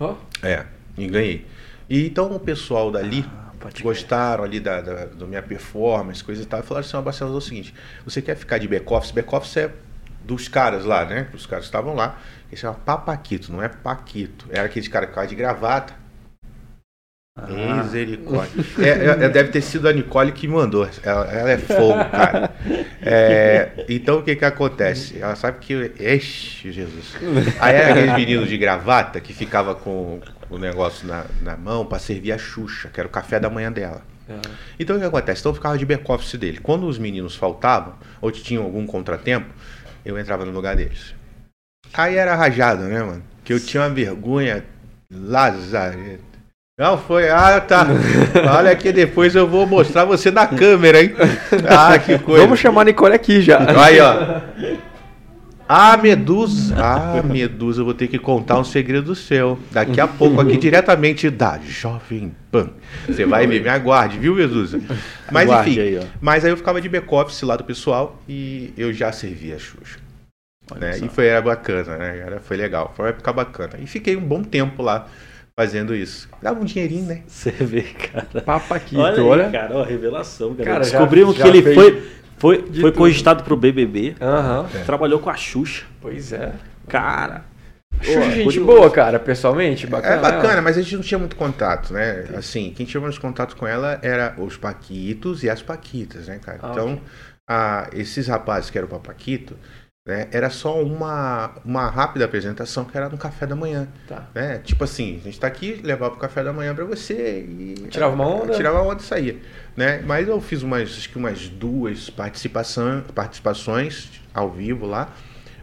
Ó, 0.00 0.16
É, 0.42 0.64
e 0.96 1.06
ganhei. 1.06 1.46
E 1.88 2.06
então 2.06 2.34
o 2.34 2.40
pessoal 2.40 2.90
dali 2.90 3.24
Ah, 3.28 3.43
pode 3.64 3.82
gostaram 3.82 4.44
ali 4.44 4.60
da, 4.60 4.82
da, 4.82 5.06
da 5.06 5.26
minha 5.26 5.42
performance, 5.42 6.22
coisa 6.22 6.42
e 6.42 6.44
tal, 6.44 6.60
e 6.60 6.62
falaram 6.62 6.86
assim, 6.86 6.96
ó, 6.98 7.00
Barcelos, 7.00 7.34
é 7.34 7.38
o 7.38 7.40
seguinte, 7.40 7.74
você 8.04 8.20
quer 8.20 8.36
ficar 8.36 8.58
de 8.58 8.68
back-office? 8.68 9.10
Back-office 9.10 9.56
é 9.56 9.72
dos 10.22 10.48
caras 10.48 10.84
lá, 10.84 11.06
né? 11.06 11.28
Os 11.32 11.46
caras 11.46 11.64
estavam 11.64 11.94
lá, 11.94 12.18
que 12.50 12.56
chama 12.56 12.74
Papaquito, 12.74 13.50
não 13.50 13.62
é 13.62 13.68
Paquito. 13.68 14.46
Era 14.50 14.66
aqueles 14.66 14.86
caras 14.86 15.10
que 15.14 15.26
de 15.26 15.34
gravata. 15.34 15.94
Ah, 17.36 17.82
Misericórdia. 17.82 18.64
É, 18.78 18.88
é, 18.88 19.24
é, 19.24 19.28
deve 19.28 19.50
ter 19.50 19.60
sido 19.60 19.88
a 19.88 19.92
Nicole 19.92 20.30
que 20.30 20.46
mandou. 20.46 20.88
Ela, 21.02 21.24
ela 21.32 21.50
é 21.50 21.58
fogo, 21.58 21.94
cara. 22.10 22.54
É, 23.02 23.84
então 23.88 24.18
o 24.18 24.22
que 24.22 24.36
que 24.36 24.44
acontece? 24.44 25.18
Ela 25.20 25.34
sabe 25.34 25.58
que. 25.58 25.92
Ixi, 25.98 26.70
Jesus. 26.70 27.16
Aí 27.58 27.74
era 27.74 27.90
aqueles 27.90 28.14
meninos 28.14 28.48
de 28.48 28.56
gravata 28.56 29.20
que 29.20 29.34
ficava 29.34 29.74
com 29.74 30.20
o 30.48 30.58
negócio 30.58 31.08
na, 31.08 31.24
na 31.42 31.56
mão 31.56 31.84
pra 31.84 31.98
servir 31.98 32.30
a 32.30 32.38
Xuxa, 32.38 32.88
que 32.88 33.00
era 33.00 33.08
o 33.08 33.10
café 33.12 33.40
da 33.40 33.50
manhã 33.50 33.72
dela. 33.72 34.02
é. 34.28 34.34
Então 34.78 34.94
o 34.96 35.00
que 35.00 35.04
acontece? 35.04 35.40
Então 35.40 35.50
eu 35.50 35.56
ficava 35.56 35.76
de 35.76 35.84
back-office 35.84 36.38
dele. 36.38 36.58
Quando 36.62 36.86
os 36.86 36.98
meninos 36.98 37.34
faltavam, 37.34 37.94
ou 38.20 38.30
tinham 38.30 38.62
algum 38.62 38.86
contratempo, 38.86 39.48
eu 40.04 40.16
entrava 40.16 40.44
no 40.44 40.52
lugar 40.52 40.76
deles. 40.76 41.12
Aí 41.92 42.14
era 42.14 42.36
rajado, 42.36 42.84
né, 42.84 43.02
mano? 43.02 43.24
Que 43.44 43.52
eu 43.52 43.58
tinha 43.58 43.82
uma 43.82 43.90
vergonha 43.90 44.64
lazareta. 45.10 46.33
Não 46.76 46.98
foi, 46.98 47.30
ah, 47.30 47.60
tá. 47.60 47.86
Olha 48.58 48.74
que 48.74 48.90
depois 48.90 49.36
eu 49.36 49.46
vou 49.46 49.64
mostrar 49.64 50.04
você 50.04 50.32
na 50.32 50.44
câmera, 50.44 51.00
hein? 51.00 51.14
Ah, 51.68 51.96
que 51.96 52.18
coisa. 52.18 52.42
Vamos 52.42 52.58
chamar 52.58 52.80
a 52.80 52.84
Nicole 52.86 53.14
aqui 53.14 53.40
já. 53.40 53.60
Aí, 53.80 54.00
ó. 54.00 54.40
Ah, 55.68 55.96
Medusa. 55.96 56.74
Ah, 56.76 57.22
Medusa, 57.22 57.80
eu 57.80 57.84
vou 57.84 57.94
ter 57.94 58.08
que 58.08 58.18
contar 58.18 58.58
um 58.58 58.64
segredo 58.64 59.14
seu. 59.14 59.56
Daqui 59.70 60.00
a 60.00 60.08
pouco, 60.08 60.40
aqui 60.40 60.56
diretamente 60.56 61.30
da 61.30 61.60
Jovem 61.64 62.34
Pan. 62.50 62.70
Você 63.06 63.24
vai 63.24 63.46
ver, 63.46 63.62
me 63.62 63.68
aguarde, 63.68 64.18
viu, 64.18 64.34
Medusa? 64.34 64.80
Mas 65.30 65.48
Aguarde 65.48 65.70
enfim, 65.70 65.80
aí, 65.80 65.98
ó. 65.98 66.02
mas 66.20 66.44
aí 66.44 66.50
eu 66.50 66.56
ficava 66.56 66.80
de 66.80 66.88
back-office 66.88 67.40
lá 67.42 67.54
do 67.54 67.62
pessoal 67.62 68.20
e 68.28 68.74
eu 68.76 68.92
já 68.92 69.12
servia 69.12 69.54
a 69.54 69.58
Xuxa. 69.60 70.00
Né? 70.76 70.98
E 70.98 71.08
foi 71.08 71.26
era 71.26 71.40
bacana, 71.40 71.96
né? 71.98 72.18
Era, 72.18 72.40
foi 72.40 72.56
legal, 72.56 72.92
foi 72.96 73.04
uma 73.04 73.10
época 73.10 73.32
bacana. 73.32 73.74
E 73.80 73.86
fiquei 73.86 74.16
um 74.16 74.24
bom 74.24 74.42
tempo 74.42 74.82
lá 74.82 75.06
fazendo 75.58 75.94
isso. 75.94 76.28
Dava 76.42 76.60
um 76.60 76.64
dinheirinho, 76.64 77.06
né? 77.06 77.22
Você 77.26 77.50
vê, 77.50 77.82
cara. 77.82 78.42
Papaquito, 78.42 79.00
olha, 79.00 79.24
olha. 79.24 79.46
aí, 79.46 79.52
cara, 79.52 79.76
ó, 79.76 79.82
revelação, 79.84 80.54
cara. 80.54 80.64
Cara, 80.64 80.84
já- 80.84 80.90
Descobrimos 80.98 81.36
já 81.36 81.42
que 81.44 81.48
ele 81.48 81.62
foi, 81.74 82.02
foi, 82.36 82.58
foi 82.58 82.66
tudo. 82.72 82.92
cogitado 82.92 83.44
pro 83.44 83.56
BBB, 83.56 84.16
Aham. 84.20 84.66
trabalhou 84.84 85.20
com 85.20 85.30
a 85.30 85.36
Xuxa. 85.36 85.84
Pois 86.00 86.32
é. 86.32 86.52
Cara, 86.88 87.44
Xuxa, 88.02 88.18
Pô, 88.20 88.24
gente 88.30 88.44
curioso. 88.44 88.64
boa, 88.66 88.90
cara, 88.90 89.18
pessoalmente, 89.20 89.86
bacana. 89.86 90.16
É 90.16 90.20
bacana, 90.20 90.60
mas 90.60 90.76
a 90.76 90.82
gente 90.82 90.96
não 90.96 91.02
tinha 91.02 91.18
muito 91.18 91.36
contato, 91.36 91.92
né? 91.92 92.24
Assim, 92.36 92.72
quem 92.76 92.84
tinha 92.84 93.00
mais 93.00 93.16
contato 93.16 93.56
com 93.56 93.66
ela 93.66 93.98
era 94.02 94.34
os 94.38 94.56
Paquitos 94.56 95.44
e 95.44 95.48
as 95.48 95.62
Paquitas, 95.62 96.26
né, 96.26 96.40
cara? 96.44 96.58
Ah, 96.62 96.70
então, 96.72 96.94
ok. 96.94 97.02
a- 97.48 97.88
esses 97.92 98.26
rapazes 98.26 98.70
que 98.70 98.76
eram 98.76 98.88
o 98.88 98.90
Papaquito, 98.90 99.56
né, 100.06 100.28
era 100.32 100.50
só 100.50 100.82
uma, 100.82 101.52
uma 101.64 101.88
rápida 101.88 102.26
apresentação 102.26 102.84
que 102.84 102.96
era 102.96 103.08
no 103.08 103.16
café 103.16 103.46
da 103.46 103.56
manhã, 103.56 103.88
Tá. 104.06 104.28
né? 104.34 104.58
Tipo 104.58 104.84
assim, 104.84 105.16
a 105.18 105.24
gente 105.24 105.40
tá 105.40 105.46
aqui, 105.46 105.80
levava 105.82 106.10
pro 106.12 106.20
café 106.20 106.44
da 106.44 106.52
manhã 106.52 106.74
pra 106.74 106.84
você 106.84 107.40
e... 107.40 107.74
Tirava 107.88 108.14
uma 108.14 108.26
onda? 108.26 108.52
Tirava 108.52 108.82
uma 108.82 108.92
onda 108.92 109.00
e 109.02 109.04
saía, 109.06 109.38
né? 109.76 110.02
Mas 110.04 110.28
eu 110.28 110.38
fiz 110.42 110.62
umas, 110.62 110.90
acho 110.90 111.08
que 111.08 111.16
umas 111.16 111.48
duas 111.48 112.10
participação, 112.10 113.02
participações 113.14 114.20
ao 114.34 114.50
vivo 114.50 114.84
lá, 114.86 115.10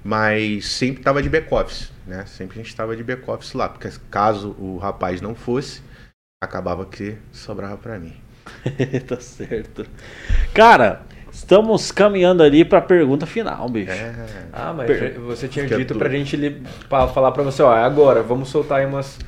mas 0.03 0.65
sempre 0.69 1.03
tava 1.03 1.21
de 1.21 1.29
back-office, 1.29 1.91
né? 2.07 2.25
Sempre 2.25 2.59
a 2.59 2.63
gente 2.63 2.75
tava 2.75 2.95
de 2.95 3.03
back-office 3.03 3.53
lá, 3.53 3.69
porque 3.69 3.89
caso 4.09 4.55
o 4.57 4.77
rapaz 4.77 5.21
não 5.21 5.35
fosse, 5.35 5.83
acabava 6.43 6.83
que 6.87 7.15
sobrava 7.31 7.77
pra 7.77 7.99
mim. 7.99 8.15
tá 9.07 9.19
certo. 9.19 9.85
Cara, 10.51 11.03
estamos 11.41 11.91
caminhando 11.91 12.43
ali 12.43 12.63
pra 12.63 12.79
pergunta 12.81 13.25
final, 13.25 13.67
bicho. 13.67 13.91
É, 13.91 14.13
Ah, 14.53 14.73
mas 14.73 14.87
Per- 14.87 15.19
você 15.19 15.47
tinha 15.47 15.65
Fica 15.65 15.77
dito 15.77 15.89
tudo. 15.89 15.99
pra 15.99 16.09
gente 16.09 16.35
li- 16.37 16.61
pra 16.87 17.07
falar 17.07 17.31
pra 17.31 17.43
você, 17.43 17.61
ó, 17.61 17.75
é 17.75 17.83
agora, 17.83 18.21
vamos 18.21 18.49
soltar 18.49 18.79
aí 18.79 18.85
umas. 18.85 19.19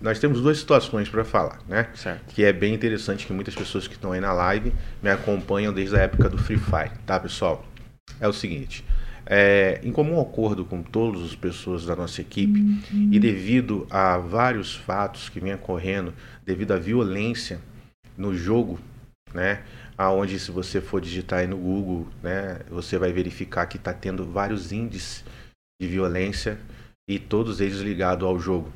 nós 0.00 0.18
temos 0.18 0.40
duas 0.42 0.58
situações 0.58 1.08
para 1.08 1.24
falar, 1.24 1.60
né? 1.68 1.86
Certo. 1.94 2.34
Que 2.34 2.44
é 2.44 2.52
bem 2.52 2.74
interessante 2.74 3.26
que 3.26 3.32
muitas 3.32 3.54
pessoas 3.54 3.86
que 3.88 3.94
estão 3.94 4.12
aí 4.12 4.20
na 4.20 4.32
live 4.32 4.72
me 5.02 5.08
acompanham 5.10 5.72
desde 5.72 5.96
a 5.96 6.00
época 6.00 6.28
do 6.28 6.36
Free 6.36 6.58
Fire, 6.58 6.90
tá, 7.06 7.18
pessoal? 7.18 7.64
É 8.20 8.28
o 8.28 8.32
seguinte, 8.32 8.84
é, 9.24 9.80
em 9.82 9.90
comum 9.90 10.20
acordo 10.20 10.64
com 10.64 10.82
todas 10.82 11.22
as 11.22 11.34
pessoas 11.34 11.86
da 11.86 11.96
nossa 11.96 12.20
equipe 12.20 12.60
e 13.10 13.18
devido 13.18 13.86
a 13.88 14.18
vários 14.18 14.74
fatos 14.74 15.30
que 15.30 15.40
vêm 15.40 15.54
ocorrendo 15.54 16.12
devido 16.44 16.72
à 16.72 16.76
violência 16.76 17.58
no 18.18 18.34
jogo, 18.36 18.78
né? 19.32 19.60
Aonde 19.96 20.38
se 20.38 20.50
você 20.50 20.80
for 20.80 21.00
digitar 21.00 21.40
aí 21.40 21.46
no 21.46 21.56
Google, 21.56 22.08
né, 22.22 22.60
você 22.68 22.98
vai 22.98 23.12
verificar 23.12 23.66
que 23.66 23.76
está 23.76 23.92
tendo 23.92 24.24
vários 24.24 24.72
índices 24.72 25.24
de 25.80 25.86
violência 25.86 26.58
e 27.08 27.18
todos 27.18 27.60
eles 27.60 27.78
ligados 27.78 28.26
ao 28.26 28.38
jogo. 28.38 28.72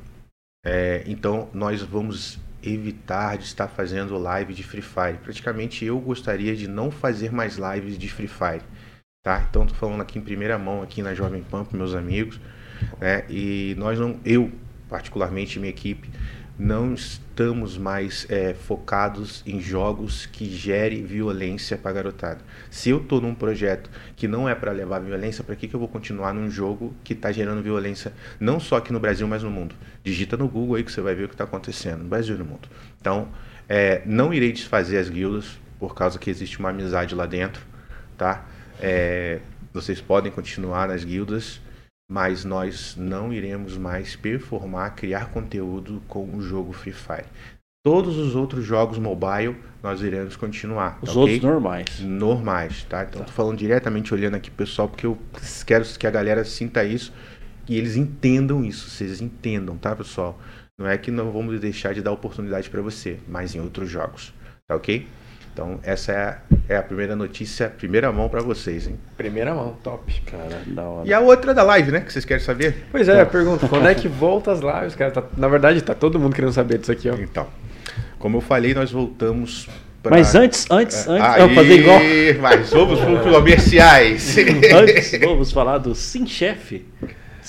É, 0.65 1.03
então 1.07 1.49
nós 1.53 1.81
vamos 1.81 2.39
evitar 2.61 3.37
de 3.37 3.45
estar 3.45 3.67
fazendo 3.67 4.17
live 4.17 4.53
de 4.53 4.63
Free 4.63 4.81
Fire. 4.81 5.17
Praticamente 5.23 5.85
eu 5.85 5.99
gostaria 5.99 6.55
de 6.55 6.67
não 6.67 6.91
fazer 6.91 7.31
mais 7.31 7.57
lives 7.57 7.97
de 7.97 8.09
Free 8.09 8.27
Fire, 8.27 8.63
tá? 9.23 9.45
Então 9.49 9.65
tô 9.65 9.73
falando 9.73 10.01
aqui 10.01 10.19
em 10.19 10.21
primeira 10.21 10.57
mão 10.57 10.81
aqui 10.81 11.01
na 11.01 11.13
Jovem 11.13 11.43
Pan 11.43 11.63
para 11.63 11.77
meus 11.77 11.93
amigos, 11.93 12.39
né? 12.99 13.25
E 13.29 13.75
nós 13.77 13.97
não, 13.97 14.19
eu 14.25 14.51
particularmente 14.89 15.59
minha 15.59 15.69
equipe 15.69 16.09
não 16.57 16.95
estamos 17.39 17.77
mais 17.77 18.27
é, 18.29 18.53
focados 18.53 19.41
em 19.45 19.61
jogos 19.61 20.25
que 20.25 20.43
gerem 20.43 21.05
violência 21.05 21.77
para 21.77 21.93
garotada. 21.93 22.41
Se 22.69 22.89
eu 22.89 22.99
tô 22.99 23.21
num 23.21 23.33
projeto 23.33 23.89
que 24.17 24.27
não 24.27 24.49
é 24.49 24.53
para 24.53 24.73
levar 24.73 24.99
violência, 24.99 25.41
para 25.41 25.55
que, 25.55 25.65
que 25.65 25.73
eu 25.73 25.79
vou 25.79 25.87
continuar 25.87 26.33
num 26.33 26.51
jogo 26.51 26.93
que 27.01 27.13
está 27.13 27.31
gerando 27.31 27.63
violência 27.63 28.11
não 28.41 28.59
só 28.59 28.75
aqui 28.75 28.91
no 28.91 28.99
Brasil, 28.99 29.25
mas 29.25 29.41
no 29.41 29.49
mundo? 29.49 29.73
Digita 30.03 30.35
no 30.35 30.49
Google 30.49 30.75
aí 30.75 30.83
que 30.83 30.91
você 30.91 30.99
vai 30.99 31.15
ver 31.15 31.23
o 31.23 31.27
que 31.29 31.33
está 31.33 31.45
acontecendo 31.45 32.03
no 32.03 32.09
Brasil 32.09 32.35
e 32.35 32.39
no 32.39 32.43
mundo. 32.43 32.67
Então, 32.99 33.29
é, 33.69 34.01
não 34.05 34.33
irei 34.33 34.51
desfazer 34.51 34.97
as 34.97 35.09
guildas 35.09 35.57
por 35.79 35.95
causa 35.95 36.19
que 36.19 36.29
existe 36.29 36.59
uma 36.59 36.71
amizade 36.71 37.15
lá 37.15 37.25
dentro, 37.25 37.65
tá? 38.17 38.45
É, 38.81 39.39
vocês 39.71 40.01
podem 40.01 40.29
continuar 40.29 40.89
nas 40.89 41.05
guildas, 41.05 41.61
mas 42.09 42.43
nós 42.43 42.95
não 42.97 43.31
iremos 43.31 43.77
mais 43.77 44.15
performar, 44.15 44.95
criar 44.95 45.27
conteúdo 45.27 46.01
com 46.07 46.35
o 46.35 46.41
jogo 46.41 46.73
Free 46.73 46.91
Fire. 46.91 47.25
Todos 47.85 48.17
os 48.17 48.35
outros 48.35 48.65
jogos 48.65 48.97
mobile 48.97 49.55
nós 49.81 50.01
iremos 50.01 50.35
continuar. 50.35 50.97
Os 51.01 51.13
tá 51.13 51.19
outros 51.19 51.37
ok? 51.37 51.49
normais. 51.49 51.99
normais, 51.99 52.83
tá? 52.83 53.03
Então 53.03 53.23
tô 53.23 53.31
falando 53.31 53.57
diretamente 53.57 54.13
olhando 54.13 54.35
aqui 54.35 54.49
pessoal, 54.49 54.89
porque 54.89 55.05
eu 55.05 55.17
quero 55.65 55.85
que 55.85 56.07
a 56.07 56.11
galera 56.11 56.43
sinta 56.43 56.83
isso 56.83 57.13
e 57.67 57.77
eles 57.77 57.95
entendam 57.95 58.65
isso, 58.65 58.89
vocês 58.89 59.21
entendam, 59.21 59.77
tá, 59.77 59.95
pessoal? 59.95 60.39
Não 60.77 60.87
é 60.87 60.97
que 60.97 61.11
não 61.11 61.31
vamos 61.31 61.59
deixar 61.59 61.93
de 61.93 62.01
dar 62.01 62.11
oportunidade 62.11 62.69
para 62.69 62.81
você, 62.81 63.19
mas 63.27 63.53
em 63.53 63.59
outros 63.59 63.89
jogos, 63.89 64.33
tá 64.67 64.75
ok? 64.75 65.07
Então 65.59 65.77
essa 65.83 66.13
é 66.13 66.15
a, 66.15 66.37
é 66.69 66.77
a 66.77 66.81
primeira 66.81 67.17
notícia, 67.17 67.67
primeira 67.67 68.09
mão 68.13 68.29
para 68.29 68.41
vocês, 68.41 68.87
hein? 68.87 68.97
Primeira 69.17 69.53
mão, 69.53 69.75
top. 69.83 70.21
Cara, 70.21 70.61
da 70.65 70.83
hora. 70.83 71.05
E 71.05 71.13
a 71.13 71.19
outra 71.19 71.53
da 71.53 71.63
live, 71.63 71.91
né? 71.91 71.99
Que 71.99 72.13
vocês 72.13 72.23
querem 72.23 72.41
saber? 72.41 72.85
Pois 72.89 73.09
é, 73.09 73.25
pergunta, 73.25 73.67
quando 73.67 73.85
é 73.89 73.93
que 73.93 74.07
volta 74.07 74.53
as 74.53 74.61
lives, 74.61 74.95
cara? 74.95 75.11
Tá- 75.11 75.23
na 75.35 75.49
verdade, 75.49 75.81
tá 75.81 75.93
todo 75.93 76.17
mundo 76.17 76.33
querendo 76.33 76.53
saber 76.53 76.77
disso 76.77 76.93
aqui, 76.93 77.09
ó. 77.09 77.15
Então, 77.15 77.45
como 78.17 78.37
eu 78.37 78.41
falei, 78.41 78.73
nós 78.73 78.89
voltamos 78.89 79.67
pra... 80.01 80.11
Mas 80.15 80.33
antes, 80.33 80.65
antes, 80.71 81.05
antes, 81.09 81.27
Aí, 81.27 81.41
vamos 81.41 81.55
fazer 81.55 81.73
igual. 81.73 81.99
Mas 82.39 82.69
vamos 82.69 82.99
para 83.01 83.31
comerciais. 83.33 84.37
Antes, 84.73 85.19
vamos 85.19 85.51
falar 85.51 85.77
do 85.77 85.93
Sim 85.93 86.25
Chef. 86.25 86.85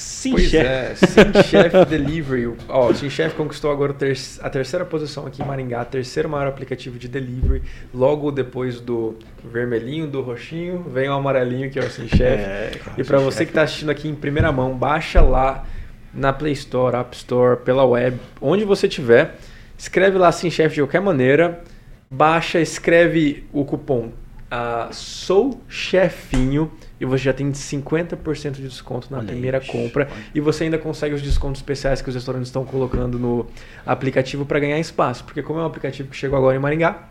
Sim 0.00 0.32
Pois 0.32 0.48
Chef. 0.48 0.66
é, 0.66 0.94
Sim 0.94 1.42
Chef 1.44 1.84
Delivery. 1.84 2.54
Ó, 2.70 2.88
o 2.88 2.94
Sim 2.94 3.10
Chef 3.10 3.34
conquistou 3.34 3.70
agora 3.70 3.94
a 4.40 4.48
terceira 4.48 4.82
posição 4.82 5.26
aqui 5.26 5.42
em 5.42 5.44
Maringá, 5.44 5.84
terceiro 5.84 6.26
maior 6.26 6.46
aplicativo 6.46 6.98
de 6.98 7.06
delivery. 7.06 7.62
Logo 7.92 8.30
depois 8.30 8.80
do 8.80 9.18
vermelhinho, 9.44 10.06
do 10.06 10.22
roxinho, 10.22 10.82
vem 10.88 11.10
o 11.10 11.12
amarelinho 11.12 11.70
que 11.70 11.78
é 11.78 11.82
o 11.82 11.90
Sim 11.90 12.08
Chef. 12.08 12.22
É, 12.22 12.72
e 12.96 13.04
para 13.04 13.18
você 13.18 13.44
que 13.44 13.50
está 13.50 13.60
assistindo 13.60 13.90
aqui 13.90 14.08
em 14.08 14.14
primeira 14.14 14.50
mão, 14.50 14.74
baixa 14.74 15.20
lá 15.20 15.66
na 16.14 16.32
Play 16.32 16.54
Store, 16.54 16.96
App 16.96 17.14
Store, 17.14 17.58
pela 17.58 17.84
web, 17.84 18.18
onde 18.40 18.64
você 18.64 18.88
tiver. 18.88 19.36
Escreve 19.76 20.16
lá 20.16 20.32
Sim 20.32 20.50
Chef 20.50 20.74
de 20.74 20.80
qualquer 20.80 21.02
maneira. 21.02 21.62
Baixa, 22.10 22.58
escreve 22.58 23.44
o 23.52 23.66
cupom 23.66 24.12
ah, 24.50 24.88
Sou 24.92 25.60
Chefinho 25.68 26.72
e 27.00 27.04
você 27.06 27.24
já 27.24 27.32
tem 27.32 27.50
50% 27.50 28.52
de 28.52 28.62
desconto 28.68 29.08
na 29.10 29.18
Olha 29.18 29.26
primeira 29.26 29.60
compra 29.60 30.08
e 30.34 30.40
você 30.40 30.64
ainda 30.64 30.78
consegue 30.78 31.14
os 31.14 31.22
descontos 31.22 31.60
especiais 31.60 32.02
que 32.02 32.08
os 32.08 32.14
restaurantes 32.14 32.48
estão 32.48 32.64
colocando 32.64 33.18
no 33.18 33.46
aplicativo 33.86 34.44
para 34.44 34.60
ganhar 34.60 34.78
espaço, 34.78 35.24
porque 35.24 35.42
como 35.42 35.58
é 35.58 35.62
um 35.62 35.66
aplicativo 35.66 36.10
que 36.10 36.16
chegou 36.16 36.36
agora 36.36 36.56
em 36.56 36.60
Maringá, 36.60 37.08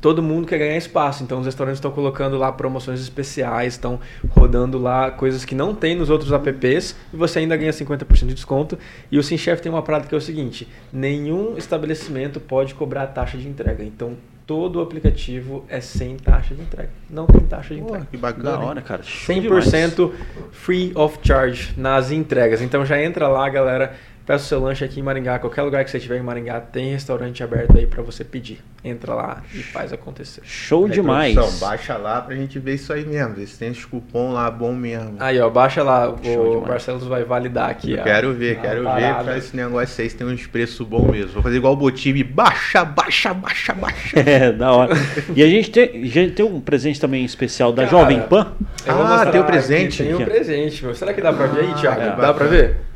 todo 0.00 0.22
mundo 0.22 0.46
quer 0.46 0.58
ganhar 0.58 0.76
espaço, 0.76 1.22
então 1.22 1.40
os 1.40 1.46
restaurantes 1.46 1.78
estão 1.78 1.90
colocando 1.90 2.38
lá 2.38 2.50
promoções 2.50 3.00
especiais, 3.00 3.74
estão 3.74 4.00
rodando 4.30 4.78
lá 4.78 5.10
coisas 5.10 5.44
que 5.44 5.54
não 5.54 5.74
tem 5.74 5.94
nos 5.94 6.08
outros 6.08 6.32
apps 6.32 6.96
e 7.12 7.16
você 7.16 7.40
ainda 7.40 7.56
ganha 7.56 7.70
50% 7.70 8.26
de 8.26 8.34
desconto. 8.34 8.78
E 9.10 9.18
o 9.18 9.22
Sim 9.22 9.36
Chef 9.36 9.60
tem 9.60 9.70
uma 9.70 9.82
parada 9.82 10.06
que 10.06 10.14
é 10.14 10.18
o 10.18 10.20
seguinte: 10.20 10.66
nenhum 10.92 11.56
estabelecimento 11.58 12.40
pode 12.40 12.74
cobrar 12.74 13.06
taxa 13.08 13.36
de 13.36 13.46
entrega. 13.46 13.84
Então 13.84 14.16
todo 14.50 14.80
o 14.80 14.82
aplicativo 14.82 15.64
é 15.68 15.80
sem 15.80 16.16
taxa 16.16 16.56
de 16.56 16.62
entrega. 16.62 16.90
Não 17.08 17.24
tem 17.24 17.40
taxa 17.42 17.72
de 17.72 17.80
Pô, 17.80 17.86
entrega. 17.86 18.06
que 18.10 18.16
bacana. 18.16 18.50
Da 18.50 18.58
hora, 18.58 18.82
cara. 18.82 19.00
Show 19.00 19.40
demais. 19.40 19.66
100% 19.66 20.10
free 20.50 20.90
of 20.96 21.20
charge 21.22 21.72
nas 21.76 22.10
entregas. 22.10 22.60
Então 22.60 22.84
já 22.84 23.00
entra 23.00 23.28
lá, 23.28 23.48
galera. 23.48 23.94
Peça 24.30 24.44
o 24.44 24.46
seu 24.46 24.60
lanche 24.60 24.84
aqui 24.84 25.00
em 25.00 25.02
Maringá, 25.02 25.40
qualquer 25.40 25.62
lugar 25.62 25.84
que 25.84 25.90
você 25.90 25.96
estiver 25.96 26.16
em 26.16 26.22
Maringá, 26.22 26.60
tem 26.60 26.92
restaurante 26.92 27.42
aberto 27.42 27.76
aí 27.76 27.84
para 27.84 28.00
você 28.00 28.22
pedir. 28.22 28.60
Entra 28.84 29.12
lá 29.12 29.42
e 29.52 29.58
faz 29.58 29.92
acontecer. 29.92 30.40
Show 30.44 30.84
Aí, 30.84 30.92
demais. 30.92 31.34
produção, 31.34 31.68
baixa 31.68 31.96
lá 31.96 32.20
pra 32.20 32.36
gente 32.36 32.56
ver 32.60 32.74
isso 32.74 32.92
aí 32.92 33.04
mesmo. 33.04 33.34
Ver 33.34 33.48
se 33.48 33.58
tem 33.58 33.72
esse 33.72 33.84
cupom 33.84 34.32
lá 34.32 34.48
bom 34.48 34.72
mesmo. 34.72 35.16
Aí, 35.18 35.40
ó, 35.40 35.50
baixa 35.50 35.82
lá, 35.82 36.04
Show 36.22 36.46
o 36.46 36.50
demais. 36.50 36.68
Barcelos 36.68 37.06
vai 37.08 37.24
validar 37.24 37.70
aqui. 37.70 37.90
Eu 37.90 37.98
ó, 37.98 38.04
quero 38.04 38.32
ver, 38.32 38.60
quero 38.60 38.78
ver 38.82 38.84
parada. 38.84 39.24
pra 39.24 39.36
esse 39.38 39.56
negócio 39.56 40.00
aí 40.00 40.08
se 40.08 40.16
tem 40.16 40.24
uns 40.24 40.46
preços 40.46 40.86
bons 40.86 41.10
mesmo. 41.10 41.32
Vou 41.32 41.42
fazer 41.42 41.56
igual 41.56 41.72
o 41.72 41.76
Botibi, 41.76 42.22
baixa, 42.22 42.84
baixa, 42.84 43.34
baixa, 43.34 43.74
baixa. 43.74 44.14
É, 44.24 44.52
da 44.52 44.70
hora. 44.72 44.94
E 45.34 45.42
a 45.42 45.48
gente 45.48 45.72
tem, 45.72 46.04
gente 46.06 46.34
tem 46.34 46.46
um 46.46 46.60
presente 46.60 47.00
também 47.00 47.24
especial 47.24 47.72
da 47.72 47.84
Cara, 47.84 47.98
Jovem 47.98 48.20
Pan. 48.22 48.52
Ah, 48.86 49.26
tem 49.26 49.40
o 49.40 49.42
aqui, 49.42 49.50
presente? 49.52 50.04
Tem 50.04 50.14
ó. 50.14 50.18
presente, 50.24 50.84
meu. 50.84 50.94
Será 50.94 51.12
que 51.12 51.20
dá 51.20 51.32
pra 51.32 51.46
ver 51.46 51.62
aí, 51.62 51.70
Ah, 51.72 51.74
Thiago? 51.74 52.00
é. 52.00 52.16
Dá 52.16 52.32
pra 52.32 52.46
ver? 52.46 52.89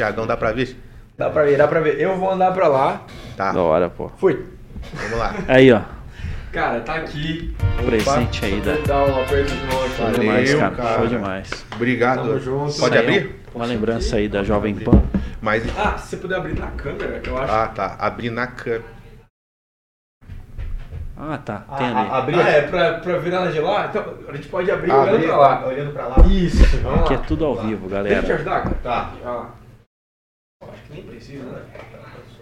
Tiagão, 0.00 0.26
dá 0.26 0.34
pra 0.34 0.50
ver? 0.52 0.74
Dá 1.18 1.28
pra 1.28 1.42
ver, 1.44 1.58
dá 1.58 1.68
pra 1.68 1.80
ver. 1.80 2.00
Eu 2.00 2.16
vou 2.16 2.30
andar 2.30 2.52
pra 2.54 2.68
lá. 2.68 3.02
Tá, 3.36 3.52
Da 3.52 3.60
hora, 3.62 3.90
pô. 3.90 4.08
Fui. 4.16 4.46
vamos 4.94 5.18
lá. 5.18 5.34
Aí, 5.46 5.70
ó. 5.70 5.82
Cara, 6.50 6.80
tá 6.80 6.94
aqui. 6.94 7.54
Presente 7.84 8.44
aí 8.46 8.60
da- 8.62 8.76
Dá 8.86 9.04
um 9.04 9.22
aperto 9.22 9.54
de 9.54 9.66
mão 9.66 9.84
aqui. 9.84 10.00
Valeu, 10.00 10.20
demais, 10.20 10.54
cara. 10.54 10.74
cara. 10.74 10.98
Show 10.98 11.06
demais. 11.06 11.66
Obrigado. 11.76 12.16
Tamo 12.26 12.40
junto. 12.40 12.80
Pode 12.80 12.96
é 12.96 13.00
abrir? 13.00 13.26
um- 13.54 13.56
Uma 13.58 13.66
lembrança 13.66 14.16
aí 14.16 14.26
da 14.26 14.42
Jovem 14.42 14.74
Pan. 14.74 15.02
Mas. 15.42 15.64
Ah, 15.78 15.98
se 15.98 16.08
você 16.08 16.16
puder 16.16 16.36
abrir 16.36 16.58
na 16.58 16.68
câmera, 16.68 17.20
eu 17.26 17.36
acho. 17.38 17.52
Ah, 17.52 17.68
tá. 17.68 17.96
Abrir 17.98 18.30
na 18.30 18.46
câmera. 18.46 18.84
Ah, 21.18 21.36
tá. 21.36 21.58
Tem 21.76 21.86
ali. 21.86 22.10
abrir 22.10 22.40
Ah, 22.40 22.48
é 22.48 22.62
pra, 22.62 22.94
pra 22.94 23.18
virar 23.18 23.42
ela 23.42 23.52
de 23.52 23.60
lá? 23.60 23.86
Então, 23.90 24.02
a 24.26 24.32
gente 24.34 24.48
pode 24.48 24.70
abrir 24.70 24.90
Abrir, 24.90 25.10
olhando 25.12 25.26
pra 25.26 25.36
lá. 25.36 25.66
Olhando 25.66 25.92
pra 25.92 26.06
lá. 26.06 26.16
Isso, 26.26 26.64
vamos 26.78 27.00
Aqui 27.02 27.12
é 27.12 27.16
lá. 27.18 27.22
tudo 27.24 27.44
ao 27.44 27.56
vivo, 27.56 27.86
Deixa 27.88 27.98
eu 27.98 28.04
te 28.04 28.08
galera. 28.08 28.34
ajudar, 28.34 28.62
cara. 28.62 28.76
Tá. 28.82 29.10
Olha 29.22 29.30
lá. 29.30 29.59
Acho 30.62 30.82
que 30.88 30.92
nem 30.92 31.02
precisa, 31.04 31.42
né? 31.44 31.62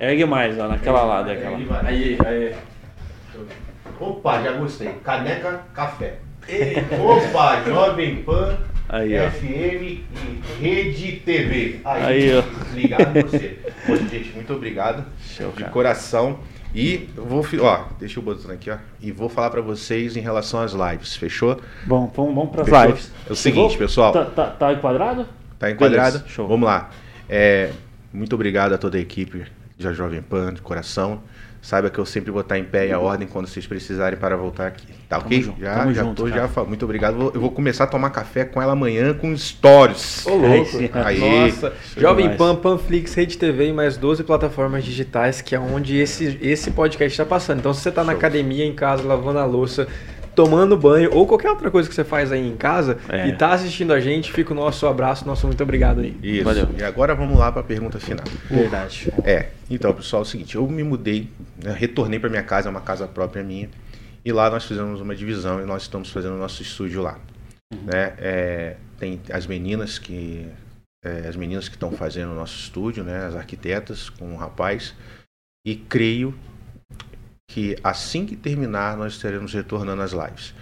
Ergue 0.00 0.24
mais, 0.24 0.58
ó, 0.58 0.66
naquela 0.66 1.04
lá, 1.04 1.22
daquela. 1.22 1.56
Aí, 1.84 2.18
aí. 2.26 2.54
Opa, 4.00 4.42
já 4.42 4.52
gostei. 4.52 4.88
Caneca 5.04 5.60
Café. 5.72 6.18
Opa, 7.00 7.62
Jovem 7.66 8.22
Pan, 8.24 8.58
Aí, 8.88 9.16
ó. 9.20 9.30
FM 9.30 9.82
e 9.82 10.04
Rede 10.60 11.12
TV. 11.24 11.80
Aí, 11.84 12.30
ó. 12.36 12.42
Ligado 12.74 13.16
em 13.16 13.22
você. 13.22 13.58
Pô, 13.86 13.94
gente, 13.94 14.32
muito 14.34 14.52
obrigado. 14.52 15.04
Show, 15.20 15.50
de 15.52 15.60
cara. 15.60 15.70
coração. 15.70 16.40
E 16.74 17.08
vou, 17.14 17.46
ó, 17.62 17.84
deixa 18.00 18.18
eu 18.18 18.22
botar 18.24 18.52
aqui, 18.52 18.68
ó. 18.68 18.78
E 19.00 19.12
vou 19.12 19.28
falar 19.28 19.50
pra 19.50 19.60
vocês 19.60 20.16
em 20.16 20.20
relação 20.20 20.60
às 20.60 20.72
lives, 20.72 21.14
fechou? 21.14 21.60
Bom, 21.86 22.10
vamos, 22.14 22.34
vamos 22.34 22.56
Fechou? 22.68 22.84
lives. 22.86 23.12
É 23.28 23.32
o 23.32 23.36
seguinte, 23.36 23.70
Vou- 23.70 23.78
pessoal. 23.78 24.12
Tá, 24.12 24.24
tá, 24.24 24.46
tá 24.50 24.72
enquadrado? 24.72 25.24
Tá 25.56 25.70
enquadrado? 25.70 26.12
Beleza, 26.18 26.28
show. 26.28 26.48
Vamos 26.48 26.66
lá. 26.66 26.90
É, 27.28 27.70
muito 28.12 28.34
obrigado 28.34 28.72
a 28.72 28.78
toda 28.78 28.96
a 28.96 29.00
equipe 29.00 29.44
da 29.78 29.92
Jovem 29.92 30.20
Pan, 30.22 30.54
de 30.54 30.60
coração. 30.62 31.20
Saiba 31.60 31.90
que 31.90 31.98
eu 31.98 32.06
sempre 32.06 32.30
vou 32.30 32.40
estar 32.40 32.56
em 32.56 32.62
pé 32.64 32.86
e 32.86 32.92
a 32.92 33.00
ordem 33.00 33.26
quando 33.26 33.48
vocês 33.48 33.66
precisarem 33.66 34.16
para 34.18 34.36
voltar 34.36 34.68
aqui. 34.68 34.86
Tá 35.08 35.18
ok? 35.18 35.42
junto, 35.42 35.60
já, 35.60 35.74
tamo 35.80 35.92
já 35.92 36.02
junto, 36.04 36.22
tô, 36.24 36.30
cara. 36.30 36.48
já. 36.54 36.64
Muito 36.64 36.84
obrigado. 36.84 37.16
Vou- 37.16 37.32
Eu 37.34 37.40
vou 37.40 37.50
começar 37.50 37.84
a 37.84 37.86
tomar 37.88 38.10
café 38.10 38.44
com 38.44 38.62
ela 38.62 38.72
amanhã 38.74 39.12
com 39.12 39.36
stories. 39.36 40.24
Ô, 40.24 40.36
louco. 40.36 40.70
Aí. 41.04 41.18
Nossa. 41.18 41.72
Jovem 41.96 42.24
demais. 42.30 42.38
Pan, 42.38 42.54
Panflix, 42.56 43.12
Rede 43.14 43.36
TV 43.36 43.68
e 43.68 43.72
mais 43.72 43.96
12 43.96 44.22
plataformas 44.22 44.84
digitais, 44.84 45.42
que 45.42 45.54
é 45.54 45.58
onde 45.58 45.96
esse, 45.96 46.38
esse 46.40 46.70
podcast 46.70 47.12
está 47.20 47.24
passando. 47.28 47.58
Então, 47.58 47.74
se 47.74 47.80
você 47.82 47.88
está 47.88 48.04
na 48.04 48.12
academia, 48.12 48.64
em 48.64 48.72
casa, 48.74 49.02
lavando 49.02 49.40
a 49.40 49.44
louça, 49.44 49.88
tomando 50.38 50.76
banho 50.76 51.12
ou 51.12 51.26
qualquer 51.26 51.50
outra 51.50 51.68
coisa 51.68 51.88
que 51.88 51.94
você 51.96 52.04
faz 52.04 52.30
aí 52.30 52.46
em 52.46 52.56
casa 52.56 52.96
É. 53.08 53.26
e 53.26 53.32
tá 53.32 53.50
assistindo 53.50 53.92
a 53.92 53.98
gente, 53.98 54.32
fica 54.32 54.52
o 54.52 54.54
nosso 54.54 54.86
abraço, 54.86 55.26
nosso 55.26 55.48
muito 55.48 55.60
obrigado 55.64 55.98
aí. 55.98 56.16
Isso. 56.22 56.44
Valeu. 56.44 56.68
E 56.78 56.84
agora 56.84 57.12
vamos 57.12 57.36
lá 57.36 57.50
para 57.50 57.60
a 57.60 57.64
pergunta 57.64 57.98
final. 57.98 58.24
Verdade. 58.48 59.12
É, 59.24 59.48
então, 59.68 59.92
pessoal, 59.92 60.22
é 60.22 60.24
o 60.24 60.24
seguinte, 60.24 60.54
eu 60.54 60.64
me 60.68 60.84
mudei, 60.84 61.28
né, 61.60 61.74
retornei 61.76 62.20
para 62.20 62.30
minha 62.30 62.44
casa, 62.44 62.68
é 62.68 62.70
uma 62.70 62.80
casa 62.80 63.08
própria 63.08 63.42
minha, 63.42 63.68
e 64.24 64.30
lá 64.30 64.48
nós 64.48 64.64
fizemos 64.64 65.00
uma 65.00 65.16
divisão 65.16 65.60
e 65.60 65.64
nós 65.64 65.82
estamos 65.82 66.08
fazendo 66.08 66.34
o 66.34 66.38
nosso 66.38 66.62
estúdio 66.62 67.02
lá. 67.02 67.18
Né? 67.84 68.14
É, 68.18 68.76
tem 68.96 69.20
as 69.32 69.44
meninas 69.44 69.98
que 69.98 70.46
é, 71.04 71.26
as 71.26 71.34
meninas 71.34 71.68
que 71.68 71.74
estão 71.74 71.90
fazendo 71.90 72.30
o 72.30 72.34
nosso 72.36 72.56
estúdio, 72.56 73.02
né, 73.02 73.26
as 73.26 73.34
arquitetas 73.34 74.08
com 74.08 74.34
o 74.34 74.36
rapaz, 74.36 74.94
e 75.66 75.74
creio 75.74 76.32
que 77.48 77.76
assim 77.82 78.26
que 78.26 78.36
terminar 78.36 78.96
nós 78.96 79.14
estaremos 79.14 79.52
retornando 79.54 80.02
às 80.02 80.12
lives. 80.12 80.54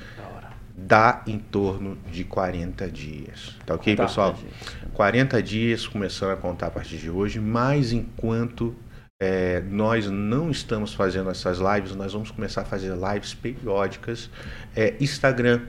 Dá 0.79 1.23
em 1.27 1.39
torno 1.39 1.99
de 2.13 2.23
40 2.23 2.89
dias. 2.89 3.57
Tá 3.67 3.75
ok, 3.75 3.97
Tá, 3.97 4.05
pessoal? 4.05 4.37
gente. 4.37 4.93
40 4.93 5.43
dias 5.43 5.87
começando 5.87 6.31
a 6.31 6.37
contar 6.37 6.69
a 6.69 6.71
partir 6.71 6.99
de 6.99 7.11
hoje, 7.11 7.41
mas 7.41 7.93
enquanto 7.93 8.75
é, 9.21 9.63
nós 9.63 10.09
não 10.09 10.51
estamos 10.51 10.93
fazendo 10.95 11.29
essas 11.31 11.59
lives, 11.59 11.97
nós 11.97 12.13
vamos 12.13 12.31
começar 12.31 12.61
a 12.61 12.65
fazer 12.65 12.95
lives 12.95 13.35
periódicas. 13.35 14.31
É, 14.77 14.95
Instagram, 15.01 15.63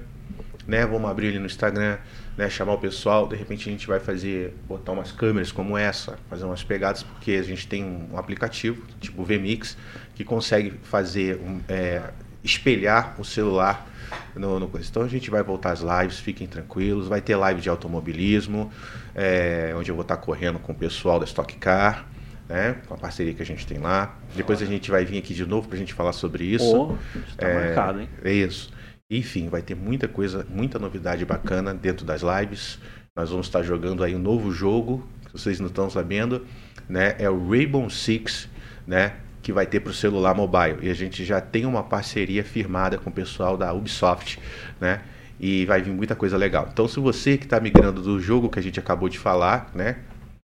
né? 0.68 0.86
Vamos 0.86 1.10
abrir 1.10 1.30
ali 1.30 1.40
no 1.40 1.46
Instagram, 1.46 1.98
né? 2.38 2.50
Chamar 2.50 2.74
o 2.74 2.78
pessoal. 2.78 3.28
De 3.28 3.36
repente 3.38 3.70
a 3.70 3.72
gente 3.72 3.88
vai 3.88 4.02
fazer, 4.02 4.54
botar 4.68 4.92
umas 4.92 5.14
câmeras 5.14 5.54
como 5.54 5.78
essa, 5.78 6.20
fazer 6.30 6.44
umas 6.44 6.64
pegadas, 6.64 7.02
porque 7.02 7.32
a 7.32 7.44
gente 7.44 7.66
tem 7.66 7.84
um 7.86 8.18
aplicativo, 8.18 8.84
tipo 9.00 9.24
VMix, 9.24 9.78
que 10.18 10.24
consegue 10.24 10.74
fazer, 10.82 11.36
um, 11.36 11.62
é, 11.70 12.02
espelhar 12.44 13.16
o 13.20 13.24
celular 13.24 13.88
no, 14.36 14.60
no 14.60 14.68
coisa. 14.68 14.90
Então 14.90 15.04
a 15.04 15.08
gente 15.08 15.30
vai 15.30 15.44
voltar 15.44 15.72
às 15.74 15.82
lives, 15.82 16.18
fiquem 16.18 16.48
tranquilos. 16.48 17.08
Vai 17.08 17.22
ter 17.22 17.36
live 17.36 17.62
de 17.62 17.70
automobilismo, 17.70 18.72
é, 19.14 19.76
onde 19.78 19.92
eu 19.92 19.96
vou 19.96 20.02
estar 20.02 20.18
correndo 20.18 20.58
com 20.58 20.72
o 20.72 20.76
pessoal 20.76 21.20
da 21.20 21.26
Stock 21.26 21.56
Car, 21.58 22.08
né? 22.50 22.78
Com 22.88 22.96
a 22.96 22.98
parceria 22.98 23.32
que 23.32 23.44
a 23.44 23.46
gente 23.46 23.68
tem 23.68 23.78
lá. 23.78 24.18
Depois 24.36 24.60
a 24.60 24.66
gente 24.66 24.90
vai 24.90 25.06
vir 25.06 25.20
aqui 25.20 25.36
de 25.36 25.46
novo 25.46 25.68
para 25.68 25.76
a 25.76 25.80
gente 25.80 25.94
falar 25.94 26.14
sobre 26.14 26.46
isso. 26.46 26.66
Pô, 26.66 26.98
tá 27.38 27.48
É, 27.48 27.66
marcado, 27.68 28.02
hein? 28.02 28.10
É 28.24 28.34
isso. 28.34 28.72
Enfim, 29.12 29.50
vai 29.50 29.62
ter 29.62 29.76
muita 29.76 30.08
coisa, 30.08 30.48
muita 30.50 30.80
novidade 30.80 31.24
bacana 31.26 31.76
dentro 31.76 32.08
das 32.08 32.24
lives. 32.24 32.80
Nós 33.16 33.30
vamos 33.30 33.46
estar 33.46 33.62
jogando 33.62 34.04
aí 34.04 34.16
um 34.16 34.20
novo 34.20 34.52
jogo, 34.52 35.08
que 35.28 35.32
vocês 35.34 35.60
não 35.60 35.68
estão 35.68 35.92
sabendo, 35.92 36.44
né? 36.90 37.16
É 37.20 37.30
o 37.30 37.48
Rainbow 37.48 37.88
Six, 37.88 38.50
né? 38.88 39.14
Que 39.48 39.54
vai 39.54 39.66
ter 39.66 39.80
para 39.80 39.92
o 39.92 39.94
celular 39.94 40.36
mobile. 40.36 40.80
E 40.82 40.90
a 40.90 40.94
gente 40.94 41.24
já 41.24 41.40
tem 41.40 41.66
uma 41.66 41.82
parceria 41.82 42.44
firmada 42.44 42.98
com 42.98 43.10
o 43.10 43.14
pessoal 43.14 43.56
da 43.56 43.72
Ubisoft, 43.72 44.38
né? 44.78 45.00
E 45.40 45.66
vai 45.66 45.82
vir 45.82 45.92
muita 45.92 46.18
coisa 46.18 46.36
legal. 46.36 46.68
Então, 46.70 46.86
se 46.86 47.00
você 47.00 47.38
que 47.38 47.46
está 47.46 47.58
migrando 47.58 48.02
do 48.02 48.20
jogo 48.20 48.50
que 48.50 48.60
a 48.60 48.62
gente 48.62 48.78
acabou 48.78 49.08
de 49.08 49.18
falar, 49.18 49.72
né? 49.74 50.00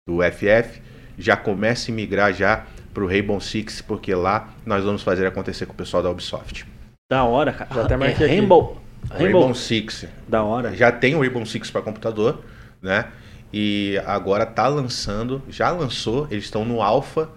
Do 0.04 0.18
FF, 0.20 0.82
já 1.16 1.36
comece 1.36 1.92
a 1.92 1.94
migrar 1.94 2.32
já 2.32 2.64
para 2.92 3.04
o 3.04 3.06
Rainbow 3.06 3.40
Six, 3.40 3.82
porque 3.82 4.12
lá 4.12 4.52
nós 4.66 4.82
vamos 4.82 5.04
fazer 5.04 5.28
acontecer 5.28 5.64
com 5.64 5.74
o 5.74 5.76
pessoal 5.76 6.02
da 6.02 6.10
Ubisoft. 6.10 6.66
Da 7.08 7.22
hora, 7.22 7.52
cara. 7.52 7.72
Já 7.72 7.82
até 7.82 7.94
é 7.94 7.96
marquei 7.96 8.26
aqui. 8.26 8.34
Rainbow. 8.34 8.82
Rainbow 9.08 9.42
Rainbow. 9.42 9.54
Six. 9.54 10.06
Da 10.26 10.42
hora. 10.42 10.74
Já 10.74 10.90
tem 10.90 11.14
o 11.14 11.20
Rainbow 11.20 11.46
Six 11.46 11.70
para 11.70 11.82
computador, 11.82 12.42
né? 12.82 13.04
E 13.52 13.96
agora 14.04 14.44
tá 14.44 14.66
lançando, 14.66 15.40
já 15.48 15.70
lançou, 15.70 16.26
eles 16.32 16.46
estão 16.46 16.64
no 16.64 16.82
alpha, 16.82 17.30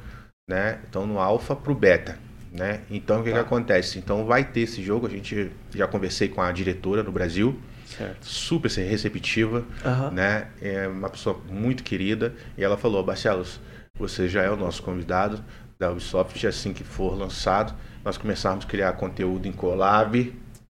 né? 0.52 0.80
Estão 0.84 1.08
no 1.08 1.18
alpha 1.20 1.56
pro 1.56 1.74
beta, 1.74 2.20
né? 2.52 2.82
Então 2.92 3.22
o 3.22 3.24
que, 3.24 3.30
que 3.30 3.36
Tá. 3.36 3.42
acontece? 3.42 3.98
Então 3.98 4.26
vai 4.26 4.44
ter 4.44 4.62
esse 4.62 4.84
jogo, 4.84 5.08
a 5.08 5.10
gente 5.10 5.50
já 5.74 5.88
conversei 5.88 6.28
com 6.28 6.42
a 6.42 6.52
diretora 6.52 7.02
no 7.02 7.12
Brasil, 7.12 7.58
Certo. 7.86 8.26
super 8.26 8.70
receptiva, 8.70 9.64
Aham. 9.86 10.12
né? 10.12 10.48
É 10.62 10.88
uma 10.88 11.10
pessoa 11.10 11.40
muito 11.50 11.84
querida 11.84 12.34
e 12.58 12.64
ela 12.64 12.78
falou, 12.78 13.02
Barcelos, 13.04 13.60
você 13.98 14.28
já 14.28 14.44
é 14.44 14.50
o 14.50 14.56
nosso 14.58 14.84
convidado 14.84 15.44
da 15.80 15.90
Ubisoft, 15.92 16.46
assim 16.46 16.74
que 16.74 16.84
for 16.84 17.18
lançado, 17.18 17.74
nós 18.04 18.18
começarmos 18.18 18.66
a 18.66 18.68
criar 18.68 18.94
conteúdo 18.94 19.48
em 19.48 19.52
collab, 19.52 20.34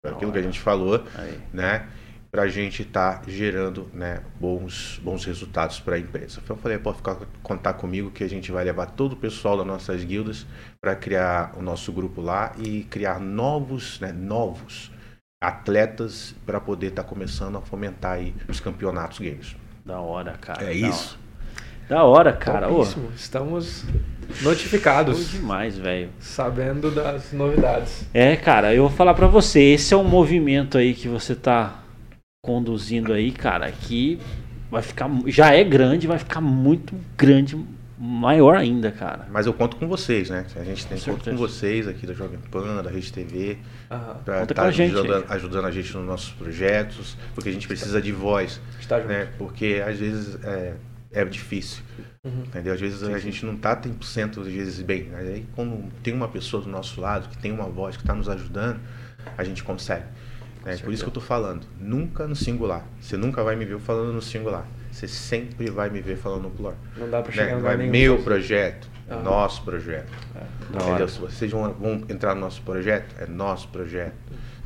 aquilo 0.04 0.32
que 0.32 0.38
a 0.40 0.42
gente 0.42 0.60
falou, 0.60 1.04
Aí. 1.16 1.40
né? 1.54 1.88
Para 2.32 2.44
a 2.44 2.48
gente 2.48 2.84
estar 2.84 3.24
gerando 3.28 3.90
né, 3.94 4.22
bons, 4.40 5.02
bons 5.04 5.26
resultados 5.26 5.80
para 5.82 5.98
a 5.98 6.00
empresa. 6.00 6.40
Então 6.42 6.56
eu 6.56 6.62
falei, 6.62 6.78
pode 6.78 6.98
ficar, 6.98 7.18
contar 7.44 7.74
comigo 7.74 8.10
que 8.10 8.24
a 8.24 8.30
gente 8.30 8.52
vai 8.52 8.64
levar 8.64 8.86
todo 8.86 9.14
o 9.14 9.16
pessoal 9.18 9.58
das 9.58 9.68
nossas 9.68 10.04
guildas 10.04 10.46
para 10.80 10.96
criar 10.96 11.54
o 11.58 11.62
nosso 11.62 11.92
grupo 11.92 12.22
lá 12.22 12.54
e 12.58 12.84
criar 12.86 13.20
novos, 13.20 14.00
né, 14.00 14.14
novos 14.14 14.92
atletas 15.44 16.36
para 16.46 16.60
poder 16.62 16.88
estar 16.88 17.04
tá 17.04 17.10
começando 17.10 17.58
a 17.58 17.62
fomentar 17.62 18.14
aí 18.14 18.34
os 18.48 18.60
campeonatos 18.60 19.20
games. 19.20 19.56
Da 19.84 20.00
hora, 20.00 20.38
cara. 20.40 20.64
É 20.64 20.68
da 20.68 20.74
isso. 20.74 21.18
Hora. 21.18 21.32
Da 21.90 22.04
hora, 22.04 22.32
cara. 22.32 22.72
Ô, 22.72 22.84
Estamos 23.14 23.84
notificados. 24.42 25.30
Foi 25.30 25.40
demais, 25.40 25.78
velho. 25.78 26.10
Sabendo 26.20 26.90
das 26.90 27.34
novidades. 27.34 28.06
É, 28.14 28.38
cara, 28.38 28.74
eu 28.74 28.84
vou 28.84 28.92
falar 28.92 29.14
para 29.14 29.28
você, 29.28 29.60
esse 29.60 29.94
é 29.94 29.98
um 29.98 30.04
movimento 30.04 30.78
aí 30.78 30.94
que 30.94 31.10
você 31.10 31.36
tá 31.36 31.81
conduzindo 32.44 33.14
aí, 33.14 33.32
cara, 33.32 33.72
que 33.72 34.20
vai 34.70 34.82
ficar 34.82 35.10
já 35.28 35.54
é 35.54 35.64
grande, 35.64 36.08
vai 36.08 36.18
ficar 36.18 36.42
muito 36.42 36.96
grande, 37.16 37.56
maior 38.00 38.56
ainda, 38.56 38.92
cara. 38.92 39.28
Mas 39.30 39.46
eu 39.46 39.54
conto 39.54 39.78
com 39.78 39.88
vocês, 39.88 40.32
né? 40.32 40.48
A 40.56 40.64
gente 40.64 40.88
tem 40.88 40.98
com 40.98 41.12
conto 41.12 41.30
com 41.30 41.38
vocês 41.38 41.88
aqui 41.88 42.08
da 42.08 42.14
Jovem 42.14 42.40
Pan, 42.50 42.82
da 42.82 42.90
Rede 42.90 43.14
TV, 43.14 43.60
uhum. 43.92 44.24
para 44.26 44.42
estar 44.42 44.56
tá 44.56 44.64
ajudando, 44.64 45.26
ajudando, 45.30 45.66
a 45.66 45.72
gente 45.72 45.96
nos 45.96 46.08
nossos 46.08 46.32
projetos, 46.32 47.16
porque 47.36 47.50
a 47.50 47.54
gente 47.54 47.68
precisa 47.68 48.02
de 48.02 48.12
voz, 48.12 48.60
Está 48.80 48.98
né? 49.00 49.30
Porque 49.38 49.84
às 49.86 50.00
vezes 50.00 50.44
é, 50.44 50.74
é 51.12 51.26
difícil. 51.26 51.84
Uhum. 52.26 52.42
Entendeu? 52.48 52.74
Às 52.74 52.82
vezes 52.82 53.00
sim, 53.02 53.14
a 53.14 53.20
sim. 53.20 53.32
gente 53.32 53.46
não 53.46 53.54
está 53.54 53.76
100% 53.76 54.42
às 54.42 54.48
vezes 54.48 54.82
bem. 54.82 55.10
Mas 55.12 55.28
aí 55.28 55.46
quando 55.54 55.92
tem 56.02 56.12
uma 56.12 56.28
pessoa 56.28 56.64
do 56.64 56.70
nosso 56.70 57.00
lado, 57.00 57.30
que 57.30 57.38
tem 57.38 57.52
uma 57.52 57.66
voz, 57.66 57.96
que 57.96 58.02
está 58.02 58.16
nos 58.16 58.28
ajudando, 58.28 58.80
a 59.38 59.44
gente 59.44 59.64
consegue. 59.64 60.06
É 60.66 60.78
por 60.78 60.94
isso 60.94 61.04
que 61.04 61.08
eu 61.08 61.12
estou 61.12 61.24
falando. 61.24 61.66
Nunca 61.80 62.28
no 62.28 62.36
singular. 62.36 62.86
Você 63.00 63.18
nunca 63.18 63.44
vai 63.44 63.56
me 63.56 63.66
ver 63.66 63.80
falando 63.80 64.14
no 64.14 64.22
singular. 64.22 64.66
Você 64.92 65.08
sempre 65.08 65.70
vai 65.70 65.90
me 65.90 66.02
ver 66.02 66.18
falando 66.18 66.44
no 66.44 66.50
plural. 66.52 66.78
Não 66.98 67.10
dá 67.10 67.22
para 67.22 67.32
chegar 67.32 67.56
né? 67.56 67.62
Não 67.62 67.70
é 67.70 67.78
meu 67.78 68.22
projeto, 68.22 68.90
é 69.10 69.16
nosso 69.16 69.64
projeto. 69.64 70.12
É. 70.36 71.06
Vocês 71.06 71.50
vão, 71.50 71.74
vão, 71.74 72.04
entrar 72.10 72.36
no 72.36 72.42
nosso 72.42 72.62
projeto, 72.62 73.16
é 73.20 73.26
nosso 73.26 73.70
projeto. 73.70 74.16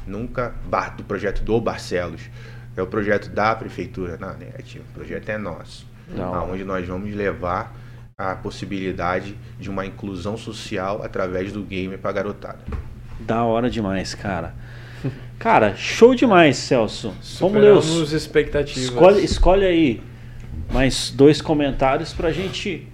Nunca 0.06 0.54
do 0.98 1.04
projeto 1.04 1.44
do 1.44 1.60
Barcelos. 1.62 2.30
É 2.76 2.82
o 2.82 2.88
projeto 2.88 3.30
da 3.30 3.56
prefeitura. 3.56 4.18
Não, 4.18 4.36
negativo. 4.38 4.84
O 4.92 4.94
projeto 4.94 5.30
é 5.30 5.38
nosso. 5.38 5.88
Não. 6.10 6.52
Onde 6.52 6.64
nós 6.64 6.86
vamos 6.88 7.14
levar 7.14 7.74
a 8.18 8.36
possibilidade 8.36 9.38
de 9.60 9.70
uma 9.70 9.86
inclusão 9.86 10.38
social 10.38 11.04
através 11.04 11.52
do 11.52 11.64
game 11.64 11.98
para 11.98 12.12
garotada. 12.12 12.60
Da 13.20 13.44
hora 13.44 13.70
demais, 13.70 14.14
cara. 14.14 14.54
Cara, 15.40 15.76
show 15.76 16.16
demais, 16.16 16.58
Celso. 16.58 17.14
Vamos 17.40 17.62
ler 17.62 17.74
os 17.74 18.14
expectativas. 18.14 18.84
Escolhe, 18.84 19.24
escolhe 19.24 19.66
aí 19.66 20.02
mais 20.72 21.12
dois 21.12 21.42
comentários 21.42 22.14
para 22.14 22.30
a 22.30 22.32
gente 22.32 22.88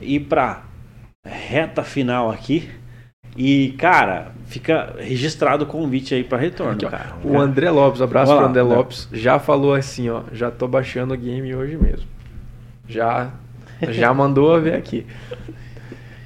ir 0.00 0.20
para 0.20 0.64
reta 1.26 1.82
final 1.82 2.30
aqui. 2.30 2.68
E, 3.36 3.74
cara, 3.78 4.32
fica 4.46 4.96
registrado 4.98 5.64
o 5.64 5.66
convite 5.66 6.14
aí 6.14 6.24
para 6.24 6.38
retorno, 6.38 6.72
aqui, 6.72 6.86
cara. 6.86 7.16
O 7.22 7.38
André 7.38 7.70
Lopes, 7.70 8.02
abraço 8.02 8.34
para 8.34 8.46
André 8.46 8.62
Lopes, 8.62 9.08
já 9.12 9.38
falou 9.38 9.74
assim, 9.74 10.08
ó, 10.08 10.22
já 10.32 10.50
tô 10.50 10.66
baixando 10.66 11.14
o 11.14 11.16
game 11.16 11.54
hoje 11.54 11.76
mesmo. 11.76 12.06
Já 12.88 13.32
já 13.90 14.12
mandou 14.12 14.52
a 14.54 14.58
ver 14.58 14.74
aqui. 14.74 15.06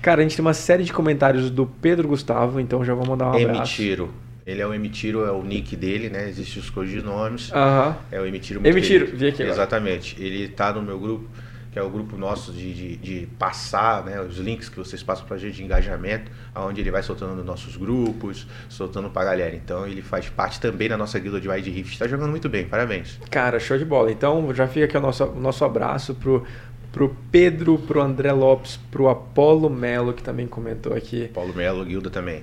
Cara, 0.00 0.20
a 0.20 0.22
gente 0.22 0.36
tem 0.36 0.44
uma 0.44 0.54
série 0.54 0.84
de 0.84 0.92
comentários 0.92 1.50
do 1.50 1.66
Pedro 1.66 2.08
Gustavo, 2.08 2.58
então 2.58 2.84
já 2.84 2.94
vou 2.94 3.06
mandar 3.06 3.26
um 3.26 3.36
abraço. 3.36 3.80
Emitiro. 3.80 4.21
Ele 4.46 4.60
é 4.60 4.66
o 4.66 4.74
Emitiro, 4.74 5.24
é 5.24 5.30
o 5.30 5.42
nick 5.42 5.76
dele, 5.76 6.08
né? 6.08 6.28
Existem 6.28 6.60
os 6.60 6.68
codinomes. 6.68 7.52
Aham. 7.52 7.96
É 8.10 8.20
o 8.20 8.26
Emitiro. 8.26 8.60
Emitiro, 8.64 9.06
vi 9.16 9.28
aqui 9.28 9.42
agora. 9.42 9.56
Exatamente. 9.56 10.20
Ele 10.20 10.48
tá 10.48 10.72
no 10.72 10.82
meu 10.82 10.98
grupo, 10.98 11.28
que 11.70 11.78
é 11.78 11.82
o 11.82 11.88
grupo 11.88 12.16
nosso 12.16 12.52
de, 12.52 12.74
de, 12.74 12.96
de 12.96 13.26
passar, 13.38 14.04
né? 14.04 14.20
Os 14.20 14.38
links 14.38 14.68
que 14.68 14.76
vocês 14.76 15.00
passam 15.00 15.24
pra 15.26 15.36
gente 15.36 15.54
de 15.54 15.64
engajamento, 15.64 16.30
onde 16.56 16.80
ele 16.80 16.90
vai 16.90 17.04
soltando 17.04 17.36
nos 17.36 17.44
nossos 17.44 17.76
grupos, 17.76 18.48
soltando 18.68 19.08
pra 19.08 19.24
galera. 19.24 19.54
Então 19.54 19.86
ele 19.86 20.02
faz 20.02 20.28
parte 20.28 20.60
também 20.60 20.88
da 20.88 20.96
nossa 20.96 21.20
guilda 21.20 21.40
de 21.40 21.48
Wide 21.48 21.70
Rift. 21.70 21.98
Tá 21.98 22.08
jogando 22.08 22.30
muito 22.30 22.48
bem, 22.48 22.66
parabéns. 22.66 23.20
Cara, 23.30 23.60
show 23.60 23.78
de 23.78 23.84
bola. 23.84 24.10
Então 24.10 24.52
já 24.52 24.66
fica 24.66 24.86
aqui 24.86 24.96
o 24.96 25.00
nosso, 25.00 25.24
o 25.24 25.40
nosso 25.40 25.64
abraço 25.64 26.16
pro, 26.16 26.44
pro 26.90 27.16
Pedro, 27.30 27.78
pro 27.78 28.02
André 28.02 28.32
Lopes, 28.32 28.76
pro 28.90 29.08
Apolo 29.08 29.70
Melo, 29.70 30.12
que 30.12 30.22
também 30.22 30.48
comentou 30.48 30.94
aqui. 30.94 31.26
Apolo 31.26 31.54
Melo, 31.54 31.84
guilda 31.84 32.10
também. 32.10 32.42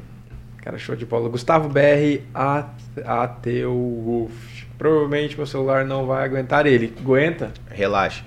Cara, 0.61 0.77
show 0.77 0.95
de 0.95 1.05
bola. 1.05 1.29
Gustavo 1.29 1.69
BR, 1.69 2.21
Ateu 3.05 3.73
Wolf. 3.73 4.63
Provavelmente 4.77 5.35
meu 5.35 5.45
celular 5.45 5.85
não 5.85 6.05
vai 6.05 6.25
aguentar 6.25 6.65
ele. 6.65 6.93
Aguenta? 6.99 7.51
Relaxa. 7.69 8.23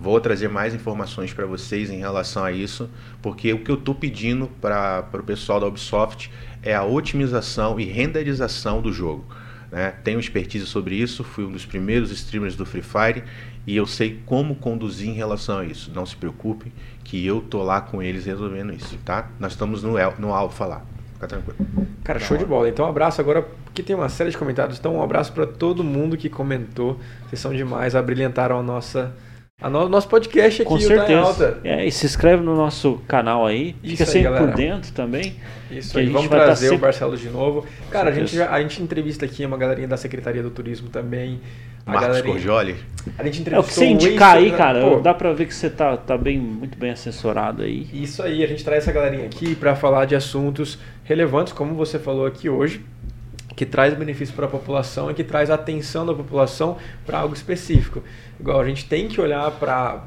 Vou 0.00 0.20
trazer 0.20 0.48
mais 0.48 0.74
informações 0.74 1.32
para 1.32 1.44
vocês 1.44 1.90
em 1.90 1.98
relação 1.98 2.44
a 2.44 2.52
isso, 2.52 2.88
porque 3.20 3.52
o 3.52 3.58
que 3.58 3.70
eu 3.70 3.74
estou 3.74 3.94
pedindo 3.94 4.46
para 4.60 5.04
o 5.12 5.22
pessoal 5.24 5.58
da 5.58 5.66
Ubisoft 5.66 6.30
é 6.62 6.72
a 6.72 6.84
otimização 6.84 7.80
e 7.80 7.84
renderização 7.84 8.80
do 8.80 8.92
jogo. 8.92 9.24
Né? 9.72 9.92
Tenho 10.04 10.20
expertise 10.20 10.66
sobre 10.66 10.94
isso, 10.94 11.24
fui 11.24 11.44
um 11.44 11.50
dos 11.50 11.66
primeiros 11.66 12.12
streamers 12.12 12.54
do 12.54 12.64
Free 12.64 12.82
Fire 12.82 13.24
e 13.66 13.76
eu 13.76 13.86
sei 13.86 14.22
como 14.24 14.54
conduzir 14.54 15.08
em 15.08 15.14
relação 15.14 15.58
a 15.58 15.64
isso. 15.64 15.90
Não 15.92 16.06
se 16.06 16.14
preocupem 16.14 16.72
que 17.02 17.26
eu 17.26 17.40
tô 17.40 17.62
lá 17.62 17.80
com 17.80 18.00
eles 18.00 18.24
resolvendo 18.24 18.72
isso, 18.72 18.96
tá? 19.04 19.28
Nós 19.40 19.52
estamos 19.52 19.82
no, 19.82 19.94
no 20.18 20.32
Alpha 20.32 20.64
lá. 20.64 20.82
Fica 21.18 21.26
tranquilo. 21.26 21.58
Cara, 22.04 22.20
show 22.20 22.36
de 22.36 22.44
bola. 22.44 22.68
Então, 22.68 22.86
um 22.86 22.88
abraço 22.88 23.20
agora, 23.20 23.42
porque 23.64 23.82
tem 23.82 23.96
uma 23.96 24.08
série 24.08 24.30
de 24.30 24.38
comentários. 24.38 24.78
Então, 24.78 24.94
um 24.94 25.02
abraço 25.02 25.32
para 25.32 25.44
todo 25.44 25.82
mundo 25.82 26.16
que 26.16 26.28
comentou. 26.28 26.96
Vocês 27.28 27.40
são 27.40 27.52
demais, 27.52 27.96
abrilhantaram 27.96 28.60
a 28.60 28.62
nossa. 28.62 29.12
A 29.60 29.68
no, 29.68 29.88
nosso 29.88 30.08
podcast 30.08 30.62
aqui, 30.62 30.68
Com 30.70 30.78
certeza. 30.78 31.58
É, 31.64 31.84
e 31.84 31.90
se 31.90 32.06
inscreve 32.06 32.44
no 32.44 32.54
nosso 32.54 33.02
canal 33.08 33.44
aí. 33.44 33.74
Isso 33.82 33.96
Fica 33.96 34.04
aí, 34.04 34.06
sempre 34.06 34.22
galera. 34.22 34.46
por 34.46 34.54
dentro 34.54 34.92
também. 34.92 35.34
Isso 35.68 35.98
aí, 35.98 36.06
vamos 36.06 36.28
tá 36.28 36.36
trazer 36.36 36.66
tá 36.66 36.70
sempre... 36.70 36.76
o 36.76 36.78
Barcelos 36.78 37.20
de 37.20 37.28
novo. 37.28 37.66
Cara, 37.90 38.10
a 38.10 38.12
gente, 38.12 38.36
já, 38.36 38.52
a 38.52 38.62
gente 38.62 38.80
entrevista 38.80 39.24
aqui 39.24 39.44
uma 39.44 39.56
galerinha 39.56 39.88
da 39.88 39.96
Secretaria 39.96 40.44
do 40.44 40.50
Turismo 40.50 40.88
também. 40.90 41.40
A 41.84 41.90
Marcos 41.90 42.06
galerinha... 42.06 42.34
Corgioli. 42.34 42.76
A 43.18 43.24
gente 43.24 43.40
entrevistou 43.40 43.56
é 43.56 43.58
o 43.58 43.64
que 43.64 43.72
você 43.72 43.84
indicar 43.86 44.36
aí, 44.36 44.52
cara. 44.52 44.80
Pô, 44.80 45.00
dá 45.00 45.12
pra 45.12 45.32
ver 45.32 45.46
que 45.46 45.54
você 45.54 45.68
tá, 45.68 45.96
tá 45.96 46.16
bem, 46.16 46.38
muito 46.38 46.78
bem 46.78 46.92
assessorado 46.92 47.64
aí. 47.64 47.88
Isso 47.92 48.22
aí, 48.22 48.44
a 48.44 48.46
gente 48.46 48.62
traz 48.62 48.84
essa 48.84 48.92
galerinha 48.92 49.26
aqui 49.26 49.56
para 49.56 49.74
falar 49.74 50.04
de 50.04 50.14
assuntos 50.14 50.78
relevantes, 51.02 51.52
como 51.52 51.74
você 51.74 51.98
falou 51.98 52.26
aqui 52.26 52.48
hoje 52.48 52.80
que 53.58 53.66
traz 53.66 53.92
benefício 53.92 54.32
para 54.36 54.46
a 54.46 54.48
população 54.48 55.10
e 55.10 55.14
que 55.14 55.24
traz 55.24 55.50
atenção 55.50 56.06
da 56.06 56.14
população 56.14 56.76
para 57.04 57.18
algo 57.18 57.34
específico. 57.34 58.04
Igual 58.38 58.60
a 58.60 58.64
gente 58.64 58.84
tem 58.84 59.08
que 59.08 59.20
olhar 59.20 59.50
para 59.50 60.04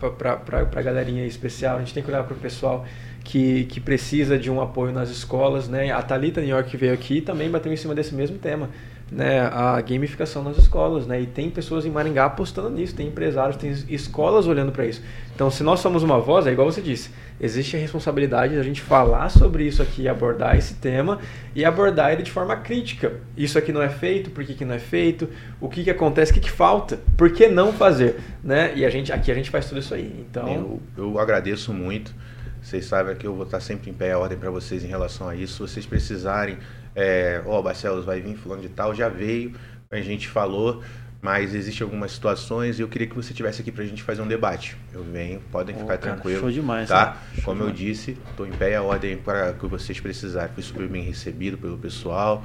a 0.74 0.82
galerinha 0.82 1.26
especial, 1.26 1.76
a 1.76 1.80
gente 1.80 1.94
tem 1.94 2.02
que 2.02 2.10
olhar 2.10 2.24
para 2.24 2.34
o 2.34 2.38
pessoal 2.38 2.86
que, 3.26 3.66
que 3.66 3.82
precisa 3.82 4.40
de 4.40 4.50
um 4.50 4.62
apoio 4.62 4.94
nas 4.94 5.10
escolas. 5.10 5.68
Né? 5.68 5.92
A 5.92 6.02
Thalita 6.02 6.40
New 6.40 6.50
York 6.50 6.78
veio 6.78 6.94
aqui 6.94 7.20
também 7.20 7.52
bateu 7.52 7.74
em 7.74 7.76
cima 7.76 7.94
desse 7.94 8.16
mesmo 8.16 8.38
tema. 8.38 8.70
Né, 9.12 9.42
a 9.42 9.82
gamificação 9.82 10.42
nas 10.42 10.58
escolas, 10.58 11.06
né? 11.06 11.20
E 11.20 11.28
tem 11.28 11.50
pessoas 11.50 11.86
em 11.86 11.90
Maringá 11.90 12.24
apostando 12.24 12.70
nisso, 12.70 12.96
tem 12.96 13.08
empresários, 13.08 13.58
tem 13.58 13.70
escolas 13.90 14.48
olhando 14.48 14.72
para 14.72 14.86
isso. 14.86 15.02
Então, 15.36 15.52
se 15.52 15.64
nós 15.64 15.82
somos 15.82 16.02
uma 16.02 16.18
voz, 16.18 16.48
é 16.48 16.52
igual 16.54 16.72
você 16.72 16.82
disse, 16.82 17.10
existe 17.38 17.76
a 17.76 17.80
responsabilidade 17.80 18.56
da 18.56 18.64
gente 18.64 18.80
falar 18.80 19.28
sobre 19.28 19.66
isso 19.66 19.82
aqui, 19.82 20.08
abordar 20.08 20.56
esse 20.56 20.76
tema 20.76 21.20
e 21.54 21.66
abordar 21.66 22.14
ele 22.14 22.24
de 22.24 22.32
forma 22.32 22.56
crítica. 22.56 23.14
Isso 23.36 23.58
aqui 23.58 23.74
não 23.74 23.82
é 23.82 23.90
feito, 23.90 24.30
por 24.30 24.46
que, 24.46 24.54
que 24.54 24.64
não 24.64 24.76
é 24.76 24.80
feito, 24.80 25.28
o 25.60 25.68
que, 25.68 25.84
que 25.84 25.90
acontece, 25.90 26.32
o 26.32 26.36
que, 26.36 26.40
que 26.40 26.52
falta, 26.52 27.00
por 27.18 27.32
que 27.32 27.50
não 27.50 27.74
fazer, 27.74 28.18
né? 28.42 28.72
E 28.76 28.86
a 28.86 28.90
gente 28.90 29.12
aqui 29.12 29.30
a 29.30 29.36
gente 29.36 29.50
faz 29.50 29.68
tudo 29.68 29.80
isso 29.80 29.94
aí. 29.94 30.26
Então, 30.30 30.48
eu, 30.48 30.82
eu 30.96 31.20
agradeço 31.20 31.74
muito. 31.74 32.14
Vocês 32.62 32.86
sabem 32.86 33.16
que 33.16 33.26
eu 33.26 33.34
vou 33.34 33.46
estar 33.46 33.60
sempre 33.60 33.90
em 33.90 33.94
pé 33.94 34.12
a 34.12 34.20
ordem 34.20 34.38
para 34.38 34.52
vocês 34.52 34.84
em 34.84 34.88
relação 34.88 35.28
a 35.28 35.36
isso. 35.36 35.54
Se 35.54 35.74
vocês 35.74 35.86
precisarem, 35.86 36.60
é, 36.96 37.42
ó, 37.46 37.60
oh, 37.60 37.64
Barcelos 37.64 38.06
vai 38.06 38.22
vir 38.22 38.36
fulano 38.36 38.62
de 38.62 38.70
tal, 38.70 38.94
já 38.94 39.10
veio, 39.10 39.54
a 39.90 40.02
gente 40.02 40.28
falou 40.28 40.82
mas 41.22 41.54
existem 41.54 41.86
algumas 41.86 42.12
situações 42.12 42.80
e 42.80 42.82
eu 42.82 42.88
queria 42.88 43.08
que 43.08 43.16
você 43.16 43.32
tivesse 43.32 43.62
aqui 43.62 43.72
para 43.72 43.84
a 43.84 43.86
gente 43.86 44.02
fazer 44.02 44.24
um 44.24 44.28
debate. 44.28 44.76
Eu 44.92 45.04
venho, 45.04 45.40
podem 45.52 45.76
ficar 45.76 45.98
tranquilos. 46.00 46.40
Show 46.40 46.52
demais, 46.52 46.90
tá? 46.90 47.18
Show 47.36 47.44
Como 47.46 47.60
demais. 47.60 47.80
eu 47.80 47.88
disse, 47.88 48.18
estou 48.32 48.48
em 48.48 48.52
pé 48.52 48.76
a 48.76 48.82
ordem 48.82 49.18
para 49.18 49.54
que 49.54 49.68
vocês 49.68 50.00
precisarem. 50.00 50.52
Fui 50.56 50.64
super 50.64 50.88
bem 50.88 51.04
recebido 51.04 51.60
pelo 51.60 51.78
pessoal, 51.78 52.44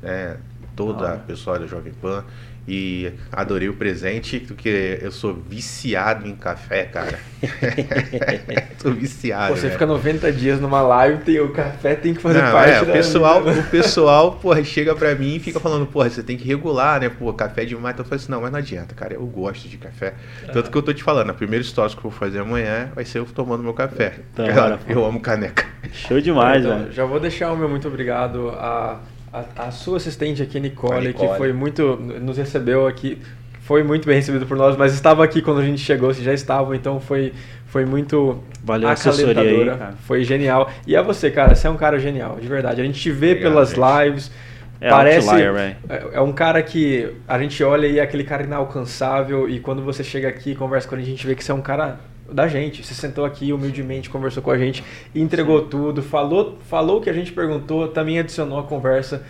né? 0.00 0.38
toda 0.74 1.12
a 1.12 1.16
pessoal 1.18 1.58
da 1.58 1.66
Jovem 1.66 1.92
Pan. 1.92 2.24
E 2.68 3.12
adorei 3.30 3.68
o 3.68 3.74
presente, 3.74 4.40
porque 4.40 4.98
eu 5.00 5.12
sou 5.12 5.34
viciado 5.34 6.26
em 6.26 6.34
café, 6.34 6.84
cara. 6.84 7.18
sou 8.78 8.92
viciado. 8.92 9.54
Você 9.54 9.70
fica 9.70 9.86
90 9.86 10.32
dias 10.32 10.60
numa 10.60 10.82
live, 10.82 11.22
tem 11.22 11.38
o 11.38 11.52
café 11.52 11.94
tem 11.94 12.12
que 12.12 12.20
fazer 12.20 12.42
Não, 12.42 12.52
parte 12.52 12.72
é, 12.72 12.82
o 12.82 12.86
pessoal, 12.86 13.44
vida. 13.44 13.60
O 13.60 13.62
pessoal, 13.70 14.32
porra, 14.32 14.64
chega 14.64 14.94
pra 14.94 15.14
mim 15.14 15.36
e 15.36 15.38
fica 15.38 15.60
falando, 15.60 15.86
porra, 15.86 16.10
você 16.10 16.22
tem 16.22 16.36
que 16.36 16.46
regular, 16.46 17.00
né? 17.00 17.08
Pô, 17.08 17.32
café 17.32 17.64
demais. 17.64 17.94
Então 17.94 18.04
eu 18.04 18.08
falo 18.08 18.20
assim, 18.20 18.32
não, 18.32 18.40
mas 18.40 18.50
não 18.50 18.58
adianta, 18.58 18.94
cara. 18.94 19.14
Eu 19.14 19.26
gosto 19.26 19.68
de 19.68 19.76
café. 19.76 20.14
Tanto 20.52 20.70
que 20.70 20.76
eu 20.76 20.82
tô 20.82 20.92
te 20.92 21.04
falando, 21.04 21.30
a 21.30 21.34
primeira 21.34 21.64
história 21.64 21.94
que 21.94 21.98
eu 21.98 22.10
vou 22.10 22.12
fazer 22.12 22.40
amanhã 22.40 22.90
vai 22.94 23.04
ser 23.04 23.18
eu 23.18 23.26
tomando 23.26 23.62
meu 23.62 23.74
café. 23.74 24.14
Então, 24.32 24.46
cara, 24.48 24.80
eu 24.88 25.04
amo 25.04 25.20
caneca. 25.20 25.64
Show 25.92 26.20
demais, 26.20 26.64
então, 26.64 26.78
velho. 26.78 26.92
Já 26.92 27.04
vou 27.04 27.20
deixar 27.20 27.52
o 27.52 27.56
meu 27.56 27.68
muito 27.68 27.86
obrigado 27.86 28.50
a 28.50 28.98
a, 29.36 29.66
a 29.66 29.70
sua 29.70 29.98
assistente 29.98 30.42
aqui, 30.42 30.58
Nicole, 30.58 31.08
Nicole, 31.08 31.28
que 31.28 31.36
foi 31.36 31.52
muito. 31.52 31.96
nos 31.96 32.38
recebeu 32.38 32.86
aqui, 32.86 33.18
foi 33.60 33.82
muito 33.82 34.06
bem 34.06 34.16
recebido 34.16 34.46
por 34.46 34.56
nós, 34.56 34.76
mas 34.76 34.94
estava 34.94 35.22
aqui 35.22 35.42
quando 35.42 35.60
a 35.60 35.64
gente 35.64 35.80
chegou, 35.80 36.12
se 36.14 36.22
já 36.22 36.32
estavam, 36.32 36.74
então 36.74 37.00
foi, 37.00 37.32
foi 37.66 37.84
muito 37.84 38.42
Valeu 38.64 38.88
acalentadora, 38.88 39.88
aí, 39.90 39.94
foi 40.06 40.24
genial. 40.24 40.70
E 40.86 40.96
a 40.96 41.02
você, 41.02 41.30
cara, 41.30 41.54
você 41.54 41.66
é 41.66 41.70
um 41.70 41.76
cara 41.76 41.98
genial, 41.98 42.38
de 42.40 42.48
verdade. 42.48 42.80
A 42.80 42.84
gente 42.84 42.98
te 43.00 43.10
vê 43.10 43.32
Obrigado, 43.32 43.52
pelas 43.52 43.70
gente. 43.70 43.80
lives, 43.80 44.30
É 44.80 44.90
Parece. 44.90 45.28
outlier, 45.28 45.54
é. 45.56 45.76
É, 45.88 46.08
é 46.14 46.20
um 46.20 46.32
cara 46.32 46.62
que 46.62 47.12
a 47.26 47.38
gente 47.38 47.62
olha 47.62 47.86
e 47.86 47.98
é 47.98 48.02
aquele 48.02 48.24
cara 48.24 48.42
inalcançável. 48.42 49.48
E 49.48 49.58
quando 49.60 49.82
você 49.82 50.04
chega 50.04 50.28
aqui 50.28 50.52
e 50.52 50.54
conversa 50.54 50.88
com 50.88 50.94
a 50.94 50.98
gente, 50.98 51.08
a 51.08 51.10
gente 51.10 51.26
vê 51.26 51.34
que 51.34 51.42
você 51.42 51.50
é 51.50 51.54
um 51.54 51.62
cara 51.62 51.98
da 52.32 52.48
gente. 52.48 52.84
Você 52.84 52.94
sentou 52.94 53.24
aqui 53.24 53.52
humildemente, 53.52 54.10
conversou 54.10 54.42
com 54.42 54.50
a 54.50 54.58
gente, 54.58 54.84
entregou 55.14 55.62
tudo, 55.62 56.02
falou, 56.02 56.58
falou 56.68 56.98
o 56.98 57.00
que 57.00 57.10
a 57.10 57.12
gente 57.12 57.32
perguntou, 57.32 57.88
também 57.88 58.18
adicionou 58.18 58.58
a 58.58 58.62
conversa. 58.62 59.24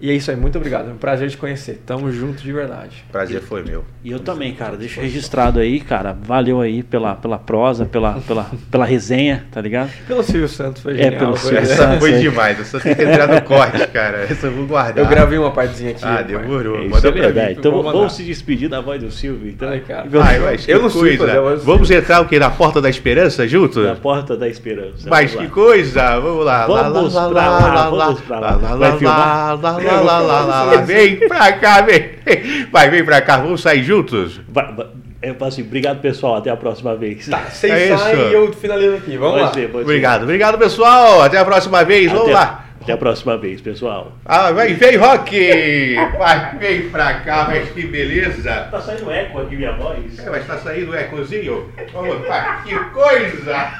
E 0.00 0.10
é 0.10 0.14
isso 0.14 0.30
aí, 0.30 0.36
muito 0.36 0.56
obrigado. 0.58 0.90
É 0.90 0.92
um 0.92 0.96
prazer 0.96 1.30
te 1.30 1.36
conhecer. 1.38 1.82
Tamo 1.86 2.12
junto 2.12 2.42
de 2.42 2.52
verdade. 2.52 3.02
Prazer 3.10 3.40
foi 3.40 3.62
meu. 3.62 3.82
E 4.04 4.10
eu 4.12 4.18
também, 4.20 4.52
cara, 4.54 4.76
deixa 4.76 5.00
registrado 5.00 5.58
aí, 5.58 5.80
cara. 5.80 6.16
Valeu 6.22 6.60
aí 6.60 6.82
pela, 6.82 7.14
pela 7.14 7.38
prosa, 7.38 7.86
pela, 7.86 8.14
pela, 8.26 8.50
pela 8.70 8.84
resenha, 8.84 9.46
tá 9.50 9.60
ligado? 9.60 9.90
Pelo 10.06 10.22
Silvio 10.22 10.48
Santos, 10.48 10.82
foi 10.82 10.94
É, 10.94 11.04
genial. 11.04 11.18
pelo 11.20 11.36
foi- 11.36 11.50
Silvio 11.50 11.58
Essa 11.70 11.76
Santos. 11.82 11.98
foi 11.98 12.12
demais. 12.18 12.60
Essa 12.60 12.78
tem 12.80 12.94
que 12.94 13.02
entrar 13.02 13.26
no 13.26 13.40
corte, 13.42 13.86
cara. 13.88 14.18
Essa 14.30 14.48
eu 14.48 14.52
vou 14.52 14.66
guardar. 14.66 14.98
Eu 15.02 15.08
gravei 15.08 15.38
uma 15.38 15.50
partezinha 15.50 15.92
aqui. 15.92 16.04
Ah, 16.04 16.20
demorou. 16.20 16.76
É, 16.76 16.80
Isso 16.82 16.90
Manda 16.90 17.08
é 17.08 17.12
pra 17.32 17.46
mim. 17.46 17.52
Então 17.52 17.72
Vou 17.72 17.82
vamos 17.82 18.12
se 18.12 18.22
despedir 18.22 18.68
da 18.68 18.80
voz 18.82 19.02
do 19.02 19.10
Silvio, 19.10 19.48
então. 19.48 19.68
Ai, 19.70 19.80
cara. 19.80 20.06
Ai, 20.22 20.38
mas 20.40 20.68
Eu 20.68 20.82
não 20.82 20.90
sei 20.90 21.16
fazer 21.16 21.30
a 21.38 21.40
voz 21.40 21.60
do 21.60 21.64
Vamos 21.66 21.90
entrar 21.90 22.20
o 22.20 22.26
quê? 22.28 22.38
Na 22.38 22.50
Porta 22.50 22.82
da 22.82 22.90
Esperança 22.90 23.48
junto? 23.48 23.82
Da 23.82 23.94
porta 23.96 24.36
da 24.36 24.46
esperança. 24.46 25.08
Mas 25.08 25.32
Vamos 25.32 25.50
que 25.50 25.58
lá. 25.58 25.64
coisa! 25.66 26.20
Vamos 26.20 26.44
lá. 26.44 26.66
Vamos 26.66 27.12
pra 27.14 27.26
lá, 27.28 27.90
vamos 27.90 28.20
pra 28.20 28.38
lá. 28.40 28.50
Vai 28.56 28.76
lá, 28.78 28.96
filmar? 28.98 29.18
lá, 29.18 29.26
lá, 29.26 29.54
lá, 29.54 29.56
lá, 29.56 29.70
lá, 29.70 29.78
lá. 29.78 29.85
Vem 30.84 31.16
pra 31.28 31.52
cá, 31.52 31.80
vem. 31.82 32.10
Vai, 32.72 32.90
vem 32.90 33.04
pra 33.04 33.20
cá. 33.20 33.38
Vamos 33.38 33.60
sair 33.62 33.82
juntos? 33.82 34.40
Vai- 34.48 34.72
vai- 34.74 34.86
Eu 35.22 35.34
falo 35.34 35.48
assim, 35.48 35.62
obrigado 35.62 36.00
pessoal, 36.00 36.36
até 36.36 36.50
a 36.50 36.56
próxima 36.56 36.94
vez. 36.94 37.26
Tá, 37.26 37.38
vocês 37.50 37.72
É 37.72 37.96
saem 37.96 38.16
isso. 38.20 38.28
e 38.30 38.32
eu 38.34 38.52
finalizo 38.52 38.96
aqui. 38.96 39.16
Vamos 39.16 39.32
Pode 39.34 39.44
lá. 39.44 39.54
ser, 39.54 39.60
pode 39.68 39.72
ser. 39.78 39.90
Obrigado. 39.90 40.22
Obrigado, 40.22 40.58
pessoal. 40.58 41.22
Até 41.22 41.38
a 41.38 41.44
próxima 41.44 41.84
vez. 41.84 42.10
Vamos 42.12 42.26
Até- 42.26 42.34
lá. 42.34 42.65
Até 42.86 42.92
a 42.92 42.96
próxima 42.96 43.36
vez, 43.36 43.60
pessoal. 43.60 44.12
Ah, 44.24 44.52
vai, 44.52 44.72
vem, 44.74 44.94
Rock! 44.94 45.96
Vai, 46.16 46.56
vem 46.56 46.88
pra 46.88 47.14
cá, 47.14 47.46
mas 47.48 47.68
que 47.70 47.84
beleza! 47.84 48.68
Tá 48.70 48.80
saindo 48.80 49.10
eco 49.10 49.40
aqui 49.40 49.56
minha 49.56 49.72
voz. 49.72 50.16
É, 50.20 50.30
mas 50.30 50.46
tá 50.46 50.56
saindo 50.58 50.94
ecozinho? 50.94 51.68
Vai, 52.28 52.62
que 52.62 52.78
coisa! 52.90 53.72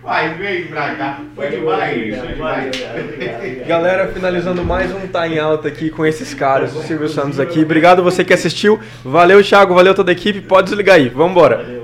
Vai, 0.00 0.32
vem 0.34 0.66
pra 0.66 0.94
cá. 0.94 1.18
Foi 1.34 1.50
demais, 1.50 2.16
foi 2.16 2.28
demais. 2.34 3.66
Galera, 3.66 4.06
finalizando 4.06 4.64
mais 4.64 4.94
um 4.94 5.08
Tá 5.08 5.26
em 5.26 5.40
Alta 5.40 5.66
aqui 5.66 5.90
com 5.90 6.06
esses 6.06 6.32
caras, 6.34 6.72
o 6.76 6.82
Silvio 6.82 7.08
Santos 7.08 7.40
aqui. 7.40 7.62
Obrigado 7.62 8.00
você 8.00 8.24
que 8.24 8.32
assistiu. 8.32 8.78
Valeu, 9.04 9.42
Thiago. 9.42 9.74
Valeu 9.74 9.92
toda 9.92 10.12
a 10.12 10.14
equipe. 10.14 10.40
Pode 10.40 10.68
desligar 10.68 10.94
aí. 10.94 11.08
Vambora. 11.08 11.56
Valeu. 11.56 11.83